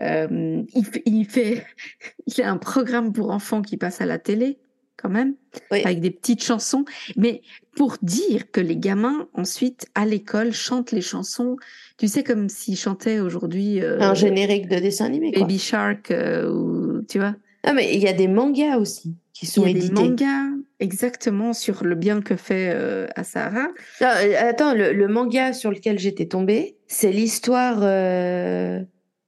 Euh, 0.00 0.62
il, 0.74 0.84
fait, 0.84 1.02
il 1.06 1.24
fait, 1.26 1.64
il 2.26 2.42
a 2.42 2.50
un 2.50 2.56
programme 2.56 3.12
pour 3.12 3.30
enfants 3.30 3.62
qui 3.62 3.76
passe 3.76 4.00
à 4.00 4.06
la 4.06 4.18
télé, 4.18 4.58
quand 4.96 5.08
même, 5.10 5.34
Oui. 5.70 5.82
avec 5.84 6.00
des 6.00 6.10
petites 6.10 6.42
chansons. 6.42 6.84
Mais 7.16 7.42
pour 7.76 7.96
dire 8.02 8.50
que 8.50 8.60
les 8.60 8.76
gamins, 8.76 9.28
ensuite, 9.34 9.86
à 9.94 10.04
l'école, 10.06 10.52
chantent 10.52 10.92
les 10.92 11.00
chansons, 11.00 11.56
tu 11.98 12.08
sais, 12.08 12.22
comme 12.22 12.48
s'ils 12.48 12.76
chantaient 12.76 13.20
aujourd'hui 13.20 13.80
euh, 13.82 14.00
Un 14.00 14.14
générique 14.14 14.68
de 14.68 14.76
dessin 14.78 15.06
animé, 15.06 15.32
quoi. 15.32 15.42
Baby 15.42 15.58
Shark, 15.58 16.10
euh, 16.10 16.50
ou, 16.50 17.02
tu 17.08 17.18
vois. 17.18 17.34
Ah, 17.64 17.72
mais 17.72 17.94
il 17.94 18.00
y 18.02 18.08
a 18.08 18.12
des 18.12 18.28
mangas 18.28 18.76
aussi 18.78 19.14
qui 19.32 19.46
sont 19.46 19.62
Il 19.64 19.68
y 19.68 19.70
a 19.70 19.74
des 19.74 19.86
édités. 19.86 20.02
mangas, 20.02 20.50
exactement, 20.80 21.52
sur 21.52 21.84
le 21.84 21.94
bien 21.94 22.20
que 22.20 22.36
fait 22.36 22.70
euh, 22.74 23.06
Asahara. 23.16 23.68
Non, 24.00 24.08
euh, 24.08 24.34
attends, 24.48 24.74
le, 24.74 24.92
le 24.92 25.08
manga 25.08 25.52
sur 25.52 25.70
lequel 25.70 25.98
j'étais 25.98 26.26
tombée, 26.26 26.76
c'est 26.86 27.12
l'histoire. 27.12 27.78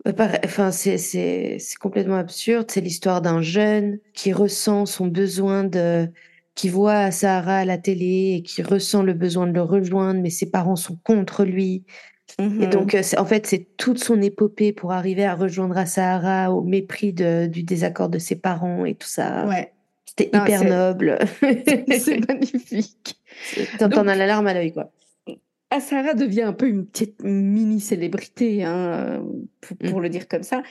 Euh, 0.06 0.12
Enfin, 0.44 0.70
c'est 0.70 0.98
c'est 0.98 1.58
c'est 1.58 1.76
complètement 1.78 2.16
absurde. 2.18 2.70
C'est 2.70 2.80
l'histoire 2.80 3.22
d'un 3.22 3.40
jeune 3.42 3.98
qui 4.14 4.32
ressent 4.32 4.86
son 4.86 5.06
besoin 5.06 5.64
de, 5.64 6.10
qui 6.54 6.68
voit 6.68 7.10
Sahara 7.10 7.58
à 7.58 7.64
la 7.64 7.78
télé 7.78 8.34
et 8.38 8.42
qui 8.42 8.62
ressent 8.62 9.02
le 9.02 9.14
besoin 9.14 9.46
de 9.46 9.52
le 9.52 9.62
rejoindre, 9.62 10.20
mais 10.20 10.30
ses 10.30 10.50
parents 10.50 10.76
sont 10.76 10.96
contre 11.04 11.44
lui. 11.44 11.84
Et 12.38 12.42
Mhm. 12.42 12.70
donc, 12.70 12.94
euh, 12.94 13.02
en 13.18 13.24
fait, 13.24 13.46
c'est 13.46 13.76
toute 13.76 13.98
son 14.02 14.20
épopée 14.22 14.72
pour 14.72 14.92
arriver 14.92 15.24
à 15.24 15.34
rejoindre 15.34 15.86
Sahara 15.86 16.52
au 16.52 16.62
mépris 16.62 17.12
de, 17.12 17.46
du 17.46 17.62
désaccord 17.62 18.08
de 18.08 18.18
ses 18.18 18.36
parents 18.36 18.84
et 18.84 18.94
tout 18.94 19.08
ça. 19.08 19.46
Ouais, 19.46 19.72
C'était 20.06 20.30
hyper 20.36 20.64
noble. 20.64 21.18
c'est 21.98 22.18
magnifique. 22.28 23.20
T'en 23.78 23.90
as 24.08 24.14
la 24.16 24.26
larme 24.26 24.46
à 24.48 24.54
l'œil, 24.54 24.72
quoi. 24.72 24.90
Asahara 25.70 26.14
devient 26.14 26.42
un 26.42 26.52
peu 26.52 26.68
une 26.68 26.86
petite 26.86 27.22
mini-célébrité, 27.22 28.64
hein, 28.64 28.76
euh, 28.76 29.20
pour, 29.60 29.76
pour 29.76 30.00
le 30.00 30.08
dire 30.08 30.28
comme 30.28 30.42
ça. 30.42 30.62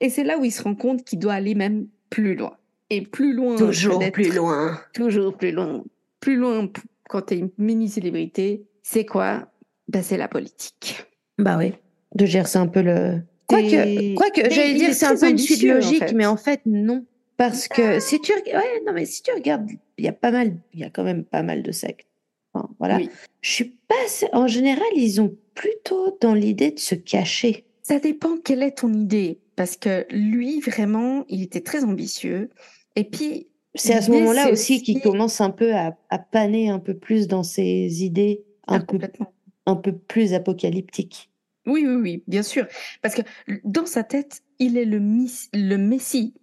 Et 0.00 0.10
c'est 0.10 0.24
là 0.24 0.38
où 0.38 0.44
il 0.44 0.50
se 0.50 0.62
rend 0.62 0.74
compte 0.74 1.04
qu'il 1.04 1.18
doit 1.18 1.34
aller 1.34 1.54
même 1.54 1.86
plus 2.10 2.34
loin. 2.34 2.56
Et 2.90 3.02
plus 3.02 3.32
loin. 3.32 3.56
Toujours 3.56 4.00
plus 4.12 4.30
loin. 4.34 4.78
Toujours 4.92 5.36
plus 5.36 5.52
loin. 5.52 5.84
Plus 6.20 6.36
loin 6.36 6.68
quand 7.08 7.22
tu 7.22 7.34
es 7.34 7.38
une 7.38 7.50
mini-célébrité, 7.58 8.66
c'est 8.82 9.06
quoi? 9.06 9.48
Ben, 9.88 10.02
C'est 10.02 10.16
la 10.16 10.28
politique. 10.28 11.04
Bah 11.38 11.56
oui, 11.58 11.72
de 12.14 12.26
gérer 12.26 12.48
un 12.56 12.66
peu 12.66 12.82
le. 12.82 13.20
Quoique, 13.46 14.14
quoique 14.14 14.40
Mais 14.42 14.50
j'allais 14.50 14.74
dire 14.74 14.90
est 14.90 14.92
c'est 14.94 15.06
un 15.06 15.16
peu 15.16 15.28
une 15.28 15.38
suite 15.38 15.64
en 15.70 15.74
logique, 15.74 15.98
fait. 16.04 16.12
mais 16.14 16.26
en 16.26 16.36
fait 16.36 16.60
non, 16.64 17.04
parce 17.36 17.68
que 17.68 18.00
si 18.00 18.20
tu 18.20 18.32
ouais 18.32 18.82
non 18.86 18.92
mais 18.92 19.04
si 19.04 19.22
tu 19.22 19.30
regardes, 19.32 19.68
il 19.98 20.04
y 20.04 20.08
a 20.08 20.12
pas 20.12 20.30
mal, 20.30 20.56
il 20.72 20.80
y 20.80 20.84
a 20.84 20.90
quand 20.90 21.04
même 21.04 21.24
pas 21.24 21.42
mal 21.42 21.62
de 21.62 21.72
sectes. 21.72 22.06
Enfin, 22.54 22.68
voilà, 22.78 22.96
Oui. 22.96 23.10
Je 23.42 23.50
suis 23.50 23.76
pas. 23.88 23.94
En 24.32 24.46
général, 24.46 24.86
ils 24.96 25.20
ont 25.20 25.36
plutôt 25.54 26.16
dans 26.20 26.34
l'idée 26.34 26.70
de 26.70 26.78
se 26.78 26.94
cacher. 26.94 27.66
Ça 27.82 27.98
dépend 27.98 28.38
quelle 28.38 28.62
est 28.62 28.78
ton 28.78 28.92
idée. 28.92 29.38
Parce 29.56 29.76
que 29.76 30.06
lui, 30.10 30.60
vraiment, 30.60 31.24
il 31.28 31.42
était 31.42 31.60
très 31.60 31.84
ambitieux. 31.84 32.48
Et 32.96 33.04
puis, 33.04 33.48
C'est 33.74 33.94
à 33.94 34.00
ce 34.00 34.10
moment-là 34.10 34.50
aussi 34.50 34.74
aussi- 34.74 34.82
qu'il 34.82 35.00
commence 35.00 35.40
un 35.40 35.50
peu 35.50 35.74
à, 35.74 35.96
à 36.08 36.18
paner 36.18 36.70
un 36.70 36.78
peu 36.78 36.94
plus 36.94 37.26
dans 37.26 37.42
ses 37.42 38.02
idées 38.02 38.44
un 38.68 38.76
ah, 38.76 38.80
peu 38.80 38.98
un 39.66 39.76
peu 39.76 39.92
plus 39.92 40.34
apocalyptiques. 40.34 41.30
Oui, 41.66 41.84
oui, 41.86 41.94
oui, 41.94 42.22
bien 42.26 42.42
sûr. 42.42 42.66
Parce 43.02 43.14
que 43.14 43.22
dans 43.64 43.86
sa 43.86 44.02
tête, 44.02 44.42
il 44.58 44.76
est 44.76 44.84
le, 44.84 44.98
Messie. 44.98 46.34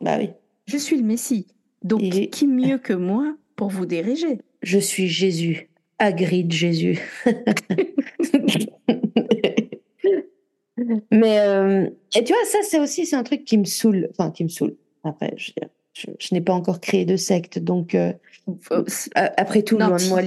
Bah 0.00 0.16
oui, 0.18 0.30
Je 0.66 0.76
suis 0.76 0.96
le 0.96 1.04
Messie. 1.04 1.46
Donc, 1.82 2.02
qui 2.30 2.46
mieux 2.46 2.78
que 2.82 2.92
moi 2.92 3.36
pour 3.56 3.68
vous 3.68 3.86
diriger? 3.86 4.38
Je 4.62 4.78
suis 4.78 5.08
Jésus, 5.08 5.68
Hagrid 5.98 6.52
Jésus. 6.52 7.00
Mais 11.10 11.38
euh, 11.40 11.88
et 12.16 12.24
tu 12.24 12.32
vois, 12.32 12.44
ça 12.46 12.58
c'est 12.62 12.80
aussi 12.80 13.06
c'est 13.06 13.16
un 13.16 13.22
truc 13.22 13.44
qui 13.44 13.56
me 13.58 13.64
saoule, 13.64 14.08
enfin 14.10 14.30
qui 14.30 14.42
me 14.44 14.48
saoule. 14.48 14.74
Après, 15.04 15.34
je, 15.36 15.52
n'ai 16.32 16.40
pas 16.40 16.52
encore 16.52 16.80
créé 16.80 17.04
de 17.04 17.16
secte, 17.16 17.58
donc 17.58 17.94
euh, 17.94 18.12
a- 19.14 19.32
après 19.40 19.62
tout, 19.62 19.78
loin 19.78 19.96
de 19.96 20.08
moi, 20.08 20.20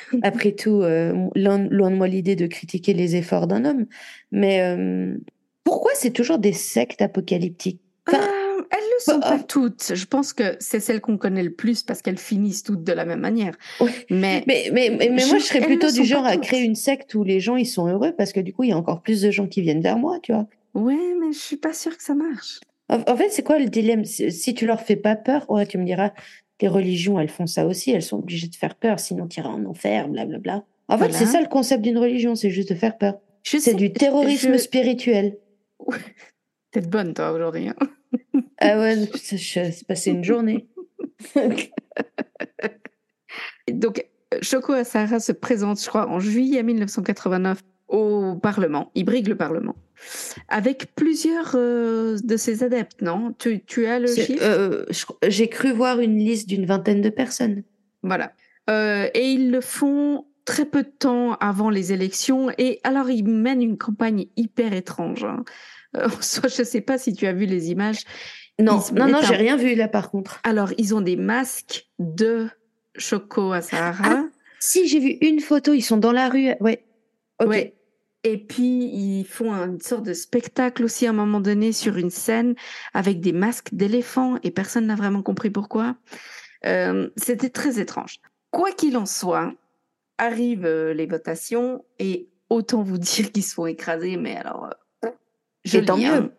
après 0.22 0.52
tout, 0.52 0.82
euh, 0.82 1.12
loin, 1.34 1.58
loin 1.70 1.90
de 1.90 1.96
moi 1.96 2.08
l'idée 2.08 2.36
de 2.36 2.46
critiquer 2.46 2.92
les 2.92 3.16
efforts 3.16 3.46
d'un 3.46 3.64
homme. 3.64 3.86
Mais 4.32 4.60
euh, 4.60 5.16
pourquoi 5.64 5.92
c'est 5.94 6.10
toujours 6.10 6.38
des 6.38 6.52
sectes 6.52 7.00
apocalyptiques? 7.00 7.80
Enfin, 8.08 8.18
Euh, 8.20 8.41
elles 8.72 8.78
le 8.78 9.12
sont 9.12 9.20
pas 9.20 9.38
toutes. 9.38 9.92
Je 9.94 10.04
pense 10.06 10.32
que 10.32 10.56
c'est 10.58 10.80
celles 10.80 11.00
qu'on 11.00 11.16
connaît 11.18 11.42
le 11.42 11.52
plus 11.52 11.82
parce 11.84 12.02
qu'elles 12.02 12.18
finissent 12.18 12.62
toutes 12.64 12.82
de 12.82 12.92
la 12.92 13.04
même 13.04 13.20
manière. 13.20 13.54
Ouais. 13.80 13.90
Mais, 14.10 14.42
Mais, 14.46 14.70
mais, 14.72 14.90
mais, 14.90 15.08
mais 15.10 15.26
moi, 15.26 15.36
Je- 15.38 15.42
je 15.42 15.46
serais 15.48 15.60
plutôt 15.60 15.90
du 15.90 16.04
genre 16.04 16.24
à 16.26 16.36
créer 16.38 16.62
une 16.62 16.74
secte 16.74 17.14
où 17.14 17.22
les 17.22 17.38
gens 17.38 17.56
ils 17.56 17.66
sont 17.66 17.86
heureux 17.86 18.12
parce 18.16 18.32
que 18.32 18.40
du 18.40 18.52
coup, 18.52 18.64
il 18.64 18.70
y 18.70 18.72
a 18.72 18.76
encore 18.76 19.02
plus 19.02 19.22
de 19.22 19.30
gens 19.30 19.46
qui 19.46 19.60
viennent 19.62 19.82
vers 19.82 19.98
moi, 19.98 20.18
tu 20.22 20.32
vois. 20.32 20.46
ouais, 20.74 21.14
mais 21.20 21.32
je 21.32 21.38
suis 21.38 21.56
pas 21.56 21.72
sûre 21.74 21.96
que 21.96 22.02
ça 22.02 22.14
marche. 22.14 22.60
En, 22.88 23.00
en 23.06 23.16
fait, 23.16 23.28
c'est 23.30 23.42
quoi 23.42 23.58
le 23.58 23.66
dilemme? 23.66 24.04
Si 24.04 24.54
tu 24.54 24.66
leur 24.66 24.80
fais 24.80 24.96
pas 24.96 25.16
peur, 25.16 25.48
ouais, 25.50 25.66
tu 25.66 25.78
me 25.78 25.84
diras, 25.84 26.12
les 26.60 26.68
religions, 26.68 27.18
elles 27.20 27.28
font 27.28 27.46
ça 27.46 27.66
aussi, 27.66 27.90
elles 27.90 28.02
sont 28.02 28.18
obligées 28.18 28.48
de 28.48 28.54
faire 28.56 28.74
peur, 28.76 29.00
sinon 29.00 29.26
tu 29.28 29.40
iras 29.40 29.50
en 29.50 29.64
enfer, 29.66 30.08
blablabla. 30.08 30.64
En 30.88 30.98
fait, 30.98 31.12
c'est 31.12 31.26
ça 31.26 31.40
le 31.40 31.48
concept 31.48 31.82
d'une 31.82 31.98
religion, 31.98 32.34
c'est 32.34 32.50
juste 32.50 32.68
de 32.70 32.74
faire 32.74 32.96
peur. 32.98 33.14
Je 33.44 33.58
C'est 33.58 33.74
du 33.74 33.92
terrorisme 33.92 34.52
je- 34.52 34.58
spirituel. 34.58 35.36
T'es 36.70 36.80
bonne, 36.80 37.14
toi, 37.14 37.32
aujourd'hui. 37.32 37.68
hein. 37.68 37.74
Ah 38.58 38.78
ouais, 38.78 38.96
je- 39.14 39.36
c'est 39.36 39.86
passé 39.86 40.10
une 40.10 40.24
journée. 40.24 40.68
Donc, 43.70 44.06
euh, 44.34 44.38
Shoko 44.42 44.72
Asahara 44.72 45.20
se 45.20 45.32
présente, 45.32 45.80
je 45.80 45.88
crois, 45.88 46.08
en 46.08 46.20
juillet 46.20 46.62
1989 46.62 47.60
au 47.88 48.36
Parlement. 48.36 48.90
Il 48.94 49.04
brigue 49.04 49.28
le 49.28 49.36
Parlement. 49.36 49.76
Avec 50.48 50.94
plusieurs 50.94 51.52
euh, 51.54 52.18
de 52.24 52.36
ses 52.36 52.62
adeptes, 52.64 53.02
non? 53.02 53.34
Tu, 53.38 53.62
tu 53.64 53.86
as 53.86 53.98
le 54.00 54.08
chiffre? 54.08 54.42
euh, 54.42 54.84
J'ai 55.28 55.48
cru 55.48 55.72
voir 55.72 56.00
une 56.00 56.18
liste 56.18 56.48
d'une 56.48 56.66
vingtaine 56.66 57.02
de 57.02 57.10
personnes. 57.10 57.62
Voilà. 58.02 58.32
Euh, 58.70 59.08
et 59.14 59.30
ils 59.30 59.50
le 59.50 59.60
font 59.60 60.26
très 60.44 60.64
peu 60.64 60.82
de 60.82 60.88
temps 60.88 61.34
avant 61.34 61.70
les 61.70 61.92
élections. 61.92 62.50
Et 62.58 62.80
alors, 62.82 63.10
ils 63.10 63.24
mènent 63.28 63.62
une 63.62 63.78
campagne 63.78 64.26
hyper 64.36 64.72
étrange. 64.72 65.24
hein. 65.24 65.44
Euh, 65.96 66.08
soit, 66.20 66.48
je 66.48 66.62
ne 66.62 66.66
sais 66.66 66.80
pas 66.80 66.98
si 66.98 67.12
tu 67.12 67.26
as 67.26 67.32
vu 67.32 67.46
les 67.46 67.70
images. 67.70 68.00
Non, 68.58 68.80
non, 68.92 69.08
non, 69.08 69.20
j'ai 69.22 69.36
rien 69.36 69.56
vu 69.56 69.74
là 69.74 69.88
par 69.88 70.10
contre. 70.10 70.40
Alors, 70.44 70.72
ils 70.78 70.94
ont 70.94 71.00
des 71.00 71.16
masques 71.16 71.86
de 71.98 72.48
Choco 72.96 73.52
Asahara. 73.52 74.24
Si, 74.60 74.86
j'ai 74.88 75.00
vu 75.00 75.16
une 75.20 75.40
photo, 75.40 75.72
ils 75.72 75.82
sont 75.82 75.96
dans 75.96 76.12
la 76.12 76.28
rue. 76.28 76.50
Ouais. 76.60 76.84
Ok. 77.40 77.48
Ouais. 77.48 77.74
Et 78.24 78.38
puis, 78.38 78.84
ils 78.84 79.24
font 79.24 79.52
une 79.52 79.80
sorte 79.80 80.04
de 80.04 80.12
spectacle 80.12 80.84
aussi 80.84 81.06
à 81.06 81.10
un 81.10 81.14
moment 81.14 81.40
donné 81.40 81.72
sur 81.72 81.96
une 81.96 82.10
scène 82.10 82.54
avec 82.94 83.20
des 83.20 83.32
masques 83.32 83.74
d'éléphants 83.74 84.36
et 84.44 84.52
personne 84.52 84.86
n'a 84.86 84.94
vraiment 84.94 85.22
compris 85.22 85.50
pourquoi. 85.50 85.96
Euh, 86.64 87.10
C'était 87.16 87.50
très 87.50 87.80
étrange. 87.80 88.20
Quoi 88.52 88.70
qu'il 88.70 88.96
en 88.96 89.06
soit, 89.06 89.52
arrivent 90.18 90.66
euh, 90.66 90.94
les 90.94 91.06
votations 91.06 91.84
et 91.98 92.28
autant 92.48 92.82
vous 92.82 92.98
dire 92.98 93.32
qu'ils 93.32 93.42
se 93.42 93.54
font 93.54 93.66
écraser, 93.66 94.16
mais 94.16 94.36
alors. 94.36 94.72
Et 95.64 95.84
tant 95.84 95.94
joli, 95.96 96.06
mieux. 96.06 96.14
hein. 96.14 96.30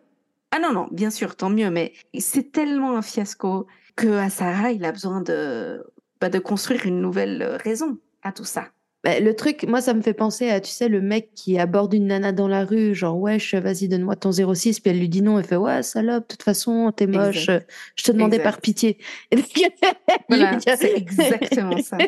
Ah 0.50 0.58
non, 0.60 0.72
non, 0.72 0.88
bien 0.92 1.10
sûr, 1.10 1.36
tant 1.36 1.50
mieux, 1.50 1.70
mais 1.70 1.92
c'est 2.18 2.52
tellement 2.52 2.96
un 2.96 3.02
fiasco 3.02 3.66
que 3.96 4.06
Asara, 4.08 4.70
il 4.70 4.84
a 4.84 4.92
besoin 4.92 5.20
de, 5.20 5.84
bah, 6.20 6.28
de 6.28 6.38
construire 6.38 6.86
une 6.86 7.00
nouvelle 7.00 7.42
euh, 7.42 7.56
raison 7.56 7.98
à 8.22 8.32
tout 8.32 8.44
ça. 8.44 8.70
Bah, 9.04 9.20
le 9.20 9.34
truc, 9.36 9.64
moi, 9.68 9.80
ça 9.82 9.92
me 9.92 10.00
fait 10.00 10.14
penser 10.14 10.48
à, 10.48 10.60
tu 10.60 10.70
sais, 10.70 10.88
le 10.88 11.02
mec 11.02 11.28
qui 11.34 11.58
aborde 11.58 11.92
une 11.92 12.06
nana 12.06 12.32
dans 12.32 12.48
la 12.48 12.64
rue, 12.64 12.94
genre, 12.94 13.18
wesh, 13.20 13.54
vas-y, 13.54 13.86
donne-moi 13.88 14.16
ton 14.16 14.32
06, 14.32 14.80
puis 14.80 14.90
elle 14.90 14.98
lui 14.98 15.10
dit 15.10 15.20
non, 15.20 15.38
elle 15.38 15.44
fait, 15.44 15.56
ouais, 15.56 15.82
salope, 15.82 16.22
de 16.22 16.28
toute 16.28 16.42
façon, 16.42 16.90
t'es 16.96 17.06
moche, 17.06 17.36
Exact. 17.48 17.70
je 17.96 18.02
te 18.04 18.12
demandais 18.12 18.36
Exact. 18.38 18.50
par 18.50 18.60
pitié. 18.62 18.98
Voilà, 20.28 20.58
c'est 20.60 20.96
exactement 20.96 21.76
ça. 21.82 21.98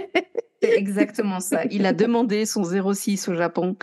C'est 0.63 0.73
exactement 0.79 1.39
ça. 1.41 1.65
Il 1.71 1.85
a 1.85 1.93
demandé 1.93 2.47
son 2.47 2.65
06 2.65 3.29
au 3.29 3.35
Japon, 3.35 3.77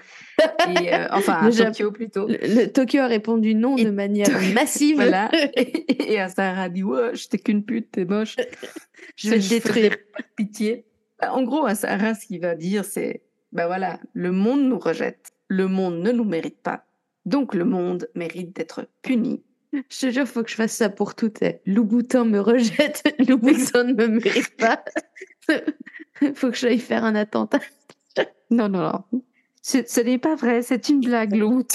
et, 0.81 0.93
euh, 0.93 1.07
enfin 1.11 1.33
à 1.33 1.45
Le 1.45 1.51
Jap- 1.51 1.67
Tokyo 1.67 1.91
plutôt. 1.91 2.27
Le, 2.27 2.37
le 2.41 2.71
Tokyo 2.71 2.99
a 3.01 3.07
répondu 3.07 3.53
non 3.53 3.77
Et 3.77 3.85
de 3.85 3.91
manière 3.91 4.25
Tokyo- 4.27 4.53
massive. 4.53 4.95
Voilà. 4.95 5.29
Et, 5.55 6.13
et 6.13 6.19
Asahara 6.19 6.63
a 6.63 6.69
dit 6.69 6.81
Ouais, 6.83 7.11
j'étais 7.13 7.37
qu'une 7.37 7.63
pute, 7.63 7.91
t'es 7.91 8.05
moche. 8.05 8.37
Je 9.15 9.29
vais 9.29 9.39
ferai 9.39 9.55
détruire. 9.59 9.97
pas 10.17 10.23
pitié. 10.35 10.85
Bah, 11.19 11.33
En 11.33 11.43
gros, 11.43 11.65
Asahara, 11.65 12.15
ce 12.15 12.25
qu'il 12.27 12.41
va 12.41 12.55
dire, 12.55 12.85
c'est 12.85 13.21
Ben 13.51 13.67
voilà, 13.67 13.99
le 14.13 14.31
monde 14.31 14.61
nous 14.63 14.79
rejette, 14.79 15.31
le 15.47 15.67
monde 15.67 15.99
ne 15.99 16.11
nous 16.11 16.23
mérite 16.23 16.61
pas, 16.61 16.85
donc 17.25 17.53
le 17.53 17.65
monde 17.65 18.09
mérite 18.15 18.55
d'être 18.55 18.87
puni. 19.01 19.43
Je 19.89 19.99
te 20.01 20.11
jure, 20.11 20.27
faut 20.27 20.43
que 20.43 20.49
je 20.51 20.55
fasse 20.55 20.73
ça 20.73 20.89
pour 20.89 21.15
tout. 21.15 21.31
eh. 21.41 21.59
Louboutin 21.65 22.25
me 22.25 22.39
rejette, 22.39 23.03
Louboutin 23.27 23.83
ne 23.85 23.93
me 23.93 24.07
mérite 24.07 24.55
pas. 24.57 24.83
faut 26.35 26.51
que 26.51 26.57
j'aille 26.57 26.79
faire 26.79 27.03
un 27.03 27.15
attentat. 27.15 27.59
Non, 28.51 28.69
non, 28.69 28.83
non. 29.11 29.21
Ce, 29.63 30.01
n'est 30.01 30.19
pas 30.19 30.35
vrai, 30.35 30.61
c'est 30.61 30.89
une 30.89 30.99
blague, 31.01 31.33
Lout. 31.35 31.65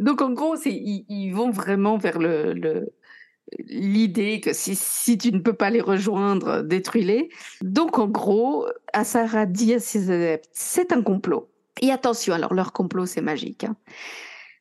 Donc, 0.00 0.20
en 0.20 0.32
gros, 0.32 0.56
ils, 0.64 1.30
vont 1.32 1.50
vraiment 1.50 1.98
vers 1.98 2.18
le- 2.18 2.90
l'idée 3.58 4.40
que 4.40 4.52
si, 4.52 4.74
si 4.74 5.18
tu 5.18 5.32
ne 5.32 5.38
peux 5.38 5.52
pas 5.52 5.70
les 5.70 5.80
rejoindre, 5.80 6.62
détruis-les. 6.62 7.28
Donc, 7.62 7.98
en 7.98 8.08
gros, 8.08 8.66
Asara 8.92 9.46
dit 9.46 9.74
à 9.74 9.80
ses 9.80 10.10
adeptes, 10.10 10.48
c'est 10.52 10.92
un 10.92 11.02
complot. 11.02 11.48
Et 11.82 11.90
attention, 11.90 12.34
alors 12.34 12.54
leur 12.54 12.72
complot, 12.72 13.06
c'est 13.06 13.20
magique. 13.20 13.64
hein. 13.64 13.76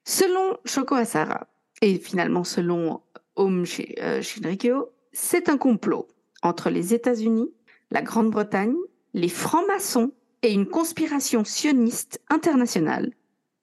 Selon 0.03 0.57
Shoko 0.65 0.95
Asara, 0.95 1.47
et 1.81 1.97
finalement 1.97 2.43
selon 2.43 3.01
Om 3.35 3.65
Shi- 3.65 3.95
euh, 4.01 4.21
Shinrikyo, 4.21 4.89
c'est 5.13 5.49
un 5.49 5.57
complot 5.57 6.07
entre 6.43 6.69
les 6.69 6.93
États-Unis, 6.93 7.49
la 7.91 8.01
Grande-Bretagne, 8.01 8.75
les 9.13 9.29
francs-maçons 9.29 10.11
et 10.41 10.51
une 10.53 10.67
conspiration 10.67 11.43
sioniste 11.43 12.21
internationale, 12.29 13.13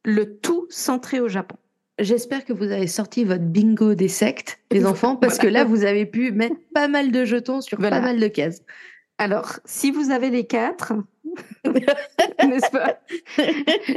le 0.05 0.39
tout 0.39 0.67
centré 0.69 1.21
au 1.21 1.29
Japon. 1.29 1.57
J'espère 1.99 2.45
que 2.45 2.53
vous 2.53 2.71
avez 2.71 2.87
sorti 2.87 3.25
votre 3.25 3.43
bingo 3.45 3.95
des 3.95 4.09
sectes, 4.09 4.59
les 4.71 4.87
enfants, 4.87 5.17
parce 5.17 5.39
que 5.39 5.47
là, 5.47 5.65
vous 5.65 5.85
avez 5.85 6.07
pu 6.07 6.33
mettre 6.33 6.57
pas 6.75 6.89
mal 6.89 7.13
de 7.13 7.25
jetons 7.25 7.61
sur 7.61 7.79
Voilà. 7.79 7.97
pas 7.97 8.03
mal 8.03 8.21
de 8.21 8.29
cases. 8.29 8.63
Alors, 9.19 9.61
si 9.65 9.91
vous 9.91 10.11
avez 10.11 10.31
les 10.31 10.45
quatre, 10.45 10.95
n'est-ce 11.65 12.71
pas? 12.71 12.99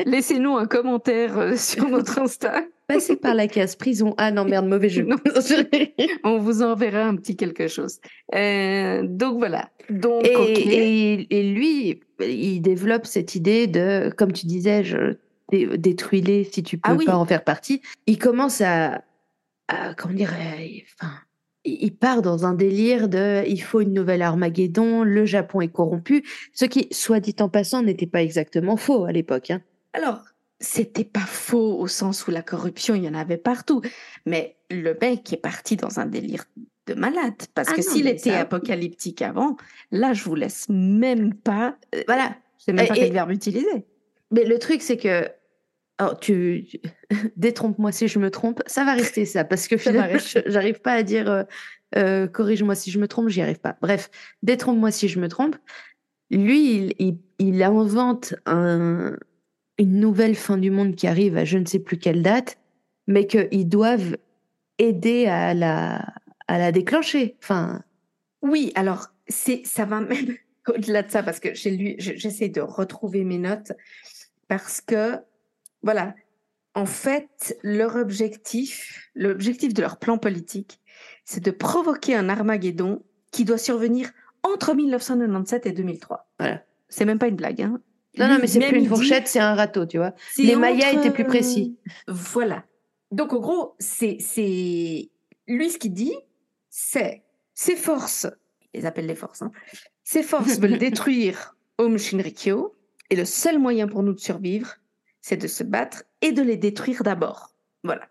Laissez-nous 0.06 0.56
un 0.58 0.68
commentaire 0.68 1.38
euh, 1.40 1.56
sur 1.56 1.88
notre 1.90 2.20
Insta. 2.20 2.64
Passez 2.88 3.16
par 3.16 3.34
la 3.34 3.48
case 3.48 3.76
prison. 3.76 4.14
Ah 4.18 4.30
non, 4.30 4.46
merde, 4.46 4.68
mauvais 4.68 4.90
jeu. 4.90 5.04
Non. 5.04 5.16
On 6.24 6.38
vous 6.38 6.62
enverra 6.62 7.06
un 7.06 7.16
petit 7.16 7.36
quelque 7.36 7.68
chose. 7.68 8.00
Euh, 8.36 9.02
donc 9.04 9.40
voilà. 9.40 9.70
Donc, 9.90 10.26
et, 10.28 11.26
et 11.36 11.44
lui, 11.52 12.02
il 12.20 12.60
développe 12.62 13.08
cette 13.08 13.34
idée 13.34 13.66
de, 13.66 14.12
comme 14.16 14.32
tu 14.32 14.46
disais, 14.46 14.84
je 14.84 15.16
dé- 15.52 15.78
détruis-les 15.78 16.44
si 16.46 16.64
tu 16.64 16.78
peux 16.78 16.90
Ah 16.92 16.96
oui. 16.96 17.06
pas 17.06 17.16
en 17.18 17.26
faire 17.26 17.44
partie. 17.44 17.82
Il 18.08 18.18
commence 18.18 18.62
à, 18.62 19.04
à 19.68 19.94
comment 19.96 20.14
dire, 20.14 20.34
euh, 20.34 20.66
enfin, 20.96 21.14
il 21.64 21.96
part 21.96 22.22
dans 22.22 22.46
un 22.46 22.54
délire 22.54 23.10
de, 23.10 23.44
il 23.48 23.62
faut 23.62 23.82
une 23.82 23.94
nouvelle 23.94 24.22
Armageddon, 24.22 25.04
le 25.04 25.26
Japon 25.26 25.62
est 25.62 25.72
corrompu, 25.72 26.24
ce 26.54 26.66
qui, 26.66 26.88
soit 26.92 27.20
dit 27.20 27.36
en 27.40 27.50
passant, 27.50 27.82
n'était 27.82 28.06
pas 28.08 28.22
exactement 28.22 28.78
faux 28.78 29.06
à 29.06 29.12
l'époque. 29.12 29.50
hein. 29.52 29.62
Alors, 29.94 30.22
c'était 30.60 31.04
pas 31.04 31.20
faux 31.22 31.78
au 31.80 31.88
sens 31.88 32.28
où 32.28 32.32
la 32.32 32.42
corruption, 32.42 32.96
il 32.96 33.04
y 33.04 33.10
en 33.10 33.14
avait 33.16 33.38
partout. 33.38 33.82
Mais 34.26 34.56
le 34.70 34.96
mec 35.02 35.32
est 35.34 35.38
parti 35.38 35.76
dans 35.76 36.00
un 36.00 36.06
délire 36.06 36.46
de 36.88 36.94
malade. 36.94 37.34
Parce 37.56 37.70
Ah 37.72 37.76
que 37.76 37.82
s'il 37.82 38.08
était 38.08 38.30
ça- 38.32 38.42
apocalyptique 38.42 39.22
avant, 39.22 39.58
là, 39.92 40.14
je 40.14 40.24
vous 40.24 40.36
laisse 40.36 40.68
même 40.70 41.34
pas. 41.34 41.78
euh, 41.96 42.04
Voilà. 42.08 42.36
Je 42.60 42.66
sais 42.66 42.74
même 42.74 42.88
pas 42.88 42.96
et- 42.96 43.00
quel 43.00 43.12
verbe 43.14 43.32
utiliser. 43.32 43.86
Mais 44.32 44.44
le 44.44 44.60
truc, 44.60 44.82
c'est 44.82 44.98
que. 44.98 45.28
Alors, 45.98 46.20
tu. 46.20 46.66
tu- 46.70 46.82
Détrompe-moi 47.38 47.92
si 47.92 48.08
je 48.08 48.20
me 48.20 48.30
trompe. 48.32 48.62
Ça 48.68 48.84
va 48.84 48.94
rester 48.94 49.26
ça, 49.26 49.44
parce 49.44 49.68
que 49.68 49.78
finalement, 49.78 50.20
j'arrive 50.46 50.82
pas 50.82 50.94
à 50.94 51.04
dire 51.04 51.30
euh, 51.30 51.44
euh, 51.96 52.28
corrige-moi 52.28 52.76
si 52.76 52.92
je 52.92 53.00
me 53.00 53.08
trompe, 53.08 53.30
j'y 53.30 53.42
arrive 53.42 53.60
pas. 53.60 53.78
Bref, 53.82 54.10
détrompe-moi 54.44 54.92
si 54.92 55.08
je 55.08 55.20
me 55.20 55.28
trompe. 55.30 55.56
Lui, 56.32 56.76
il, 56.76 56.94
il, 57.00 57.18
il 57.40 57.64
invente 57.64 58.34
un- 58.46 59.16
une 59.78 60.00
nouvelle 60.00 60.36
fin 60.36 60.58
du 60.58 60.72
monde 60.72 60.96
qui 60.96 61.06
arrive 61.08 61.38
à 61.38 61.46
je 61.46 61.58
ne 61.58 61.66
sais 61.66 61.80
plus 61.80 61.98
quelle 61.98 62.22
date, 62.24 62.58
mais 63.08 63.28
qu'ils 63.28 63.68
doivent 63.70 64.18
aider 64.80 65.28
à 65.28 65.54
la, 65.54 66.14
à 66.48 66.58
la 66.58 66.72
déclencher. 66.72 67.36
Enfin, 67.42 67.84
Oui, 68.42 68.72
alors, 68.76 69.08
ça 69.28 69.86
va 69.86 70.02
même 70.02 70.36
au-delà 70.68 71.04
de 71.04 71.12
ça, 71.12 71.24
parce 71.24 71.40
que 71.40 71.54
j'ai 71.54 71.72
lu, 71.72 71.96
je- 72.00 72.16
j'essaie 72.16 72.50
de 72.50 72.62
retrouver 72.62 73.24
mes 73.24 73.38
notes, 73.38 73.72
parce 74.48 74.82
que, 74.82 75.20
voilà, 75.86 76.16
en 76.74 76.86
fait, 76.86 77.58
leur 77.64 77.96
objectif, 77.96 79.10
l'objectif 79.16 79.74
de 79.74 79.82
leur 79.82 79.98
plan 79.98 80.18
politique, 80.18 80.82
c'est 81.24 81.42
de 81.44 81.52
provoquer 81.52 82.16
un 82.16 82.28
Armageddon 82.28 83.04
qui 83.32 83.46
doit 83.46 83.58
survenir 83.60 84.12
entre 84.44 84.74
1997 84.74 85.68
et 85.68 85.72
2003. 85.72 86.28
Voilà. 86.40 86.64
C'est 86.90 87.06
même 87.06 87.20
pas 87.20 87.28
une 87.28 87.36
blague, 87.36 87.62
hein. 87.62 87.80
non, 88.18 88.28
non, 88.28 88.38
mais 88.42 88.48
c'est 88.48 88.60
plus 88.60 88.80
une 88.80 88.88
fourchette, 88.88 89.28
c'est 89.28 89.40
un 89.40 89.54
râteau, 89.56 89.86
tu 89.86 89.98
vois. 89.98 90.14
Les 90.38 90.56
Mayas 90.56 90.90
entre, 90.90 91.00
étaient 91.00 91.12
plus 91.12 91.24
précis. 91.24 91.78
euh, 91.88 92.14
Voilà. 92.14 92.66
Donc, 93.12 93.34
en 93.34 93.40
gros, 93.40 93.76
c'est, 93.80 94.18
c'est, 94.20 95.10
lui, 95.48 95.70
ce 95.70 95.78
qu'il 95.78 95.94
dit, 95.94 96.14
c'est, 96.70 97.24
ces 97.54 97.76
forces, 97.76 98.28
il 98.74 98.82
les 98.82 98.86
appelle 98.86 99.06
les 99.06 99.16
forces, 99.16 99.44
hein, 99.44 99.52
ces 100.04 100.24
forces 100.24 100.60
veulent 100.60 100.78
détruire 100.80 101.56
Om 101.78 101.98
Shinrikyo, 101.98 102.76
et 103.12 103.16
le 103.16 103.26
seul 103.26 103.60
moyen 103.60 103.88
pour 103.88 104.02
nous 104.04 104.14
de 104.14 104.20
survivre, 104.20 104.76
c'est 105.26 105.38
de 105.38 105.48
se 105.48 105.64
battre 105.64 106.04
et 106.22 106.34
de 106.34 106.44
les 106.44 106.56
détruire 106.56 107.02
d'abord. 107.02 107.50
Voilà. 107.84 108.04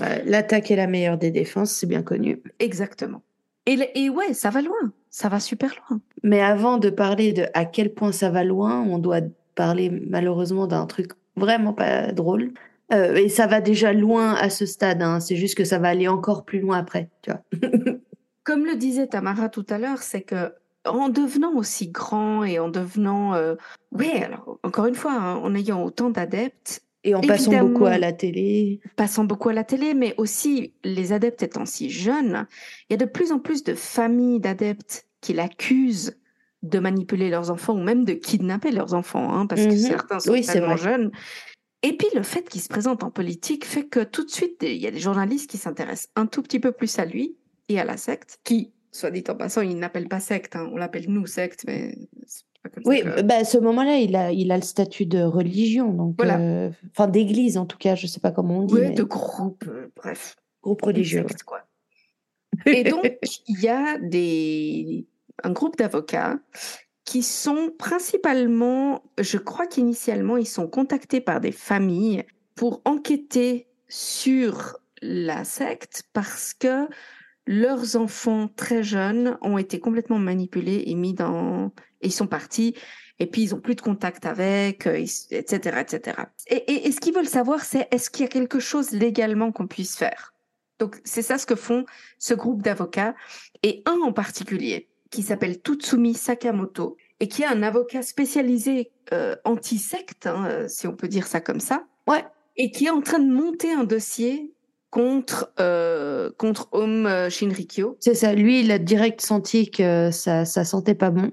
Ouais, 0.00 0.22
L'attaque 0.24 0.70
est 0.70 0.76
la 0.76 0.86
meilleure 0.86 1.18
des 1.18 1.32
défenses, 1.32 1.72
c'est 1.72 1.88
bien 1.88 2.04
connu. 2.04 2.40
Exactement. 2.60 3.22
Et, 3.66 3.90
et 3.96 4.08
ouais, 4.08 4.34
ça 4.34 4.50
va 4.50 4.62
loin. 4.62 4.92
Ça 5.10 5.28
va 5.28 5.40
super 5.40 5.74
loin. 5.74 6.00
Mais 6.22 6.40
avant 6.40 6.78
de 6.78 6.88
parler 6.88 7.32
de 7.32 7.46
à 7.54 7.64
quel 7.64 7.92
point 7.92 8.12
ça 8.12 8.30
va 8.30 8.44
loin, 8.44 8.82
on 8.82 8.98
doit 8.98 9.20
parler 9.56 9.90
malheureusement 9.90 10.68
d'un 10.68 10.86
truc 10.86 11.10
vraiment 11.34 11.72
pas 11.72 12.12
drôle. 12.12 12.52
Euh, 12.92 13.16
et 13.16 13.28
ça 13.28 13.48
va 13.48 13.60
déjà 13.60 13.92
loin 13.92 14.34
à 14.34 14.48
ce 14.48 14.64
stade, 14.64 15.02
hein. 15.02 15.18
c'est 15.18 15.36
juste 15.36 15.56
que 15.56 15.64
ça 15.64 15.78
va 15.78 15.88
aller 15.88 16.06
encore 16.06 16.44
plus 16.44 16.60
loin 16.60 16.78
après, 16.78 17.08
tu 17.22 17.32
vois. 17.32 17.42
Comme 18.44 18.64
le 18.64 18.76
disait 18.76 19.08
Tamara 19.08 19.48
tout 19.48 19.66
à 19.70 19.78
l'heure, 19.78 20.02
c'est 20.02 20.22
que 20.22 20.52
en 20.86 21.08
devenant 21.08 21.54
aussi 21.54 21.88
grand 21.88 22.44
et 22.44 22.58
en 22.58 22.68
devenant, 22.68 23.34
euh, 23.34 23.54
ouais, 23.92 24.22
alors 24.24 24.58
encore 24.62 24.86
une 24.86 24.94
fois, 24.94 25.12
hein, 25.12 25.36
en 25.36 25.54
ayant 25.54 25.82
autant 25.84 26.10
d'adeptes, 26.10 26.82
Et 27.04 27.14
en 27.14 27.20
passant 27.22 27.54
beaucoup 27.54 27.86
à 27.86 27.98
la 27.98 28.12
télé. 28.12 28.80
passant 28.96 29.24
beaucoup 29.24 29.48
à 29.48 29.52
la 29.52 29.64
télé, 29.64 29.94
mais 29.94 30.14
aussi 30.18 30.74
les 30.84 31.12
adeptes 31.12 31.42
étant 31.42 31.66
si 31.66 31.90
jeunes, 31.90 32.46
il 32.88 32.92
y 32.92 32.94
a 32.94 32.96
de 32.98 33.10
plus 33.10 33.32
en 33.32 33.38
plus 33.38 33.64
de 33.64 33.74
familles 33.74 34.40
d'adeptes 34.40 35.06
qui 35.20 35.32
l'accusent 35.32 36.16
de 36.62 36.78
manipuler 36.78 37.30
leurs 37.30 37.50
enfants 37.50 37.74
ou 37.74 37.82
même 37.82 38.04
de 38.04 38.12
kidnapper 38.12 38.70
leurs 38.70 38.92
enfants, 38.94 39.32
hein, 39.32 39.46
parce 39.46 39.66
que 39.66 39.72
Mhm. 39.72 39.78
certains 39.78 40.20
sont 40.20 40.32
Oui, 40.32 40.42
tellement 40.42 40.76
jeunes. 40.76 41.10
Et 41.82 41.96
puis 41.96 42.08
le 42.14 42.22
fait 42.22 42.48
qu'il 42.48 42.60
se 42.60 42.68
présente 42.68 43.02
en 43.04 43.10
politique 43.10 43.64
fait 43.64 43.84
que 43.88 44.00
tout 44.04 44.24
de 44.24 44.30
suite, 44.30 44.56
il 44.62 44.76
y 44.76 44.86
a 44.86 44.90
des 44.90 45.00
journalistes 45.00 45.50
qui 45.50 45.58
s'intéressent 45.58 46.10
un 46.16 46.26
tout 46.26 46.42
petit 46.42 46.60
peu 46.60 46.72
plus 46.72 46.98
à 46.98 47.06
lui 47.06 47.36
et 47.68 47.80
à 47.80 47.84
la 47.84 47.96
secte, 47.96 48.38
qui, 48.44 48.72
soit 48.92 49.10
dit 49.10 49.24
en 49.28 49.34
passant, 49.34 49.60
ils 49.62 49.76
n'appellent 49.78 50.08
pas 50.08 50.20
secte, 50.20 50.56
hein, 50.56 50.68
on 50.72 50.76
l'appelle 50.76 51.08
nous 51.08 51.26
secte, 51.26 51.64
mais 51.66 51.96
c'est 52.26 52.44
pas 52.62 52.68
comme 52.70 52.82
Oui, 52.86 53.00
ça 53.02 53.10
que- 53.12 53.20
bah, 53.22 53.36
à 53.36 53.44
ce 53.44 53.58
moment-là, 53.58 53.96
il 53.96 54.16
a, 54.16 54.32
il 54.32 54.50
a 54.52 54.56
le 54.56 54.62
statut 54.62 55.06
de 55.06 55.22
religion, 55.22 55.92
donc, 55.92 56.14
Voilà. 56.18 56.38
euh, 56.40 56.70
enfin 56.90 57.06
d'église 57.06 57.56
en 57.56 57.66
tout 57.66 57.78
cas, 57.78 57.94
je 57.94 58.06
sais 58.06 58.20
pas 58.20 58.32
comment 58.32 58.58
on 58.60 58.64
dit, 58.64 58.74
mais 58.74 58.90
de 58.90 59.02
groupe, 59.02 59.64
euh, 59.68 59.88
bref. 59.96 60.36
groupe 60.62 60.82
religieux. 60.82 61.24
secte, 61.28 61.42
quoi. 61.44 61.62
Et 62.66 62.84
donc, 62.84 63.16
il 63.48 63.60
y 63.60 63.68
a 63.68 63.96
des, 63.98 65.06
un 65.44 65.52
groupe 65.52 65.78
d'avocats 65.78 66.38
qui 67.04 67.22
sont 67.22 67.70
principalement, 67.78 69.02
je 69.18 69.38
crois 69.38 69.66
qu'initialement, 69.66 70.36
ils 70.36 70.46
sont 70.46 70.68
contactés 70.68 71.20
par 71.20 71.40
des 71.40 71.52
familles 71.52 72.24
pour 72.54 72.82
enquêter 72.84 73.66
sur 73.88 74.76
la 75.00 75.44
secte 75.44 76.02
parce 76.12 76.52
que 76.54 76.86
leurs 77.50 77.96
enfants 77.96 78.48
très 78.54 78.84
jeunes 78.84 79.36
ont 79.42 79.58
été 79.58 79.80
complètement 79.80 80.20
manipulés 80.20 80.84
et 80.86 80.94
mis 80.94 81.14
dans... 81.14 81.72
Et 82.00 82.06
ils 82.06 82.12
sont 82.12 82.28
partis 82.28 82.76
et 83.18 83.26
puis 83.26 83.42
ils 83.42 83.54
ont 83.56 83.60
plus 83.60 83.74
de 83.74 83.80
contact 83.80 84.24
avec, 84.24 84.86
etc., 84.86 85.32
euh, 85.32 85.80
etc. 85.80 86.16
Et, 86.46 86.86
et, 86.86 86.92
ce 86.92 87.00
qu'ils 87.00 87.12
veulent 87.12 87.26
savoir, 87.26 87.64
c'est 87.64 87.88
est-ce 87.90 88.08
qu'il 88.08 88.22
y 88.22 88.24
a 88.24 88.30
quelque 88.30 88.60
chose 88.60 88.92
légalement 88.92 89.50
qu'on 89.50 89.66
puisse 89.66 89.96
faire? 89.96 90.32
Donc 90.78 91.00
c'est 91.04 91.22
ça 91.22 91.38
ce 91.38 91.44
que 91.44 91.56
font 91.56 91.84
ce 92.20 92.34
groupe 92.34 92.62
d'avocats 92.62 93.16
et 93.64 93.82
un 93.84 93.98
en 94.00 94.12
particulier 94.12 94.88
qui 95.10 95.22
s'appelle 95.22 95.60
Tutsumi 95.60 96.14
Sakamoto 96.14 96.96
et 97.18 97.26
qui 97.26 97.42
est 97.42 97.46
un 97.46 97.64
avocat 97.64 98.02
spécialisé 98.02 98.92
euh, 99.12 99.34
anti-secte, 99.44 100.28
hein, 100.28 100.68
si 100.68 100.86
on 100.86 100.94
peut 100.94 101.08
dire 101.08 101.26
ça 101.26 101.40
comme 101.40 101.60
ça. 101.60 101.84
Ouais. 102.06 102.24
Et 102.56 102.70
qui 102.70 102.86
est 102.86 102.90
en 102.90 103.02
train 103.02 103.18
de 103.18 103.30
monter 103.30 103.72
un 103.72 103.84
dossier 103.84 104.52
contre 104.90 105.52
euh, 105.60 106.30
contre 106.36 106.68
Om 106.72 107.28
Shinrikyo. 107.30 107.96
C'est 108.00 108.14
ça. 108.14 108.34
Lui, 108.34 108.60
il 108.60 108.70
a 108.72 108.78
direct 108.78 109.20
senti 109.20 109.70
que 109.70 110.10
ça 110.10 110.44
ça 110.44 110.64
sentait 110.64 110.94
pas 110.94 111.10
bon 111.10 111.32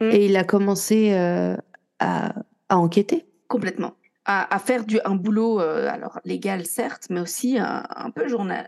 mm. 0.00 0.10
et 0.10 0.26
il 0.26 0.36
a 0.36 0.44
commencé 0.44 1.14
à, 1.14 2.34
à 2.68 2.78
enquêter. 2.78 3.26
Complètement. 3.48 3.94
À, 4.24 4.52
à, 4.54 4.58
faire 4.58 4.84
du 4.84 4.98
un 5.04 5.14
boulot 5.14 5.60
alors 5.60 6.18
légal 6.24 6.66
certes, 6.66 7.06
mais 7.10 7.20
aussi 7.20 7.58
un 7.60 8.10
peu 8.14 8.26
journal 8.28 8.66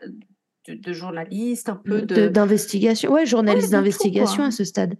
de, 0.74 0.92
journaliste, 0.92 1.68
un 1.68 1.76
peu 1.76 2.02
de 2.02 2.28
d'investigation. 2.28 3.12
Ouais, 3.12 3.26
journaliste 3.26 3.70
d'investigation 3.70 4.44
à 4.44 4.50
ce 4.50 4.64
stade. 4.64 4.96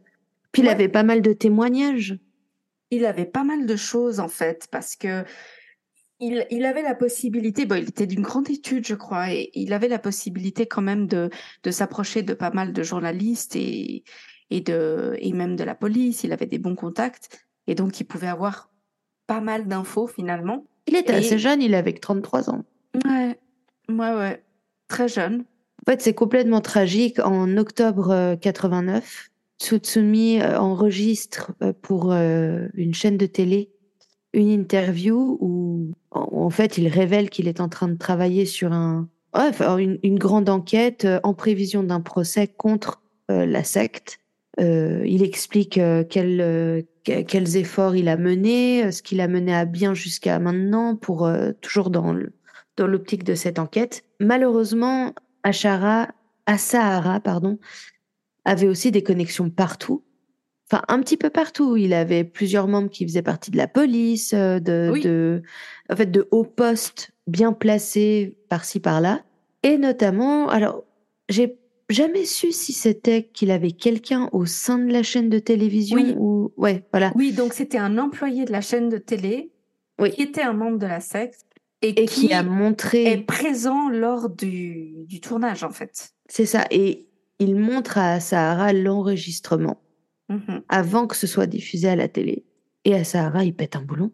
Puis 0.53 0.63
il 0.63 0.69
avait 0.69 0.89
pas 0.89 1.03
mal 1.03 1.23
de 1.23 1.33
témoignages. 1.33 2.19
Il 2.91 3.05
avait 3.05 3.27
pas 3.27 3.45
mal 3.45 3.67
de 3.67 3.77
choses 3.77 4.19
en 4.21 4.29
fait, 4.29 4.67
parce 4.71 4.97
que 4.97 5.25
il, 6.21 6.47
il 6.51 6.65
avait 6.65 6.83
la 6.83 6.95
possibilité, 6.95 7.67
bon, 7.67 7.77
il 7.77 7.89
était 7.89 8.07
d'une 8.07 8.23
grande 8.23 8.51
étude, 8.51 8.87
je 8.87 8.95
crois, 8.95 9.33
et 9.33 9.51
il 9.55 9.73
avait 9.73 9.89
la 9.89 9.99
possibilité 9.99 10.67
quand 10.67 10.83
même 10.83 11.07
de, 11.07 11.31
de 11.63 11.71
s'approcher 11.71 12.23
de 12.23 12.35
pas 12.35 12.51
mal 12.51 12.73
de 12.73 12.83
journalistes 12.83 13.55
et, 13.57 14.05
et, 14.51 14.61
de, 14.61 15.17
et 15.19 15.33
même 15.33 15.57
de 15.57 15.65
la 15.65 15.75
police. 15.75 16.25
Il 16.25 16.33
avait 16.33 16.47
des 16.47 16.59
bons 16.59 16.75
contacts, 16.75 17.47
et 17.67 17.75
donc 17.75 18.01
il 18.01 18.05
pouvait 18.05 18.27
avoir 18.27 18.71
pas 19.27 19.41
mal 19.41 19.69
d'infos 19.69 20.09
finalement. 20.09 20.67
Il 20.89 20.97
était 20.97 21.15
assez 21.15 21.39
jeune, 21.39 21.63
il 21.63 21.75
avait 21.75 21.93
que 21.93 22.01
33 22.01 22.51
ans. 22.51 22.65
Ouais, 23.05 23.39
ouais, 23.89 24.15
ouais, 24.15 24.43
très 24.89 25.09
jeune. 25.09 25.45
En 25.87 25.93
fait, 25.93 26.03
c'est 26.03 26.15
complètement 26.15 26.61
tragique. 26.61 27.19
En 27.21 27.57
octobre 27.57 28.37
89, 28.41 28.97
euh, 28.97 29.63
Tsutsumi 29.63 30.41
euh, 30.41 30.59
enregistre 30.59 31.53
euh, 31.63 31.73
pour 31.83 32.13
une 32.13 32.95
chaîne 32.95 33.17
de 33.17 33.27
télé 33.27 33.71
une 34.33 34.49
interview 34.49 35.39
où, 35.41 35.93
en 36.11 36.51
fait, 36.51 36.79
il 36.79 36.89
révèle 36.89 37.31
qu'il 37.31 37.49
est 37.49 37.61
en 37.61 37.69
train 37.69 37.89
de 37.89 37.97
travailler 37.97 38.47
sur 38.47 38.73
un, 38.73 39.09
une, 39.79 40.19
grande 40.19 40.49
enquête 40.49 41.07
en 41.23 41.35
prévision 41.35 41.83
d'un 41.83 42.01
procès 42.01 42.47
contre 42.47 43.01
la 43.29 43.65
secte. 43.65 44.21
il 44.59 45.23
explique 45.23 45.81
quels 46.11 47.57
efforts 47.57 47.97
il 47.97 48.09
a 48.09 48.17
menés, 48.17 48.93
ce 48.93 49.03
qu'il 49.03 49.21
a 49.21 49.29
mené 49.29 49.55
à 49.55 49.65
bien 49.65 49.95
jusqu'à 49.95 50.39
maintenant, 50.39 50.95
pour 50.97 51.31
toujours 51.61 51.91
dans 51.91 52.15
dans 52.79 52.87
l'optique 52.87 53.25
de 53.25 53.35
cette 53.35 53.59
enquête. 53.59 54.05
Malheureusement, 54.21 55.13
Ashara, 55.43 56.09
Asahara, 56.47 57.21
pardon, 57.21 57.59
avait 58.45 58.69
aussi 58.69 58.91
des 58.91 59.03
connexions 59.03 59.51
partout. 59.51 60.03
Enfin, 60.71 60.83
un 60.89 61.01
petit 61.01 61.17
peu 61.17 61.31
partout. 61.31 61.77
Il 61.77 61.95
avait 61.95 62.25
plusieurs 62.25 62.69
membres 62.69 62.91
qui 62.91 63.07
faisaient 63.07 63.23
partie 63.23 63.51
de 63.51 63.57
la 63.57 63.69
police, 63.69 64.35
euh, 64.35 64.61
de, 64.61 65.43
en 65.91 65.97
fait, 65.97 66.11
de 66.11 66.29
hauts 66.31 66.45
postes 66.45 67.11
bien 67.27 67.53
placés 67.53 68.37
par-ci 68.49 68.81
par-là. 68.81 69.23
Et 69.63 69.79
notamment, 69.79 70.49
alors, 70.49 70.85
j'ai 71.29 71.59
jamais 71.89 72.27
su 72.27 72.53
si 72.53 72.73
c'était 72.73 73.25
qu'il 73.25 73.51
avait 73.51 73.73
quelqu'un 73.73 74.29
au 74.33 74.45
sein 74.45 74.79
de 74.79 74.93
la 74.93 75.03
chaîne 75.03 75.31
de 75.31 75.39
télévision 75.39 75.97
oui. 75.97 76.15
ou 76.19 76.53
ouais, 76.57 76.85
voilà. 76.93 77.13
Oui, 77.15 77.33
donc 77.33 77.55
c'était 77.55 77.79
un 77.79 77.97
employé 77.97 78.45
de 78.45 78.53
la 78.53 78.61
chaîne 78.61 78.89
de 78.89 78.99
télé 78.99 79.51
qui 80.13 80.23
était 80.23 80.43
un 80.43 80.53
membre 80.53 80.79
de 80.79 80.87
la 80.87 81.01
secte 81.01 81.45
et, 81.83 82.05
qui, 82.05 82.33
a 82.33 82.43
montré 82.43 83.05
est 83.05 83.19
présent 83.19 83.89
lors 83.89 84.29
du, 84.29 85.05
du 85.07 85.21
tournage 85.21 85.65
en 85.65 85.71
fait. 85.71 86.11
C'est 86.29 86.47
ça 86.47 86.67
et 86.71 87.09
il 87.39 87.57
montre 87.57 87.99
à 87.99 88.21
Sahara 88.21 88.73
l'enregistrement 88.73 89.81
mm-hmm. 90.31 90.63
avant 90.69 91.07
que 91.07 91.17
ce 91.17 91.27
soit 91.27 91.47
diffusé 91.47 91.89
à 91.89 91.97
la 91.97 92.09
télé 92.09 92.45
et 92.85 92.95
à 92.95 93.05
Sahara 93.05 93.45
il 93.45 93.55
pète 93.55 93.77
un 93.77 93.83
boulon. 93.83 94.13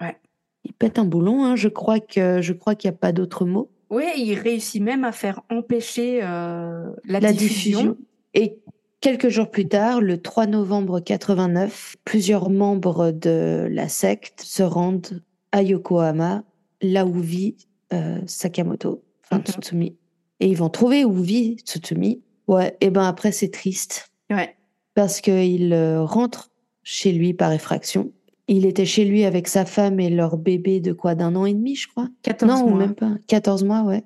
Ouais. 0.00 0.16
Il 0.64 0.72
pète 0.72 0.98
un 0.98 1.04
boulon 1.04 1.44
hein, 1.44 1.56
je 1.56 1.68
crois 1.68 2.00
que 2.00 2.40
je 2.42 2.52
crois 2.52 2.74
qu'il 2.74 2.90
n'y 2.90 2.94
a 2.94 2.98
pas 2.98 3.12
d'autre 3.12 3.44
mot. 3.44 3.70
Oui, 3.90 4.04
il 4.16 4.34
réussit 4.34 4.82
même 4.82 5.04
à 5.04 5.12
faire 5.12 5.42
empêcher 5.48 6.20
euh, 6.22 6.90
la, 7.04 7.20
la 7.20 7.32
diffusion. 7.32 7.80
diffusion. 7.80 7.96
Et 8.34 8.58
quelques 9.00 9.28
jours 9.28 9.50
plus 9.50 9.68
tard, 9.68 10.00
le 10.00 10.20
3 10.20 10.46
novembre 10.46 10.98
89, 10.98 11.96
plusieurs 12.04 12.50
membres 12.50 13.12
de 13.12 13.68
la 13.70 13.88
secte 13.88 14.40
se 14.40 14.64
rendent 14.64 15.22
à 15.52 15.62
Yokohama 15.62 16.42
là 16.82 17.06
où 17.06 17.14
vit 17.14 17.56
euh, 17.92 18.18
Sakamoto, 18.26 19.04
enfin 19.24 19.40
Tsutsumi. 19.42 19.96
Et 20.40 20.48
ils 20.48 20.56
vont 20.56 20.68
trouver 20.68 21.04
où 21.04 21.14
vit 21.14 21.56
Tsutsumi. 21.60 22.22
Ouais, 22.48 22.76
et 22.80 22.90
ben 22.90 23.04
après 23.04 23.32
c'est 23.32 23.50
triste. 23.50 24.10
Ouais. 24.30 24.55
Parce 24.96 25.20
qu'il 25.20 25.74
euh, 25.74 26.02
rentre 26.02 26.50
chez 26.82 27.12
lui 27.12 27.34
par 27.34 27.52
effraction. 27.52 28.12
Il 28.48 28.64
était 28.64 28.86
chez 28.86 29.04
lui 29.04 29.24
avec 29.24 29.46
sa 29.46 29.66
femme 29.66 30.00
et 30.00 30.08
leur 30.08 30.38
bébé 30.38 30.80
de 30.80 30.94
quoi 30.94 31.14
D'un 31.14 31.36
an 31.36 31.44
et 31.44 31.52
demi, 31.52 31.74
je 31.76 31.86
crois? 31.86 32.08
14 32.22 32.50
non, 32.50 32.60
mois. 32.62 32.70
Non, 32.70 32.76
même 32.78 32.94
pas. 32.94 33.12
14 33.26 33.64
mois, 33.64 33.82
ouais. 33.82 34.04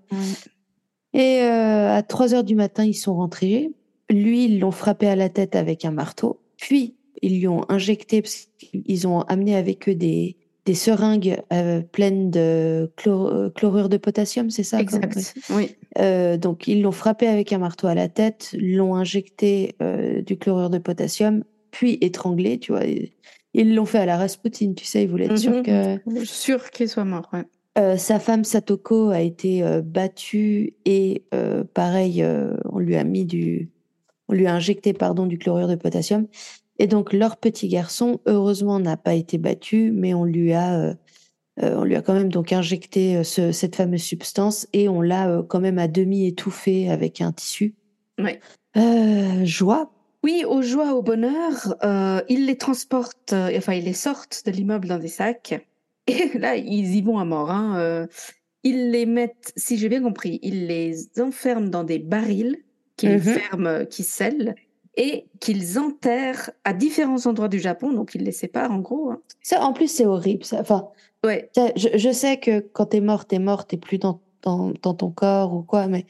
Et 1.14 1.42
euh, 1.42 1.94
à 1.94 2.02
3 2.02 2.34
heures 2.34 2.42
du 2.42 2.56
matin, 2.56 2.84
ils 2.84 2.94
sont 2.94 3.14
rentrés. 3.14 3.70
Lui, 4.10 4.46
ils 4.46 4.58
l'ont 4.58 4.72
frappé 4.72 5.06
à 5.06 5.14
la 5.14 5.28
tête 5.28 5.54
avec 5.54 5.84
un 5.84 5.92
marteau. 5.92 6.40
Puis, 6.56 6.96
ils 7.22 7.38
lui 7.38 7.46
ont 7.46 7.64
injecté, 7.70 8.20
parce 8.20 8.48
qu'ils 8.58 9.06
ont 9.06 9.20
amené 9.20 9.54
avec 9.54 9.88
eux 9.88 9.94
des, 9.94 10.38
des 10.66 10.74
seringues 10.74 11.40
euh, 11.52 11.80
pleines 11.80 12.30
de 12.30 12.90
euh, 13.06 13.50
chlorure 13.50 13.88
de 13.88 13.96
potassium, 13.96 14.50
c'est 14.50 14.62
ça 14.62 14.80
Exact. 14.80 15.34
Oui. 15.50 15.76
Euh, 15.98 16.36
donc 16.36 16.68
ils 16.68 16.82
l'ont 16.82 16.92
frappé 16.92 17.26
avec 17.26 17.52
un 17.52 17.58
marteau 17.58 17.86
à 17.86 17.94
la 17.94 18.08
tête, 18.08 18.54
l'ont 18.58 18.94
injecté 18.94 19.76
du 20.26 20.36
chlorure 20.36 20.70
de 20.70 20.78
potassium, 20.78 21.44
puis 21.70 21.98
étranglé, 22.00 22.58
tu 22.58 22.72
vois. 22.72 22.82
Ils 23.52 23.74
l'ont 23.74 23.86
fait 23.86 23.98
à 23.98 24.06
la 24.06 24.16
Rasputin, 24.16 24.74
tu 24.76 24.84
sais, 24.84 25.02
ils 25.02 25.08
voulaient 25.08 25.24
être 25.24 25.38
sûrs 25.38 25.56
mhm. 25.56 25.62
que. 25.62 26.24
Sûr 26.24 26.70
qu'il 26.70 26.88
soit 26.88 27.04
mort, 27.04 27.30
ouais. 27.32 27.96
sa 27.96 28.20
femme 28.20 28.44
Satoko 28.44 29.10
a 29.10 29.20
été 29.20 29.64
battue 29.82 30.74
et 30.84 31.24
pareil, 31.74 32.24
on 32.70 32.78
lui 32.78 32.96
a 32.96 33.04
mis 33.04 33.24
du, 33.24 33.70
on 34.28 34.34
lui 34.34 34.46
a 34.46 34.54
injecté 34.54 34.92
pardon 34.92 35.26
du 35.26 35.38
chlorure 35.38 35.68
de 35.68 35.74
potassium. 35.74 36.26
Et 36.80 36.86
donc 36.86 37.12
leur 37.12 37.36
petit 37.36 37.68
garçon, 37.68 38.20
heureusement, 38.24 38.80
n'a 38.80 38.96
pas 38.96 39.12
été 39.12 39.36
battu, 39.36 39.92
mais 39.92 40.14
on 40.14 40.24
lui 40.24 40.54
a, 40.54 40.80
euh, 40.80 40.94
euh, 41.62 41.76
on 41.76 41.84
lui 41.84 41.94
a 41.94 42.00
quand 42.00 42.14
même 42.14 42.32
donc 42.32 42.54
injecté 42.54 43.18
euh, 43.18 43.22
ce, 43.22 43.52
cette 43.52 43.76
fameuse 43.76 44.02
substance 44.02 44.66
et 44.72 44.88
on 44.88 45.02
l'a 45.02 45.44
quand 45.46 45.60
même 45.60 45.78
à 45.78 45.88
demi 45.88 46.26
étouffé 46.26 46.90
avec 46.90 47.20
un 47.20 47.32
tissu. 47.32 47.74
Oui. 48.18 48.38
joie. 49.44 49.92
Oui, 50.22 50.44
aux 50.48 50.62
joies, 50.62 50.94
au 50.94 51.02
bonheur, 51.02 51.76
ils 52.30 52.46
les 52.46 52.56
transportent, 52.56 53.34
enfin 53.34 53.74
ils 53.74 53.84
les 53.84 53.92
sortent 53.92 54.42
de 54.46 54.50
l'immeuble 54.50 54.88
dans 54.88 54.98
des 54.98 55.08
sacs. 55.08 55.66
Et 56.06 56.38
là, 56.38 56.56
ils 56.56 56.96
y 56.96 57.02
vont 57.02 57.18
à 57.18 57.26
mort. 57.26 57.50
Hein, 57.50 58.06
ils 58.62 58.90
les 58.90 59.04
mettent, 59.04 59.52
si 59.54 59.76
j'ai 59.76 59.90
bien 59.90 60.02
compris, 60.02 60.38
ils 60.42 60.66
les 60.66 61.08
enferment 61.20 61.68
dans 61.68 61.84
des 61.84 61.98
barils 61.98 62.56
qu'ils 62.96 63.16
mm-hmm. 63.16 63.38
ferment, 63.38 63.84
qui 63.84 64.02
scellent 64.02 64.54
et 65.00 65.24
qu'ils 65.40 65.78
enterrent 65.78 66.50
à 66.64 66.74
différents 66.74 67.26
endroits 67.26 67.48
du 67.48 67.58
Japon, 67.58 67.90
donc 67.90 68.14
ils 68.14 68.22
les 68.22 68.32
séparent 68.32 68.70
en 68.70 68.80
gros. 68.80 69.10
Hein. 69.10 69.22
Ça, 69.42 69.62
en 69.62 69.72
plus, 69.72 69.88
c'est 69.88 70.04
horrible. 70.04 70.44
Ça. 70.44 70.60
Enfin, 70.60 70.88
ouais. 71.24 71.50
je, 71.56 71.88
je, 71.96 72.12
sais 72.12 72.36
que 72.36 72.60
quand 72.60 72.84
t'es 72.84 73.00
mort, 73.00 73.24
t'es 73.24 73.38
mort, 73.38 73.66
t'es 73.66 73.78
plus 73.78 73.96
dans, 73.96 74.20
dans, 74.42 74.74
dans, 74.82 74.92
ton 74.92 75.10
corps 75.10 75.54
ou 75.54 75.62
quoi, 75.62 75.86
mais 75.86 76.04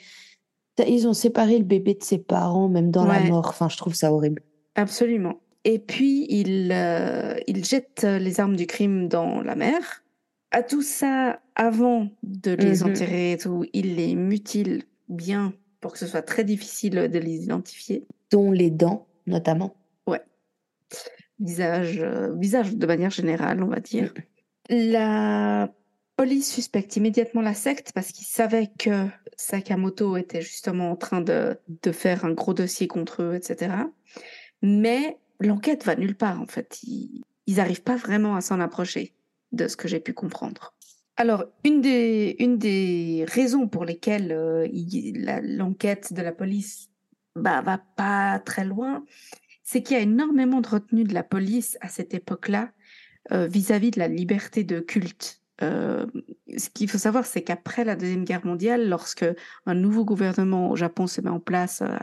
ils 0.84 1.06
ont 1.06 1.12
séparé 1.12 1.56
le 1.58 1.64
bébé 1.64 1.94
de 1.94 2.02
ses 2.02 2.18
parents, 2.18 2.68
même 2.68 2.90
dans 2.90 3.04
la 3.04 3.20
mort. 3.20 3.46
Enfin, 3.50 3.68
je 3.68 3.76
trouve 3.76 3.94
ça 3.94 4.12
horrible. 4.12 4.42
Absolument. 4.74 5.40
Et 5.62 5.78
puis, 5.78 6.26
ils, 6.28 6.72
euh, 6.72 7.36
jettent 7.62 8.02
les 8.02 8.40
armes 8.40 8.56
du 8.56 8.66
crime 8.66 9.06
dans 9.06 9.40
la 9.40 9.54
mer. 9.54 10.02
À 10.50 10.64
tout 10.64 10.82
ça, 10.82 11.38
avant 11.54 12.08
de 12.24 12.50
les 12.50 12.80
mhm. 12.80 12.90
enterrer 12.90 13.32
et 13.32 13.38
tout, 13.38 13.64
ils 13.72 13.94
les 13.94 14.16
mutilent 14.16 14.82
bien 15.08 15.52
pour 15.80 15.92
que 15.92 15.98
ce 15.98 16.08
soit 16.08 16.22
très 16.22 16.42
difficile 16.42 17.08
de 17.08 17.18
les 17.20 17.44
identifier 17.44 18.04
dont 18.30 18.50
les 18.50 18.70
dents 18.70 19.06
notamment. 19.26 19.76
Ouais. 20.06 20.22
Visage, 21.38 22.00
euh, 22.00 22.34
visage 22.34 22.74
de 22.74 22.86
manière 22.86 23.10
générale, 23.10 23.62
on 23.62 23.68
va 23.68 23.80
dire. 23.80 24.12
La 24.68 25.72
police 26.16 26.52
suspecte 26.52 26.96
immédiatement 26.96 27.40
la 27.40 27.54
secte 27.54 27.92
parce 27.94 28.12
qu'ils 28.12 28.26
savaient 28.26 28.70
que 28.78 29.06
Sakamoto 29.36 30.16
était 30.16 30.42
justement 30.42 30.90
en 30.90 30.96
train 30.96 31.20
de, 31.20 31.58
de 31.82 31.92
faire 31.92 32.24
un 32.24 32.32
gros 32.32 32.54
dossier 32.54 32.86
contre 32.88 33.22
eux, 33.22 33.34
etc. 33.34 33.72
Mais 34.62 35.18
l'enquête 35.40 35.84
va 35.84 35.96
nulle 35.96 36.16
part, 36.16 36.40
en 36.40 36.46
fait. 36.46 36.80
Ils 36.82 37.24
n'arrivent 37.48 37.82
pas 37.82 37.96
vraiment 37.96 38.36
à 38.36 38.42
s'en 38.42 38.60
approcher, 38.60 39.14
de 39.52 39.66
ce 39.66 39.76
que 39.76 39.88
j'ai 39.88 40.00
pu 40.00 40.12
comprendre. 40.12 40.74
Alors, 41.16 41.44
une 41.64 41.80
des, 41.80 42.36
une 42.38 42.58
des 42.58 43.24
raisons 43.28 43.66
pour 43.66 43.84
lesquelles 43.84 44.32
euh, 44.32 44.68
l'enquête 45.42 46.12
de 46.12 46.22
la 46.22 46.32
police 46.32 46.89
bah, 47.36 47.62
va 47.62 47.78
pas 47.78 48.38
très 48.40 48.64
loin, 48.64 49.04
c'est 49.62 49.82
qu'il 49.82 49.96
y 49.96 50.00
a 50.00 50.02
énormément 50.02 50.60
de 50.60 50.68
retenue 50.68 51.04
de 51.04 51.14
la 51.14 51.22
police 51.22 51.78
à 51.80 51.88
cette 51.88 52.14
époque-là 52.14 52.70
euh, 53.32 53.46
vis-à-vis 53.46 53.92
de 53.92 53.98
la 53.98 54.08
liberté 54.08 54.64
de 54.64 54.80
culte. 54.80 55.40
Euh, 55.62 56.06
ce 56.56 56.70
qu'il 56.70 56.90
faut 56.90 56.98
savoir, 56.98 57.26
c'est 57.26 57.42
qu'après 57.42 57.84
la 57.84 57.94
Deuxième 57.94 58.24
Guerre 58.24 58.44
mondiale, 58.44 58.88
lorsque 58.88 59.26
un 59.66 59.74
nouveau 59.74 60.04
gouvernement 60.04 60.70
au 60.70 60.76
Japon 60.76 61.06
se 61.06 61.20
met 61.20 61.30
en 61.30 61.40
place 61.40 61.82
euh, 61.82 61.96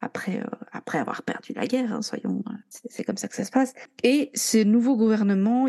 après, 0.00 0.42
après 0.72 0.98
avoir 0.98 1.22
perdu 1.22 1.52
la 1.54 1.66
guerre, 1.66 1.92
hein, 1.92 2.02
soyons, 2.02 2.42
c'est 2.68 3.04
comme 3.04 3.16
ça 3.16 3.28
que 3.28 3.34
ça 3.34 3.44
se 3.44 3.50
passe, 3.50 3.74
et 4.02 4.30
ce 4.34 4.62
nouveau 4.62 4.96
gouvernement, 4.96 5.66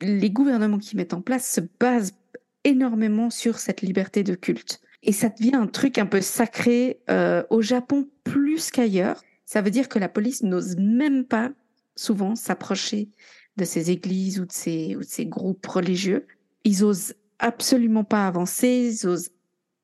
les 0.00 0.30
gouvernements 0.30 0.78
qui 0.78 0.96
mettent 0.96 1.14
en 1.14 1.20
place 1.20 1.50
se 1.50 1.60
basent 1.80 2.12
énormément 2.64 3.30
sur 3.30 3.58
cette 3.58 3.82
liberté 3.82 4.22
de 4.22 4.34
culte. 4.34 4.80
Et 5.02 5.12
ça 5.12 5.28
devient 5.28 5.54
un 5.54 5.66
truc 5.66 5.98
un 5.98 6.06
peu 6.06 6.20
sacré 6.20 7.00
au 7.48 7.62
Japon 7.62 8.08
plus 8.24 8.70
qu'ailleurs. 8.70 9.22
Ça 9.46 9.62
veut 9.62 9.70
dire 9.70 9.88
que 9.88 9.98
la 9.98 10.08
police 10.08 10.42
n'ose 10.42 10.76
même 10.76 11.24
pas 11.24 11.50
souvent 11.96 12.34
s'approcher 12.34 13.08
de 13.56 13.64
ces 13.64 13.90
églises 13.90 14.40
ou 14.40 14.46
de 14.46 14.52
ces, 14.52 14.96
ou 14.96 15.00
de 15.00 15.04
ces 15.04 15.26
groupes 15.26 15.66
religieux. 15.66 16.26
Ils 16.64 16.84
osent 16.84 17.14
absolument 17.38 18.04
pas 18.04 18.26
avancer, 18.26 18.68
ils 18.68 19.06
osent 19.06 19.30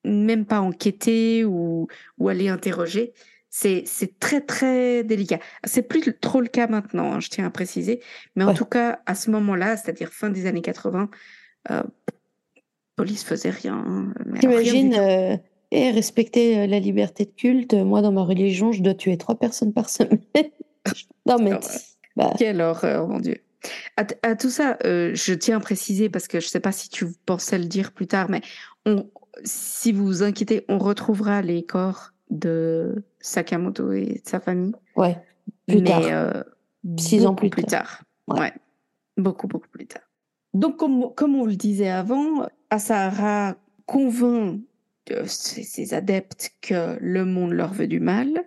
même 0.04 0.46
pas 0.46 0.60
enquêter 0.60 1.44
ou, 1.44 1.88
ou 2.18 2.28
aller 2.28 2.48
interroger. 2.48 3.12
C'est, 3.50 3.84
c'est 3.86 4.18
très 4.18 4.40
très 4.40 5.02
délicat. 5.02 5.38
C'est 5.64 5.82
plus 5.82 6.02
trop 6.20 6.40
le 6.40 6.48
cas 6.48 6.66
maintenant, 6.66 7.14
hein, 7.14 7.20
je 7.20 7.28
tiens 7.28 7.46
à 7.46 7.50
préciser. 7.50 8.00
Mais 8.34 8.44
en 8.44 8.54
tout 8.54 8.66
cas, 8.66 9.00
à 9.06 9.14
ce 9.14 9.30
moment-là, 9.30 9.76
c'est-à-dire 9.76 10.12
fin 10.12 10.28
des 10.28 10.46
années 10.46 10.62
80, 10.62 11.08
euh, 11.70 11.82
police 12.96 13.24
faisait 13.24 13.50
rien. 13.50 14.12
Euh, 14.44 15.36
et 15.70 15.90
respecter 15.90 16.58
euh, 16.58 16.66
la 16.66 16.78
liberté 16.78 17.24
de 17.24 17.30
culte. 17.30 17.74
Moi, 17.74 18.02
dans 18.02 18.12
ma 18.12 18.22
religion, 18.22 18.72
je 18.72 18.82
dois 18.82 18.94
tuer 18.94 19.16
trois 19.16 19.34
personnes 19.34 19.72
par 19.72 19.88
semaine. 19.90 20.20
non 21.26 21.38
mais. 21.38 21.52
Bah. 22.16 22.32
Quelle 22.38 22.62
horreur, 22.62 23.06
mon 23.08 23.20
Dieu. 23.20 23.42
À, 23.96 24.36
tout 24.36 24.50
ça, 24.50 24.78
euh, 24.84 25.10
je 25.14 25.34
tiens 25.34 25.56
à 25.56 25.60
préciser 25.60 26.08
parce 26.08 26.28
que 26.28 26.40
je 26.40 26.46
ne 26.46 26.50
sais 26.50 26.60
pas 26.60 26.72
si 26.72 26.88
tu 26.88 27.06
pensais 27.26 27.58
le 27.58 27.64
dire 27.64 27.92
plus 27.92 28.06
tard, 28.06 28.30
mais 28.30 28.40
on, 28.84 29.06
si 29.44 29.92
vous 29.92 30.06
vous 30.06 30.22
inquiétez, 30.22 30.64
on 30.68 30.78
retrouvera 30.78 31.42
les 31.42 31.64
corps 31.64 32.12
de 32.30 33.04
Sakamoto 33.20 33.92
et 33.92 34.20
de 34.24 34.28
sa 34.28 34.40
famille. 34.40 34.72
Ouais. 34.94 35.18
Plus 35.66 35.80
mais, 35.80 35.90
tard. 35.90 36.02
Euh, 36.04 36.42
Six 36.98 37.26
ans 37.26 37.34
plus, 37.34 37.50
tard. 37.50 38.04
Ouais. 38.28 38.52
Beaucoup, 39.16 39.48
beaucoup 39.48 39.68
plus 39.68 39.86
tard. 39.86 40.02
Donc, 40.54 40.76
comme, 40.76 41.12
comme 41.14 41.34
on 41.34 41.44
le 41.44 41.56
disait 41.56 41.88
avant, 41.88 42.46
Asahara 42.70 43.56
convainc 43.86 44.60
ces 45.26 45.94
adeptes 45.94 46.52
que 46.60 46.98
le 47.00 47.24
monde 47.24 47.52
leur 47.52 47.72
veut 47.72 47.86
du 47.86 48.00
mal, 48.00 48.44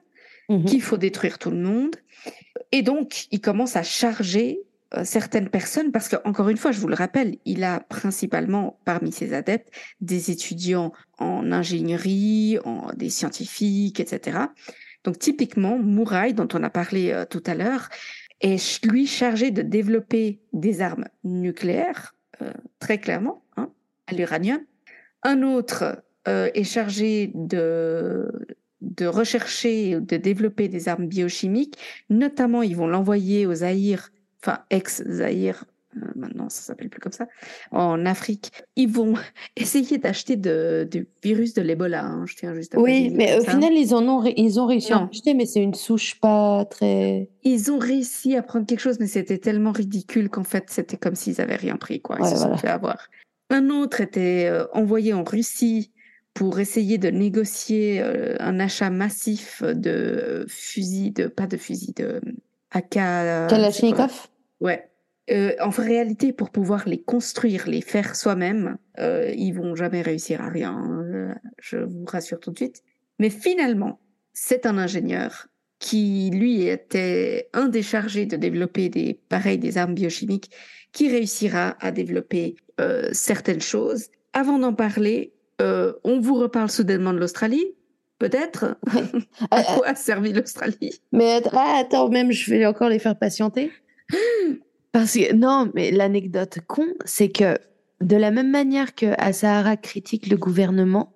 mmh 0.50 0.66
qu'il 0.66 0.82
faut 0.82 0.98
détruire 0.98 1.38
tout 1.38 1.52
le 1.52 1.58
monde. 1.58 1.96
Et 2.72 2.82
donc, 2.82 3.28
il 3.32 3.40
commence 3.40 3.76
à 3.76 3.84
charger 3.84 4.60
euh, 4.96 5.04
certaines 5.04 5.50
personnes, 5.50 5.92
parce 5.92 6.10
que 6.10 6.16
encore 6.26 6.50
une 6.50 6.58
fois, 6.58 6.72
je 6.72 6.80
vous 6.80 6.88
le 6.88 6.96
rappelle, 6.96 7.38
il 7.46 7.64
a 7.64 7.80
principalement 7.80 8.80
parmi 8.86 9.12
ses 9.12 9.34
adeptes 9.34 9.72
des 10.02 10.32
étudiants 10.32 10.92
en 11.20 11.52
ingénierie, 11.52 12.58
en, 12.66 12.92
des 12.96 13.10
scientifiques, 13.10 14.00
etc. 14.00 14.40
Donc 15.04 15.20
typiquement, 15.20 15.78
Muraï, 15.78 16.34
dont 16.34 16.48
on 16.54 16.64
a 16.64 16.70
parlé 16.70 17.12
euh, 17.12 17.26
tout 17.26 17.44
à 17.46 17.54
l'heure, 17.54 17.90
est 18.42 18.84
lui 18.84 19.06
chargé 19.06 19.52
de 19.52 19.62
développer 19.62 20.40
des 20.54 20.82
armes 20.82 21.06
nucléaires, 21.24 22.16
euh, 22.42 22.52
très 22.80 22.98
clairement, 22.98 23.44
à 24.10 24.16
l'uranium. 24.16 24.60
Un 25.24 25.44
autre 25.44 26.04
est 26.26 26.64
chargé 26.64 27.32
de 27.34 28.32
de 28.82 29.08
rechercher, 29.08 30.00
de 30.00 30.16
développer 30.16 30.70
des 30.70 30.88
armes 30.88 31.08
biochimiques. 31.08 31.78
Notamment, 32.10 32.62
ils 32.62 32.78
vont 32.78 32.88
l'envoyer 32.88 33.46
aux 33.46 33.56
Zaïre 33.56 34.10
enfin 34.42 34.60
ex-Zaïre, 34.70 35.66
euh, 35.98 36.06
maintenant 36.16 36.50
ça 36.50 36.62
s'appelle 36.62 36.90
plus 36.90 37.00
comme 37.00 37.12
ça, 37.12 37.28
en 37.72 38.06
Afrique, 38.06 38.52
ils 38.76 38.90
vont 38.90 39.16
essayer 39.56 39.98
d'acheter 39.98 40.36
du 40.36 41.08
virus 41.24 41.54
de 41.54 41.62
l'Ebola. 41.62 42.06
Hein, 42.06 42.26
je 42.26 42.36
tiens 42.36 42.54
juste 42.54 42.76
à 42.76 42.80
Oui, 42.80 43.12
mais 43.14 43.38
au 43.40 43.44
final, 43.44 43.74
ils, 43.74 43.94
en 43.94 44.08
ont, 44.08 44.24
ils 44.24 44.60
ont 44.60 44.66
réussi 44.66 44.94
à 44.94 45.08
acheter, 45.10 45.34
mais 45.34 45.46
c'est 45.46 45.62
une 45.62 45.74
souche 45.74 46.20
pas 46.20 46.66
très. 46.66 47.30
Ils 47.44 47.72
ont 47.72 47.80
réussi 47.80 48.36
à 48.36 48.44
prendre 48.44 48.66
quelque 48.66 48.82
chose, 48.82 48.98
mais 49.00 49.08
c'était 49.08 49.38
tellement 49.38 49.72
ridicule 49.72 50.30
qu'en 50.30 50.44
fait, 50.44 50.66
c'était 50.68 50.98
comme 50.98 51.16
s'ils 51.16 51.42
avaient 51.42 51.56
rien 51.56 51.76
pris. 51.76 52.02
Quoi. 52.02 52.18
Ils 52.20 52.28
se 52.28 52.38
sont 52.38 52.58
fait 52.58 52.68
avoir. 52.68 53.10
Un 53.50 53.70
autre 53.70 54.02
était 54.02 54.48
euh, 54.50 54.66
envoyé 54.74 55.14
en 55.14 55.24
Russie 55.24 55.92
pour 56.34 56.60
essayer 56.60 56.98
de 56.98 57.10
négocier 57.10 58.02
euh, 58.02 58.36
un 58.40 58.60
achat 58.60 58.90
massif 58.90 59.64
de 59.64 60.46
fusils, 60.48 61.14
de 61.14 61.28
pas 61.28 61.48
de 61.48 61.58
fusils, 61.58 61.94
de 61.96 62.22
AK. 62.72 62.90
Kalachnikov? 62.92 64.28
Ouais. 64.60 64.90
Euh, 65.32 65.54
en 65.60 65.70
réalité, 65.70 66.34
pour 66.34 66.50
pouvoir 66.50 66.88
les 66.88 67.02
construire, 67.02 67.68
les 67.68 67.82
faire 67.82 68.16
soi-même, 68.16 68.78
euh, 69.00 69.32
ils 69.38 69.52
vont 69.52 69.76
jamais 69.76 70.02
réussir 70.02 70.42
à 70.42 70.50
rien. 70.50 70.72
Hein, 70.72 71.36
je 71.60 71.78
vous 71.78 72.06
rassure 72.06 72.40
tout 72.40 72.52
de 72.52 72.58
suite. 72.58 72.84
Mais 73.20 73.30
finalement, 73.30 74.00
c'est 74.34 74.66
un 74.66 74.78
ingénieur 74.78 75.48
qui, 75.78 76.32
lui, 76.32 76.68
était 76.68 77.50
un 77.54 77.70
des 77.70 77.84
chargés 77.84 78.26
de 78.26 78.38
développer 78.38 78.90
des, 78.90 79.20
pareil, 79.30 79.60
des 79.60 79.78
armes 79.78 79.94
biochimiques, 79.94 80.52
qui 80.92 81.10
réussira 81.10 81.78
à 81.80 81.92
développer 81.92 82.56
euh, 82.80 83.10
certaines 83.12 83.62
choses. 83.62 84.08
Avant 84.34 84.60
d'en 84.60 84.74
parler, 84.74 85.34
euh, 85.62 85.94
on 86.04 86.20
vous 86.20 86.36
reparle 86.36 86.70
soudainement 86.70 87.14
de 87.14 87.20
l'Australie. 87.20 87.66
Peut-être? 88.20 88.78
à 89.52 89.64
quoi 89.64 89.88
a 89.88 89.96
servi 89.96 90.34
l'Australie? 90.34 91.02
Mais 91.12 91.42
ah, 91.54 91.78
attends, 91.80 92.10
même 92.10 92.32
je 92.32 92.50
vais 92.52 92.66
encore 92.66 92.90
les 92.90 93.00
faire 93.00 93.18
patienter. 93.18 93.72
Parce 94.92 95.14
que 95.14 95.34
non, 95.34 95.72
mais 95.74 95.92
l'anecdote 95.92 96.60
con, 96.68 96.88
c'est 97.06 97.30
que 97.30 97.58
de 98.02 98.16
la 98.16 98.32
même 98.32 98.50
manière 98.50 98.96
que 98.96 99.08
Asahara 99.18 99.78
critique 99.78 100.28
le 100.28 100.38
gouvernement 100.38 101.14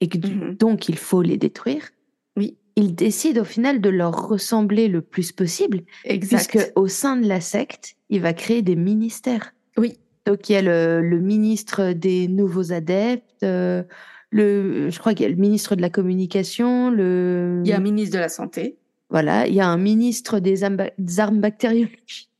et 0.00 0.08
que 0.08 0.18
mhm. 0.18 0.56
donc 0.56 0.88
il 0.88 0.98
faut 0.98 1.22
les 1.22 1.36
détruire, 1.36 1.90
oui. 2.36 2.58
il 2.76 2.94
décide 2.94 3.38
au 3.38 3.44
final 3.44 3.80
de 3.80 3.88
leur 3.88 4.28
ressembler 4.28 4.88
le 4.88 5.00
plus 5.00 5.32
possible, 5.32 5.82
exact. 6.04 6.50
puisque 6.50 6.72
au 6.76 6.88
sein 6.88 7.16
de 7.16 7.26
la 7.26 7.40
secte, 7.40 7.96
il 8.10 8.20
va 8.20 8.32
créer 8.32 8.62
des 8.62 8.76
ministères. 8.76 9.54
Oui. 9.76 9.98
Donc 10.26 10.48
il 10.48 10.54
y 10.54 10.56
a 10.56 10.62
le, 10.62 11.18
ministre 11.20 11.92
des 11.92 12.28
nouveaux 12.28 12.72
adeptes, 12.72 13.42
euh, 13.42 13.82
le, 14.30 14.90
je 14.90 14.98
crois 14.98 15.14
qu'il 15.14 15.24
y 15.24 15.26
a 15.26 15.28
le 15.28 15.36
ministre 15.36 15.76
de 15.76 15.82
la 15.82 15.90
communication, 15.90 16.90
le. 16.90 17.60
Il 17.64 17.68
y 17.68 17.72
a 17.72 17.76
un 17.76 17.80
ministre 17.80 18.16
de 18.16 18.20
la 18.20 18.28
santé. 18.28 18.78
Voilà, 19.10 19.46
il 19.46 19.54
y 19.54 19.60
a 19.60 19.68
un 19.68 19.76
ministre 19.76 20.40
des, 20.40 20.64
armes 20.64 21.40
bactériologiques, 21.40 22.30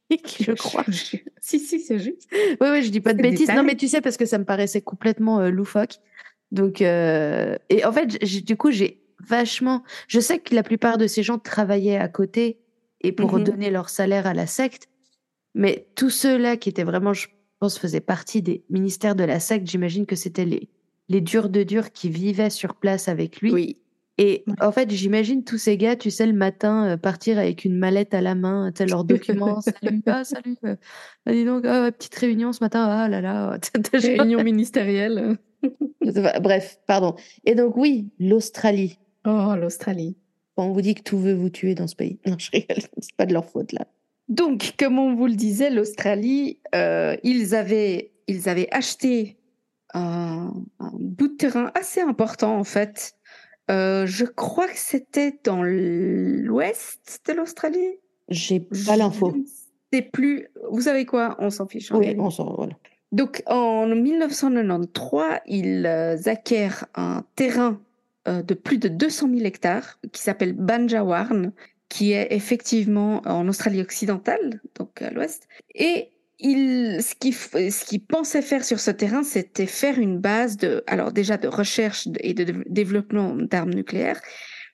je 0.40 0.52
crois. 0.52 0.84
si, 1.40 1.60
si, 1.60 1.78
c'est 1.78 1.98
juste. 1.98 2.28
Oui, 2.32 2.68
oui, 2.70 2.82
je 2.82 2.90
dis 2.90 3.00
pas 3.00 3.12
de 3.12 3.22
bêtises. 3.22 3.48
Non, 3.48 3.62
mais 3.62 3.76
tu 3.76 3.86
sais, 3.86 4.00
parce 4.00 4.16
que 4.16 4.26
ça 4.26 4.38
me 4.38 4.44
paraissait 4.44 4.80
complètement 4.80 5.40
euh, 5.40 5.50
loufoque. 5.50 5.98
Donc, 6.50 6.82
euh... 6.82 7.56
et 7.68 7.84
en 7.84 7.92
fait, 7.92 8.24
du 8.44 8.56
coup, 8.56 8.70
j'ai 8.70 9.02
vachement. 9.20 9.82
Je 10.08 10.20
sais 10.20 10.38
que 10.38 10.54
la 10.54 10.62
plupart 10.62 10.98
de 10.98 11.06
ces 11.06 11.22
gens 11.22 11.38
travaillaient 11.38 11.98
à 11.98 12.08
côté 12.08 12.58
et 13.02 13.12
pour 13.12 13.38
mm-hmm. 13.38 13.44
donner 13.44 13.70
leur 13.70 13.88
salaire 13.90 14.26
à 14.26 14.34
la 14.34 14.46
secte. 14.46 14.88
Mais 15.54 15.86
tous 15.94 16.10
ceux-là 16.10 16.56
qui 16.56 16.68
étaient 16.70 16.84
vraiment, 16.84 17.12
je 17.12 17.28
pense, 17.64 17.78
faisaient 17.78 18.00
partie 18.00 18.42
des 18.42 18.62
ministères 18.68 19.14
de 19.14 19.24
la 19.24 19.40
secte, 19.40 19.66
j'imagine 19.66 20.04
que 20.04 20.16
c'était 20.16 20.44
les, 20.44 20.68
les 21.08 21.22
durs 21.22 21.48
de 21.48 21.62
durs 21.62 21.92
qui 21.92 22.10
vivaient 22.10 22.50
sur 22.50 22.74
place 22.74 23.08
avec 23.08 23.40
lui. 23.40 23.52
Oui. 23.52 23.76
Et 24.18 24.44
en 24.60 24.70
fait, 24.70 24.90
j'imagine 24.90 25.42
tous 25.42 25.58
ces 25.58 25.76
gars, 25.76 25.96
tu 25.96 26.10
sais, 26.10 26.26
le 26.26 26.34
matin, 26.34 26.90
euh, 26.90 26.96
partir 26.96 27.38
avec 27.38 27.64
une 27.64 27.76
mallette 27.76 28.14
à 28.14 28.20
la 28.20 28.34
main, 28.34 28.70
tu 28.70 28.78
sais, 28.78 28.86
leurs 28.86 29.04
documents. 29.04 29.60
salut, 29.82 30.02
ah, 30.06 30.24
salut. 30.24 30.56
Euh, 30.64 30.76
bah, 31.26 31.32
dis 31.32 31.44
donc, 31.44 31.64
ah, 31.66 31.90
petite 31.90 32.14
réunion 32.14 32.52
ce 32.52 32.62
matin, 32.62 32.84
ah 32.84 33.08
là 33.08 33.20
là. 33.20 33.58
réunion 33.92 34.44
ministérielle. 34.44 35.38
Bref, 36.42 36.78
pardon. 36.86 37.16
Et 37.44 37.54
donc, 37.54 37.76
oui, 37.76 38.10
l'Australie. 38.20 38.98
Oh, 39.26 39.54
l'Australie. 39.58 40.16
on 40.58 40.70
vous 40.70 40.82
dit 40.82 40.94
que 40.94 41.02
tout 41.02 41.18
veut 41.18 41.34
vous 41.34 41.50
tuer 41.50 41.74
dans 41.74 41.88
ce 41.88 41.96
pays. 41.96 42.20
Non, 42.26 42.36
je 42.38 42.50
rigole, 42.52 42.84
c'est 42.98 43.16
pas 43.16 43.26
de 43.26 43.32
leur 43.32 43.46
faute, 43.46 43.72
là. 43.72 43.86
Donc, 44.28 44.74
comme 44.78 44.98
on 44.98 45.14
vous 45.14 45.26
le 45.26 45.34
disait, 45.34 45.70
l'Australie, 45.70 46.58
euh, 46.74 47.16
ils, 47.22 47.54
avaient, 47.54 48.12
ils 48.26 48.48
avaient 48.48 48.68
acheté 48.72 49.36
un, 49.92 50.52
bout 50.98 51.28
de 51.28 51.36
terrain 51.36 51.70
assez 51.74 52.00
important 52.00 52.58
en 52.58 52.64
fait. 52.64 53.14
Euh, 53.70 54.06
je 54.06 54.24
crois 54.24 54.66
que 54.66 54.76
c'était 54.78 55.38
dans 55.44 55.62
l'ouest 55.62 57.20
de 57.26 57.32
l'Australie. 57.32 57.98
J'ai 58.28 58.60
pas 58.60 58.96
l'info. 58.96 59.34
C'est 59.92 60.02
plus. 60.02 60.48
Vous 60.70 60.82
savez 60.82 61.06
quoi? 61.06 61.36
On 61.38 61.50
s'en 61.50 61.66
fiche. 61.66 61.90
Oui, 61.92 62.16
on 62.18 62.30
s'en 62.30 62.54
voilà. 62.54 62.72
Donc 63.12 63.42
en 63.46 63.86
1993, 63.86 65.40
ils 65.46 65.86
acquièrent 66.26 66.86
un 66.94 67.24
terrain 67.36 67.80
de 68.26 68.54
plus 68.54 68.78
de 68.78 68.88
200 68.88 69.28
000 69.28 69.44
hectares 69.44 70.00
qui 70.12 70.20
s'appelle 70.20 70.54
Banjawarn, 70.54 71.52
qui 71.94 72.10
est 72.10 72.26
effectivement 72.32 73.22
en 73.24 73.46
Australie 73.46 73.80
occidentale, 73.80 74.60
donc 74.74 75.00
à 75.00 75.10
l'ouest. 75.10 75.46
Et 75.76 76.08
il, 76.40 77.00
ce 77.00 77.14
qu'il 77.14 77.32
ce 77.32 77.96
pensait 77.98 78.42
faire 78.42 78.64
sur 78.64 78.80
ce 78.80 78.90
terrain, 78.90 79.22
c'était 79.22 79.66
faire 79.66 80.00
une 80.00 80.18
base 80.18 80.56
de, 80.56 80.82
alors 80.88 81.12
déjà 81.12 81.36
de 81.36 81.46
recherche 81.46 82.08
et 82.18 82.34
de 82.34 82.64
développement 82.68 83.36
d'armes 83.36 83.74
nucléaires, 83.74 84.20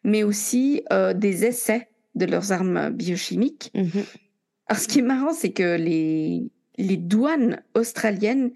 mais 0.02 0.22
aussi 0.22 0.82
euh, 0.94 1.12
des 1.12 1.44
essais 1.44 1.88
de 2.14 2.24
leurs 2.24 2.52
armes 2.52 2.88
biochimiques. 2.88 3.70
Mhm. 3.74 4.02
Alors, 4.68 4.80
ce 4.80 4.88
qui 4.88 5.00
est 5.00 5.02
marrant, 5.02 5.34
c'est 5.34 5.52
que 5.52 5.76
les, 5.76 6.50
les 6.78 6.96
douanes 6.96 7.60
australiennes, 7.74 8.50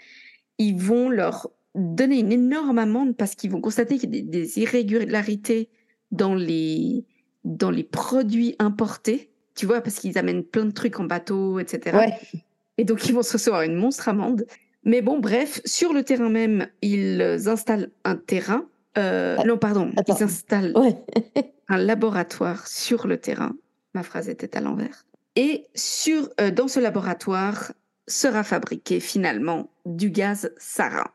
ils 0.56 0.76
vont 0.76 1.10
leur 1.10 1.50
donner 1.74 2.20
une 2.20 2.32
énorme 2.32 2.78
amende 2.78 3.14
parce 3.14 3.34
qu'ils 3.34 3.50
vont 3.50 3.60
constater 3.60 3.98
qu'il 3.98 4.14
y 4.14 4.18
a 4.20 4.22
des, 4.22 4.40
des, 4.40 4.58
irrégularités 4.58 5.68
dans 6.12 6.34
les, 6.34 7.04
dans 7.44 7.70
les 7.70 7.84
produits 7.84 8.56
importés. 8.58 9.30
Tu 9.54 9.66
vois, 9.66 9.80
parce 9.80 9.96
qu'ils 9.96 10.18
amènent 10.18 10.42
plein 10.42 10.64
de 10.64 10.72
trucs 10.72 10.98
en 10.98 11.04
bateau, 11.04 11.60
etc. 11.60 11.96
Ouais. 11.96 12.42
Et 12.78 12.84
donc, 12.84 13.06
ils 13.08 13.14
vont 13.14 13.22
se 13.22 13.34
recevoir 13.34 13.62
une 13.62 13.76
monstre 13.76 14.08
amende. 14.08 14.46
Mais 14.84 15.00
bon, 15.00 15.18
bref, 15.18 15.60
sur 15.64 15.92
le 15.92 16.02
terrain 16.02 16.28
même, 16.28 16.66
ils 16.82 17.22
installent 17.46 17.90
un 18.04 18.16
terrain. 18.16 18.64
Euh, 18.98 19.36
ah, 19.38 19.44
non, 19.44 19.58
pardon, 19.58 19.90
ils 20.06 20.22
installent 20.22 20.74
un 21.68 21.76
laboratoire 21.76 22.66
sur 22.66 23.06
le 23.06 23.16
terrain. 23.18 23.54
Ma 23.94 24.02
phrase 24.02 24.28
était 24.28 24.56
à 24.56 24.60
l'envers. 24.60 25.04
Et 25.36 25.66
sur, 25.74 26.28
euh, 26.40 26.50
dans 26.50 26.68
ce 26.68 26.80
laboratoire 26.80 27.72
sera 28.06 28.44
fabriqué 28.44 29.00
finalement 29.00 29.70
du 29.86 30.10
gaz 30.10 30.52
sarin. 30.58 31.06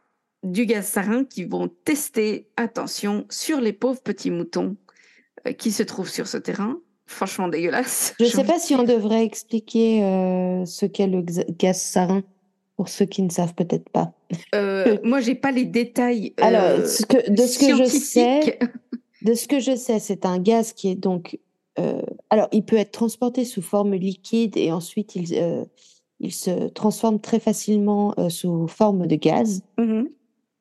Du 0.44 0.66
gaz 0.66 0.88
sarin 0.88 1.24
qui 1.24 1.44
vont 1.44 1.70
tester, 1.86 2.48
attention, 2.58 3.26
sur 3.30 3.62
les 3.62 3.74
pauvres 3.74 4.02
petits 4.02 4.32
moutons 4.32 4.76
qui 5.58 5.72
se 5.72 5.84
trouvent 5.84 6.10
sur 6.10 6.28
ce 6.28 6.38
terrain 6.38 6.78
franchement 7.10 7.48
dégueulasse. 7.48 8.14
Je 8.20 8.26
ne 8.26 8.30
sais 8.30 8.44
pas 8.44 8.60
si 8.60 8.76
on 8.76 8.84
devrait 8.84 9.24
expliquer 9.24 10.04
euh, 10.04 10.66
ce 10.66 10.86
qu'est 10.86 11.08
le 11.08 11.22
gaz 11.22 11.82
sarin 11.82 12.24
pour 12.78 12.88
ceux 12.88 13.06
qui 13.06 13.24
ne 13.24 13.30
savent 13.30 13.56
peut-être 13.56 13.90
pas. 13.90 14.14
Euh, 14.56 14.98
moi, 15.04 15.20
j'ai 15.20 15.36
pas 15.36 15.52
les 15.52 15.66
détails. 15.66 16.34
Euh, 16.40 16.44
Alors, 16.44 16.78
de 16.80 16.86
ce 16.86 17.06
que 17.60 17.76
je 17.76 17.84
sais, 17.84 18.60
de 19.24 19.34
ce 19.34 19.48
que 19.48 19.60
je 19.60 19.76
sais, 19.76 20.00
c'est 20.00 20.26
un 20.26 20.40
gaz 20.40 20.72
qui 20.72 20.90
est 20.90 20.96
donc. 20.96 21.38
Euh, 21.80 22.02
alors, 22.30 22.48
il 22.52 22.64
peut 22.64 22.78
être 22.78 22.92
transporté 22.92 23.44
sous 23.44 23.62
forme 23.62 23.96
liquide 23.96 24.56
et 24.56 24.72
ensuite 24.72 25.16
il, 25.16 25.66
il 26.20 26.34
se 26.34 26.68
transforme 26.70 27.20
très 27.20 27.40
facilement 27.40 28.14
sous 28.30 28.68
forme 28.68 29.08
de 29.08 29.16
gaz. 29.16 29.62
Mm-hmm. 29.78 30.08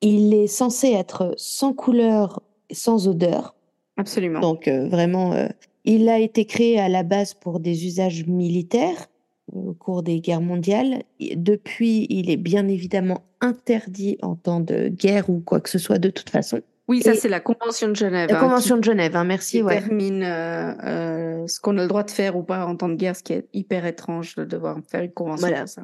Il 0.01 0.35
est 0.35 0.47
censé 0.47 0.93
être 0.93 1.35
sans 1.37 1.73
couleur, 1.73 2.43
sans 2.71 3.09
odeur. 3.09 3.55
Absolument. 3.99 4.41
Donc 4.41 4.69
vraiment 4.69 5.49
il 5.85 6.09
a 6.09 6.19
été 6.19 6.45
créé 6.45 6.79
à 6.79 6.89
la 6.89 7.03
base 7.03 7.35
pour 7.35 7.61
des 7.61 7.87
usages 7.87 8.27
militaires 8.27 9.09
au 9.53 9.73
cours 9.73 10.03
des 10.03 10.21
guerres 10.21 10.41
mondiales. 10.41 11.03
Depuis, 11.19 12.07
il 12.11 12.31
est 12.31 12.37
bien 12.37 12.69
évidemment 12.69 13.25
interdit 13.41 14.19
en 14.23 14.37
temps 14.37 14.61
de 14.61 14.89
guerre 14.89 15.31
ou 15.31 15.41
quoi 15.41 15.61
que 15.61 15.71
ce 15.71 15.79
soit 15.79 15.99
de 15.99 16.11
toute 16.11 16.31
façon. 16.31 16.61
Oui, 16.89 17.03
ça 17.03 17.15
c'est 17.15 17.29
la 17.29 17.41
Convention 17.41 17.89
de 17.89 17.97
Genève. 17.97 18.31
La 18.31 18.39
hein, 18.39 18.41
Convention 18.41 18.79
de 18.79 18.85
Genève, 18.85 19.15
hein, 19.15 19.25
merci. 19.25 19.61
Qui 19.61 19.67
termine 19.67 20.23
euh, 20.23 20.73
euh, 20.85 21.47
ce 21.47 21.61
qu'on 21.61 21.77
a 21.77 21.83
le 21.83 21.89
droit 21.89 22.03
de 22.03 22.11
faire 22.11 22.37
ou 22.37 22.43
pas 22.43 22.65
en 22.67 22.77
temps 22.77 22.89
de 22.89 22.95
guerre, 22.95 23.15
ce 23.15 23.23
qui 23.23 23.35
est 23.35 23.47
hyper 23.53 23.85
étrange 23.85 24.35
de 24.37 24.45
devoir 24.45 24.79
faire 24.89 25.03
une 25.03 25.13
convention. 25.13 25.49
Voilà. 25.49 25.67
Ça. 25.67 25.83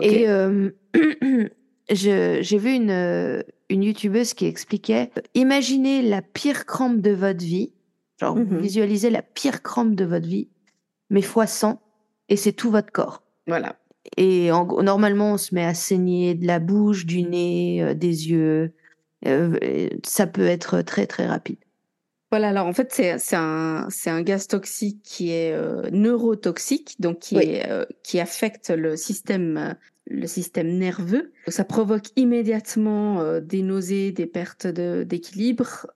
Et 0.00 0.28
euh, 0.28 0.70
j'ai 1.90 2.58
vu 2.58 2.74
une, 2.74 3.44
une 3.68 3.82
youtubeuse 3.82 4.34
qui 4.34 4.46
expliquait, 4.46 5.10
imaginez 5.34 6.02
la 6.02 6.22
pire 6.22 6.66
crampe 6.66 7.00
de 7.00 7.10
votre 7.10 7.44
vie 7.44 7.72
Genre, 8.22 8.36
mmh 8.36 8.58
visualisez 8.58 9.10
la 9.10 9.22
pire 9.22 9.62
crampe 9.62 9.96
de 9.96 10.04
votre 10.04 10.28
vie, 10.28 10.48
mais 11.10 11.22
fois 11.22 11.48
100, 11.48 11.82
et 12.28 12.36
c'est 12.36 12.52
tout 12.52 12.70
votre 12.70 12.92
corps. 12.92 13.24
Voilà. 13.48 13.76
Et 14.16 14.50
normalement, 14.50 15.32
on 15.32 15.38
se 15.38 15.54
met 15.54 15.64
à 15.64 15.74
saigner 15.74 16.34
de 16.34 16.46
la 16.46 16.60
bouche, 16.60 17.04
du 17.04 17.24
nez, 17.24 17.82
euh, 17.82 17.94
des 17.94 18.30
yeux. 18.30 18.74
Euh, 19.26 19.88
ça 20.04 20.28
peut 20.28 20.46
être 20.46 20.82
très, 20.82 21.06
très 21.06 21.26
rapide. 21.26 21.58
Voilà, 22.30 22.50
alors 22.50 22.66
en 22.66 22.72
fait, 22.72 22.92
c'est 22.92 23.36
un, 23.36 23.88
un, 24.06 24.22
gaz 24.22 24.46
toxique 24.46 25.02
qui 25.02 25.32
est 25.32 25.52
euh, 25.52 25.90
neurotoxique, 25.90 27.00
donc 27.00 27.18
qui, 27.18 27.36
est, 27.36 27.68
qui 28.04 28.20
affecte 28.20 28.70
le 28.70 28.96
système, 28.96 29.76
le 30.06 30.26
système 30.26 30.78
nerveux. 30.78 31.32
Ça 31.48 31.64
provoque 31.64 32.06
immédiatement 32.16 33.40
des 33.40 33.62
nausées, 33.62 34.12
des 34.12 34.26
pertes 34.26 34.66
d'équilibre, 34.66 35.86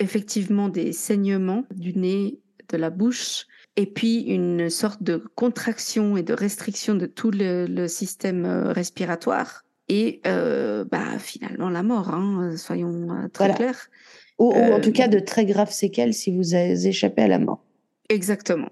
effectivement 0.00 0.68
des 0.68 0.92
saignements 0.92 1.64
du 1.74 1.94
nez, 1.94 2.40
de 2.68 2.76
la 2.76 2.90
bouche, 2.90 3.46
et 3.76 3.86
puis 3.86 4.20
une 4.20 4.70
sorte 4.70 5.02
de 5.02 5.16
contraction 5.34 6.16
et 6.16 6.22
de 6.22 6.32
restriction 6.32 6.94
de 6.94 7.06
tout 7.06 7.30
le, 7.32 7.86
système 7.88 8.44
euh, 8.44 8.72
respiratoire. 8.72 9.64
Et 9.88 10.20
euh, 10.26 10.84
bah, 10.84 11.18
finalement 11.18 11.68
la 11.68 11.82
mort, 11.82 12.08
hein, 12.10 12.56
soyons 12.56 13.10
euh, 13.10 13.28
très 13.28 13.52
clairs. 13.52 13.90
Ou, 14.38 14.52
en 14.52 14.80
tout 14.80 14.92
cas 14.92 15.08
de 15.08 15.20
très 15.20 15.44
graves 15.44 15.70
séquelles 15.70 16.14
si 16.14 16.34
vous 16.34 16.54
avez 16.54 16.86
échappé 16.86 17.22
à 17.22 17.28
la 17.28 17.38
mort. 17.38 17.62
Exactement. 18.08 18.70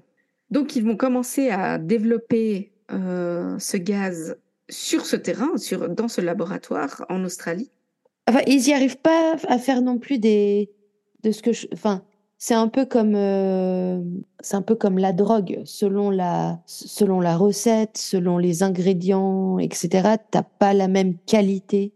Donc 0.50 0.74
ils 0.74 0.84
vont 0.84 0.96
commencer 0.96 1.50
à 1.50 1.78
développer 1.78 2.72
ce 2.90 3.76
gaz 3.76 4.36
sur 4.72 5.06
ce 5.06 5.16
terrain, 5.16 5.56
sur, 5.56 5.88
dans 5.88 6.08
ce 6.08 6.20
laboratoire 6.20 7.04
en 7.08 7.22
Australie? 7.24 7.70
Enfin, 8.28 8.40
ils 8.46 8.62
n'y 8.62 8.72
arrivent 8.72 8.98
pas 8.98 9.36
à 9.48 9.58
faire 9.58 9.82
non 9.82 9.98
plus 9.98 10.18
des, 10.18 10.70
de 11.22 11.30
ce 11.32 11.42
que 11.42 11.52
je, 11.52 11.66
enfin, 11.72 12.02
c'est 12.38 12.54
un 12.54 12.68
peu 12.68 12.86
comme, 12.86 13.14
euh, 13.14 14.00
c'est 14.40 14.56
un 14.56 14.62
peu 14.62 14.74
comme 14.74 14.98
la 14.98 15.12
drogue, 15.12 15.60
selon 15.64 16.10
la, 16.10 16.60
selon 16.66 17.20
la 17.20 17.36
recette, 17.36 17.98
selon 17.98 18.38
les 18.38 18.62
ingrédients, 18.62 19.58
etc. 19.58 20.16
T'as 20.30 20.42
pas 20.42 20.72
la 20.72 20.88
même 20.88 21.16
qualité 21.18 21.92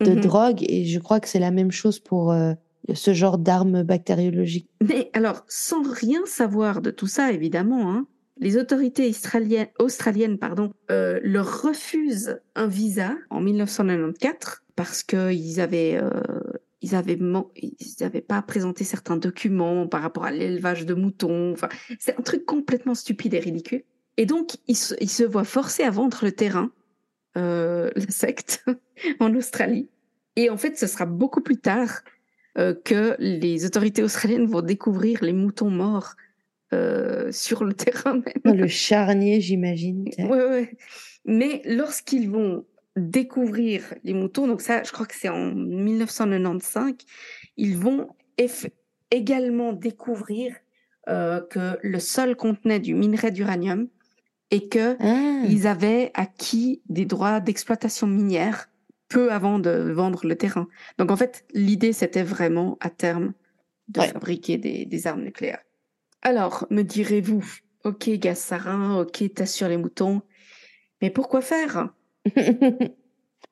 de 0.00 0.12
mmh 0.12 0.20
drogue, 0.20 0.64
et 0.68 0.84
je 0.84 0.98
crois 0.98 1.20
que 1.20 1.28
c'est 1.28 1.38
la 1.38 1.50
même 1.50 1.70
chose 1.70 2.00
pour 2.00 2.30
euh, 2.32 2.52
ce 2.94 3.14
genre 3.14 3.38
d'armes 3.38 3.82
bactériologiques. 3.82 4.68
Mais 4.86 5.10
alors, 5.14 5.44
sans 5.48 5.82
rien 5.82 6.20
savoir 6.26 6.82
de 6.82 6.90
tout 6.90 7.06
ça, 7.06 7.32
évidemment, 7.32 7.90
hein, 7.90 8.06
les 8.38 8.58
autorités 8.58 9.10
australiennes, 9.78 10.38
euh, 10.90 11.20
leur 11.22 11.62
refusent 11.62 12.40
un 12.54 12.66
visa 12.66 13.14
en 13.30 13.40
1994 13.40 14.62
parce 14.74 15.02
qu'ils 15.02 15.58
ils 16.82 16.94
avaient 16.94 18.20
pas 18.20 18.42
présenté 18.42 18.84
certains 18.84 19.16
documents 19.16 19.86
par 19.86 20.02
rapport 20.02 20.24
à 20.24 20.30
l'élevage 20.30 20.84
de 20.84 20.94
moutons. 20.94 21.54
C'est 21.98 22.18
un 22.18 22.22
truc 22.22 22.44
complètement 22.44 22.94
stupide 22.94 23.34
et 23.34 23.38
ridicule. 23.38 23.84
Et 24.18 24.26
donc, 24.26 24.56
ils 24.66 24.76
se, 24.76 25.24
voient 25.24 25.44
forcés 25.44 25.82
à 25.82 25.90
vendre 25.90 26.18
le 26.22 26.32
terrain, 26.32 26.70
euh, 27.36 27.90
la 27.94 28.08
secte, 28.08 28.64
en 29.20 29.34
Australie. 29.34 29.88
Et 30.36 30.50
en 30.50 30.56
fait, 30.56 30.78
ce 30.78 30.86
sera 30.86 31.06
beaucoup 31.06 31.40
plus 31.40 31.58
tard 31.58 32.02
euh, 32.58 32.74
que 32.74 33.16
les 33.18 33.64
autorités 33.64 34.02
australiennes 34.02 34.46
vont 34.46 34.62
découvrir 34.62 35.22
les 35.22 35.32
moutons 35.32 35.70
morts 35.70 36.14
euh, 36.72 37.30
sur 37.32 37.64
le 37.64 37.72
terrain 37.74 38.20
même. 38.44 38.56
Le 38.56 38.66
charnier, 38.66 39.40
j'imagine. 39.40 40.08
Ouais, 40.18 40.28
ouais. 40.28 40.76
Mais 41.24 41.62
lorsqu'ils 41.64 42.30
vont 42.30 42.64
découvrir 42.96 43.94
les 44.04 44.14
moutons. 44.14 44.46
Donc 44.46 44.60
ça, 44.60 44.82
je 44.82 44.90
crois 44.90 45.06
que 45.06 45.14
c'est 45.14 45.28
en 45.28 45.52
1995. 45.54 46.94
Ils 47.56 47.76
vont 47.76 48.08
également 49.10 49.72
découvrir 49.72 50.54
euh, 51.08 51.40
que 51.40 51.78
le 51.82 51.98
sol 52.00 52.36
contenait 52.36 52.80
du 52.80 52.94
minerai 52.94 53.30
d'uranium 53.30 53.88
et 54.50 54.68
que 54.68 54.96
ah. 55.00 55.46
ils 55.48 55.66
avaient 55.66 56.10
acquis 56.14 56.82
des 56.88 57.04
droits 57.04 57.40
d'exploitation 57.40 58.06
minière 58.06 58.68
peu 59.08 59.30
avant 59.30 59.58
de 59.58 59.70
vendre 59.92 60.26
le 60.26 60.36
terrain. 60.36 60.66
Donc 60.98 61.10
en 61.10 61.16
fait, 61.16 61.44
l'idée 61.52 61.92
c'était 61.92 62.22
vraiment 62.22 62.76
à 62.80 62.90
terme 62.90 63.34
de 63.88 64.00
fabriquer 64.00 64.56
des, 64.58 64.84
des, 64.84 65.06
armes 65.06 65.22
nucléaires. 65.22 65.62
Alors, 66.22 66.66
me 66.70 66.82
direz-vous, 66.82 67.44
ok, 67.84 68.10
gaz 68.10 68.38
sarin, 68.38 69.00
ok, 69.00 69.24
sur 69.46 69.68
les 69.68 69.76
moutons, 69.76 70.22
mais 71.02 71.10
pourquoi 71.10 71.40
faire? 71.40 71.94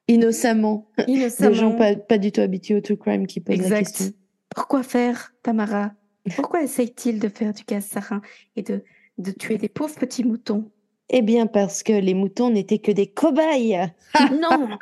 Innocemment. 0.09 0.91
Innocemment. 1.09 1.51
Des 1.51 1.55
gens 1.55 1.77
pas, 1.77 1.97
pas, 1.97 2.19
du 2.19 2.33
tout 2.33 2.41
habitués 2.41 2.75
au 2.75 2.81
true 2.81 2.97
crime 2.97 3.27
qui 3.27 3.41
posent 3.41 3.69
la 3.69 3.79
question. 3.79 4.13
Pourquoi 4.55 4.83
faire, 4.83 5.33
Tamara? 5.43 5.93
Pourquoi 6.37 6.63
essaye-t-il 6.63 7.21
de 7.21 7.29
faire 7.29 7.53
du 7.53 7.65
gaz 7.65 7.85
sarin 7.85 8.23
et 8.57 8.63
de, 8.63 8.83
de 9.19 9.31
tuer 9.31 9.59
des 9.59 9.69
pauvres 9.69 9.97
petits 9.97 10.25
moutons? 10.25 10.71
Eh 11.11 11.23
bien, 11.23 11.47
parce 11.47 11.83
que 11.83 11.93
les 11.93 12.15
moutons 12.15 12.51
n'étaient 12.51 12.79
que 12.79 12.91
des 12.91 13.07
cobayes. 13.07 13.93
non 14.33 14.79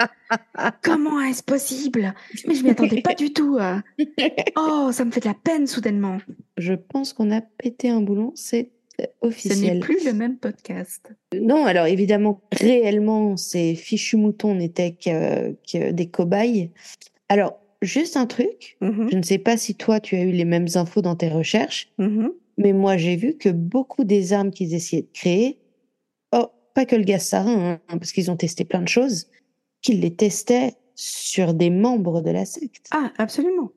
Comment 0.82 1.20
est-ce 1.20 1.42
possible? 1.42 2.14
Mais 2.46 2.54
je 2.54 2.62
m'y 2.62 2.70
attendais 2.70 3.02
pas 3.02 3.14
du 3.14 3.32
tout. 3.32 3.58
Oh, 4.56 4.90
ça 4.92 5.04
me 5.04 5.10
fait 5.10 5.20
de 5.20 5.26
la 5.26 5.34
peine 5.34 5.66
soudainement. 5.66 6.18
Je 6.56 6.74
pense 6.74 7.12
qu'on 7.12 7.30
a 7.30 7.40
pété 7.40 7.88
un 7.88 8.00
boulon. 8.00 8.32
C'est 8.34 8.70
officiel. 9.20 9.58
Ce 9.58 9.64
n'est 9.64 9.80
plus 9.80 10.04
le 10.04 10.12
même 10.12 10.36
podcast. 10.36 11.12
Non, 11.34 11.64
alors 11.64 11.86
évidemment, 11.86 12.40
réellement, 12.52 13.36
ces 13.36 13.74
fichus 13.74 14.16
moutons 14.16 14.54
n'étaient 14.54 14.92
que, 14.94 15.90
des 15.90 16.06
cobayes. 16.06 16.70
Alors, 17.28 17.58
juste 17.80 18.16
un 18.16 18.26
truc, 18.26 18.76
mm-hmm. 18.80 19.10
je 19.10 19.16
ne 19.16 19.22
sais 19.22 19.38
pas 19.38 19.56
si 19.56 19.74
toi, 19.74 20.00
tu 20.00 20.16
as 20.16 20.22
eu 20.22 20.30
les 20.30 20.44
mêmes 20.44 20.68
infos 20.74 21.02
dans 21.02 21.16
tes 21.16 21.28
recherches, 21.28 21.90
mm-hmm. 21.98 22.30
mais 22.58 22.72
moi, 22.72 22.96
j'ai 22.96 23.16
vu 23.16 23.34
que 23.36 23.48
beaucoup 23.48 24.04
des 24.04 24.32
armes 24.32 24.50
qu'ils 24.50 24.74
essayaient 24.74 25.02
de 25.02 25.12
créer, 25.12 25.58
pas 26.74 26.86
que 26.86 26.96
le 26.96 27.04
gaz 27.04 27.26
sarin, 27.26 27.78
hein, 27.88 27.98
parce 27.98 28.12
qu'ils 28.12 28.30
ont 28.30 28.36
testé 28.36 28.64
plein 28.64 28.82
de 28.82 28.88
choses, 28.88 29.28
qu'ils 29.80 30.00
les 30.00 30.14
testaient 30.14 30.74
sur 30.94 31.54
des 31.54 31.70
membres 31.70 32.20
de 32.20 32.30
la 32.30 32.44
secte. 32.44 32.86
Ah, 32.90 33.10
absolument 33.18 33.72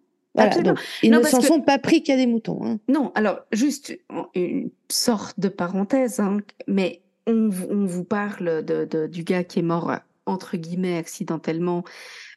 ils 1.04 1.12
ne 1.12 1.24
s'en 1.24 1.42
sont 1.42 1.62
pas 1.62 1.78
pris 1.80 2.04
qu'à 2.04 2.16
des 2.16 2.28
moutons. 2.28 2.60
Hein. 2.64 2.80
Non, 2.88 3.12
alors 3.16 3.40
juste 3.52 3.98
une 4.34 4.70
sorte 4.90 5.40
de 5.40 5.50
parenthèse, 5.50 6.20
hein, 6.20 6.38
mais 6.68 7.02
on, 7.28 7.50
vous 7.50 8.04
parle 8.04 8.64
de, 8.64 9.08
du 9.08 9.24
gars 9.24 9.44
qui 9.44 9.60
est 9.60 9.64
mort 9.64 9.92
entre 10.26 10.58
guillemets 10.58 10.98
accidentellement 10.98 11.84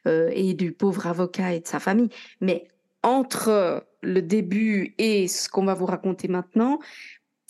euh, 0.07 0.29
et 0.33 0.53
du 0.53 0.71
pauvre 0.71 1.07
avocat 1.07 1.53
et 1.53 1.59
de 1.59 1.67
sa 1.67 1.79
famille, 1.79 2.09
mais 2.41 2.67
entre 3.03 3.85
le 4.01 4.21
début 4.21 4.95
et 4.97 5.27
ce 5.27 5.49
qu'on 5.49 5.65
va 5.65 5.73
vous 5.73 5.85
raconter 5.85 6.27
maintenant, 6.27 6.79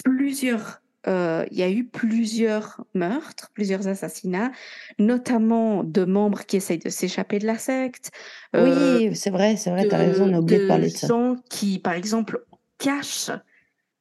plusieurs 0.03 0.82
euh, 1.08 1.45
il 1.52 1.58
y 1.58 1.64
a 1.64 1.70
eu 1.70 1.86
plusieurs 1.86 2.84
meurtres, 2.93 3.50
plusieurs 3.54 3.88
assassinats, 3.88 4.52
notamment 4.97 5.84
de 5.84 6.04
membres 6.04 6.45
qui 6.45 6.58
essayent 6.58 6.80
de 6.80 6.89
s'échapper 6.89 7.39
de 7.39 7.45
la 7.45 7.58
secte. 7.58 8.12
Euh, 8.56 9.00
oui, 9.00 9.16
c'est 9.16 9.30
vrai, 9.30 9.56
c'est 9.56 9.70
vrai, 9.70 9.88
tu 9.88 9.95
as 9.95 9.97
raison, 9.97 10.30
on 10.30 10.34
a 10.34 10.39
oublié 10.39 10.60
de, 10.60 10.68
parler 10.68 10.89
de 10.89 10.97
ça. 10.97 11.08
gens 11.08 11.36
qui, 11.50 11.80
par 11.80 11.93
exemple, 11.93 12.43
cachent. 12.78 13.32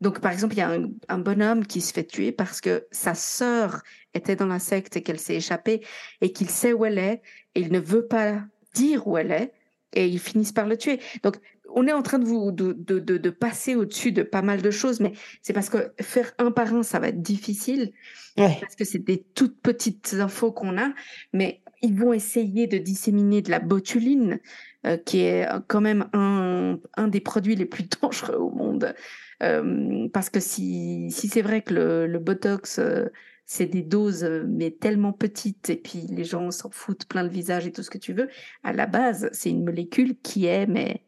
Donc, 0.01 0.21
par 0.21 0.33
exemple, 0.33 0.55
il 0.55 0.59
y 0.59 0.63
a 0.63 0.77
un, 1.09 1.19
bonhomme 1.19 1.67
qui 1.67 1.81
se 1.81 1.93
fait 1.93 2.05
tuer 2.05 2.33
parce 2.33 2.61
que 2.61 2.87
sa 2.91 3.15
sœur 3.15 3.83
était 4.15 4.37
dans 4.37 4.47
la 4.47 4.59
secte 4.59 4.97
et 4.97 5.03
qu'elle 5.03 5.19
s'est 5.19 5.37
échappée 5.37 5.85
et 6.21 6.33
qu'il 6.33 6.51
sait 6.51 6.73
où 6.73 6.85
elle 6.85 6.99
est 6.99 7.23
et 7.55 7.61
il 7.61 7.73
ne 7.73 7.81
veut 7.81 8.07
pas 8.07 8.43
dire 8.75 9.07
où 9.07 9.19
elle 9.19 9.33
est 9.33 9.53
et 9.93 10.07
ils 10.07 10.21
finissent 10.21 10.53
par 10.53 10.67
le 10.67 10.77
tuer. 10.77 11.01
Donc, 11.23 11.37
on 11.75 11.87
est 11.87 11.93
en 11.93 12.03
train 12.03 12.19
de 12.19 12.25
vous 12.25 12.51
de, 12.51 12.73
de, 12.73 12.99
de, 12.99 13.31
passer 13.31 13.75
au-dessus 13.75 14.13
de 14.13 14.23
pas 14.23 14.43
mal 14.43 14.63
de 14.63 14.71
choses, 14.71 15.01
mais 15.01 15.13
c'est 15.43 15.53
parce 15.53 15.71
que 15.71 15.93
faire 16.01 16.33
un 16.39 16.51
par 16.51 16.73
un, 16.75 16.83
ça 16.83 16.99
va 16.99 17.09
être 17.09 17.23
difficile, 17.23 17.93
parce 18.37 18.77
que 18.77 18.85
c'est 18.85 18.99
des 18.99 19.25
toutes 19.35 19.61
petites 19.61 20.17
infos 20.19 20.53
qu'on 20.53 20.79
a, 20.79 20.91
mais 21.33 21.61
ils 21.83 21.95
vont 21.95 22.13
essayer 22.13 22.67
de 22.67 22.79
disséminer 22.79 23.43
de 23.43 23.51
la 23.51 23.61
botuline, 23.61 24.41
euh, 24.87 24.97
qui 24.97 25.21
est 25.21 25.47
quand 25.67 25.81
même 25.81 26.09
un, 26.13 26.79
un 26.97 27.09
des 27.09 27.21
produits 27.21 27.57
les 27.57 27.67
plus 27.67 27.85
dangereux 28.03 28.37
au 28.37 28.51
monde. 28.51 28.95
Euh, 29.43 30.09
parce 30.13 30.31
que 30.31 30.41
si, 30.41 31.11
si 31.11 31.29
c'est 31.29 31.43
vrai 31.43 31.63
que 31.63 31.75
le, 31.75 32.07
le 32.07 32.19
Botox, 32.19 32.79
euh, 32.79 33.07
c'est 33.45 33.67
des 33.67 33.83
doses, 33.83 34.29
mais 34.47 34.71
tellement 34.71 35.13
petites, 35.13 35.71
et 35.71 35.77
puis 35.77 36.07
les 36.09 36.25
gens 36.25 36.51
s'en 36.51 36.71
foutent 36.71 37.07
plein 37.07 37.23
le 37.23 37.29
visage 37.31 37.67
et 37.67 37.73
tout 37.73 37.83
ce 37.83 37.91
que 37.91 37.99
tu 37.99 38.13
veux, 38.13 38.29
à 38.63 38.73
la 38.73 38.87
base, 38.87 39.31
c'est 39.33 39.51
une 39.51 39.65
molécule 39.65 40.17
qui 40.23 40.47
est, 40.47 40.67
mais 40.67 41.03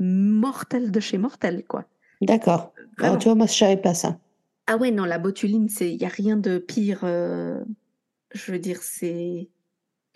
mortel 0.00 0.90
de 0.90 1.00
chez 1.00 1.18
mortel, 1.18 1.64
quoi. 1.64 1.84
D'accord. 2.20 2.72
Alors, 2.98 3.18
tu 3.18 3.26
vois, 3.26 3.34
moi, 3.34 3.46
je 3.46 3.52
savais 3.52 3.76
pas 3.76 3.94
ça. 3.94 4.18
Ah 4.66 4.76
ouais, 4.76 4.90
non, 4.90 5.04
la 5.04 5.18
botuline, 5.18 5.68
il 5.80 5.96
n'y 5.96 6.04
a 6.04 6.08
rien 6.08 6.36
de 6.36 6.58
pire. 6.58 7.00
Euh, 7.04 7.62
je 8.32 8.52
veux 8.52 8.58
dire, 8.58 8.82
c'est 8.82 9.48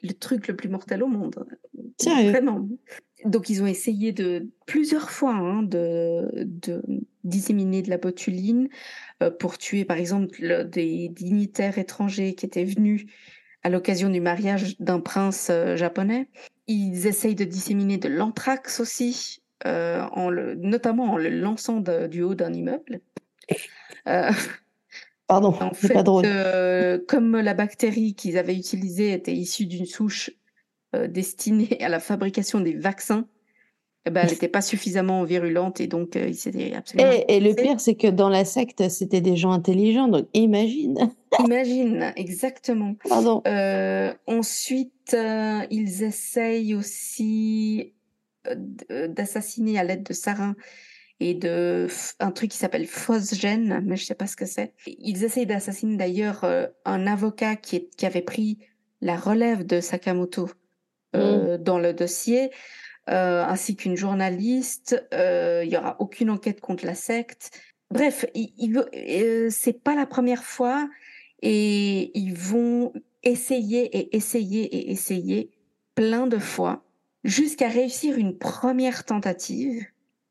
le 0.03 0.13
truc 0.13 0.49
le 0.49 0.57
plus 0.57 0.69
mortel 0.69 1.03
au 1.03 1.07
monde. 1.07 1.47
Sérieux? 2.01 2.31
Vraiment. 2.31 2.69
Donc, 3.25 3.49
ils 3.49 3.63
ont 3.63 3.67
essayé 3.67 4.13
de 4.13 4.51
plusieurs 4.67 5.11
fois 5.11 5.33
hein, 5.33 5.63
de, 5.63 6.29
de, 6.35 6.83
disséminer 7.25 7.81
de 7.83 7.91
la 7.91 7.97
botuline 7.97 8.69
euh, 9.23 9.31
pour 9.31 9.57
tuer, 9.57 9.85
par 9.85 9.97
exemple, 9.97 10.69
des 10.69 11.09
dignitaires 11.09 11.79
étrangers 11.79 12.35
qui 12.35 12.45
étaient 12.45 12.65
venus 12.65 13.07
à 13.63 13.71
l'occasion 13.71 14.11
du 14.11 14.21
mariage 14.21 14.79
d'un 14.79 15.01
prince 15.01 15.49
euh, 15.51 15.75
japonais. 15.75 16.29
Ils 16.67 17.07
essayent 17.07 17.35
de 17.35 17.45
disséminer 17.45 17.97
de 17.97 18.09
l'anthrax 18.09 18.79
aussi 18.79 19.43
euh, 19.67 20.03
en 20.13 20.29
le, 20.29 20.55
notamment 20.57 21.13
en 21.13 21.17
le 21.17 21.31
lançant 21.31 21.81
du 21.81 22.23
haut 22.23 22.35
d'un 22.35 22.53
immeuble. 22.53 23.01
Euh, 24.07 24.31
Pardon, 25.27 25.55
c'est 25.73 25.95
pas 25.95 26.03
drôle. 26.03 26.27
Euh, 26.27 26.99
comme 27.09 27.39
la 27.39 27.55
bactérie 27.55 28.15
qu'ils 28.15 28.37
avaient 28.37 28.55
utilisée 28.55 29.15
était 29.15 29.33
issue 29.33 29.65
d'une 29.65 29.87
souche 29.87 30.31
destinée 31.09 31.79
à 31.81 31.89
la 31.89 32.01
fabrication 32.01 32.61
des 32.61 32.75
vaccins, 32.75 33.27
eh 34.05 34.11
ben, 34.11 34.21
elle 34.25 34.31
n'était 34.33 34.49
pas 34.49 34.61
suffisamment 34.61 35.25
virulente 35.25 35.81
et 35.81 35.87
donc 35.87 36.17
il 36.17 36.35
s'était 36.35 36.75
absolument. 36.75 37.13
Et, 37.13 37.37
et, 37.37 37.41
le 37.41 37.55
pire, 37.55 37.81
c'est 37.81 37.95
que 37.95 38.09
dans 38.09 38.29
la 38.29 38.45
secte, 38.45 38.91
c'était 38.91 39.23
des 39.23 39.37
gens 39.37 39.53
intelligents, 39.53 40.09
donc 40.09 40.29
imagine. 40.35 41.11
Imagine, 41.43 42.13
exactement. 42.17 42.95
Pardon. 43.09 43.43
ensuite, 44.27 45.17
ils 45.71 46.03
essayent 46.03 46.75
aussi 46.75 47.94
euh, 47.94 47.94
d'assassiner 49.09 49.79
à 49.79 49.85
l'aide 49.85 50.03
de 50.03 50.13
sarin 50.13 50.55
et 51.21 51.35
de 51.35 51.87
un 52.19 52.31
truc 52.33 52.51
qui 52.51 52.59
s'appelle 52.59 52.87
phosgène, 52.87 53.83
mais 53.85 53.97
je 53.97 54.05
sais 54.05 54.15
pas 54.15 54.27
ce 54.27 54.37
que 54.37 54.47
c'est. 54.47 54.73
Ils 54.87 55.25
essayent 55.25 55.47
d'assassiner 55.47 55.97
d'ailleurs 55.97 56.45
euh, 56.45 56.67
un 56.85 57.07
avocat 57.07 57.57
qui, 57.57 57.77
est, 57.77 57.97
qui 57.97 58.05
avait 58.07 58.23
pris 58.23 58.59
la 59.01 59.17
relève 59.17 59.65
de 59.65 59.81
Sakamoto 59.81 60.51
euh, 61.15 61.57
mmh. 61.57 61.63
dans 61.63 61.79
le 61.79 61.93
dossier, 61.93 62.51
ainsi 63.07 63.77
qu'une 63.77 63.97
journaliste. 63.97 65.07
Il 65.13 65.69
y 65.69 65.77
aura 65.77 65.97
aucune 66.01 66.31
enquête 66.31 66.61
contre 66.61 66.87
la 66.87 66.95
secte. 66.95 67.51
Bref, 67.91 68.27
c'est 69.51 69.83
pas 69.85 69.95
la 69.95 70.07
première 70.07 70.43
fois 70.43 70.89
et 71.43 72.11
ils 72.19 72.35
vont 72.35 72.93
essayer 73.23 73.85
et 73.97 74.17
essayer 74.17 74.65
et 74.65 74.91
essayer 74.91 75.51
plein 75.95 76.27
de 76.27 76.39
fois 76.39 76.84
jusqu'à 77.25 77.69
réussir 77.69 78.19
une 78.19 78.37
première 78.37 79.05
tentative. 79.05 79.85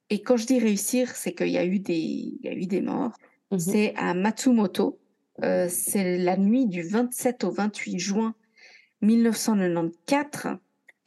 Et 0.10 0.22
quand 0.22 0.38
je 0.38 0.46
dis 0.46 0.60
réussir, 0.60 1.16
c'est 1.16 1.34
qu'il 1.34 1.50
y 1.50 1.58
a 1.58 1.66
eu 1.66 1.80
des, 1.80 1.96
il 1.96 2.40
y 2.44 2.48
a 2.48 2.54
eu 2.54 2.68
des 2.68 2.82
morts. 2.82 3.18
Mhm. 3.52 3.60
C'est 3.60 3.94
à 3.98 4.14
Matsumoto. 4.14 5.00
Euh, 5.44 5.68
c'est 5.68 6.20
la 6.20 6.38
nuit 6.38 6.68
du 6.68 6.84
27 6.84 7.44
au 7.44 7.52
28 7.52 7.98
juin 7.98 8.36
1994 9.02 10.58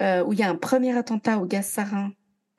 euh, 0.02 0.24
où 0.24 0.32
il 0.32 0.40
y 0.40 0.42
a 0.42 0.50
un 0.50 0.56
premier 0.56 0.96
attentat 0.96 1.38
au 1.38 1.46
gaz 1.46 1.66
sarin 1.66 2.12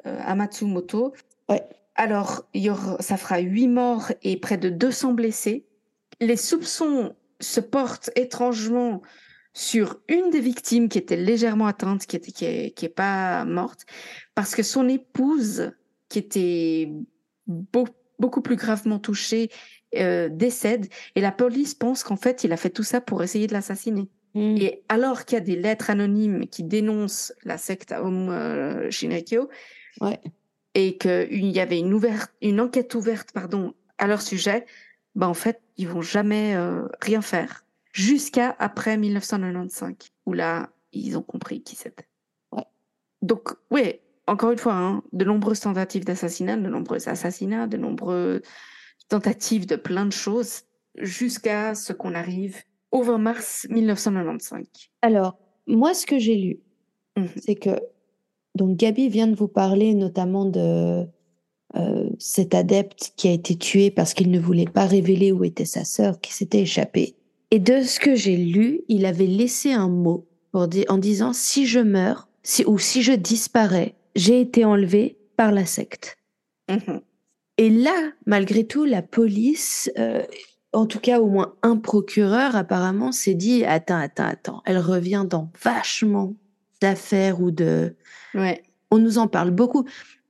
euh, 0.05 0.17
à 0.21 0.33
Matsumoto. 0.35 1.13
Ouais. 1.49 1.63
Alors, 1.95 2.47
il 2.53 2.63
y 2.63 2.69
aura, 2.69 2.97
ça 3.01 3.17
fera 3.17 3.39
huit 3.39 3.67
morts 3.67 4.11
et 4.23 4.37
près 4.37 4.57
de 4.57 4.69
200 4.69 5.13
blessés. 5.13 5.65
Les 6.21 6.37
soupçons 6.37 7.15
se 7.39 7.59
portent 7.59 8.11
étrangement 8.15 9.01
sur 9.57 9.99
une 10.07 10.29
des 10.29 10.39
victimes 10.39 10.87
qui 10.87 10.99
était 10.99 11.15
légèrement 11.15 11.65
atteinte, 11.65 12.05
qui 12.05 12.15
était 12.15 12.31
qui 12.31 12.45
est, 12.45 12.71
qui 12.75 12.85
est 12.85 12.89
pas 12.89 13.43
morte, 13.43 13.87
parce 14.35 14.53
que 14.53 14.61
son 14.61 14.87
épouse, 14.87 15.71
qui 16.09 16.19
était 16.19 16.91
beaucoup 17.47 18.41
plus 18.43 18.55
gravement 18.55 18.99
touchée, 18.99 19.49
euh, 19.95 20.29
décède, 20.29 20.85
et 21.15 21.21
la 21.21 21.31
police 21.31 21.73
pense 21.73 22.03
qu'en 22.03 22.17
fait 22.17 22.43
il 22.43 22.53
a 22.53 22.57
fait 22.57 22.69
tout 22.69 22.83
ça 22.83 23.01
pour 23.01 23.23
essayer 23.23 23.47
de 23.47 23.53
l'assassiner. 23.53 24.07
Hmm. 24.35 24.57
Et 24.57 24.83
alors 24.89 25.25
qu'il 25.25 25.39
y 25.39 25.41
a 25.41 25.43
des 25.43 25.55
lettres 25.55 25.89
anonymes 25.89 26.45
qui 26.45 26.61
dénoncent 26.61 27.33
la 27.43 27.57
secte 27.57 27.91
Aum 27.93 28.29
euh, 28.29 28.91
Shinrikyo, 28.91 29.49
ouais. 30.01 30.19
et 30.75 30.99
qu'il 30.99 31.49
y 31.49 31.59
avait 31.59 31.79
une, 31.79 31.95
ouverte, 31.95 32.31
une 32.43 32.61
enquête 32.61 32.93
ouverte 32.93 33.31
pardon, 33.31 33.73
à 33.97 34.05
leur 34.05 34.21
sujet, 34.21 34.67
bah 35.15 35.27
en 35.27 35.33
fait 35.33 35.61
ils 35.77 35.87
vont 35.87 36.03
jamais 36.03 36.55
euh, 36.55 36.83
rien 37.01 37.23
faire 37.23 37.63
jusqu'à 37.97 38.55
après 38.59 38.95
1995, 38.95 39.95
où 40.27 40.33
là, 40.33 40.69
ils 40.93 41.17
ont 41.17 41.23
compris 41.23 41.63
qui 41.63 41.75
c'était. 41.75 42.07
Donc, 43.23 43.49
oui, 43.71 43.95
encore 44.27 44.51
une 44.51 44.59
fois, 44.59 44.73
hein, 44.73 45.03
de 45.11 45.25
nombreuses 45.25 45.61
tentatives 45.61 46.05
d'assassinat, 46.05 46.57
de 46.57 46.69
nombreux 46.69 47.09
assassinats, 47.09 47.65
de 47.65 47.77
nombreuses 47.77 48.41
tentatives 49.09 49.65
de 49.65 49.75
plein 49.75 50.05
de 50.05 50.11
choses, 50.11 50.61
jusqu'à 50.99 51.73
ce 51.73 51.91
qu'on 51.91 52.13
arrive 52.13 52.61
au 52.91 53.01
20 53.01 53.17
mars 53.17 53.67
1995. 53.71 54.65
Alors, 55.01 55.39
moi, 55.65 55.95
ce 55.95 56.05
que 56.05 56.19
j'ai 56.19 56.35
lu, 56.35 56.59
mhm. 57.17 57.29
c'est 57.37 57.55
que, 57.55 57.79
donc, 58.53 58.77
Gabi 58.77 59.09
vient 59.09 59.27
de 59.27 59.35
vous 59.35 59.47
parler 59.47 59.95
notamment 59.95 60.45
de 60.45 61.07
euh, 61.75 62.09
cet 62.19 62.53
adepte 62.53 63.13
qui 63.15 63.27
a 63.27 63.31
été 63.31 63.57
tué 63.57 63.89
parce 63.89 64.13
qu'il 64.13 64.29
ne 64.29 64.39
voulait 64.39 64.65
pas 64.65 64.85
révéler 64.85 65.31
où 65.31 65.43
était 65.43 65.65
sa 65.65 65.83
sœur, 65.83 66.21
qui 66.21 66.33
s'était 66.33 66.61
échappée. 66.61 67.16
Et 67.51 67.59
de 67.59 67.81
ce 67.81 67.99
que 67.99 68.15
j'ai 68.15 68.37
lu, 68.37 68.81
il 68.87 69.05
avait 69.05 69.27
laissé 69.27 69.71
un 69.71 69.87
mot 69.87 70.27
pour 70.51 70.67
dire, 70.67 70.85
en 70.89 70.97
disant 70.97 71.33
si 71.33 71.65
je 71.65 71.79
meurs, 71.79 72.27
si, 72.43 72.65
ou 72.65 72.77
si 72.77 73.01
je 73.03 73.13
disparais, 73.13 73.95
j'ai 74.15 74.41
été 74.41 74.65
enlevé 74.65 75.17
par 75.37 75.51
la 75.51 75.65
secte. 75.65 76.17
Mhm. 76.69 77.01
Et 77.57 77.69
là, 77.69 78.11
malgré 78.25 78.65
tout, 78.65 78.85
la 78.85 79.01
police, 79.01 79.89
euh, 79.97 80.23
en 80.73 80.85
tout 80.85 80.99
cas 80.99 81.19
au 81.19 81.27
moins 81.27 81.55
un 81.63 81.77
procureur 81.77 82.55
apparemment, 82.55 83.11
s'est 83.11 83.33
dit 83.33 83.63
attends, 83.65 83.97
attends, 83.97 84.27
attends, 84.27 84.61
elle 84.65 84.77
revient 84.77 85.25
dans 85.27 85.51
vachement 85.61 86.35
d'affaires 86.81 87.41
ou 87.41 87.51
de. 87.51 87.95
Ouais. 88.33 88.63
On 88.91 88.99
nous 88.99 89.17
en 89.17 89.27
parle 89.27 89.51
beaucoup. 89.51 89.85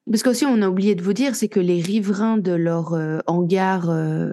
Parce 0.10 0.24
qu'aussi, 0.24 0.46
on 0.46 0.62
a 0.62 0.70
oublié 0.70 0.96
de 0.96 1.04
vous 1.04 1.14
dire, 1.14 1.36
c'est 1.36 1.50
que 1.50 1.60
les 1.60 1.82
riverains 1.82 2.38
de 2.38 2.54
leur 2.54 2.94
euh, 2.94 3.20
hangar 3.28 3.90
euh, 3.90 4.32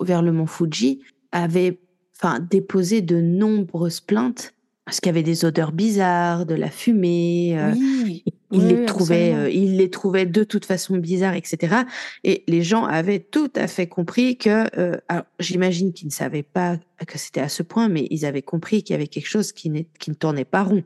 vers 0.00 0.22
le 0.22 0.30
mont 0.30 0.46
Fuji 0.46 1.00
avait 1.32 1.80
enfin, 2.20 2.40
déposé 2.40 3.00
de 3.00 3.20
nombreuses 3.20 4.00
plaintes 4.00 4.54
parce 4.88 5.00
qu'il 5.00 5.08
y 5.08 5.10
avait 5.10 5.22
des 5.22 5.44
odeurs 5.44 5.72
bizarres, 5.72 6.46
de 6.46 6.54
la 6.54 6.70
fumée. 6.70 7.58
Euh, 7.58 7.74
oui, 7.74 8.24
il, 8.50 8.68
les 8.68 8.86
trouvait, 8.86 9.34
euh, 9.34 9.50
il 9.50 9.76
les 9.76 9.90
trouvait 9.90 10.24
de 10.24 10.44
toute 10.44 10.64
façon 10.64 10.96
bizarres, 10.96 11.34
etc. 11.34 11.82
Et 12.24 12.42
les 12.48 12.62
gens 12.62 12.86
avaient 12.86 13.18
tout 13.18 13.50
à 13.54 13.66
fait 13.66 13.86
compris 13.86 14.38
que, 14.38 14.64
euh, 14.78 14.96
j'imagine 15.40 15.92
qu'ils 15.92 16.06
ne 16.06 16.12
savaient 16.12 16.42
pas 16.42 16.78
que 17.06 17.18
c'était 17.18 17.42
à 17.42 17.50
ce 17.50 17.62
point, 17.62 17.90
mais 17.90 18.06
ils 18.08 18.24
avaient 18.24 18.40
compris 18.40 18.82
qu'il 18.82 18.94
y 18.94 18.96
avait 18.96 19.08
quelque 19.08 19.28
chose 19.28 19.52
qui, 19.52 19.70
qui 19.98 20.08
ne 20.08 20.14
tournait 20.14 20.46
pas 20.46 20.62
rond. 20.62 20.82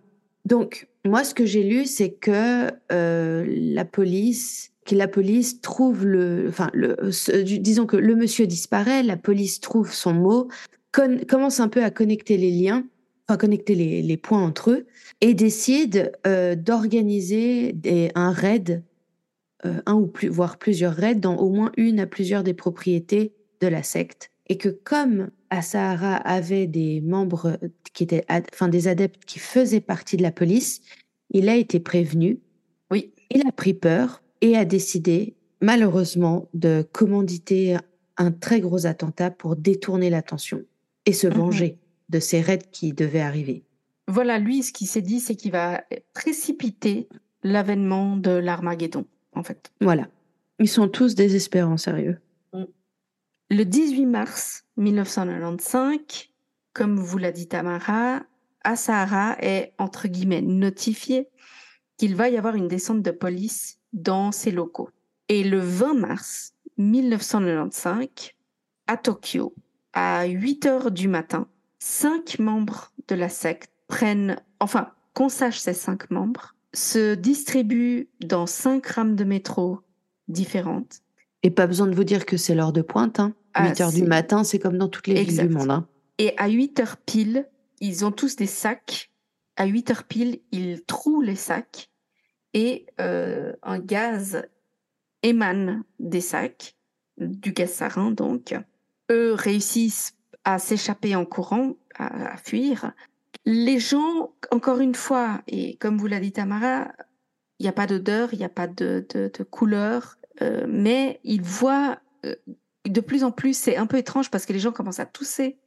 Donc, 0.46 0.88
moi, 1.04 1.22
ce 1.22 1.32
que 1.32 1.46
j'ai 1.46 1.62
lu, 1.62 1.86
c'est 1.86 2.10
que 2.10 2.72
la 2.90 3.84
police, 3.84 4.72
que 4.84 4.96
la 4.96 5.06
police 5.06 5.60
trouve 5.60 6.04
le, 6.04 6.46
enfin, 6.48 6.70
le, 6.74 6.96
disons 7.58 7.86
que 7.86 7.96
le 7.96 8.16
monsieur 8.16 8.48
disparaît, 8.48 9.04
la 9.04 9.16
police 9.16 9.60
trouve 9.60 9.92
son 9.92 10.12
mot, 10.12 10.48
commence 10.92 11.60
un 11.60 11.68
peu 11.68 11.82
à 11.82 11.90
connecter 11.90 12.36
les 12.36 12.50
liens 12.50 12.84
enfin 13.28 13.36
connecter 13.36 13.74
les, 13.74 14.02
les, 14.02 14.16
points 14.16 14.42
entre 14.42 14.70
eux, 14.70 14.86
et 15.20 15.34
décide 15.34 16.12
euh, 16.26 16.54
d'organiser 16.54 17.74
un 18.14 18.32
raid, 18.32 18.82
euh, 19.64 19.80
un 19.86 19.94
ou 19.94 20.06
plus, 20.06 20.28
voire 20.28 20.58
plusieurs 20.58 20.94
raids, 20.94 21.14
dans 21.14 21.36
au 21.36 21.50
moins 21.50 21.72
une 21.76 22.00
à 22.00 22.06
plusieurs 22.06 22.42
des 22.42 22.54
propriétés 22.54 23.32
de 23.60 23.68
la 23.68 23.82
secte. 23.82 24.30
Et 24.48 24.58
que 24.58 24.68
comme 24.68 25.30
Asahara 25.50 26.16
avait 26.16 26.66
des 26.66 27.00
membres 27.00 27.58
qui 27.92 28.04
étaient, 28.04 28.24
enfin 28.52 28.68
des 28.68 28.88
adeptes 28.88 29.24
qui 29.24 29.38
faisaient 29.38 29.80
partie 29.80 30.16
de 30.16 30.22
la 30.22 30.32
police, 30.32 30.82
il 31.30 31.48
a 31.48 31.56
été 31.56 31.80
prévenu. 31.80 32.40
Oui. 32.90 33.12
Il 33.30 33.46
a 33.46 33.52
pris 33.52 33.72
peur 33.72 34.22
et 34.40 34.56
a 34.56 34.64
décidé, 34.64 35.36
malheureusement, 35.60 36.48
de 36.52 36.84
commanditer 36.92 37.76
un 38.18 38.32
très 38.32 38.60
gros 38.60 38.84
attentat 38.84 39.30
pour 39.30 39.56
détourner 39.56 40.10
l'attention 40.10 40.62
et 41.06 41.12
se 41.12 41.26
mhm. 41.26 41.34
venger 41.34 41.78
de 42.08 42.20
ces 42.20 42.40
raids 42.40 42.68
qui 42.70 42.92
devaient 42.92 43.20
arriver. 43.20 43.64
Voilà, 44.08 44.38
lui, 44.38 44.62
ce 44.62 44.72
qu'il 44.72 44.86
s'est 44.86 45.02
dit, 45.02 45.20
c'est 45.20 45.36
qu'il 45.36 45.52
va 45.52 45.84
précipiter 46.12 47.08
l'avènement 47.42 48.16
de 48.16 48.30
l'Armageddon, 48.30 49.06
en 49.32 49.42
fait. 49.42 49.72
Voilà. 49.80 50.08
Ils 50.58 50.68
sont 50.68 50.88
tous 50.88 51.14
désespérants, 51.14 51.76
sérieux. 51.76 52.18
Mm. 52.52 52.64
Le 53.50 53.64
18 53.64 54.06
mars 54.06 54.64
1995, 54.76 56.30
comme 56.72 56.98
vous 56.98 57.18
l'a 57.18 57.32
dit 57.32 57.48
Tamara, 57.48 58.22
Asahara 58.64 59.36
est, 59.40 59.72
entre 59.78 60.08
guillemets, 60.08 60.42
notifié 60.42 61.28
qu'il 61.96 62.16
va 62.16 62.28
y 62.28 62.36
avoir 62.36 62.54
une 62.54 62.68
descente 62.68 63.02
de 63.02 63.10
police 63.10 63.78
dans 63.92 64.32
ses 64.32 64.50
locaux. 64.50 64.90
Et 65.28 65.44
le 65.44 65.58
20 65.58 65.94
mars 65.94 66.54
1995, 66.78 68.08
à 68.86 68.96
Tokyo, 68.96 69.54
à 69.92 70.26
8 70.26 70.66
heures 70.66 70.90
du 70.90 71.08
matin, 71.08 71.46
cinq 71.78 72.38
membres 72.38 72.92
de 73.08 73.14
la 73.14 73.28
secte 73.28 73.70
prennent, 73.88 74.36
enfin, 74.60 74.92
qu'on 75.14 75.28
sache 75.28 75.58
ces 75.58 75.74
cinq 75.74 76.10
membres, 76.10 76.54
se 76.72 77.14
distribuent 77.14 78.08
dans 78.24 78.46
cinq 78.46 78.86
rames 78.86 79.16
de 79.16 79.24
métro 79.24 79.80
différentes. 80.28 81.00
Et 81.42 81.50
pas 81.50 81.66
besoin 81.66 81.86
de 81.86 81.94
vous 81.94 82.04
dire 82.04 82.24
que 82.24 82.36
c'est 82.36 82.54
l'heure 82.54 82.72
de 82.72 82.82
pointe. 82.82 83.20
Hein. 83.20 83.34
8 83.58 83.80
ah, 83.80 83.82
heures 83.82 83.92
du 83.92 84.04
matin, 84.04 84.44
c'est 84.44 84.58
comme 84.58 84.78
dans 84.78 84.88
toutes 84.88 85.08
les 85.08 85.22
villes 85.24 85.48
du 85.48 85.48
monde. 85.48 85.70
Hein. 85.70 85.88
Et 86.18 86.34
à 86.38 86.48
8 86.48 86.80
heures 86.80 86.96
pile, 86.96 87.48
ils 87.80 88.04
ont 88.04 88.12
tous 88.12 88.36
des 88.36 88.46
sacs. 88.46 89.10
À 89.56 89.66
8 89.66 89.90
heures 89.90 90.04
pile, 90.04 90.40
ils 90.52 90.82
trouent 90.84 91.20
les 91.20 91.36
sacs 91.36 91.90
et 92.54 92.86
euh, 93.00 93.52
un 93.62 93.78
gaz 93.78 94.42
émane 95.22 95.84
des 95.98 96.20
sacs, 96.20 96.76
du 97.18 97.52
gaz 97.52 97.70
sarin 97.70 98.10
donc. 98.10 98.54
Eux 99.12 99.34
réussissent 99.34 100.14
à 100.44 100.58
s'échapper 100.58 101.14
en 101.14 101.24
courant, 101.24 101.76
à, 101.96 102.36
fuir. 102.36 102.92
Les 103.44 103.78
gens, 103.78 104.34
encore 104.50 104.80
une 104.80 104.94
fois, 104.94 105.42
et 105.46 105.76
comme 105.76 105.98
vous 105.98 106.06
l'a 106.06 106.20
dit 106.20 106.32
Tamara, 106.32 106.92
il 107.58 107.64
n'y 107.64 107.68
a 107.68 107.72
pas 107.72 107.86
d'odeur, 107.86 108.30
il 108.32 108.38
n'y 108.38 108.44
a 108.44 108.48
pas 108.48 108.66
de, 108.66 109.06
de, 109.08 109.44
couleur, 109.44 110.16
euh, 110.40 110.66
mais 110.68 111.20
ils 111.22 111.42
voient 111.42 112.00
euh, 112.24 112.34
de 112.88 113.00
plus 113.00 113.24
en 113.24 113.30
plus, 113.30 113.56
c'est 113.56 113.76
un 113.76 113.86
peu 113.86 113.98
étrange 113.98 114.30
parce 114.30 114.46
que 114.46 114.52
les 114.52 114.58
gens 114.58 114.72
commencent 114.72 115.00
à 115.00 115.06
tousser. 115.06 115.58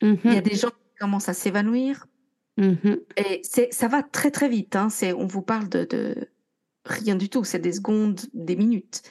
Il 0.00 0.18
y 0.24 0.36
a 0.36 0.40
des 0.40 0.54
gens 0.54 0.70
qui 0.70 0.98
commencent 1.00 1.28
à 1.28 1.34
s'évanouir. 1.34 2.06
Mhm. 2.56 3.00
Et 3.16 3.42
ça 3.42 3.88
va 3.88 4.02
très 4.02 4.30
très 4.30 4.48
vite. 4.48 4.76
Hein. 4.76 4.88
On 5.16 5.26
vous 5.26 5.42
parle 5.42 5.68
de, 5.68 5.84
de 5.84 6.28
rien 6.84 7.16
du 7.16 7.28
tout. 7.28 7.44
C'est 7.44 7.58
des 7.58 7.72
secondes, 7.72 8.20
des 8.32 8.56
minutes. 8.56 9.02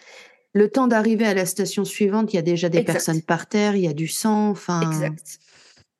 Le 0.57 0.69
temps 0.69 0.87
d'arriver 0.87 1.27
à 1.27 1.35
la 1.35 1.45
station 1.45 1.85
suivante, 1.85 2.33
il 2.33 2.37
y 2.37 2.39
a 2.39 2.41
déjà 2.41 2.67
des 2.67 2.83
personnes 2.83 3.21
par 3.21 3.45
terre, 3.45 3.75
il 3.75 3.83
y 3.83 3.87
a 3.87 3.93
du 3.93 4.07
sang. 4.07 4.49
Enfin. 4.49 4.81
Exact. 4.81 5.37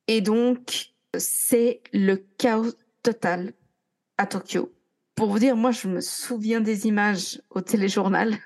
Et 0.08 0.20
donc, 0.20 0.86
c'est 1.16 1.80
le 1.92 2.16
chaos 2.38 2.72
total 3.04 3.52
à 4.16 4.26
Tokyo. 4.26 4.72
Pour 5.14 5.28
vous 5.30 5.38
dire, 5.38 5.54
moi, 5.54 5.70
je 5.70 5.86
me 5.86 6.00
souviens 6.00 6.60
des 6.60 6.88
images 6.88 7.40
au 7.50 7.60
téléjournal 7.60 8.36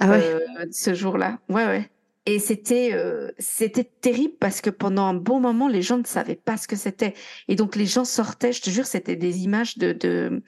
ah 0.00 0.10
ouais? 0.10 0.20
Euh, 0.22 0.66
ce 0.70 0.92
jour-là. 0.92 1.38
Ouais, 1.48 1.64
ouais. 1.64 1.90
Et 2.26 2.38
c'était 2.40 2.90
euh, 2.92 3.30
c'était 3.38 3.84
terrible 3.84 4.34
parce 4.38 4.60
que 4.60 4.68
pendant 4.68 5.06
un 5.06 5.14
bon 5.14 5.40
moment, 5.40 5.66
les 5.66 5.80
gens 5.80 5.96
ne 5.96 6.04
savaient 6.04 6.34
pas 6.36 6.58
ce 6.58 6.68
que 6.68 6.76
c'était. 6.76 7.14
Et 7.48 7.56
donc, 7.56 7.74
les 7.74 7.86
gens 7.86 8.04
sortaient, 8.04 8.52
je 8.52 8.60
te 8.60 8.68
jure, 8.68 8.84
c'était 8.84 9.16
des 9.16 9.44
images 9.44 9.78
de, 9.78 9.94
de 9.94 10.42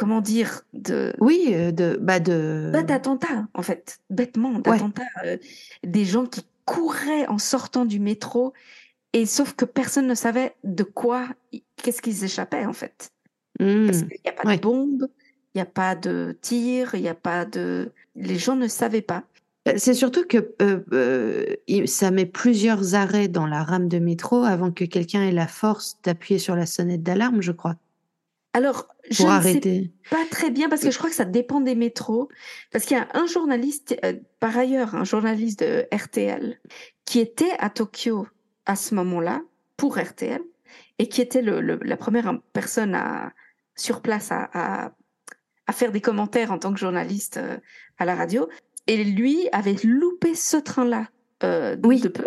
comment 0.00 0.22
dire 0.22 0.62
de 0.72 1.12
oui 1.20 1.48
euh, 1.50 1.72
de 1.72 1.98
bah 2.00 2.20
de 2.20 2.70
bah, 2.72 2.82
d'attentats 2.82 3.46
en 3.52 3.60
fait. 3.60 4.00
Bêtement 4.08 4.58
d'attentats 4.58 5.02
euh, 5.26 5.36
des 5.84 6.06
gens 6.06 6.24
qui 6.24 6.40
couraient 6.64 7.26
en 7.26 7.36
sortant 7.36 7.84
du 7.84 8.00
métro 8.00 8.54
et 9.12 9.26
sauf 9.26 9.52
que 9.52 9.66
personne 9.66 10.06
ne 10.06 10.14
savait 10.14 10.54
de 10.64 10.84
quoi 10.84 11.28
qu'est-ce 11.76 12.00
qu'ils 12.00 12.24
échappaient 12.24 12.64
en 12.64 12.72
fait. 12.72 13.12
Mmh. 13.58 13.86
parce 13.86 13.98
qu'il 13.98 14.20
n'y 14.24 14.30
a 14.30 14.42
pas 14.42 14.56
de 14.56 14.60
bombes 14.62 15.08
il 15.54 15.58
n'y 15.58 15.60
a 15.60 15.66
pas 15.66 15.94
de 15.94 16.34
tir 16.40 16.94
il 16.94 17.02
n'y 17.02 17.08
a 17.08 17.14
pas 17.14 17.44
de 17.44 17.92
les 18.16 18.38
gens 18.38 18.56
ne 18.56 18.68
savaient 18.68 19.02
pas. 19.02 19.24
Bah, 19.66 19.72
c'est 19.76 19.92
surtout 19.92 20.24
que 20.24 20.54
ça 21.84 22.10
met 22.10 22.24
plusieurs 22.24 22.94
arrêts 22.94 23.28
dans 23.28 23.46
la 23.46 23.62
rame 23.62 23.88
de 23.88 23.98
métro 23.98 24.44
avant 24.44 24.70
que 24.70 24.86
quelqu'un 24.86 25.22
ait 25.24 25.32
la 25.32 25.46
force 25.46 25.98
d'appuyer 26.02 26.38
sur 26.38 26.56
la 26.56 26.64
sonnette 26.64 27.02
d'alarme, 27.02 27.42
je 27.42 27.52
crois. 27.52 27.76
Alors, 28.52 28.88
je 29.10 29.22
ne 29.22 29.60
sais 29.60 29.90
pas 30.10 30.24
très 30.30 30.50
bien 30.50 30.68
parce 30.68 30.82
que 30.82 30.90
je 30.90 30.98
crois 30.98 31.10
que 31.10 31.16
ça 31.16 31.24
dépend 31.24 31.60
des 31.60 31.76
métros. 31.76 32.28
Parce 32.72 32.84
qu'il 32.84 32.96
y 32.96 33.00
a 33.00 33.08
un 33.14 33.26
journaliste, 33.26 33.96
euh, 34.04 34.14
par 34.40 34.56
ailleurs, 34.58 34.94
un 34.94 35.04
journaliste 35.04 35.60
de 35.60 35.86
RTL, 35.92 36.58
qui 37.04 37.20
était 37.20 37.52
à 37.58 37.70
Tokyo 37.70 38.26
à 38.66 38.76
ce 38.76 38.94
moment-là 38.96 39.42
pour 39.76 39.98
RTL 39.98 40.40
et 40.98 41.08
qui 41.08 41.20
était 41.20 41.42
le, 41.42 41.60
la 41.60 41.96
première 41.96 42.38
personne 42.52 42.94
à, 42.94 43.32
sur 43.76 44.02
place 44.02 44.32
à, 44.32 44.50
à, 44.52 44.92
à, 45.66 45.72
faire 45.72 45.92
des 45.92 46.00
commentaires 46.00 46.50
en 46.52 46.58
tant 46.58 46.72
que 46.72 46.80
journaliste 46.80 47.36
euh, 47.36 47.56
à 47.98 48.04
la 48.04 48.16
radio. 48.16 48.48
Et 48.86 49.04
lui 49.04 49.48
avait 49.52 49.76
loupé 49.84 50.34
ce 50.34 50.56
train-là 50.56 51.08
euh, 51.44 51.76
oui. 51.84 52.00
de 52.00 52.08
peu. 52.08 52.26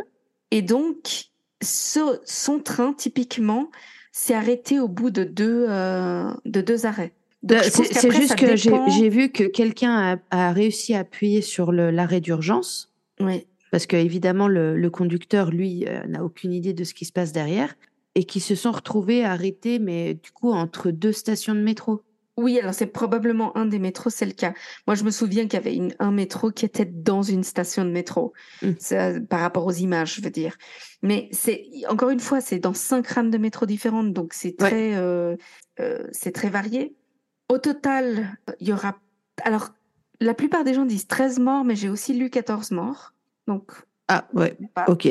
Et 0.51 0.61
donc, 0.61 1.25
ce, 1.61 2.21
son 2.25 2.59
train, 2.59 2.93
typiquement, 2.93 3.69
s'est 4.13 4.35
arrêté 4.35 4.79
au 4.79 4.87
bout 4.87 5.09
de 5.09 5.25
deux, 5.25 5.65
euh, 5.67 6.31
de 6.45 6.61
deux 6.61 6.85
arrêts. 6.85 7.11
C'est 7.49 8.11
juste 8.11 8.35
que 8.35 8.55
j'ai 8.55 9.09
vu 9.09 9.29
que 9.29 9.43
quelqu'un 9.43 10.17
a, 10.31 10.47
a, 10.47 10.53
réussi 10.53 10.93
à 10.93 10.99
appuyer 10.99 11.41
sur 11.41 11.73
l'arrêt 11.73 12.21
d'urgence. 12.21 12.93
Oui. 13.19 13.45
Parce 13.71 13.85
que 13.85 13.97
évidemment 13.97 14.47
le, 14.47 14.77
le 14.77 14.89
conducteur, 14.89 15.49
lui, 15.49 15.85
euh, 15.87 16.05
n'a 16.05 16.23
aucune 16.23 16.53
idée 16.53 16.73
de 16.73 16.83
ce 16.85 16.93
qui 16.93 17.03
se 17.03 17.11
passe 17.11 17.33
derrière, 17.33 17.75
et 18.15 18.23
qui 18.23 18.39
se 18.39 18.55
sont 18.55 18.71
retrouvés 18.71 19.25
arrêtés, 19.25 19.79
mais 19.79 20.13
du 20.13 20.31
coup 20.31 20.51
entre 20.51 20.91
deux 20.91 21.11
stations 21.11 21.55
de 21.55 21.59
métro. 21.59 22.03
Oui, 22.35 22.59
alors 22.59 22.73
c'est 22.73 22.87
probablement 22.87 23.55
un 23.55 23.65
des 23.65 23.77
métros, 23.77 24.09
c'est 24.09 24.25
le 24.25 24.31
cas. 24.31 24.53
Moi, 24.87 24.95
je 24.95 25.03
me 25.03 25.11
souviens 25.11 25.43
qu'il 25.43 25.53
y 25.53 25.57
avait 25.57 25.75
une, 25.75 25.93
un 25.99 26.11
métro 26.11 26.51
qui 26.51 26.65
était 26.65 26.85
dans 26.85 27.21
une 27.21 27.43
station 27.43 27.85
de 27.85 27.91
métro, 27.91 28.33
mmh. 28.63 29.25
par 29.29 29.41
rapport 29.41 29.65
aux 29.65 29.71
images, 29.71 30.15
je 30.15 30.21
veux 30.21 30.31
dire. 30.31 30.57
Mais 31.03 31.29
c'est 31.31 31.67
encore 31.89 32.09
une 32.09 32.19
fois, 32.19 32.41
c'est 32.41 32.59
dans 32.59 32.73
cinq 32.73 33.07
rames 33.07 33.29
de 33.29 33.37
métro 33.37 33.65
différentes, 33.67 34.13
donc 34.13 34.33
c'est 34.33 34.57
très, 34.57 34.95
euh, 34.95 35.35
euh, 35.79 36.07
c'est 36.11 36.31
très 36.31 36.49
varié. 36.49 36.95
Au 37.49 37.59
total, 37.59 38.35
il 38.59 38.69
y 38.69 38.73
aura. 38.73 38.97
Alors, 39.43 39.69
la 40.19 40.33
plupart 40.33 40.63
des 40.63 40.73
gens 40.73 40.85
disent 40.85 41.07
13 41.07 41.39
morts, 41.39 41.63
mais 41.63 41.75
j'ai 41.75 41.89
aussi 41.89 42.13
lu 42.13 42.31
14 42.31 42.71
morts. 42.71 43.13
Donc. 43.47 43.71
Ah 44.07 44.27
ouais. 44.33 44.57
Ok. 44.87 45.07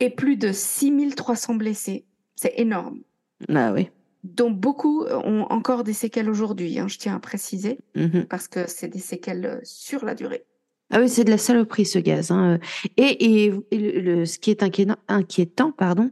Et 0.00 0.10
plus 0.10 0.36
de 0.36 0.52
6300 0.52 1.54
blessés. 1.54 2.04
C'est 2.36 2.54
énorme. 2.56 3.00
Ah 3.48 3.72
oui 3.72 3.90
dont 4.24 4.50
beaucoup 4.50 5.04
ont 5.04 5.42
encore 5.50 5.84
des 5.84 5.92
séquelles 5.92 6.28
aujourd'hui, 6.28 6.78
hein, 6.78 6.88
je 6.88 6.98
tiens 6.98 7.16
à 7.16 7.20
préciser, 7.20 7.78
mmh 7.94 8.22
parce 8.22 8.48
que 8.48 8.68
c'est 8.68 8.88
des 8.88 8.98
séquelles 8.98 9.46
euh, 9.46 9.60
sur 9.62 10.04
la 10.04 10.14
durée. 10.14 10.44
Ah 10.90 11.00
oui, 11.00 11.08
c'est 11.08 11.24
de 11.24 11.30
la 11.30 11.38
saloperie 11.38 11.84
ce 11.84 11.98
gaz. 11.98 12.30
Hein. 12.30 12.58
Et, 12.96 13.44
et, 13.44 13.52
le, 13.72 14.24
ce 14.24 14.38
qui 14.38 14.50
est 14.50 14.62
inquiétant, 14.62 14.96
inquiétant 15.06 15.70
pardon, 15.70 16.10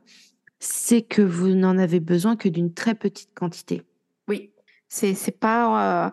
c'est 0.59 1.03
que 1.03 1.23
vous 1.23 1.49
n'en 1.49 1.79
avez 1.79 2.01
besoin 2.01 2.37
que 2.37 2.49
d'une 2.49 2.75
très 2.75 2.95
petite 2.95 3.31
quantité. 3.35 3.83
Oui, 4.29 4.53
c'est 4.89 5.15
c'est 5.15 5.39
pas 5.39 6.07
euh, 6.07 6.11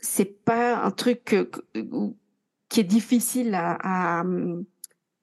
c'est 0.00 0.44
pas 0.44 0.84
un 0.84 0.90
truc 0.92 1.36
qui 2.68 2.80
est 2.80 2.84
difficile 2.84 3.54
à, 3.54 4.24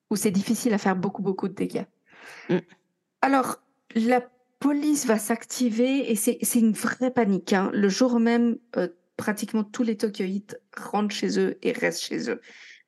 où 0.10 0.16
c'est 0.16 0.32
difficile 0.32 0.74
à 0.74 0.78
faire 0.78 0.96
beaucoup, 0.96 1.22
beaucoup 1.22 1.48
de 1.48 1.54
dégâts. 1.54 1.86
Mm. 2.50 2.58
Alors, 3.22 3.58
la 3.96 4.22
police 4.60 5.06
va 5.06 5.18
s'activer 5.18 6.12
et 6.12 6.16
c'est 6.16 6.60
une 6.60 6.74
vraie 6.74 7.12
panique. 7.12 7.54
Hein. 7.54 7.72
Le 7.74 7.90
jour 7.90 8.20
même, 8.20 8.58
euh, 8.76 8.88
pratiquement 9.18 9.64
tous 9.64 9.84
les 9.84 9.98
Tokyoïtes 9.98 10.60
rentrent 10.78 11.16
chez 11.16 11.40
eux 11.40 11.58
et 11.62 11.72
restent 11.72 12.04
chez 12.04 12.30
eux. 12.30 12.42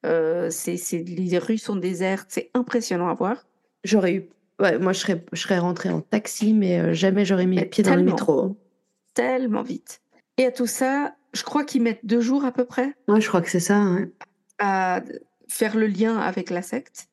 Euh, 0.05 0.49
les 0.91 1.37
rues 1.37 1.57
sont 1.57 1.75
désertes, 1.75 2.27
c'est 2.29 2.51
impressionnant 2.53 3.07
à 3.07 3.13
voir. 3.13 3.45
J'aurais 3.83 4.13
eu, 4.13 4.29
ouais, 4.59 4.79
moi 4.79 4.93
je 4.93 4.99
serais, 4.99 5.23
je 5.31 5.41
serais 5.41 5.59
rentrée 5.59 5.89
en 5.89 6.01
taxi, 6.01 6.53
mais 6.53 6.79
euh, 6.79 6.93
jamais 6.93 7.25
j'aurais 7.25 7.45
mis 7.45 7.59
le 7.59 7.65
pied 7.65 7.83
dans 7.83 7.95
le 7.95 8.03
métro. 8.03 8.57
Tellement 9.13 9.63
vite. 9.63 10.01
Et 10.37 10.45
à 10.45 10.51
tout 10.51 10.67
ça, 10.67 11.15
je 11.33 11.43
crois 11.43 11.63
qu'ils 11.63 11.81
mettent 11.81 12.05
deux 12.05 12.21
jours 12.21 12.45
à 12.45 12.51
peu 12.51 12.65
près. 12.65 12.93
Ouais, 13.07 13.21
je 13.21 13.27
crois 13.27 13.41
que 13.41 13.49
c'est 13.49 13.59
ça. 13.59 13.85
À 14.59 15.01
faire 15.47 15.77
le 15.77 15.87
lien 15.87 16.17
avec 16.17 16.49
la 16.49 16.61
secte. 16.61 17.07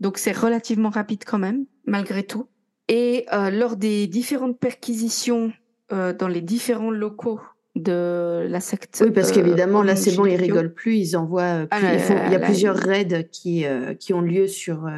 Donc 0.00 0.18
c'est 0.18 0.32
relativement 0.32 0.90
rapide 0.90 1.24
quand 1.24 1.38
même, 1.38 1.64
malgré 1.86 2.22
tout. 2.22 2.48
Et 2.88 3.26
euh, 3.32 3.50
lors 3.50 3.76
des 3.76 4.06
différentes 4.06 4.58
perquisitions 4.58 5.52
euh, 5.92 6.12
dans 6.12 6.28
les 6.28 6.40
différents 6.40 6.90
locaux 6.90 7.40
de 7.74 8.46
la 8.48 8.60
secte. 8.60 9.02
Oui, 9.04 9.10
parce 9.10 9.32
qu'évidemment, 9.32 9.82
là, 9.82 9.96
c'est 9.96 10.14
bon, 10.16 10.24
ils 10.24 10.36
rigolent 10.36 10.72
plus, 10.72 10.96
ils 10.96 11.16
envoient. 11.16 11.66
Ah 11.70 11.78
il 12.26 12.32
y 12.32 12.34
a 12.34 12.38
plusieurs 12.38 12.76
raids 12.76 13.28
qui, 13.30 13.66
qui 14.00 14.14
ont 14.14 14.22
lieu 14.22 14.46
sur 14.46 14.88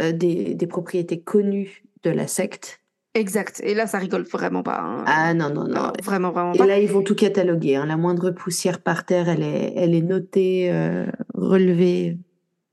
des, 0.00 0.54
des, 0.54 0.66
propriétés 0.66 1.20
connues 1.20 1.84
de 2.02 2.10
la 2.10 2.26
secte. 2.26 2.80
Exact. 3.18 3.60
Et 3.64 3.74
là, 3.74 3.86
ça 3.86 3.98
rigole 3.98 4.22
vraiment 4.22 4.62
pas. 4.62 4.80
Hein. 4.80 5.04
Ah 5.06 5.34
non, 5.34 5.50
non, 5.50 5.66
non. 5.66 5.92
vraiment, 6.02 6.30
vraiment 6.30 6.52
Et 6.52 6.66
là, 6.66 6.78
ils 6.78 6.88
vont 6.88 7.02
tout 7.02 7.14
cataloguer. 7.14 7.76
Hein. 7.76 7.86
La 7.86 7.96
moindre 7.96 8.30
poussière 8.30 8.80
par 8.80 9.04
terre, 9.04 9.28
elle 9.28 9.42
est, 9.42 9.72
elle 9.76 9.94
est 9.94 10.02
notée, 10.02 10.70
euh, 10.72 11.06
relevée. 11.34 12.18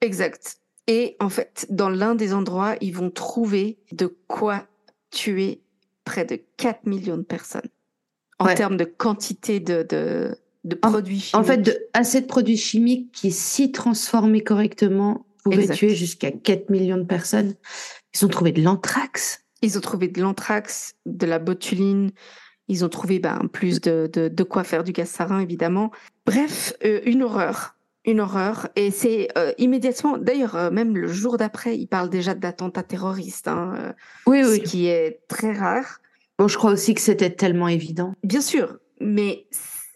Exact. 0.02 0.58
Et 0.88 1.16
en 1.20 1.30
fait, 1.30 1.66
dans 1.70 1.90
l'un 1.90 2.16
des 2.16 2.34
endroits, 2.34 2.76
ils 2.82 2.94
vont 2.94 3.10
trouver 3.10 3.80
de 3.92 4.16
quoi 4.28 4.68
tuer 5.10 5.62
près 6.04 6.26
de 6.26 6.40
4 6.58 6.86
millions 6.86 7.18
de 7.18 7.24
personnes. 7.24 7.70
En 8.38 8.54
termes 8.54 8.78
de 8.78 8.84
quantité 8.84 9.60
de, 9.60 9.86
de, 9.88 10.38
de 10.66 10.76
produits 10.76 11.22
chimiques. 11.22 11.36
En 11.36 11.44
fait, 11.44 11.58
de, 11.58 11.88
assez 11.94 12.22
de 12.22 12.26
produits 12.26 12.58
chimiques 12.58 13.12
qui, 13.14 13.32
si 13.32 13.72
transformés 13.72 14.44
correctement, 14.44 15.26
pourraient 15.44 15.70
tuer 15.70 15.96
jusqu'à 15.96 16.32
4 16.32 16.70
millions 16.70 16.98
de 16.98 17.04
personnes. 17.04 17.56
Ils 18.14 18.26
ont 18.26 18.30
trouvé 18.30 18.52
de 18.52 18.62
l'anthrax. 18.62 19.46
Ils 19.62 19.78
ont 19.78 19.82
trouvé 19.82 20.10
de 20.10 20.22
l'anthrax, 20.22 20.96
de 21.06 21.26
la 21.26 21.40
botuline. 21.40 22.12
Ils 22.68 22.84
ont 22.84 22.90
trouvé 22.90 23.20
ben, 23.20 23.48
plus 23.52 23.80
de, 23.80 24.10
de, 24.12 24.28
de, 24.28 24.44
quoi 24.44 24.64
faire 24.64 24.84
du 24.84 24.92
gaz 24.92 25.10
sarin, 25.10 25.40
évidemment. 25.40 25.92
Bref, 26.26 26.74
euh, 26.84 27.00
une 27.06 27.24
horreur. 27.24 27.75
Une 28.06 28.20
horreur. 28.20 28.70
Et 28.76 28.92
c'est 28.92 29.30
euh, 29.38 29.52
immédiatement, 29.58 30.18
d'ailleurs, 30.18 30.56
euh, 30.56 30.72
même 30.72 30.96
le 30.96 31.08
jour 31.08 31.38
d'après, 31.38 31.78
ils 31.78 31.88
parlent 31.88 32.10
déjà 32.10 32.36
d'attentats 32.36 32.84
terroristes. 32.84 33.48
Hein, 33.48 33.96
oui, 34.28 34.44
oui. 34.44 34.58
Ce 34.58 34.62
qui 34.62 34.88
est 34.88 35.22
très 35.28 35.54
rare. 35.54 36.00
Bon, 36.38 36.48
je 36.48 36.58
crois 36.58 36.72
aussi 36.72 36.94
que 36.94 37.02
c'était 37.02 37.32
tellement 37.32 37.68
évident. 37.68 38.14
Bien 38.24 38.42
sûr, 38.42 38.78
mais 39.00 39.48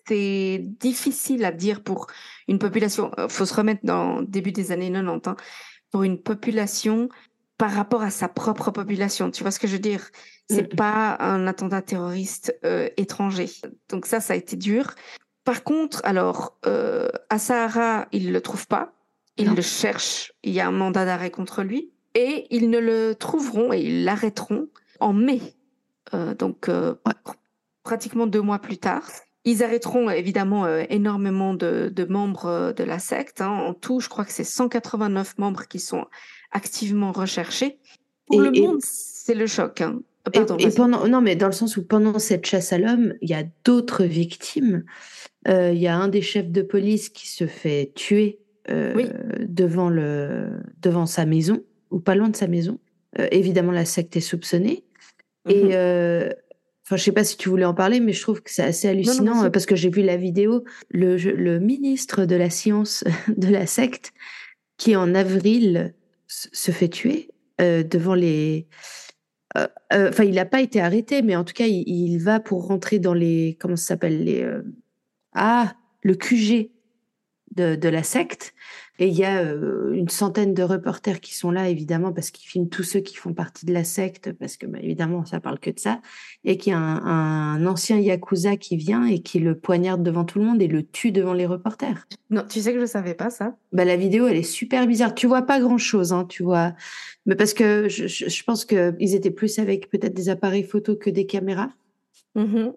c'est 0.07 0.65
difficile 0.79 1.45
à 1.45 1.51
dire 1.51 1.83
pour 1.83 2.07
une 2.47 2.59
population. 2.59 3.11
Il 3.17 3.29
faut 3.29 3.45
se 3.45 3.53
remettre 3.53 3.81
dans 3.83 4.21
début 4.21 4.51
des 4.51 4.71
années 4.71 4.91
90. 4.91 5.27
Hein, 5.27 5.35
pour 5.91 6.03
une 6.03 6.21
population 6.21 7.09
par 7.57 7.71
rapport 7.71 8.01
à 8.01 8.09
sa 8.09 8.29
propre 8.29 8.71
population. 8.71 9.31
Tu 9.31 9.43
vois 9.43 9.51
ce 9.51 9.59
que 9.59 9.67
je 9.67 9.73
veux 9.73 9.79
dire? 9.79 10.09
C'est 10.49 10.75
pas 10.75 11.17
un 11.19 11.45
attentat 11.45 11.81
terroriste 11.81 12.57
euh, 12.65 12.89
étranger. 12.97 13.49
Donc 13.89 14.07
ça, 14.07 14.19
ça 14.19 14.33
a 14.33 14.35
été 14.35 14.55
dur. 14.55 14.95
Par 15.49 15.63
contre, 15.63 16.01
alors, 16.03 16.59
euh, 16.67 17.09
à 17.31 17.39
Sahara, 17.39 18.07
ils 18.11 18.31
le 18.31 18.39
trouvent 18.39 18.67
pas. 18.67 18.93
Ils 19.35 19.55
le 19.55 19.63
cherchent. 19.63 20.31
Il 20.43 20.51
y 20.53 20.59
a 20.59 20.67
un 20.67 20.71
mandat 20.71 21.05
d'arrêt 21.05 21.31
contre 21.31 21.63
lui. 21.63 21.89
Et 22.13 22.45
ils 22.51 22.69
ne 22.69 22.77
le 22.77 23.15
trouveront 23.15 23.73
et 23.73 23.79
ils 23.79 24.03
l'arrêteront 24.03 24.67
en 24.99 25.11
mai. 25.11 25.41
Euh, 26.13 26.35
donc, 26.35 26.69
pratiquement 27.81 28.27
deux 28.27 28.43
mois 28.43 28.59
plus 28.59 28.77
tard. 28.77 29.09
Ils 29.43 29.63
arrêteront 29.63 30.11
évidemment 30.11 30.67
énormément 30.67 31.55
de, 31.55 32.05
membres 32.07 32.71
de 32.71 32.83
la 32.83 32.99
secte. 32.99 33.41
Hein. 33.41 33.49
En 33.49 33.73
tout, 33.73 34.01
je 34.01 34.07
crois 34.07 34.25
que 34.25 34.31
c'est 34.31 34.43
189 34.43 35.39
membres 35.39 35.67
qui 35.67 35.79
sont 35.79 36.05
activement 36.51 37.11
recherché. 37.11 37.79
Pour 38.27 38.39
le 38.39 38.51
monde, 38.51 38.81
c'est 38.83 39.33
le 39.33 39.47
choc. 39.47 39.81
Hein. 39.81 40.01
Pardon, 40.31 40.57
et, 40.57 40.69
pendant, 40.69 41.07
non, 41.07 41.21
mais 41.21 41.35
dans 41.35 41.47
le 41.47 41.53
sens 41.53 41.77
où 41.77 41.85
pendant 41.85 42.19
cette 42.19 42.45
chasse 42.45 42.73
à 42.73 42.77
l'homme, 42.77 43.13
il 43.21 43.29
y 43.29 43.33
a 43.33 43.43
d'autres 43.63 44.03
victimes. 44.03 44.83
Euh, 45.47 45.71
il 45.73 45.79
y 45.79 45.87
a 45.87 45.95
un 45.95 46.09
des 46.09 46.21
chefs 46.21 46.49
de 46.49 46.61
police 46.61 47.09
qui 47.09 47.27
se 47.27 47.47
fait 47.47 47.91
tuer 47.95 48.39
euh, 48.69 49.07
devant, 49.47 49.89
le, 49.89 50.49
devant 50.81 51.05
sa 51.05 51.25
maison, 51.25 51.63
ou 51.89 51.99
pas 51.99 52.15
loin 52.15 52.29
de 52.29 52.35
sa 52.35 52.47
maison. 52.47 52.79
Euh, 53.17 53.27
évidemment, 53.31 53.71
la 53.71 53.85
secte 53.85 54.15
est 54.17 54.21
soupçonnée. 54.21 54.83
Et 55.47 55.63
mhm. 55.63 56.33
Enfin, 56.89 56.97
je 56.97 57.03
sais 57.03 57.11
pas 57.11 57.23
si 57.23 57.37
tu 57.37 57.49
voulais 57.49 57.65
en 57.65 57.75
parler, 57.75 57.99
mais 57.99 58.13
je 58.13 58.21
trouve 58.21 58.41
que 58.41 58.49
c'est 58.49 58.63
assez 58.63 58.87
hallucinant 58.87 59.51
parce 59.51 59.67
que 59.67 59.75
j'ai 59.75 59.91
vu 59.91 60.01
la 60.01 60.17
vidéo. 60.17 60.63
Le, 60.89 61.17
le 61.17 61.59
ministre 61.59 62.25
de 62.25 62.35
la 62.35 62.49
science 62.49 63.03
de 63.37 63.47
la 63.47 63.67
secte, 63.67 64.11
qui 64.77 64.95
en 64.95 65.13
avril 65.13 65.93
se 66.27 66.71
fait 66.71 66.87
tuer 66.87 67.29
euh, 67.61 67.83
devant 67.83 68.15
les. 68.15 68.67
Euh, 69.57 69.67
euh, 69.93 70.09
enfin, 70.09 70.23
il 70.23 70.35
n'a 70.35 70.45
pas 70.45 70.61
été 70.61 70.79
arrêté, 70.79 71.21
mais 71.21 71.35
en 71.35 71.43
tout 71.43 71.53
cas, 71.53 71.65
il, 71.65 72.17
va 72.17 72.39
pour 72.39 72.67
rentrer 72.67 72.99
dans 72.99 73.13
les. 73.13 73.57
Comment 73.59 73.75
ça 73.75 73.87
s'appelle 73.87 74.23
les 74.23 74.47
Ah, 75.33 75.75
le 76.03 76.15
QG 76.15 76.69
de 77.55 77.89
la 77.89 78.03
secte. 78.03 78.53
Et 79.01 79.07
il 79.07 79.17
y 79.17 79.23
a 79.23 79.39
euh, 79.43 79.93
une 79.93 80.09
centaine 80.09 80.53
de 80.53 80.61
reporters 80.61 81.21
qui 81.21 81.33
sont 81.33 81.51
là, 81.51 81.69
évidemment, 81.69 82.11
parce 82.11 82.31
qu'ils 82.31 82.49
filment 82.49 82.67
tous 82.67 82.83
ceux 82.83 82.99
qui 82.99 83.15
font 83.15 83.33
partie 83.33 83.65
de 83.65 83.73
la 83.73 83.85
secte, 83.85 84.33
parce 84.33 84.57
que, 84.57 84.67
bah, 84.67 84.79
évidemment, 84.81 85.23
ça 85.23 85.39
parle 85.39 85.57
que 85.57 85.69
de 85.69 85.79
ça. 85.79 86.01
Et 86.43 86.57
qu'il 86.57 86.73
y 86.73 86.75
a 86.75 86.79
un, 86.79 87.65
ancien 87.65 87.97
Yakuza 87.97 88.57
qui 88.57 88.75
vient 88.75 89.05
et 89.05 89.19
qui 89.19 89.39
le 89.39 89.57
poignarde 89.57 90.03
devant 90.03 90.25
tout 90.25 90.39
le 90.39 90.45
monde 90.45 90.61
et 90.61 90.67
le 90.67 90.83
tue 90.83 91.13
devant 91.13 91.31
les 91.31 91.45
reporters. 91.45 92.07
Non, 92.29 92.43
tu 92.47 92.59
sais 92.59 92.71
que 92.71 92.77
je 92.77 92.83
ne 92.83 92.87
savais 92.87 93.13
pas 93.13 93.29
ça. 93.29 93.55
Bah, 93.71 93.85
la 93.85 93.95
vidéo, 93.95 94.27
elle 94.27 94.37
est 94.37 94.43
super 94.43 94.85
bizarre. 94.85 95.15
Tu 95.15 95.27
vois 95.27 95.43
pas 95.43 95.61
grand-chose, 95.61 96.11
hein, 96.11 96.25
tu 96.27 96.43
vois. 96.43 96.73
Mais 97.25 97.35
parce 97.35 97.53
que 97.53 97.87
je, 97.87 98.07
je 98.07 98.43
pense 98.43 98.65
qu'ils 98.65 99.15
étaient 99.15 99.31
plus 99.31 99.59
avec 99.59 99.89
peut-être 99.89 100.13
des 100.13 100.27
appareils 100.27 100.63
photo 100.63 100.97
que 100.97 101.09
des 101.09 101.25
caméras. 101.25 101.69
Mmh 102.35 102.71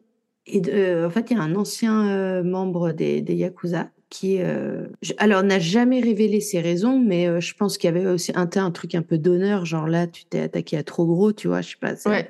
et 0.46 0.60
euh, 0.68 1.06
en 1.06 1.10
fait, 1.10 1.30
il 1.30 1.36
y 1.36 1.40
a 1.40 1.42
un 1.42 1.54
ancien 1.54 2.08
euh, 2.08 2.42
membre 2.42 2.92
des, 2.92 3.22
des 3.22 3.34
Yakuza 3.34 3.90
qui, 4.12 4.36
euh, 4.40 4.88
alors, 5.16 5.42
n'a 5.42 5.58
jamais 5.58 6.00
révélé 6.00 6.40
ses 6.40 6.60
raisons, 6.60 6.98
mais 6.98 7.26
euh, 7.26 7.40
je 7.40 7.54
pense 7.54 7.78
qu'il 7.78 7.88
y 7.88 7.96
avait 7.96 8.06
aussi 8.06 8.30
un, 8.34 8.46
un 8.54 8.70
truc 8.70 8.94
un 8.94 9.00
peu 9.00 9.16
d'honneur, 9.16 9.64
genre 9.64 9.88
là, 9.88 10.06
tu 10.06 10.26
t'es 10.26 10.40
attaqué 10.40 10.76
à 10.76 10.82
trop 10.82 11.06
gros, 11.06 11.32
tu 11.32 11.48
vois, 11.48 11.62
je 11.62 11.70
sais 11.70 11.76
pas. 11.80 11.94
Ouais. 12.04 12.28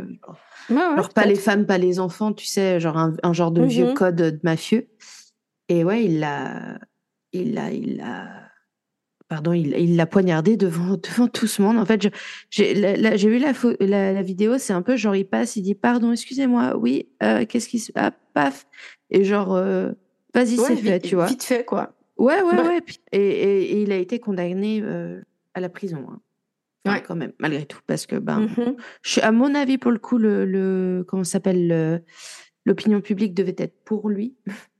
genre, 0.71 1.09
pas 1.09 1.27
les 1.27 1.35
femmes, 1.35 1.67
pas 1.67 1.79
les 1.79 1.99
enfants, 1.99 2.33
tu 2.33 2.47
sais, 2.47 2.79
genre 2.79 2.97
un, 2.97 3.33
genre 3.33 3.51
de 3.51 3.65
vieux 3.65 3.89
mhm. 3.89 3.95
code 3.95 4.15
de 4.15 4.39
mafieux. 4.45 4.87
Et 5.69 5.83
ouais, 5.83 6.05
il 6.05 6.21
l'a, 6.21 6.79
il 7.33 7.55
l'a, 7.55 7.73
il 7.73 7.97
l'a, 7.97 8.29
pardon, 9.29 9.53
il 9.53 9.97
l'a 9.97 10.07
poignardé 10.07 10.57
devant, 10.57 10.97
devant 11.03 11.27
tout 11.27 11.49
ce 11.49 11.63
monde. 11.63 11.79
En 11.79 11.85
fait, 11.85 12.09
j'ai 12.51 12.75
vu 13.29 13.39
la, 13.39 13.53
la, 13.81 14.13
la, 14.13 14.23
vidéo, 14.23 14.57
c'est 14.59 14.73
un 14.73 14.83
peu 14.83 14.97
genre, 14.97 15.17
il 15.17 15.27
passe, 15.27 15.57
il 15.57 15.63
dit, 15.63 15.75
pardon, 15.75 16.13
excusez-moi, 16.13 16.77
oui, 16.77 17.09
euh, 17.25 17.45
qu'est-ce 17.45 17.69
qui 17.69 17.81
se 17.81 17.91
passe, 17.91 18.13
ah, 18.13 18.17
paf, 18.35 18.67
et 19.11 19.25
genre, 19.25 19.61
Vas-y, 20.35 20.57
c'est 20.57 20.77
fait, 20.77 21.01
tu 21.01 21.15
vois. 21.15 21.27
Vite 21.27 21.45
fait, 21.45 21.65
quoi. 21.65 21.95
Ouais, 22.17 22.41
ouais, 22.43 22.61
ouais. 22.61 22.81
Et, 23.13 23.21
et, 23.21 23.83
il 23.83 23.93
a 23.93 23.97
été 23.97 24.19
condamné 24.19 24.81
euh, 24.83 25.21
à 25.55 25.61
la 25.61 25.69
prison. 25.69 26.07
Hein. 26.09 26.21
ouais. 26.91 27.03
Quand 27.03 27.17
même, 27.17 27.33
malgré 27.39 27.67
tout. 27.67 27.81
Parce 27.87 28.07
que, 28.07 28.17
ben, 28.17 28.47
mm-hmm. 28.47 28.77
je, 29.03 29.21
à 29.21 29.33
mon 29.33 29.55
avis, 29.55 29.79
pour 29.79 29.91
le 29.91 29.99
coup, 29.99 30.19
le, 30.19 30.45
le 30.45 31.05
comment 31.07 31.25
s'appelle, 31.25 32.03
l'opinion 32.65 33.01
publique 33.01 33.35
devait 33.35 33.57
être 33.59 33.75
pour 33.85 34.09
lui. 34.09 34.35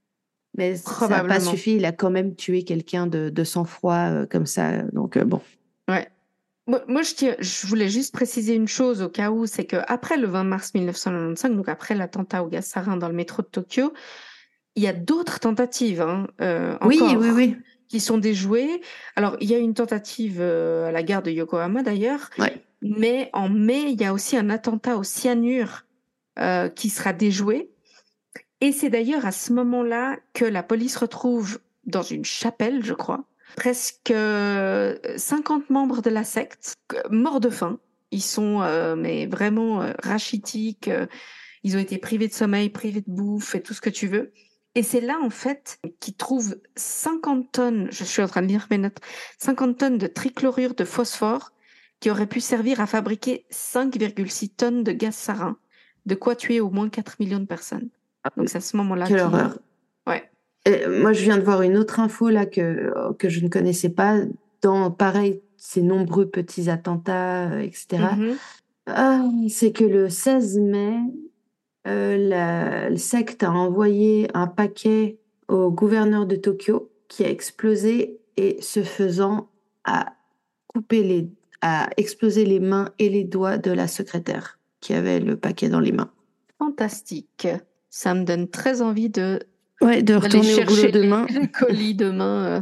Mais 0.57 0.77
ça 0.77 1.09
n'a 1.09 1.25
pas 1.25 1.41
suffi. 1.41 1.77
Il 1.77 1.85
a 1.85 1.93
quand 1.93 2.11
même 2.11 2.35
tué 2.35 2.63
quelqu'un 2.63 3.07
de, 3.07 3.31
de 3.31 3.45
sang-froid 3.45 4.11
euh, 4.11 4.27
comme 4.27 4.47
ça. 4.47 4.83
Donc, 4.93 5.17
euh, 5.17 5.25
bon. 5.25 5.41
Ouais. 5.89 6.09
Moi, 6.67 7.03
je, 7.03 7.35
je, 7.39 7.67
voulais 7.67 7.89
juste 7.89 8.15
préciser 8.15 8.55
une 8.55 8.69
chose 8.69 9.03
au 9.03 9.09
cas 9.09 9.31
où, 9.31 9.47
c'est 9.47 9.65
qu'après 9.65 10.17
le 10.17 10.29
20 10.29 10.45
mars 10.45 10.75
1995, 10.75 11.57
donc 11.57 11.69
après 11.69 11.95
l'attentat 11.95 12.45
au 12.45 12.49
gaz 12.49 12.67
sarin 12.67 12.97
dans 12.97 13.09
le 13.09 13.15
métro 13.15 13.43
de 13.43 13.49
Tokyo, 13.49 13.93
il 14.75 14.83
y 14.83 14.87
a 14.87 14.93
d'autres 14.93 15.41
tentatives 15.41 16.01
hein, 16.01 16.27
euh, 16.41 16.77
oui, 16.83 16.99
oui, 17.01 17.31
oui. 17.31 17.57
qui 17.89 18.01
sont 18.01 18.19
déjouées. 18.19 18.81
Alors, 19.17 19.37
il 19.41 19.51
y 19.51 19.55
a 19.55 19.59
une 19.59 19.75
tentative 19.75 20.39
euh, 20.41 20.89
à 20.89 20.93
la 20.93 21.03
gare 21.03 21.23
de 21.23 21.31
Yokohama 21.31 21.83
d'ailleurs, 21.83 22.31
mais 22.81 23.31
en 23.33 23.49
mai, 23.49 23.93
il 23.93 24.01
y 24.01 24.05
a 24.05 24.13
aussi 24.13 24.37
un 24.37 24.51
attentat 24.51 24.97
au 24.97 25.03
cyanure 25.03 25.85
euh, 26.39 26.69
qui 26.69 26.89
sera 26.89 27.13
déjoué. 27.13 27.71
Et 28.61 28.73
c'est 28.73 28.91
d'ailleurs 28.91 29.27
à 29.27 29.33
ce 29.33 29.53
moment-là 29.53 30.19
que 30.33 30.45
la 30.45 30.63
police 30.63 30.97
retrouve 30.97 31.59
dans 31.85 32.03
une 32.03 32.25
chapelle, 32.25 32.85
je 32.85 32.95
crois, 32.95 33.25
presque 33.57 34.15
50 35.17 35.69
membres 35.69 36.01
de 36.01 36.11
la 36.11 36.25
secte 36.25 36.75
morts 37.11 37.41
de 37.41 37.51
faim. 37.51 37.79
Ils 38.13 38.23
sont 38.23 38.61
mais 38.97 39.27
vraiment 39.27 39.85
rachitiques. 40.03 40.89
ils 41.65 41.77
ont 41.77 41.81
été 41.81 41.99
privés 41.99 42.29
de 42.29 42.33
sommeil, 42.33 42.71
privés 42.71 43.01
de 43.01 43.11
bouffe 43.11 43.57
et 43.57 43.63
tout 43.63 43.75
ce 43.75 43.81
que 43.81 43.91
tu 43.91 44.07
veux. 44.07 44.33
Et 44.75 44.83
c'est 44.83 45.01
là, 45.01 45.19
en 45.23 45.31
fait, 45.31 45.79
qu'ils 46.01 46.15
trouvent 46.15 46.57
50 46.77 47.53
tonnes, 47.53 47.89
je 47.91 48.05
suis 48.05 48.23
en 48.23 48.29
train 48.29 48.43
de 48.43 48.47
lire 48.47 48.67
mes 48.71 48.79
notes, 48.79 48.99
50 49.39 49.79
tonnes 49.79 49.99
de 49.99 50.07
trichlorure 50.07 50.75
de 50.75 50.85
phosphore 50.85 51.53
qui 52.01 52.11
aurait 52.11 52.27
pu 52.27 52.41
servir 52.41 52.81
à 52.81 52.87
fabriquer 52.87 53.45
5,6 53.53 54.57
tonnes 54.57 54.83
de 54.83 54.93
gaz 54.93 55.15
sarin, 55.15 55.57
de 56.07 56.15
quoi 56.15 56.35
tuer 56.35 56.61
au 56.61 56.71
moins 56.71 56.89
4 56.89 57.17
millions 57.21 57.39
de 57.39 57.47
personnes. 57.47 57.91
Donc 58.37 58.49
c'est 58.49 58.59
à 58.59 58.63
ce 58.63 58.77
moment-là. 58.79 59.07
Quelle 59.07 59.21
horreur. 59.21 59.59
Ouais. 60.07 60.31
moi, 60.89 61.13
je 61.13 61.23
viens 61.23 61.37
de 61.37 61.43
voir 61.43 61.63
une 61.63 61.77
autre 61.77 62.01
info 62.01 62.29
là 62.29 62.47
que, 62.47 62.93
que 63.19 63.29
je 63.29 63.41
ne 63.41 63.49
connaissais 63.49 63.91
pas. 63.91 64.21
Dans, 64.63 64.91
pareil, 64.91 65.43
ces 65.57 65.83
nombreux 65.83 66.29
petits 66.29 66.71
attentats, 66.71 67.63
etc. 67.63 67.87
Mm-hmm. 67.91 68.37
Ah, 68.87 69.25
c'est 69.49 69.73
que 69.73 69.85
le 69.85 70.09
16 70.09 70.59
mai, 70.59 70.97
euh, 71.87 72.17
la, 72.17 72.97
secte 72.97 73.43
a 73.43 73.51
envoyé 73.51 74.29
un 74.35 74.47
paquet 74.47 75.19
au 75.49 75.71
gouverneur 75.71 76.27
de 76.27 76.37
Tokyo 76.37 76.91
qui 77.09 77.25
a 77.25 77.31
explosé 77.31 78.21
et 78.37 78.59
ce 78.61 78.83
faisant 78.83 79.51
a 79.85 80.15
coupé 80.69 81.03
les, 81.03 81.29
a 81.61 81.89
explosé 81.97 82.45
les 82.45 82.61
mains 82.61 82.91
et 82.99 83.09
les 83.09 83.25
doigts 83.25 83.59
de 83.59 83.73
la 83.73 83.89
secrétaire 83.89 84.59
qui 84.81 84.95
avait 84.95 85.21
le 85.21 85.37
paquet 85.37 85.69
dans 85.69 85.81
les 85.81 85.93
mains. 85.93 86.11
Fantastique. 86.59 87.49
Ça 87.91 88.15
me 88.15 88.25
donne 88.25 88.49
très 88.49 88.81
envie 88.81 89.11
de, 89.11 89.41
ouais, 89.81 90.03
de 90.03 90.15
retourner 90.15 90.63
au 90.63 90.67
boulot 90.67 90.91
demain. 90.91 91.27
Les 91.29 91.49
colis 91.51 91.95
demain. 91.95 92.45
Euh. 92.45 92.61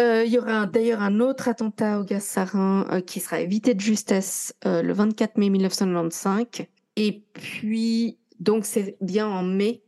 Euh, 0.00 0.24
il 0.24 0.32
y 0.32 0.38
aura 0.38 0.66
d'ailleurs 0.66 1.02
un 1.02 1.20
autre 1.20 1.48
attentat 1.48 2.00
au 2.00 2.04
gaz 2.04 2.22
sarin 2.22 2.86
qui 3.06 3.20
sera 3.20 3.40
évité 3.40 3.74
de 3.74 3.80
justesse 3.80 4.54
le 4.64 4.92
24 4.92 5.36
mai 5.36 5.50
1995. 5.50 6.66
Et 6.96 7.22
puis, 7.34 8.18
donc 8.42 8.66
c'est 8.66 8.96
bien 9.00 9.28
en 9.28 9.42
mai, 9.42 9.82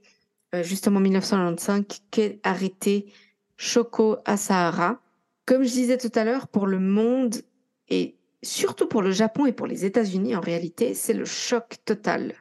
euh, 0.54 0.62
justement 0.62 1.00
1995, 1.00 1.98
qu'est 2.10 2.38
arrêté 2.44 3.12
Shoko 3.56 4.18
Asahara. 4.24 5.00
Comme 5.44 5.64
je 5.64 5.72
disais 5.72 5.98
tout 5.98 6.12
à 6.14 6.24
l'heure, 6.24 6.46
pour 6.46 6.66
le 6.66 6.78
monde 6.78 7.42
et 7.88 8.16
surtout 8.42 8.86
pour 8.86 9.02
le 9.02 9.10
Japon 9.10 9.46
et 9.46 9.52
pour 9.52 9.66
les 9.66 9.84
États-Unis, 9.84 10.36
en 10.36 10.40
réalité, 10.40 10.94
c'est 10.94 11.14
le 11.14 11.24
choc 11.24 11.76
total. 11.84 12.34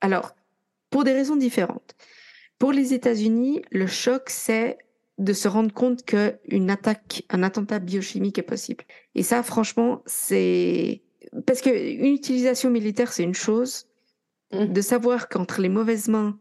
Alors, 0.00 0.34
pour 0.88 1.04
des 1.04 1.12
raisons 1.12 1.36
différentes. 1.36 1.94
Pour 2.58 2.72
les 2.72 2.94
États-Unis, 2.94 3.62
le 3.70 3.86
choc, 3.86 4.30
c'est 4.30 4.78
de 5.18 5.32
se 5.34 5.46
rendre 5.46 5.72
compte 5.74 6.04
qu'une 6.04 6.70
attaque, 6.70 7.24
un 7.28 7.42
attentat 7.42 7.78
biochimique 7.78 8.38
est 8.38 8.42
possible. 8.42 8.84
Et 9.14 9.22
ça, 9.22 9.42
franchement, 9.42 10.02
c'est 10.06 11.02
parce 11.46 11.60
qu'une 11.60 12.06
utilisation 12.06 12.70
militaire, 12.70 13.12
c'est 13.12 13.22
une 13.22 13.34
chose, 13.34 13.89
Mmh. 14.52 14.66
de 14.66 14.80
savoir 14.80 15.28
qu'entre 15.28 15.60
les 15.60 15.68
mauvaises 15.68 16.08
mains, 16.08 16.36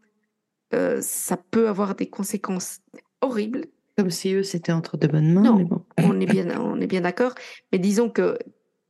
euh, 0.74 1.00
ça 1.00 1.38
peut 1.38 1.68
avoir 1.68 1.96
des 1.96 2.08
conséquences 2.08 2.80
horribles. 3.22 3.66
Comme 3.98 4.10
si 4.10 4.34
eux, 4.34 4.44
c'était 4.44 4.72
entre 4.72 4.98
de 4.98 5.08
bonnes 5.08 5.32
mains. 5.32 5.42
Non, 5.44 5.86
on 6.00 6.20
est 6.20 6.26
bien, 6.26 6.60
on 6.60 6.80
est 6.82 6.88
bien 6.88 7.02
d'accord. 7.02 7.36
Mais 7.72 7.78
disons 7.78 8.10
que. 8.10 8.40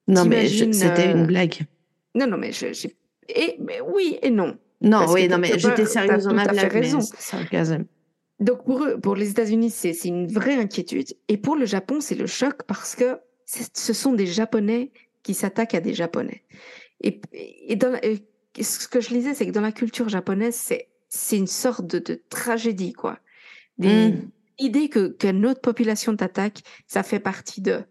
Non, 0.08 0.24
mais 0.24 0.48
c'était 0.48 1.12
une 1.12 1.24
euh, 1.24 1.26
blague. 1.26 1.66
Non, 2.16 2.28
non, 2.28 2.38
mais, 2.38 2.52
je, 2.52 2.68
et, 3.28 3.58
mais 3.60 3.80
oui 3.82 4.18
et 4.22 4.30
non. 4.30 4.58
Non, 4.82 5.06
oui, 5.12 5.28
non, 5.28 5.38
mais 5.38 5.60
j'étais 5.60 5.86
sérieuse 5.86 6.24
dans 6.24 6.34
ma 6.34 6.48
blague. 6.48 6.72
raison. 6.72 7.00
Donc 8.40 8.64
pour 8.64 8.86
eux, 8.86 9.00
pour 9.00 9.16
les 9.16 9.32
États-Unis, 9.32 9.70
c'est 9.70 10.06
une 10.06 10.28
vraie 10.28 10.56
inquiétude. 10.56 11.08
Et 11.28 11.38
pour 11.38 11.58
le 11.58 11.66
Japon, 11.66 12.00
c'est 12.00 12.16
le 12.16 12.26
choc 12.26 12.64
parce 12.64 12.96
que 12.96 13.20
ce 13.46 13.94
sont 13.94 14.14
des 14.14 14.28
Japonais 14.28 14.92
qui 15.24 15.34
s'attaquent 15.34 15.76
à 15.76 15.82
des 15.82 15.94
Japonais. 15.94 16.44
Et, 17.02 17.20
et, 17.34 17.76
dans, 17.76 17.98
ce 18.60 18.88
que 18.88 19.02
je 19.02 19.10
lisais, 19.10 19.34
c'est 19.34 19.46
que 19.46 19.52
dans 19.52 19.62
la 19.62 19.72
culture 19.72 20.10
japonaise, 20.10 20.56
c'est, 20.56 20.90
c'est 21.08 21.38
une 21.38 21.48
sorte 21.48 21.86
de, 21.86 22.22
tragédie, 22.30 22.94
quoi. 22.94 23.20
Des 23.78 24.14
idées 24.58 24.90
que, 24.90 25.08
que 25.08 25.28
notre 25.28 25.62
population 25.62 26.16
t'attaque, 26.16 26.64
ça 26.86 27.02
fait 27.02 27.20
partie 27.20 27.62
de 27.62 27.82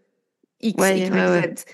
X, 0.61 0.75
Y, 0.77 1.11
Z. 1.11 1.65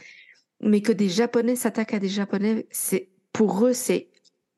Mais 0.62 0.82
que 0.82 0.94
des 0.94 1.10
Japonais 1.10 1.58
s'attaquent 1.58 1.96
à 1.96 2.00
des 2.00 2.08
Japonais, 2.08 2.66
c'est, 2.72 3.10
pour 3.34 3.66
eux, 3.66 3.74
c'est 3.74 4.08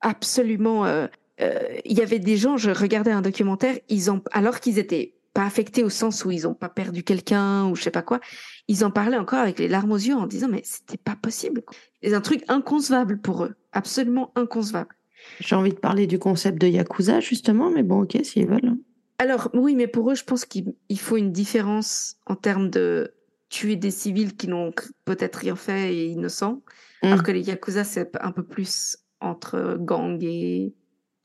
absolument, 0.02 0.86
euh, 0.86 1.08
euh, 1.42 1.60
il 1.86 1.98
y 1.98 2.02
avait 2.02 2.20
des 2.20 2.38
gens, 2.38 2.56
je 2.56 2.70
regardais 2.70 3.12
un 3.12 3.24
documentaire, 3.24 3.78
ils 3.90 4.12
ont, 4.12 4.22
alors 4.32 4.60
qu'ils 4.60 4.78
étaient 4.78 5.17
pas 5.38 5.46
affectés 5.46 5.84
au 5.84 5.90
sens 5.92 6.26
où 6.26 6.32
ils 6.32 6.48
ont 6.48 6.56
pas 6.56 6.68
perdu 6.68 7.04
quelqu'un 7.04 7.68
ou 7.68 7.76
je 7.76 7.84
sais 7.84 7.92
pas 7.92 8.02
quoi, 8.02 8.20
ils 8.68 8.84
en 8.84 8.90
parlaient 8.90 9.20
encore 9.20 9.38
avec 9.38 9.60
les 9.60 9.68
larmes 9.68 9.92
aux 9.92 9.98
yeux 9.98 10.16
en 10.16 10.26
disant 10.26 10.48
mais 10.50 10.62
c'était 10.64 10.98
pas 10.98 11.16
possible. 11.16 11.62
C'est 12.02 12.16
un 12.16 12.22
truc 12.22 12.44
inconcevable 12.48 13.22
pour 13.22 13.44
eux, 13.44 13.54
absolument 13.72 14.32
inconcevable. 14.34 14.96
J'ai 15.40 15.56
envie 15.56 15.74
de 15.74 15.80
parler 15.80 16.08
du 16.08 16.18
concept 16.18 16.60
de 16.60 16.66
yakuza 16.66 17.20
justement, 17.20 17.70
mais 17.70 17.84
bon 17.84 18.02
ok 18.02 18.18
s'ils 18.24 18.48
veulent. 18.48 18.66
Hein. 18.66 18.80
Alors 19.20 19.52
oui, 19.54 19.76
mais 19.76 19.86
pour 19.86 20.10
eux, 20.10 20.16
je 20.16 20.24
pense 20.24 20.44
qu'il 20.44 20.74
faut 20.98 21.18
une 21.18 21.32
différence 21.32 22.16
en 22.26 22.36
termes 22.36 22.72
de 22.72 23.14
tuer 23.50 23.76
des 23.76 23.92
civils 23.92 24.36
qui 24.36 24.48
n'ont 24.48 24.74
peut-être 25.06 25.36
rien 25.36 25.56
fait 25.56 25.94
et 25.94 26.08
innocents, 26.08 26.64
mmh. 27.04 27.08
alors 27.10 27.22
que 27.22 27.32
les 27.32 27.42
yakuza 27.42 27.84
c'est 27.84 28.10
un 28.22 28.32
peu 28.32 28.44
plus 28.44 28.98
entre 29.20 29.78
gangs 29.80 30.24
et, 30.24 30.74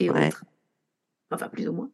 et 0.01 0.11
autres. 0.11 0.45
Enfin 1.31 1.49
plus 1.49 1.67
ou 1.67 1.73
moins. 1.73 1.91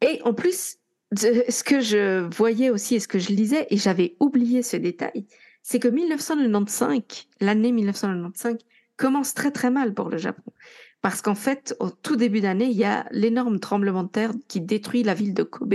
Et 0.00 0.22
en 0.22 0.32
plus, 0.32 0.78
ce 1.16 1.64
que 1.64 1.80
je 1.80 2.20
voyais 2.36 2.70
aussi 2.70 2.96
et 2.96 3.00
ce 3.00 3.08
que 3.08 3.18
je 3.18 3.32
lisais, 3.32 3.66
et 3.70 3.76
j'avais 3.76 4.16
oublié 4.20 4.62
ce 4.62 4.76
détail, 4.76 5.26
c'est 5.62 5.78
que 5.78 5.88
1995, 5.88 7.02
l'année 7.40 7.72
1995, 7.72 8.58
commence 8.96 9.34
très 9.34 9.50
très 9.50 9.70
mal 9.70 9.94
pour 9.94 10.08
le 10.08 10.18
Japon. 10.18 10.52
Parce 11.00 11.22
qu'en 11.22 11.34
fait, 11.34 11.76
au 11.78 11.90
tout 11.90 12.16
début 12.16 12.40
d'année, 12.40 12.66
il 12.66 12.76
y 12.76 12.84
a 12.84 13.06
l'énorme 13.12 13.60
tremblement 13.60 14.02
de 14.02 14.08
terre 14.08 14.32
qui 14.48 14.60
détruit 14.60 15.02
la 15.02 15.14
ville 15.14 15.34
de 15.34 15.44
Kobe. 15.44 15.74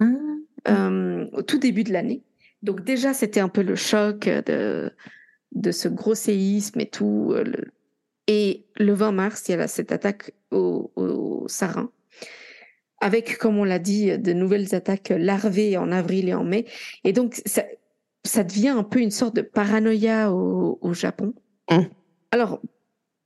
Ah. 0.00 0.06
Euh, 0.68 1.26
au 1.32 1.42
tout 1.42 1.58
début 1.58 1.84
de 1.84 1.92
l'année. 1.92 2.22
Donc 2.62 2.84
déjà, 2.84 3.14
c'était 3.14 3.40
un 3.40 3.48
peu 3.48 3.62
le 3.62 3.76
choc 3.76 4.28
de, 4.28 4.92
de 5.52 5.70
ce 5.70 5.88
gros 5.88 6.14
séisme 6.14 6.80
et 6.80 6.90
tout. 6.90 7.32
Euh, 7.32 7.44
et 8.26 8.66
le 8.76 8.92
20 8.92 9.12
mars, 9.12 9.48
il 9.48 9.52
y 9.52 9.54
a 9.54 9.68
cette 9.68 9.92
attaque 9.92 10.32
au, 10.50 10.92
au 10.96 11.48
Sarin 11.48 11.90
avec, 13.00 13.38
comme 13.38 13.58
on 13.58 13.64
l'a 13.64 13.78
dit, 13.78 14.16
de 14.18 14.32
nouvelles 14.32 14.74
attaques 14.74 15.12
larvées 15.16 15.76
en 15.76 15.90
avril 15.90 16.28
et 16.28 16.34
en 16.34 16.44
mai. 16.44 16.66
Et 17.04 17.12
donc, 17.12 17.40
ça, 17.46 17.64
ça 18.24 18.44
devient 18.44 18.68
un 18.68 18.82
peu 18.82 19.00
une 19.00 19.10
sorte 19.10 19.34
de 19.36 19.42
paranoïa 19.42 20.32
au, 20.32 20.78
au 20.80 20.94
Japon. 20.94 21.34
Mmh. 21.70 21.82
Alors, 22.30 22.60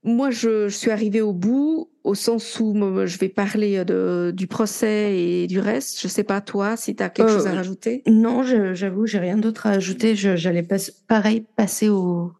moi, 0.03 0.29
je, 0.29 0.67
je, 0.67 0.75
suis 0.75 0.91
arrivée 0.91 1.21
au 1.21 1.33
bout, 1.33 1.89
au 2.03 2.13
sens 2.13 2.59
où 2.59 2.73
je 3.05 3.17
vais 3.17 3.27
parler 3.29 3.83
de, 3.83 4.31
du 4.35 4.45
procès 4.47 5.17
et 5.17 5.47
du 5.47 5.59
reste. 5.59 5.99
Je 5.99 6.07
sais 6.07 6.23
pas, 6.23 6.41
toi, 6.41 6.77
si 6.77 6.95
tu 6.95 7.03
as 7.03 7.09
quelque 7.09 7.31
chose 7.31 7.47
à 7.47 7.51
euh, 7.51 7.55
rajouter. 7.55 8.03
Non, 8.07 8.43
j'avoue, 8.43 9.07
j'ai 9.07 9.19
rien 9.19 9.37
d'autre 9.37 9.65
à 9.65 9.71
ajouter. 9.71 10.15
J'allais 10.15 10.63
pas, 10.63 10.77
pareil 11.07 11.45
passer 11.55 11.89
au, 11.89 12.31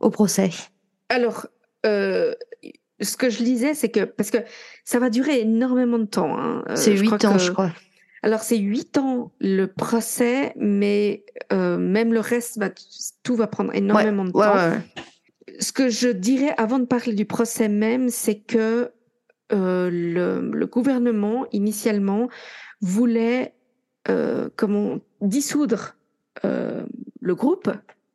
au 0.00 0.10
procès. 0.10 0.50
Alors, 1.08 1.46
euh, 1.86 2.34
ce 3.02 3.16
que 3.16 3.30
je 3.30 3.42
lisais, 3.42 3.74
c'est 3.74 3.88
que 3.88 4.04
parce 4.04 4.30
que 4.30 4.38
ça 4.84 4.98
va 4.98 5.10
durer 5.10 5.40
énormément 5.40 5.98
de 5.98 6.04
temps. 6.04 6.38
Hein. 6.38 6.64
Euh, 6.68 6.76
c'est 6.76 6.96
huit 6.96 7.24
ans, 7.24 7.38
je 7.38 7.50
crois. 7.50 7.72
Alors 8.22 8.40
c'est 8.40 8.58
huit 8.58 8.98
ans 8.98 9.32
le 9.40 9.66
procès, 9.66 10.52
mais 10.56 11.24
euh, 11.52 11.76
même 11.76 12.12
le 12.12 12.20
reste 12.20 12.60
tout 13.22 13.34
va 13.34 13.46
prendre 13.48 13.74
énormément 13.74 14.24
de 14.24 14.30
temps. 14.30 14.80
Ce 15.58 15.72
que 15.72 15.88
je 15.88 16.08
dirais 16.08 16.54
avant 16.56 16.78
de 16.78 16.84
parler 16.84 17.14
du 17.14 17.24
procès 17.24 17.68
même, 17.68 18.08
c'est 18.08 18.38
que 18.38 18.92
euh, 19.52 19.90
le, 19.90 20.50
le, 20.50 20.66
gouvernement 20.66 21.46
initialement 21.52 22.28
voulait 22.80 23.54
comment 24.56 24.98
dissoudre 25.20 25.96
le 26.42 27.34
groupe 27.34 27.70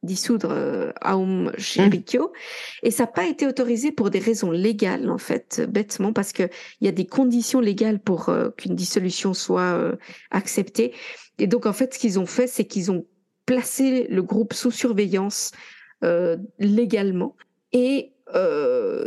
dissoudre 0.07 0.49
euh, 0.51 0.91
Aum 1.05 1.51
Shinrikyo. 1.57 2.23
Mmh. 2.23 2.87
Et 2.87 2.91
ça 2.91 3.03
n'a 3.03 3.07
pas 3.07 3.27
été 3.27 3.45
autorisé 3.45 3.91
pour 3.91 4.09
des 4.09 4.17
raisons 4.17 4.49
légales, 4.49 5.11
en 5.11 5.19
fait, 5.19 5.61
bêtement, 5.69 6.13
parce 6.13 6.33
qu'il 6.33 6.49
y 6.81 6.87
a 6.87 6.91
des 6.91 7.05
conditions 7.05 7.59
légales 7.59 7.99
pour 7.99 8.29
euh, 8.29 8.49
qu'une 8.49 8.73
dissolution 8.73 9.35
soit 9.35 9.77
euh, 9.77 9.95
acceptée. 10.31 10.93
Et 11.37 11.45
donc, 11.45 11.67
en 11.67 11.73
fait, 11.73 11.93
ce 11.93 11.99
qu'ils 11.99 12.19
ont 12.19 12.25
fait, 12.25 12.47
c'est 12.47 12.65
qu'ils 12.65 12.91
ont 12.91 13.05
placé 13.45 14.07
le 14.09 14.23
groupe 14.23 14.53
sous 14.53 14.71
surveillance 14.71 15.51
légalement. 16.59 17.35
Et 17.73 18.13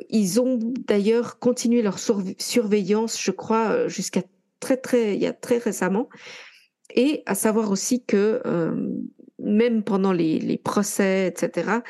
ils 0.08 0.40
ont 0.40 0.58
d'ailleurs 0.88 1.38
continué 1.38 1.82
leur 1.82 1.98
surveillance, 1.98 3.20
je 3.20 3.30
crois, 3.30 3.86
jusqu'à 3.86 4.22
très, 4.60 4.76
très, 4.76 5.14
il 5.14 5.20
y 5.20 5.26
a 5.26 5.32
très 5.32 5.58
récemment. 5.58 6.08
Et 6.94 7.22
à 7.26 7.34
savoir 7.34 7.70
aussi 7.70 8.02
que 8.04 8.42
même 9.50 9.82
pendant 9.82 10.12
les, 10.12 10.60
procès, 10.62 11.28
etc., 11.28 11.80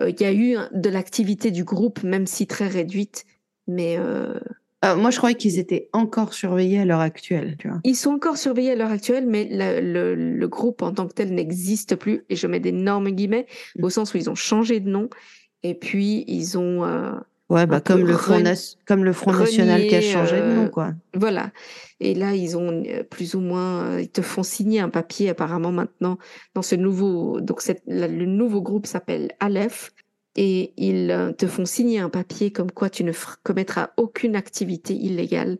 euh, 0.00 0.10
il 0.10 0.20
y 0.20 0.24
a 0.24 0.32
eu 0.32 0.56
de 0.72 0.90
l'activité 0.90 1.50
du 1.50 1.64
groupe, 1.64 2.02
même 2.02 2.26
si 2.26 2.46
très 2.46 2.68
réduite. 2.68 3.24
Mais 3.66 3.96
euh, 3.98 4.38
euh, 4.84 4.96
moi, 4.96 5.10
je 5.10 5.16
croyais 5.16 5.36
qu'ils 5.36 5.58
étaient 5.58 5.88
encore 5.92 6.34
surveillés 6.34 6.80
à 6.80 6.84
l'heure 6.84 7.00
actuelle. 7.00 7.56
Tu 7.58 7.68
vois. 7.68 7.80
Ils 7.84 7.96
sont 7.96 8.10
encore 8.10 8.36
surveillés 8.36 8.72
à 8.72 8.76
l'heure 8.76 8.90
actuelle, 8.90 9.26
mais 9.26 9.48
le, 9.50 10.46
groupe 10.46 10.82
en 10.82 10.92
tant 10.92 11.06
que 11.08 11.14
tel 11.14 11.34
n'existe 11.34 11.96
plus. 11.96 12.24
Et 12.28 12.36
je 12.36 12.46
mets 12.46 12.60
d'énormes 12.60 13.10
guillemets, 13.10 13.46
mm. 13.76 13.84
au 13.84 13.90
sens 13.90 14.12
où 14.14 14.18
ils 14.18 14.30
ont 14.30 14.34
changé 14.34 14.80
de 14.80 14.88
nom. 14.88 15.08
Et 15.62 15.74
puis, 15.74 16.24
ils 16.28 16.58
ont 16.58 16.84
Ouais, 17.48 17.66
bah 17.66 17.80
comme 17.80 18.04
le, 18.04 18.16
Front 18.16 18.42
comme 18.86 19.04
le 19.04 19.12
Front 19.12 19.32
National 19.32 19.86
qui 19.86 19.94
a 19.94 20.00
changé 20.00 20.40
de 20.40 20.52
nom, 20.52 20.68
quoi. 20.68 20.94
Voilà. 21.14 21.52
Et 22.00 22.14
là, 22.14 22.34
ils 22.34 22.56
ont 22.56 22.82
plus 23.08 23.34
ou 23.34 23.40
moins, 23.40 24.00
ils 24.00 24.10
te 24.10 24.20
font 24.20 24.42
signer 24.42 24.80
un 24.80 24.88
papier 24.88 25.30
apparemment 25.30 25.70
maintenant 25.70 26.18
dans 26.54 26.62
ce 26.62 26.74
nouveau, 26.74 27.40
donc 27.40 27.62
le 27.86 28.24
nouveau 28.26 28.62
groupe 28.62 28.86
s'appelle 28.86 29.30
Aleph 29.38 29.92
et 30.34 30.72
ils 30.76 31.34
te 31.38 31.46
font 31.46 31.64
signer 31.64 32.00
un 32.00 32.10
papier 32.10 32.50
comme 32.50 32.70
quoi 32.70 32.90
tu 32.90 33.04
ne 33.04 33.12
commettras 33.44 33.90
aucune 33.96 34.34
activité 34.34 34.94
illégale, 34.94 35.58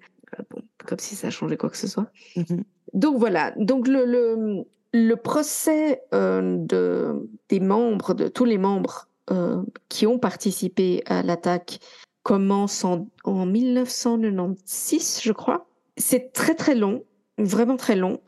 bon, 0.51 0.63
comme 0.85 0.99
si 0.99 1.15
ça 1.15 1.31
changeait 1.31 1.57
quoi 1.57 1.71
que 1.71 1.79
ce 1.79 1.87
soit. 1.87 2.11
Mmh 2.37 2.63
donc 2.93 3.19
voilà. 3.19 3.53
Donc 3.57 3.87
le, 3.89 4.05
le, 4.05 4.65
le 4.93 5.15
procès 5.17 6.03
euh, 6.15 6.57
de, 6.59 7.29
des 7.49 7.61
membres, 7.61 8.15
de 8.15 8.29
tous 8.29 8.45
les 8.45 8.59
membres 8.59 9.09
euh, 9.31 9.63
qui 9.89 10.07
ont 10.07 10.19
participé 10.19 11.03
à 11.07 11.23
l'attaque 11.23 11.81
commence 12.23 12.85
en, 12.85 13.09
en 13.25 13.47
1996, 13.47 15.21
je 15.23 15.33
crois. 15.33 15.69
C'est 15.97 16.33
très 16.33 16.55
très 16.55 16.75
long, 16.75 17.05
vraiment 17.39 17.77
très 17.77 17.97
long. 17.97 18.21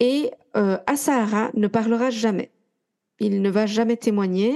Et 0.00 0.30
euh, 0.56 0.78
Asahara 0.86 1.50
ne 1.54 1.66
parlera 1.66 2.10
jamais. 2.10 2.50
Il 3.20 3.42
ne 3.42 3.50
va 3.50 3.66
jamais 3.66 3.96
témoigner, 3.96 4.54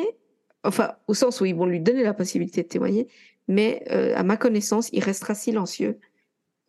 enfin 0.64 0.94
au 1.06 1.14
sens 1.14 1.40
où 1.40 1.44
ils 1.44 1.54
vont 1.54 1.66
lui 1.66 1.80
donner 1.80 2.02
la 2.02 2.14
possibilité 2.14 2.62
de 2.62 2.68
témoigner, 2.68 3.08
mais 3.46 3.84
euh, 3.90 4.14
à 4.16 4.22
ma 4.22 4.36
connaissance, 4.36 4.90
il 4.92 5.02
restera 5.02 5.34
silencieux 5.34 5.98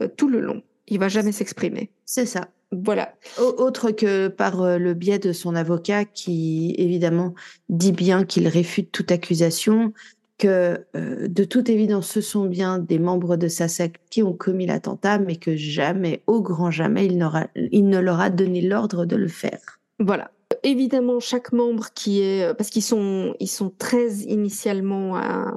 euh, 0.01 0.07
tout 0.07 0.29
le 0.29 0.39
long. 0.39 0.63
Il 0.89 0.99
va 0.99 1.07
jamais 1.07 1.31
s'exprimer. 1.31 1.91
C'est 2.05 2.25
ça. 2.25 2.49
Voilà. 2.71 3.13
Autre 3.39 3.91
que 3.91 4.27
par 4.27 4.61
euh, 4.61 4.77
le 4.77 4.93
biais 4.93 5.19
de 5.19 5.33
son 5.33 5.55
avocat 5.55 6.05
qui, 6.05 6.75
évidemment, 6.77 7.33
dit 7.67 7.91
bien 7.91 8.25
qu'il 8.25 8.47
réfute 8.47 8.91
toute 8.91 9.11
accusation, 9.11 9.93
que 10.37 10.85
euh, 10.95 11.27
de 11.27 11.43
toute 11.43 11.69
évidence, 11.69 12.07
ce 12.09 12.21
sont 12.21 12.45
bien 12.45 12.77
des 12.77 12.99
membres 12.99 13.37
de 13.37 13.47
sa 13.47 13.67
secte 13.67 14.01
qui 14.09 14.21
ont 14.21 14.33
commis 14.33 14.67
l'attentat, 14.67 15.17
mais 15.17 15.35
que 15.35 15.55
jamais, 15.55 16.21
au 16.27 16.41
grand 16.41 16.69
jamais, 16.69 17.07
il, 17.07 17.27
il 17.71 17.87
ne 17.87 17.99
leur 17.99 18.19
a 18.19 18.29
donné 18.29 18.61
l'ordre 18.61 19.05
de 19.05 19.15
le 19.15 19.27
faire. 19.27 19.79
Voilà. 19.99 20.31
Évidemment, 20.63 21.19
chaque 21.19 21.51
membre 21.51 21.87
qui 21.95 22.21
est... 22.21 22.43
Euh, 22.43 22.53
parce 22.53 22.69
qu'ils 22.69 22.83
sont, 22.83 23.35
ils 23.39 23.47
sont 23.47 23.73
13 23.79 24.25
initialement 24.25 25.15
à, 25.15 25.55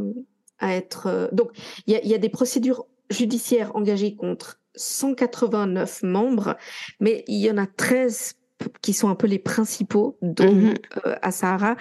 à 0.60 0.74
être... 0.74 1.28
Donc, 1.32 1.50
il 1.86 2.00
y 2.02 2.14
a 2.14 2.18
des 2.18 2.28
procédures 2.30 2.86
judiciaires 3.10 3.76
engagées 3.76 4.16
contre 4.16 4.61
189 4.74 6.02
membres, 6.02 6.56
mais 7.00 7.24
il 7.28 7.38
y 7.38 7.50
en 7.50 7.58
a 7.58 7.66
13 7.66 8.34
qui 8.80 8.92
sont 8.92 9.08
un 9.08 9.14
peu 9.14 9.26
les 9.26 9.38
principaux, 9.38 10.18
dont 10.22 10.54
mm 10.54 10.74
Asahara, 11.20 11.76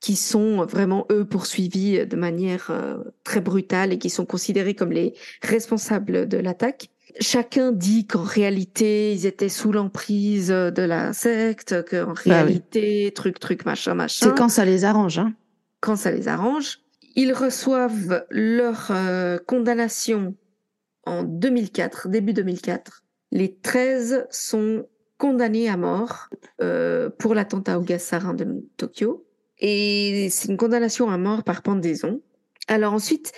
qui 0.00 0.16
sont 0.16 0.64
vraiment, 0.66 1.06
eux, 1.10 1.24
poursuivis 1.24 2.06
de 2.06 2.16
manière 2.16 2.68
euh, 2.70 2.98
très 3.24 3.40
brutale 3.40 3.92
et 3.92 3.98
qui 3.98 4.10
sont 4.10 4.26
considérés 4.26 4.74
comme 4.74 4.92
les 4.92 5.14
responsables 5.42 6.28
de 6.28 6.36
l'attaque. 6.36 6.90
Chacun 7.18 7.72
dit 7.72 8.06
qu'en 8.06 8.22
réalité, 8.22 9.12
ils 9.12 9.24
étaient 9.24 9.48
sous 9.48 9.72
l'emprise 9.72 10.48
de 10.48 10.82
la 10.82 11.14
secte, 11.14 11.74
qu'en 11.88 12.12
bah 12.12 12.20
réalité, 12.24 13.10
truc, 13.14 13.40
truc, 13.40 13.64
machin, 13.64 13.94
machin. 13.94 14.26
C'est 14.26 14.36
quand 14.36 14.50
ça 14.50 14.66
les 14.66 14.84
arrange, 14.84 15.18
hein. 15.18 15.32
Quand 15.80 15.96
ça 15.96 16.10
les 16.10 16.28
arrange. 16.28 16.80
Ils 17.14 17.32
reçoivent 17.32 18.26
leur 18.28 18.88
euh, 18.90 19.38
condamnation 19.46 20.34
en 21.06 21.22
2004, 21.22 22.08
début 22.08 22.32
2004. 22.32 23.04
Les 23.32 23.54
13 23.54 24.26
sont 24.30 24.86
condamnés 25.18 25.68
à 25.68 25.76
mort 25.76 26.28
euh, 26.60 27.10
pour 27.10 27.34
l'attentat 27.34 27.78
au 27.78 27.82
gaz 27.82 28.02
sarin 28.02 28.34
de 28.34 28.64
Tokyo. 28.76 29.24
Et 29.58 30.28
c'est 30.30 30.48
une 30.48 30.56
condamnation 30.56 31.08
à 31.08 31.16
mort 31.16 31.42
par 31.42 31.62
pendaison. 31.62 32.20
Alors 32.68 32.92
ensuite, 32.92 33.32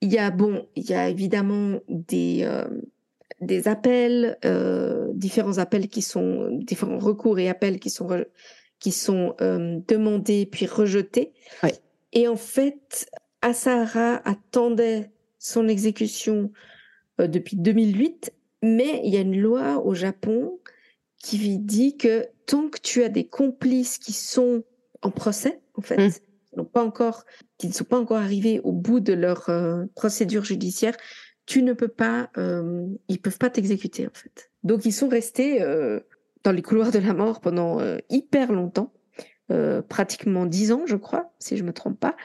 il 0.00 0.12
y 0.12 0.18
a 0.18 0.30
bon, 0.30 0.66
il 0.74 0.90
y 0.90 0.94
a 0.94 1.08
évidemment 1.08 1.78
des 1.88 2.40
euh, 2.42 2.64
des 3.40 3.68
appels, 3.68 4.36
euh, 4.44 5.06
différents 5.14 5.58
appels 5.58 5.88
qui 5.88 6.02
sont 6.02 6.50
différents 6.50 6.98
recours 6.98 7.38
et 7.38 7.48
appels 7.48 7.78
qui 7.78 7.90
sont 7.90 8.24
qui 8.80 8.92
sont 8.92 9.36
demandés 9.40 10.46
puis 10.46 10.66
rejetés. 10.66 11.32
Ouais. 11.62 11.74
Et 12.12 12.26
en 12.26 12.36
fait, 12.36 13.10
Asahara 13.42 14.22
attendait 14.24 15.10
son 15.38 15.68
exécution 15.68 16.50
depuis 17.28 17.56
2008, 17.56 18.32
mais 18.62 19.00
il 19.04 19.12
y 19.12 19.16
a 19.16 19.20
une 19.20 19.40
loi 19.40 19.84
au 19.84 19.94
Japon 19.94 20.58
qui 21.22 21.58
dit 21.58 21.96
que 21.96 22.26
tant 22.46 22.68
que 22.68 22.80
tu 22.80 23.02
as 23.02 23.08
des 23.08 23.26
complices 23.26 23.98
qui 23.98 24.12
sont 24.12 24.64
en 25.02 25.10
procès, 25.10 25.60
en 25.74 25.82
fait, 25.82 26.22
mmh. 26.56 26.64
pas 26.64 26.82
encore, 26.82 27.24
qui 27.58 27.68
ne 27.68 27.72
sont 27.72 27.84
pas 27.84 27.98
encore 27.98 28.18
arrivés 28.18 28.60
au 28.60 28.72
bout 28.72 29.00
de 29.00 29.12
leur 29.12 29.48
euh, 29.48 29.84
procédure 29.94 30.44
judiciaire, 30.44 30.96
tu 31.46 31.62
ne 31.62 31.72
peux 31.72 31.88
pas, 31.88 32.30
euh, 32.36 32.86
ils 33.08 33.20
peuvent 33.20 33.38
pas 33.38 33.50
t'exécuter 33.50 34.06
en 34.06 34.12
fait. 34.12 34.50
Donc 34.62 34.84
ils 34.84 34.92
sont 34.92 35.08
restés 35.08 35.62
euh, 35.62 36.00
dans 36.44 36.52
les 36.52 36.62
couloirs 36.62 36.90
de 36.90 36.98
la 36.98 37.12
mort 37.12 37.40
pendant 37.40 37.80
hyper 38.08 38.52
longtemps, 38.52 38.92
pratiquement 39.88 40.46
dix 40.46 40.72
ans, 40.72 40.82
je 40.86 40.96
crois, 40.96 41.32
si 41.38 41.56
je 41.56 41.64
me 41.64 41.72
trompe 41.72 41.98
pas. 41.98 42.16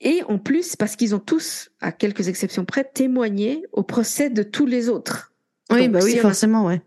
Et 0.00 0.22
en 0.28 0.38
plus, 0.38 0.76
parce 0.76 0.96
qu'ils 0.96 1.14
ont 1.14 1.20
tous, 1.20 1.70
à 1.80 1.92
quelques 1.92 2.28
exceptions 2.28 2.64
près, 2.64 2.84
témoigné 2.84 3.64
au 3.72 3.82
procès 3.82 4.30
de 4.30 4.42
tous 4.42 4.66
les 4.66 4.88
autres. 4.88 5.32
Oui, 5.70 5.88
bah 5.88 6.00
oui, 6.02 6.16
forcément, 6.16 6.66
ouais. 6.66 6.82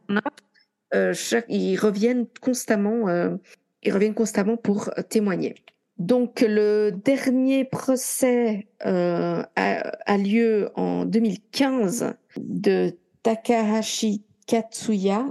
Euh, 0.93 1.13
ils 1.49 1.77
reviennent 1.77 2.27
constamment, 2.41 3.09
euh, 3.09 3.35
ils 3.83 3.91
reviennent 3.91 4.13
constamment 4.13 4.55
pour 4.55 4.91
témoigner. 5.09 5.55
Donc 5.97 6.41
le 6.47 6.91
dernier 6.91 7.65
procès 7.65 8.67
euh, 8.85 9.43
a, 9.55 10.17
lieu 10.17 10.69
en 10.75 11.05
2015 11.05 12.13
de 12.37 12.95
Takahashi 13.23 14.23
Katsuya, 14.45 15.25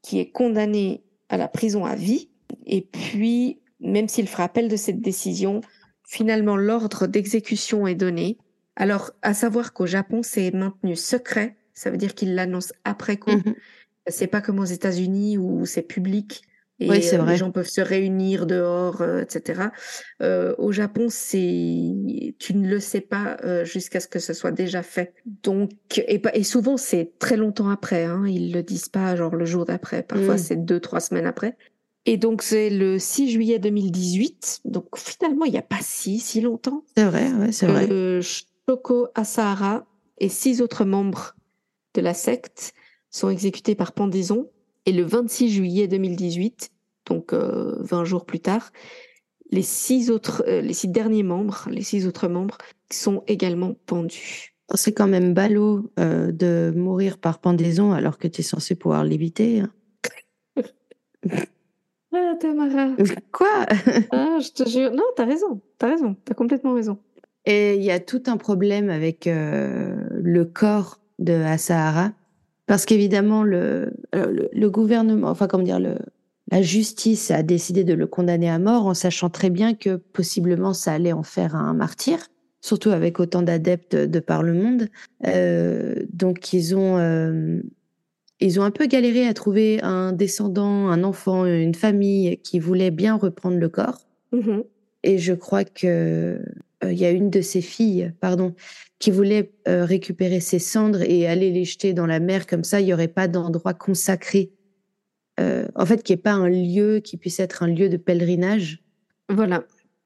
qui 0.00 0.20
est 0.20 0.30
condamné 0.30 1.02
à 1.28 1.36
la 1.36 1.48
prison 1.48 1.84
à 1.84 1.96
vie. 1.96 2.28
Et 2.66 2.82
puis, 2.82 3.58
même 3.80 4.08
s'il 4.08 4.28
fera 4.28 4.44
appel 4.44 4.68
de 4.68 4.76
cette 4.76 5.00
décision, 5.00 5.60
Finalement, 6.12 6.58
l'ordre 6.58 7.06
d'exécution 7.06 7.86
est 7.86 7.94
donné. 7.94 8.36
Alors, 8.76 9.12
à 9.22 9.32
savoir 9.32 9.72
qu'au 9.72 9.86
Japon, 9.86 10.20
c'est 10.22 10.50
maintenu 10.50 10.94
secret. 10.94 11.56
Ça 11.72 11.90
veut 11.90 11.96
dire 11.96 12.14
qu'ils 12.14 12.34
l'annoncent 12.34 12.74
après 12.84 13.16
coup. 13.16 13.30
Mhm. 13.30 13.54
C'est 14.08 14.26
pas 14.26 14.42
comme 14.42 14.58
aux 14.58 14.66
États-Unis 14.66 15.38
où 15.38 15.64
c'est 15.64 15.80
public 15.80 16.42
et 16.82 16.90
oui, 16.90 17.08
euh, 17.12 17.26
les 17.26 17.36
gens 17.36 17.50
peuvent 17.50 17.68
se 17.68 17.80
réunir 17.80 18.46
dehors, 18.46 19.02
euh, 19.02 19.22
etc. 19.22 19.68
Euh, 20.20 20.54
au 20.58 20.72
Japon, 20.72 21.06
c'est 21.08 22.34
tu 22.38 22.54
ne 22.54 22.68
le 22.68 22.80
sais 22.80 23.00
pas 23.00 23.36
euh, 23.44 23.64
jusqu'à 23.64 24.00
ce 24.00 24.08
que 24.08 24.18
ce 24.18 24.32
soit 24.32 24.50
déjà 24.50 24.82
fait. 24.82 25.14
Donc 25.42 25.70
et, 25.98 26.20
et 26.34 26.42
souvent 26.42 26.76
c'est 26.76 27.12
très 27.18 27.36
longtemps 27.36 27.70
après. 27.70 28.04
Hein, 28.04 28.24
ils 28.26 28.52
le 28.52 28.62
disent 28.62 28.88
pas 28.88 29.14
genre 29.16 29.36
le 29.36 29.44
jour 29.44 29.64
d'après. 29.64 30.02
Parfois 30.02 30.34
mm. 30.34 30.38
c'est 30.38 30.56
deux 30.56 30.80
trois 30.80 31.00
semaines 31.00 31.26
après. 31.26 31.56
Et 32.04 32.16
donc, 32.16 32.42
c'est 32.42 32.68
le 32.70 32.98
6 32.98 33.30
juillet 33.30 33.58
2018. 33.58 34.62
Donc, 34.64 34.96
finalement, 34.96 35.44
il 35.44 35.52
n'y 35.52 35.58
a 35.58 35.62
pas 35.62 35.80
si, 35.80 36.18
si 36.18 36.40
longtemps. 36.40 36.84
C'est 36.96 37.04
vrai, 37.04 37.32
ouais, 37.32 37.52
c'est 37.52 37.66
vrai. 37.66 37.88
Shoko 38.68 39.08
Asahara 39.14 39.86
et 40.18 40.28
six 40.28 40.60
autres 40.60 40.84
membres 40.84 41.34
de 41.94 42.00
la 42.00 42.14
secte 42.14 42.74
sont 43.10 43.28
exécutés 43.28 43.74
par 43.74 43.92
pendaison. 43.92 44.50
Et 44.86 44.92
le 44.92 45.04
26 45.04 45.50
juillet 45.50 45.86
2018, 45.86 46.70
donc 47.06 47.32
euh, 47.32 47.76
20 47.80 48.04
jours 48.04 48.24
plus 48.24 48.40
tard, 48.40 48.72
les 49.50 49.62
six 49.62 50.10
autres, 50.10 50.42
euh, 50.48 50.60
les 50.60 50.72
six 50.72 50.88
derniers 50.88 51.22
membres, 51.22 51.68
les 51.70 51.82
six 51.82 52.06
autres 52.06 52.26
membres 52.26 52.58
sont 52.90 53.22
également 53.28 53.74
pendus. 53.86 54.54
C'est 54.74 54.92
quand 54.92 55.06
même 55.06 55.34
ballot 55.34 55.92
euh, 56.00 56.32
de 56.32 56.72
mourir 56.74 57.18
par 57.18 57.40
pendaison 57.40 57.92
alors 57.92 58.18
que 58.18 58.26
tu 58.26 58.40
es 58.40 58.44
censé 58.44 58.74
pouvoir 58.74 59.04
l'éviter. 59.04 59.60
Hein. 59.60 59.72
Ah, 62.12 62.34
Tamara. 62.38 62.90
Quoi? 63.32 63.66
Ah, 64.10 64.38
je 64.40 64.50
te 64.50 64.68
jure. 64.68 64.92
Non, 64.92 65.04
t'as 65.16 65.24
raison. 65.24 65.60
T'as 65.78 65.88
raison. 65.88 66.16
T'as 66.24 66.34
complètement 66.34 66.74
raison. 66.74 66.98
Et 67.44 67.74
il 67.76 67.82
y 67.82 67.90
a 67.90 68.00
tout 68.00 68.22
un 68.26 68.36
problème 68.36 68.90
avec 68.90 69.26
euh, 69.26 69.96
le 70.20 70.44
corps 70.44 71.00
de 71.18 71.32
Asahara. 71.32 72.12
Parce 72.66 72.86
qu'évidemment, 72.86 73.42
le, 73.42 73.92
le, 74.12 74.70
gouvernement, 74.70 75.28
enfin, 75.28 75.48
comment 75.48 75.64
dire, 75.64 75.80
le, 75.80 75.96
la 76.50 76.62
justice 76.62 77.30
a 77.30 77.42
décidé 77.42 77.82
de 77.82 77.94
le 77.94 78.06
condamner 78.06 78.48
à 78.48 78.58
mort 78.58 78.86
en 78.86 78.94
sachant 78.94 79.30
très 79.30 79.50
bien 79.50 79.74
que 79.74 79.96
possiblement 79.96 80.72
ça 80.72 80.92
allait 80.92 81.12
en 81.12 81.24
faire 81.24 81.56
un 81.56 81.74
martyr, 81.74 82.18
surtout 82.60 82.90
avec 82.90 83.18
autant 83.18 83.42
d'adeptes 83.42 83.96
de 83.96 84.20
par 84.20 84.42
le 84.42 84.52
monde. 84.52 84.88
Euh, 85.26 85.96
donc, 86.12 86.52
ils 86.52 86.76
ont. 86.76 86.98
Euh, 86.98 87.60
ils 88.42 88.60
ont 88.60 88.64
un 88.64 88.70
peu 88.70 88.86
galéré 88.86 89.26
à 89.26 89.34
trouver 89.34 89.80
un 89.82 90.12
descendant, 90.12 90.88
un 90.88 91.04
enfant, 91.04 91.46
une 91.46 91.74
famille 91.74 92.38
qui 92.38 92.58
voulait 92.58 92.90
bien 92.90 93.16
reprendre 93.16 93.56
le 93.56 93.68
corps. 93.68 94.00
Mm-hmm. 94.32 94.64
Et 95.04 95.18
je 95.18 95.32
crois 95.32 95.64
que 95.64 96.40
euh, 96.84 96.92
il 96.92 96.98
y 96.98 97.04
a 97.04 97.10
une 97.10 97.30
de 97.30 97.40
ses 97.40 97.60
filles, 97.60 98.12
pardon, 98.20 98.54
qui 98.98 99.10
voulait 99.10 99.52
euh, 99.68 99.84
récupérer 99.84 100.40
ses 100.40 100.58
cendres 100.58 101.02
et 101.02 101.26
aller 101.26 101.50
les 101.50 101.64
jeter 101.64 101.92
dans 101.92 102.06
la 102.06 102.20
mer 102.20 102.46
comme 102.46 102.64
ça. 102.64 102.80
Il 102.80 102.86
n'y 102.86 102.94
aurait 102.94 103.08
pas 103.08 103.28
d'endroit 103.28 103.74
consacré. 103.74 104.52
Euh, 105.40 105.66
en 105.74 105.86
fait, 105.86 106.02
qui 106.02 106.12
n'est 106.12 106.18
pas 106.18 106.32
un 106.32 106.48
lieu 106.48 107.00
qui 107.00 107.16
puisse 107.16 107.40
être 107.40 107.62
un 107.62 107.68
lieu 107.68 107.88
de 107.88 107.96
pèlerinage. 107.96 108.82
Voilà. 109.28 109.64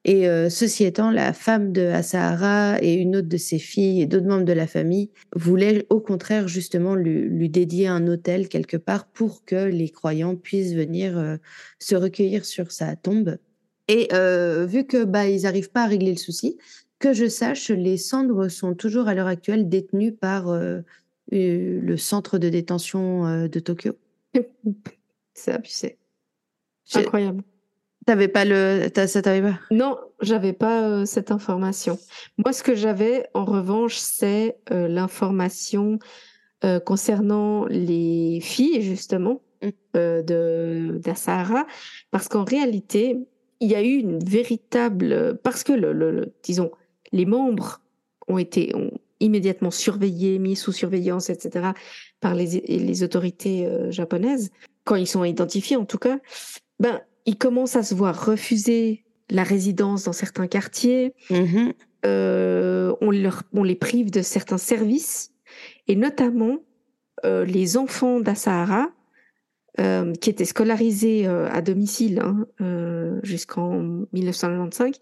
Et 0.09 0.25
ceci 0.49 0.85
étant, 0.85 1.11
la 1.11 1.33
femme 1.33 1.73
de 1.73 1.81
Asahara 1.81 2.81
et 2.81 2.93
une 2.93 3.17
autre 3.17 3.27
de 3.27 3.35
ses 3.35 3.59
filles 3.59 4.01
et 4.01 4.05
d'autres 4.05 4.25
membres 4.25 4.45
de 4.45 4.53
la 4.53 4.65
famille 4.65 5.11
voulaient 5.35 5.85
au 5.89 5.99
contraire 5.99 6.47
justement 6.47 6.95
lui, 6.95 7.23
lui, 7.23 7.49
dédier 7.49 7.87
un 7.87 8.07
hôtel 8.07 8.47
quelque 8.47 8.77
part 8.77 9.07
pour 9.07 9.43
que 9.43 9.65
les 9.65 9.89
croyants 9.89 10.37
puissent 10.37 10.73
venir 10.73 11.37
se 11.79 11.95
recueillir 11.97 12.45
sur 12.45 12.71
sa 12.71 12.95
tombe. 12.95 13.37
Et 13.89 14.07
vu 14.65 14.85
que 14.85 15.03
bah 15.03 15.27
ils 15.27 15.41
n'arrivent 15.41 15.71
pas 15.71 15.83
à 15.83 15.87
régler 15.87 16.11
le 16.11 16.17
souci, 16.17 16.57
que 16.99 17.11
je 17.11 17.27
sache, 17.27 17.69
les 17.69 17.97
cendres 17.97 18.47
sont 18.47 18.75
toujours 18.75 19.09
à 19.09 19.13
l'heure 19.13 19.27
actuelle 19.27 19.67
détenues 19.67 20.13
par 20.13 20.57
le 21.31 21.97
centre 21.97 22.37
de 22.37 22.47
détention 22.47 23.45
de 23.45 23.59
Tokyo. 23.59 23.91
C'est 25.33 25.51
abusé. 25.51 25.97
Incroyable. 26.95 27.43
T'avais 28.07 28.29
pas 28.29 28.45
le, 28.45 28.87
ça 29.05 29.21
t'avais 29.21 29.41
pas? 29.41 29.59
Non, 29.69 29.97
j'avais 30.21 30.53
pas 30.53 30.87
euh, 30.87 31.05
cette 31.05 31.29
information. 31.29 31.99
Moi, 32.37 32.53
ce 32.53 32.63
que 32.63 32.73
j'avais, 32.73 33.27
en 33.33 33.43
revanche, 33.43 33.97
c'est 33.97 34.55
euh, 34.71 34.87
l'information 34.87 35.99
euh, 36.63 36.79
concernant 36.79 37.65
les 37.65 38.39
filles, 38.39 38.81
justement, 38.81 39.41
mmh. 39.61 39.69
de 39.93 41.01
d'Asahara, 41.03 41.67
parce 42.09 42.29
qu'en 42.29 42.45
réalité, 42.45 43.17
il 43.59 43.69
y 43.69 43.75
a 43.75 43.83
eu 43.83 43.97
une 43.97 44.23
véritable, 44.23 45.37
parce 45.43 45.65
que 45.65 45.73
le, 45.73 45.91
le, 45.91 46.33
disons, 46.43 46.71
les 47.11 47.25
membres 47.25 47.81
ont 48.29 48.37
été 48.37 48.73
ont 48.73 48.91
immédiatement 49.19 49.71
surveillés, 49.71 50.39
mis 50.39 50.55
sous 50.55 50.71
surveillance, 50.71 51.29
etc., 51.29 51.71
par 52.21 52.35
les, 52.35 52.61
les 52.69 53.03
autorités 53.03 53.67
japonaises, 53.89 54.49
quand 54.85 54.95
ils 54.95 55.07
sont 55.07 55.25
identifiés, 55.25 55.75
en 55.75 55.85
tout 55.85 55.97
cas. 55.97 56.19
Ben, 56.79 57.01
ils 57.27 57.37
commencent 57.37 57.75
à 57.75 57.83
se 57.83 57.93
voir 57.93 58.25
refuser 58.25 59.03
la 59.29 59.43
résidence 59.43 60.05
dans 60.05 60.13
certains 60.13 60.47
quartiers. 60.47 61.13
Mm-hmm. 61.29 61.73
Euh, 62.05 62.95
on, 63.01 63.11
leur, 63.11 63.43
on 63.53 63.63
les 63.63 63.75
prive 63.75 64.09
de 64.09 64.21
certains 64.21 64.57
services, 64.57 65.33
et 65.87 65.95
notamment 65.95 66.59
euh, 67.25 67.43
les 67.43 67.77
enfants 67.77 68.21
d'Asahara, 68.21 68.89
euh, 69.79 70.13
qui 70.13 70.29
étaient 70.29 70.45
scolarisés 70.45 71.27
à 71.27 71.61
domicile 71.61 72.23
hein, 72.23 73.19
jusqu'en 73.23 74.05
1995. 74.13 74.95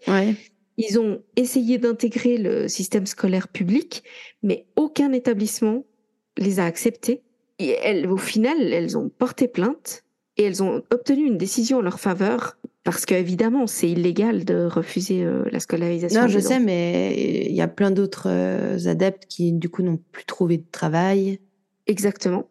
Ils 0.78 1.00
ont 1.00 1.22
essayé 1.36 1.78
d'intégrer 1.78 2.36
le 2.36 2.68
système 2.68 3.06
scolaire 3.06 3.48
public, 3.48 4.02
mais 4.42 4.66
aucun 4.76 5.12
établissement 5.12 5.86
les 6.36 6.60
a 6.60 6.66
acceptés. 6.66 7.22
Et 7.58 7.70
elles, 7.82 8.06
au 8.10 8.18
final, 8.18 8.60
elles 8.60 8.98
ont 8.98 9.08
porté 9.08 9.48
plainte 9.48 10.04
et 10.36 10.44
elles 10.44 10.62
ont 10.62 10.82
obtenu 10.90 11.26
une 11.26 11.38
décision 11.38 11.78
en 11.78 11.82
leur 11.82 12.00
faveur 12.00 12.56
parce 12.86 13.04
qu'évidemment, 13.04 13.66
c'est 13.66 13.90
illégal 13.90 14.44
de 14.44 14.64
refuser 14.64 15.24
euh, 15.24 15.42
la 15.50 15.58
scolarisation. 15.58 16.22
Non, 16.22 16.28
je 16.28 16.38
sais, 16.38 16.60
mais 16.60 17.46
il 17.48 17.54
y 17.54 17.60
a 17.60 17.66
plein 17.66 17.90
d'autres 17.90 18.28
euh, 18.30 18.78
adeptes 18.86 19.26
qui, 19.26 19.52
du 19.52 19.68
coup, 19.68 19.82
n'ont 19.82 19.98
plus 20.12 20.24
trouvé 20.24 20.58
de 20.58 20.64
travail. 20.70 21.40
Exactement. 21.88 22.48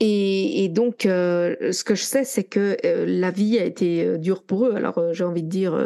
Et, 0.00 0.64
et 0.64 0.68
donc, 0.68 1.06
euh, 1.06 1.72
ce 1.72 1.82
que 1.82 1.94
je 1.94 2.02
sais, 2.02 2.24
c'est 2.24 2.44
que 2.44 2.76
la 2.84 3.30
vie 3.30 3.58
a 3.58 3.64
été 3.64 4.16
dure 4.18 4.42
pour 4.42 4.66
eux. 4.66 4.74
Alors, 4.74 5.12
j'ai 5.12 5.24
envie 5.24 5.42
de 5.42 5.48
dire, 5.48 5.76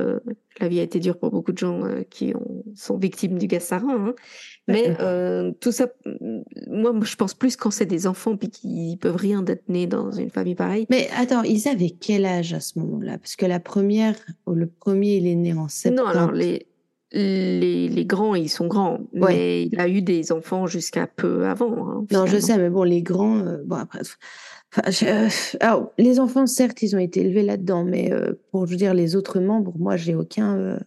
la 0.61 0.69
vie 0.69 0.81
a 0.81 0.83
été 0.83 0.99
dure 0.99 1.19
pour 1.19 1.31
beaucoup 1.31 1.53
de 1.53 1.59
gens 1.59 1.81
qui 2.11 2.35
ont, 2.35 2.65
sont 2.75 2.99
victimes 2.99 3.39
du 3.39 3.47
gaz 3.47 3.63
sarin. 3.63 4.09
Hein. 4.09 4.15
Mais 4.69 4.95
euh, 5.01 5.51
tout 5.61 5.73
ça, 5.73 5.89
moi, 6.69 6.95
je 7.03 7.17
pense 7.17 7.35
plus 7.35 7.57
quand 7.57 7.71
c'est 7.71 7.87
des 7.87 8.07
enfants 8.07 8.37
puis 8.37 8.49
qu'ils 8.49 8.97
peuvent 8.97 9.17
rien 9.17 9.43
d'être 9.43 9.69
nés 9.69 9.87
dans 9.87 10.13
une 10.13 10.31
famille 10.31 10.55
pareille. 10.55 10.87
Mais 10.89 11.09
attends, 11.17 11.43
ils 11.43 11.67
avaient 11.69 11.91
quel 11.91 12.25
âge 12.25 12.55
à 12.55 12.61
ce 12.61 12.79
moment-là? 12.79 13.19
Parce 13.19 13.35
que 13.35 13.47
la 13.47 13.59
première, 13.61 14.15
le 14.47 14.67
premier, 14.67 15.17
il 15.17 15.27
est 15.27 15.35
né 15.35 15.53
en 15.53 15.69
septembre. 15.69 16.05
Non, 16.05 16.17
alors 16.17 16.33
les, 16.33 16.67
les, 17.13 17.89
les 17.89 18.05
grands, 18.05 18.35
ils 18.35 18.49
sont 18.49 18.67
grands. 18.67 19.01
Mais 19.13 19.67
il 19.67 19.81
a 19.81 19.89
eu 19.89 20.03
des 20.03 20.33
enfants 20.33 20.67
jusqu'à 20.67 21.07
peu 21.07 21.47
avant. 21.47 21.89
Hein, 21.89 22.07
non, 22.11 22.27
je 22.27 22.39
sais, 22.39 22.57
mais 22.59 22.71
bon, 22.71 22.83
les 22.83 23.03
grands, 23.03 23.39
euh, 23.39 23.59
bon, 23.65 23.77
après. 23.77 24.01
Enfin, 24.75 25.29
alors, 25.61 25.93
les 25.99 26.19
enfants, 26.19 26.47
certes, 26.47 26.83
ils 26.83 26.97
ont 26.97 26.99
été 26.99 27.21
élevés 27.21 27.43
là-dedans, 27.43 27.85
mais 27.85 28.13
euh, 28.13 28.33
pour 28.51 28.67
je 28.67 28.73
veux 28.73 28.77
dire 28.77 28.95
les 28.95 29.17
autres 29.17 29.41
membres, 29.41 29.75
moi, 29.79 29.97
j'ai 29.97 30.15
aucun. 30.15 30.79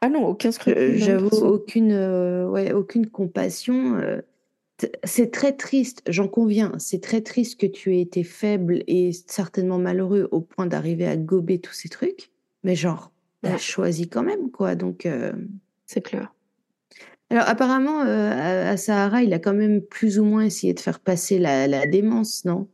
Ah 0.00 0.08
non, 0.08 0.26
aucun 0.26 0.50
scrupule. 0.50 0.96
J'avoue 0.96 1.28
aucune, 1.28 1.92
euh, 1.92 2.48
ouais, 2.48 2.72
aucune 2.72 3.06
compassion. 3.06 3.96
Euh. 3.96 4.20
c'est 5.04 5.30
très 5.30 5.52
triste, 5.52 6.02
j'en 6.08 6.26
conviens. 6.26 6.72
C'est 6.78 7.02
très 7.02 7.20
triste 7.20 7.60
que 7.60 7.66
tu 7.66 7.94
aies 7.94 8.00
été 8.00 8.24
faible 8.24 8.82
et 8.86 9.12
certainement 9.26 9.78
malheureux 9.78 10.28
au 10.30 10.40
point 10.40 10.66
d'arriver 10.66 11.06
à 11.06 11.16
gober 11.16 11.60
tous 11.60 11.74
ces 11.74 11.90
trucs. 11.90 12.30
Mais 12.64 12.74
genre, 12.74 13.12
t'as 13.42 13.58
choisi 13.58 14.08
quand 14.08 14.22
même, 14.22 14.50
quoi. 14.50 14.74
Donc, 14.74 15.06
euh. 15.06 15.32
c'est 15.86 16.00
clair. 16.00 16.32
Alors 17.30 17.48
apparemment, 17.48 18.00
à, 18.00 18.76
Sahara, 18.76 19.22
il 19.22 19.32
a 19.32 19.38
quand 19.38 19.54
même 19.54 19.82
plus 19.82 20.18
ou 20.18 20.24
moins 20.24 20.42
essayé 20.42 20.74
de 20.74 20.80
faire 20.80 20.98
passer 20.98 21.38
la, 21.38 21.68
la 21.68 21.86
démence, 21.86 22.44
non? 22.44 22.66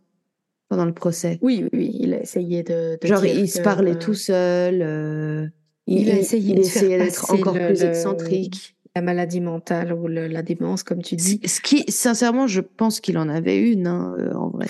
Pendant 0.69 0.87
le 0.87 0.95
procès. 0.95 1.39
Oui, 1.43 1.69
oui, 1.75 1.95
il 2.01 2.15
a 2.15 2.21
essayé 2.23 2.63
de. 2.63 2.99
genre, 3.03 3.25
il 3.25 3.51
se 3.51 3.61
parlait 3.61 3.99
tout 3.99 4.15
seul. 4.15 5.53
Il, 5.87 6.11
a 6.11 6.19
essayé 6.19 6.55
d'être 6.99 7.31
encore 7.33 7.55
plus 7.55 7.83
excentrique. 7.83 8.77
La 8.95 9.03
maladie 9.03 9.41
mentale 9.41 9.93
ou 9.93 10.09
la 10.09 10.43
démence, 10.43 10.83
comme 10.83 11.03
tu 11.03 11.17
dis. 11.17 11.41
Ce 11.45 11.61
qui, 11.61 11.85
sincèrement, 11.89 12.47
je 12.47 12.63
pense 12.63 13.01
qu'il 13.01 13.19
en 13.19 13.29
avait 13.29 13.59
une, 13.59 13.87
hein, 13.87 14.17
euh, 14.19 14.33
en 14.33 14.49
vrai. 14.49 14.67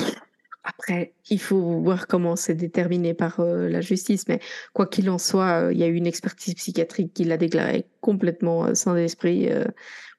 Après, 0.66 1.12
il 1.30 1.40
faut 1.40 1.80
voir 1.80 2.06
comment 2.06 2.36
c'est 2.36 2.54
déterminé 2.54 3.14
par 3.14 3.40
euh, 3.40 3.68
la 3.68 3.80
justice, 3.80 4.26
mais 4.28 4.40
quoi 4.72 4.86
qu'il 4.86 5.08
en 5.10 5.18
soit, 5.18 5.66
euh, 5.66 5.72
il 5.72 5.78
y 5.78 5.84
a 5.84 5.86
eu 5.86 5.94
une 5.94 6.06
expertise 6.06 6.54
psychiatrique 6.54 7.14
qui 7.14 7.24
l'a 7.24 7.36
déclaré 7.36 7.86
complètement 8.00 8.74
sans 8.74 8.96
esprit, 8.96 9.48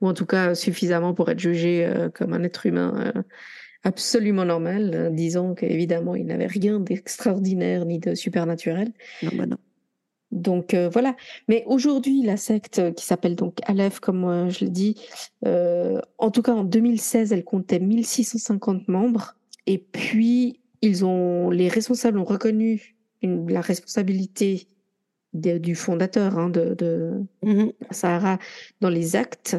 ou 0.02 0.08
en 0.08 0.14
tout 0.14 0.26
cas 0.26 0.56
suffisamment 0.56 1.14
pour 1.14 1.30
être 1.30 1.40
jugé 1.40 1.90
comme 2.14 2.34
un 2.34 2.44
être 2.44 2.66
humain 2.66 3.14
absolument 3.84 4.44
normal, 4.44 5.12
disons 5.14 5.56
qu'évidemment, 5.56 6.16
il 6.16 6.26
n'avait 6.26 6.48
rien 6.48 6.82
d'extraordinaire 6.82 7.86
ni 7.86 8.00
de 8.00 8.14
supernaturel. 8.14 8.92
Non, 9.24 9.32
bah 9.36 9.46
non. 9.46 9.58
Donc 10.32 10.74
euh, 10.74 10.90
voilà. 10.90 11.16
Mais 11.48 11.64
aujourd'hui, 11.68 12.22
la 12.24 12.38
secte 12.38 12.94
qui 12.96 13.06
s'appelle 13.06 13.36
donc 13.36 13.60
Aleph, 13.66 14.00
comme 14.00 14.50
je 14.50 14.66
l'ai 14.66 14.72
dit, 14.72 15.02
euh, 15.46 16.02
en 16.18 16.32
tout 16.32 16.42
cas 16.42 16.54
en 16.54 16.64
2016, 16.64 17.32
elle 17.32 17.44
comptait 17.44 17.80
1650 17.80 18.88
membres. 18.88 19.37
Et 19.68 19.78
puis, 19.78 20.62
ils 20.82 21.06
ont, 21.06 21.52
les 21.52 21.68
responsables 21.68 22.18
ont 22.18 22.24
reconnu 22.24 22.96
la 23.22 23.62
responsabilité 23.62 24.68
du 25.34 25.76
fondateur 25.76 26.40
hein, 26.40 26.50
de, 26.50 26.74
de 26.74 27.24
mmh 27.44 27.68
Sahara 27.92 28.40
dans 28.82 28.90
les 28.90 29.16
actes 29.16 29.58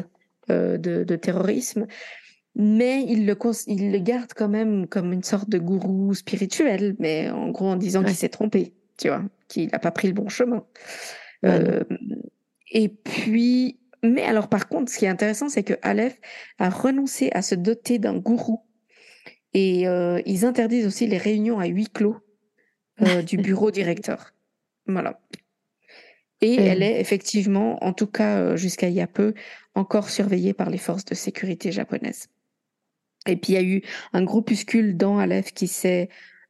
euh, 0.49 0.77
de, 0.77 1.03
de, 1.03 1.15
terrorisme. 1.15 1.87
Mais 2.55 3.05
ils 3.07 3.25
le, 3.25 3.37
ils 3.67 3.91
le 3.91 3.99
gardent 3.99 4.33
quand 4.35 4.49
même 4.49 4.87
comme 4.87 5.13
une 5.13 5.23
sorte 5.23 5.49
de 5.49 5.59
gourou 5.59 6.13
spirituel, 6.13 6.95
mais 6.99 7.29
en 7.29 7.49
gros 7.49 7.67
en 7.67 7.75
disant 7.75 8.03
qu'il 8.03 8.15
s'est 8.15 8.29
trompé, 8.29 8.73
tu 8.97 9.07
vois 9.07 9.23
qu'il 9.47 9.69
n'a 9.69 9.79
pas 9.79 9.91
pris 9.91 10.07
le 10.07 10.13
bon 10.13 10.27
chemin. 10.27 10.65
Euh, 11.45 11.83
et 12.71 12.89
puis, 12.89 13.79
mais 14.03 14.23
alors 14.23 14.49
par 14.49 14.67
contre, 14.67 14.91
ce 14.91 14.97
qui 14.97 15.05
est 15.05 15.09
intéressant, 15.09 15.47
c'est 15.47 15.63
que 15.63 15.75
Aleph 15.81 16.19
a 16.57 16.69
renoncé 16.69 17.29
à 17.33 17.41
se 17.41 17.55
doter 17.55 17.99
d'un 17.99 18.17
gourou. 18.17 18.61
Et 19.53 19.87
euh, 19.87 20.21
ils 20.25 20.45
interdisent 20.45 20.85
aussi 20.85 21.07
les 21.07 21.17
réunions 21.17 21.59
à 21.59 21.65
huis 21.65 21.89
clos 21.89 22.17
euh, 23.01 23.21
du 23.23 23.37
bureau 23.37 23.71
directeur. 23.71 24.33
Voilà. 24.87 25.19
Et 26.41 26.55
elle 26.55 26.83
est 26.83 27.01
effectivement, 27.01 27.83
en 27.83 27.91
tout 27.91 28.07
cas 28.07 28.55
jusqu'à 28.55 28.87
il 28.87 28.95
y 28.95 29.01
a 29.01 29.07
peu, 29.07 29.33
encore 29.75 30.09
surveillée 30.09 30.53
par 30.53 30.69
les 30.69 30.77
forces 30.77 31.03
de 31.03 31.13
sécurité 31.13 31.73
japonaises. 31.73 32.27
Et 33.27 33.35
puis 33.35 33.53
il 33.53 33.55
y 33.55 33.57
a 33.57 33.63
eu 33.63 33.81
un 34.13 34.23
groupuscule 34.23 34.95
dans 34.95 35.19
Aleph 35.19 35.51
qui 35.51 35.67
s'est 35.67 36.07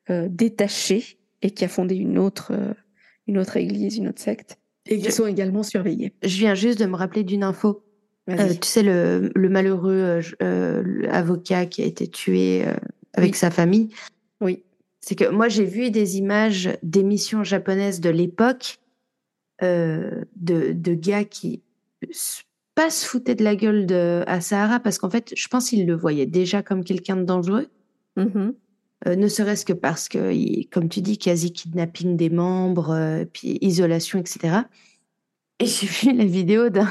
détaché 0.07 1.17
et 1.41 1.49
qui 1.49 1.65
a 1.65 1.67
fondé 1.67 1.95
une 1.95 2.19
autre 2.19 2.53
une 3.29 3.37
autre 3.37 3.57
église, 3.57 3.97
une 3.97 4.07
autre 4.07 4.21
secte, 4.21 4.57
et 4.87 4.97
qui 4.97 5.11
sont 5.11 5.27
également 5.27 5.61
surveillés. 5.61 6.13
Je 6.23 6.35
viens 6.37 6.55
juste 6.55 6.79
de 6.79 6.85
me 6.85 6.95
rappeler 6.95 7.23
d'une 7.23 7.43
info. 7.43 7.85
Euh, 8.29 8.53
tu 8.53 8.67
sais, 8.67 8.83
le, 8.83 9.31
le 9.33 9.49
malheureux 9.49 9.93
euh, 9.93 10.21
euh 10.41 11.07
avocat 11.09 11.65
qui 11.65 11.81
a 11.81 11.85
été 11.85 12.07
tué 12.07 12.67
euh, 12.67 12.73
avec 13.13 13.35
sa 13.35 13.51
famille. 13.51 13.89
Oui. 14.41 14.63
C'est 15.01 15.15
que 15.15 15.29
moi, 15.29 15.47
j'ai 15.47 15.65
vu 15.65 15.91
des 15.91 16.17
images 16.17 16.69
d'émissions 16.83 17.43
japonaises 17.43 17.99
de 18.01 18.09
l'époque 18.09 18.79
de, 19.61 20.25
de 20.37 20.93
gars 20.93 21.25
qui 21.25 21.61
pas 22.75 22.89
se 22.89 23.05
foutaient 23.05 23.35
de 23.35 23.43
la 23.43 23.57
gueule 23.57 23.85
de 23.85 24.23
Asahara 24.25 24.79
parce 24.79 24.97
qu'en 24.97 25.09
fait, 25.09 25.33
je 25.35 25.47
pense 25.49 25.69
qu'ils 25.69 25.85
le 25.85 25.95
voyaient 25.95 26.25
déjà 26.25 26.63
comme 26.63 26.83
quelqu'un 26.83 27.17
de 27.17 27.23
dangereux. 27.23 27.67
Mm 28.15 28.51
euh, 29.07 29.15
ne 29.15 29.29
serait-ce 29.29 29.63
que 29.63 29.71
parce 29.71 30.09
que, 30.09 30.67
comme 30.71 30.89
tu 30.89 30.99
dis, 30.99 31.17
quasi 31.17 31.53
kidnapping 31.53 32.17
des 32.17 32.29
membres, 32.29 33.23
puis 33.31 33.57
isolation, 33.61 34.19
etc. 34.19 34.57
Et 35.59 35.65
j'ai 35.67 35.87
vu 35.87 36.17
la 36.17 36.25
vidéo 36.25 36.67
d'un, 36.67 36.89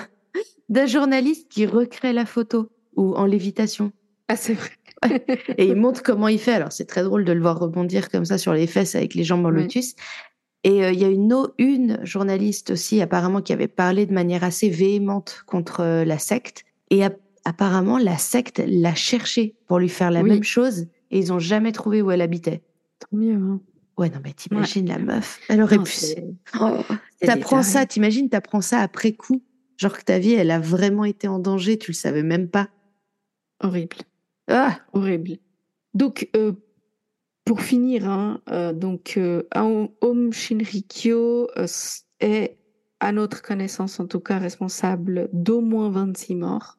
d'un 0.68 0.86
journaliste 0.86 1.48
qui 1.48 1.66
recrée 1.66 2.12
la 2.12 2.26
photo 2.26 2.68
ou 2.96 3.14
en 3.14 3.24
lévitation. 3.24 3.92
Ah, 4.28 4.36
c'est 4.36 4.54
vrai. 4.54 4.70
et 5.56 5.66
il 5.66 5.76
montre 5.76 6.02
comment 6.02 6.28
il 6.28 6.38
fait. 6.38 6.52
Alors, 6.52 6.72
c'est 6.72 6.84
très 6.84 7.02
drôle 7.02 7.24
de 7.24 7.32
le 7.32 7.40
voir 7.40 7.58
rebondir 7.58 8.10
comme 8.10 8.24
ça 8.24 8.36
sur 8.36 8.52
les 8.52 8.66
fesses 8.66 8.94
avec 8.94 9.14
les 9.14 9.24
jambes 9.24 9.46
en 9.46 9.50
lotus. 9.50 9.94
Et 10.64 10.78
il 10.78 10.98
y 10.98 11.04
a 11.04 11.08
une, 11.08 11.32
une 11.58 12.04
journaliste 12.04 12.70
aussi, 12.70 13.00
apparemment, 13.00 13.40
qui 13.40 13.52
avait 13.52 13.68
parlé 13.68 14.06
de 14.06 14.12
manière 14.12 14.42
assez 14.42 14.68
véhémente 14.68 15.44
contre 15.46 16.02
la 16.04 16.18
secte. 16.18 16.64
Et 16.90 17.02
apparemment, 17.44 17.96
la 17.96 18.18
secte 18.18 18.62
l'a 18.66 18.94
cherchée 18.94 19.54
pour 19.66 19.78
lui 19.78 19.88
faire 19.88 20.10
la 20.10 20.22
même 20.22 20.42
chose 20.42 20.88
et 21.10 21.18
ils 21.18 21.32
ont 21.32 21.38
jamais 21.38 21.72
trouvé 21.72 22.02
où 22.02 22.10
elle 22.10 22.20
habitait. 22.20 22.62
Tant 22.98 23.16
mieux. 23.16 23.34
Hein. 23.34 23.60
Ouais, 23.96 24.10
non, 24.10 24.20
mais 24.22 24.32
t'imagines 24.32 24.86
la 24.86 24.98
meuf. 24.98 25.40
Elle 25.48 25.62
aurait 25.62 25.78
pu. 25.78 25.90
Oh, 26.60 26.78
t'apprends 27.20 27.62
ça, 27.62 27.86
t'imagines, 27.86 28.28
t'apprends 28.28 28.60
ça 28.60 28.80
après 28.80 29.12
coup. 29.12 29.42
Genre 29.78 29.96
que 29.96 30.04
ta 30.04 30.18
vie, 30.18 30.34
elle 30.34 30.50
a 30.50 30.60
vraiment 30.60 31.04
été 31.04 31.28
en 31.28 31.38
danger, 31.38 31.78
tu 31.78 31.92
le 31.92 31.96
savais 31.96 32.22
même 32.22 32.48
pas. 32.48 32.68
Horrible. 33.60 33.96
Ah, 34.48 34.78
horrible. 34.92 35.38
Donc, 35.94 36.28
euh, 36.36 36.52
pour 37.44 37.62
finir, 37.62 38.08
hein, 38.08 38.42
euh, 38.50 38.74
donc, 38.74 39.14
euh, 39.16 39.42
Aum 39.54 40.32
Shinrikyo 40.32 41.48
euh, 41.56 41.66
est, 42.20 42.58
à 43.00 43.12
notre 43.12 43.40
connaissance 43.40 44.00
en 44.00 44.06
tout 44.06 44.20
cas, 44.20 44.38
responsable 44.38 45.30
d'au 45.32 45.60
moins 45.60 45.88
26 45.90 46.34
morts. 46.34 46.76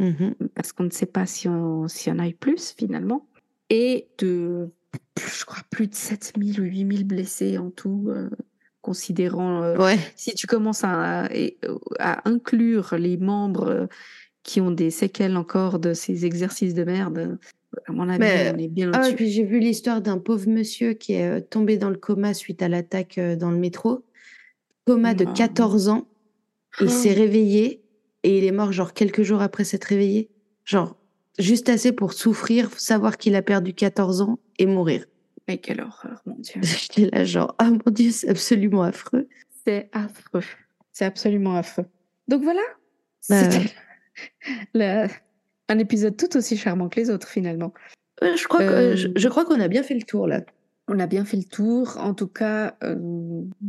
Mmh 0.00 0.30
parce 0.54 0.72
qu'on 0.72 0.84
ne 0.84 0.90
sait 0.90 1.06
pas 1.06 1.26
si 1.26 1.48
on, 1.48 1.88
s'il 1.88 2.12
y 2.12 2.16
en 2.16 2.20
a 2.20 2.28
eu 2.28 2.34
plus 2.34 2.72
finalement. 2.76 3.28
Et 3.68 4.08
de, 4.18 4.70
je 5.16 5.44
crois, 5.44 5.62
plus 5.70 5.88
de 5.88 5.94
7000 5.94 6.60
ou 6.60 6.64
8000 6.64 7.04
blessés 7.04 7.58
en 7.58 7.70
tout, 7.70 8.06
euh, 8.08 8.30
considérant. 8.88 9.62
Euh, 9.62 9.76
ouais. 9.76 9.98
Si 10.16 10.34
tu 10.34 10.46
commences 10.46 10.82
à, 10.82 11.28
à, 11.98 12.28
inclure 12.28 12.94
les 12.98 13.18
membres 13.18 13.68
euh, 13.68 13.86
qui 14.42 14.62
ont 14.62 14.70
des 14.70 14.90
séquelles 14.90 15.36
encore 15.36 15.78
de 15.78 15.92
ces 15.92 16.24
exercices 16.24 16.72
de 16.72 16.84
merde, 16.84 17.38
à 17.86 17.92
mon 17.92 18.08
avis, 18.08 18.50
on 18.54 18.58
est 18.58 18.68
bien 18.68 18.90
ah, 18.94 19.10
puis 19.14 19.30
j'ai 19.30 19.44
vu 19.44 19.58
l'histoire 19.58 20.00
d'un 20.00 20.16
pauvre 20.16 20.48
monsieur 20.48 20.94
qui 20.94 21.12
est 21.12 21.42
tombé 21.42 21.76
dans 21.76 21.90
le 21.90 21.98
coma 21.98 22.32
suite 22.32 22.62
à 22.62 22.68
l'attaque 22.68 23.20
dans 23.38 23.50
le 23.50 23.58
métro. 23.58 24.06
Coma 24.86 25.12
de 25.12 25.26
14 25.26 25.90
ans. 25.90 26.08
Il 26.80 26.88
s'est 26.88 27.12
oh. 27.14 27.20
réveillé 27.20 27.82
et 28.22 28.38
il 28.38 28.44
est 28.44 28.52
mort 28.52 28.72
genre 28.72 28.94
quelques 28.94 29.22
jours 29.22 29.42
après 29.42 29.64
s'être 29.64 29.84
réveillé. 29.84 30.30
Genre, 30.64 30.96
juste 31.38 31.68
assez 31.68 31.92
pour 31.92 32.14
souffrir, 32.14 32.70
savoir 32.78 33.18
qu'il 33.18 33.34
a 33.34 33.42
perdu 33.42 33.74
14 33.74 34.22
ans 34.22 34.38
et 34.58 34.64
mourir. 34.64 35.04
Mais 35.48 35.58
quelle 35.58 35.80
horreur, 35.80 36.22
mon 36.26 36.36
Dieu. 36.36 36.60
J'étais 36.62 37.08
là 37.10 37.24
genre, 37.24 37.54
ah 37.58 37.70
mon 37.70 37.90
Dieu, 37.90 38.10
c'est 38.10 38.28
absolument 38.28 38.82
affreux. 38.82 39.28
C'est 39.64 39.88
affreux. 39.92 40.44
C'est 40.92 41.06
absolument 41.06 41.56
affreux. 41.56 41.86
Donc 42.28 42.42
voilà, 42.42 42.60
bah, 43.30 43.50
c'était 43.50 43.72
un 45.68 45.78
épisode 45.78 46.16
tout 46.16 46.36
aussi 46.36 46.56
charmant 46.56 46.88
que 46.88 47.00
les 47.00 47.10
autres 47.10 47.28
finalement. 47.28 47.72
je 48.20 48.44
crois 48.46 48.60
que 48.60 48.96
je, 48.96 49.08
je 49.16 49.28
crois 49.28 49.44
qu'on 49.44 49.60
a 49.60 49.68
bien 49.68 49.82
fait 49.82 49.94
le 49.94 50.02
tour 50.02 50.26
là 50.26 50.42
on 50.88 50.98
a 50.98 51.06
bien 51.06 51.24
fait 51.24 51.36
le 51.36 51.44
tour. 51.44 51.96
En 51.98 52.14
tout 52.14 52.26
cas, 52.26 52.74
euh, 52.82 52.96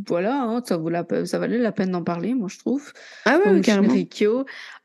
voilà, 0.07 0.41
hein, 0.41 0.61
ça, 0.65 0.77
vaut 0.77 0.89
la, 0.89 1.05
ça 1.25 1.39
valait 1.39 1.57
la 1.57 1.71
peine 1.71 1.91
d'en 1.91 2.03
parler, 2.03 2.33
moi, 2.33 2.47
je 2.49 2.57
trouve. 2.57 2.91
Ah 3.25 3.39
ouais, 3.45 3.61
carrément. 3.61 3.93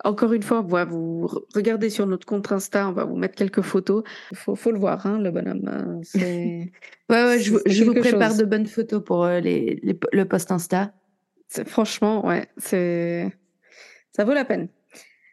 Encore 0.04 0.32
une 0.32 0.42
fois, 0.42 0.60
vous 0.60 1.28
regardez 1.54 1.90
sur 1.90 2.06
notre 2.06 2.26
compte 2.26 2.50
Insta, 2.52 2.88
on 2.88 2.92
va 2.92 3.04
vous 3.04 3.16
mettre 3.16 3.36
quelques 3.36 3.62
photos. 3.62 4.02
Il 4.32 4.36
faut, 4.36 4.54
faut, 4.54 4.72
le 4.72 4.78
voir, 4.78 5.06
hein, 5.06 5.18
le 5.18 5.30
bonhomme. 5.30 5.66
Hein, 5.66 6.00
ouais, 6.14 6.72
ouais, 7.10 7.38
je, 7.38 7.56
je 7.66 7.84
vous 7.84 7.94
prépare 7.94 8.36
de 8.36 8.44
bonnes 8.44 8.66
photos 8.66 9.02
pour 9.02 9.24
euh, 9.24 9.40
les, 9.40 9.80
le 10.12 10.24
post 10.24 10.50
Insta. 10.50 10.92
Franchement, 11.66 12.26
ouais, 12.26 12.48
c'est 12.56 13.32
ça 14.12 14.24
vaut 14.24 14.32
la 14.32 14.44
peine. 14.44 14.68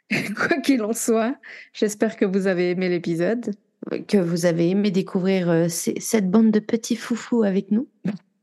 Quoi 0.36 0.58
qu'il 0.58 0.84
en 0.84 0.94
soit, 0.94 1.36
j'espère 1.74 2.18
que 2.18 2.26
vous 2.26 2.48
avez 2.48 2.72
aimé 2.72 2.90
l'épisode 2.90 3.52
que 4.00 4.18
vous 4.18 4.46
avez 4.46 4.70
aimé 4.70 4.92
découvrir 4.92 5.50
euh, 5.50 5.68
cette 5.68 6.30
bande 6.30 6.52
de 6.52 6.60
petits 6.60 6.96
foufous 6.96 7.44
avec 7.44 7.72
nous. 7.72 7.88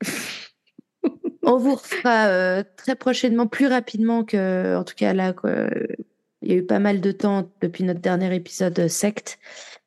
On 1.43 1.57
vous 1.57 1.75
refera 1.75 2.27
euh, 2.27 2.63
très 2.77 2.95
prochainement, 2.95 3.47
plus 3.47 3.67
rapidement 3.67 4.25
que, 4.25 4.77
en 4.77 4.85
tout 4.85 4.95
cas 4.95 5.15
là, 5.15 5.35
il 6.43 6.51
y 6.51 6.55
a 6.55 6.57
eu 6.57 6.67
pas 6.67 6.79
mal 6.79 7.01
de 7.01 7.11
temps 7.11 7.51
depuis 7.63 7.85
notre 7.85 8.01
dernier 8.01 8.35
épisode 8.35 8.79
euh, 8.79 8.89
secte, 8.89 9.39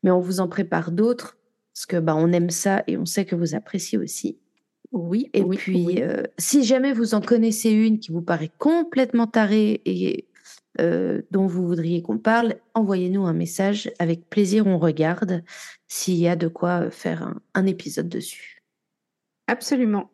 mais 0.04 0.12
on 0.12 0.20
vous 0.20 0.40
en 0.40 0.48
prépare 0.48 0.92
d'autres 0.92 1.38
parce 1.74 1.86
que 1.86 1.98
bah 1.98 2.16
on 2.18 2.32
aime 2.34 2.50
ça 2.50 2.84
et 2.88 2.98
on 2.98 3.06
sait 3.06 3.26
que 3.26 3.36
vous 3.36 3.56
appréciez 3.56 3.98
aussi. 3.98 4.38
Oui. 4.92 5.30
Et 5.34 5.42
oui, 5.42 5.56
puis, 5.56 6.02
si 6.38 6.66
jamais 6.66 6.92
vous 6.92 7.14
en 7.14 7.22
connaissez 7.22 7.70
une 7.72 8.00
qui 8.00 8.12
vous 8.12 8.22
paraît 8.22 8.52
complètement 8.58 9.26
tarée 9.26 9.82
et 9.86 10.28
euh, 10.80 11.22
dont 11.31 11.48
vous 11.48 11.68
voudriez 11.68 12.02
qu'on 12.02 12.18
parle, 12.18 12.56
envoyez-nous 12.73 13.26
un 13.26 13.34
message. 13.34 13.91
Avec 13.99 14.30
plaisir, 14.30 14.68
on 14.68 14.80
regarde 14.80 15.43
s'il 15.88 16.15
y 16.15 16.27
a 16.27 16.35
de 16.35 16.48
quoi 16.48 16.89
faire 16.91 17.35
un, 17.53 17.65
épisode 17.65 18.10
dessus. 18.10 18.64
Absolument. 19.48 20.11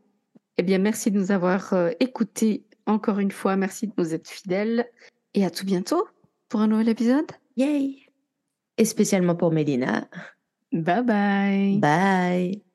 Eh 0.57 0.63
bien, 0.63 0.79
merci 0.79 1.11
de 1.11 1.19
nous 1.19 1.31
avoir 1.31 1.73
euh, 1.73 1.91
écoutés 1.99 2.65
encore 2.88 3.19
une 3.19 3.31
fois. 3.31 3.55
Merci 3.55 3.88
de 3.88 3.93
nous 3.97 4.13
être 4.13 4.27
fidèles. 4.27 4.89
Et 5.34 5.45
à 5.45 5.51
tout 5.51 5.65
bientôt 5.65 6.07
pour 6.49 6.61
un 6.61 6.67
nouvel 6.67 6.89
épisode. 6.89 7.31
Yay! 7.57 8.07
Et 8.77 8.85
spécialement 8.85 9.35
pour 9.35 9.51
Mélina. 9.51 10.07
Bye 10.71 11.03
bye. 11.03 11.77
Bye. 11.79 12.66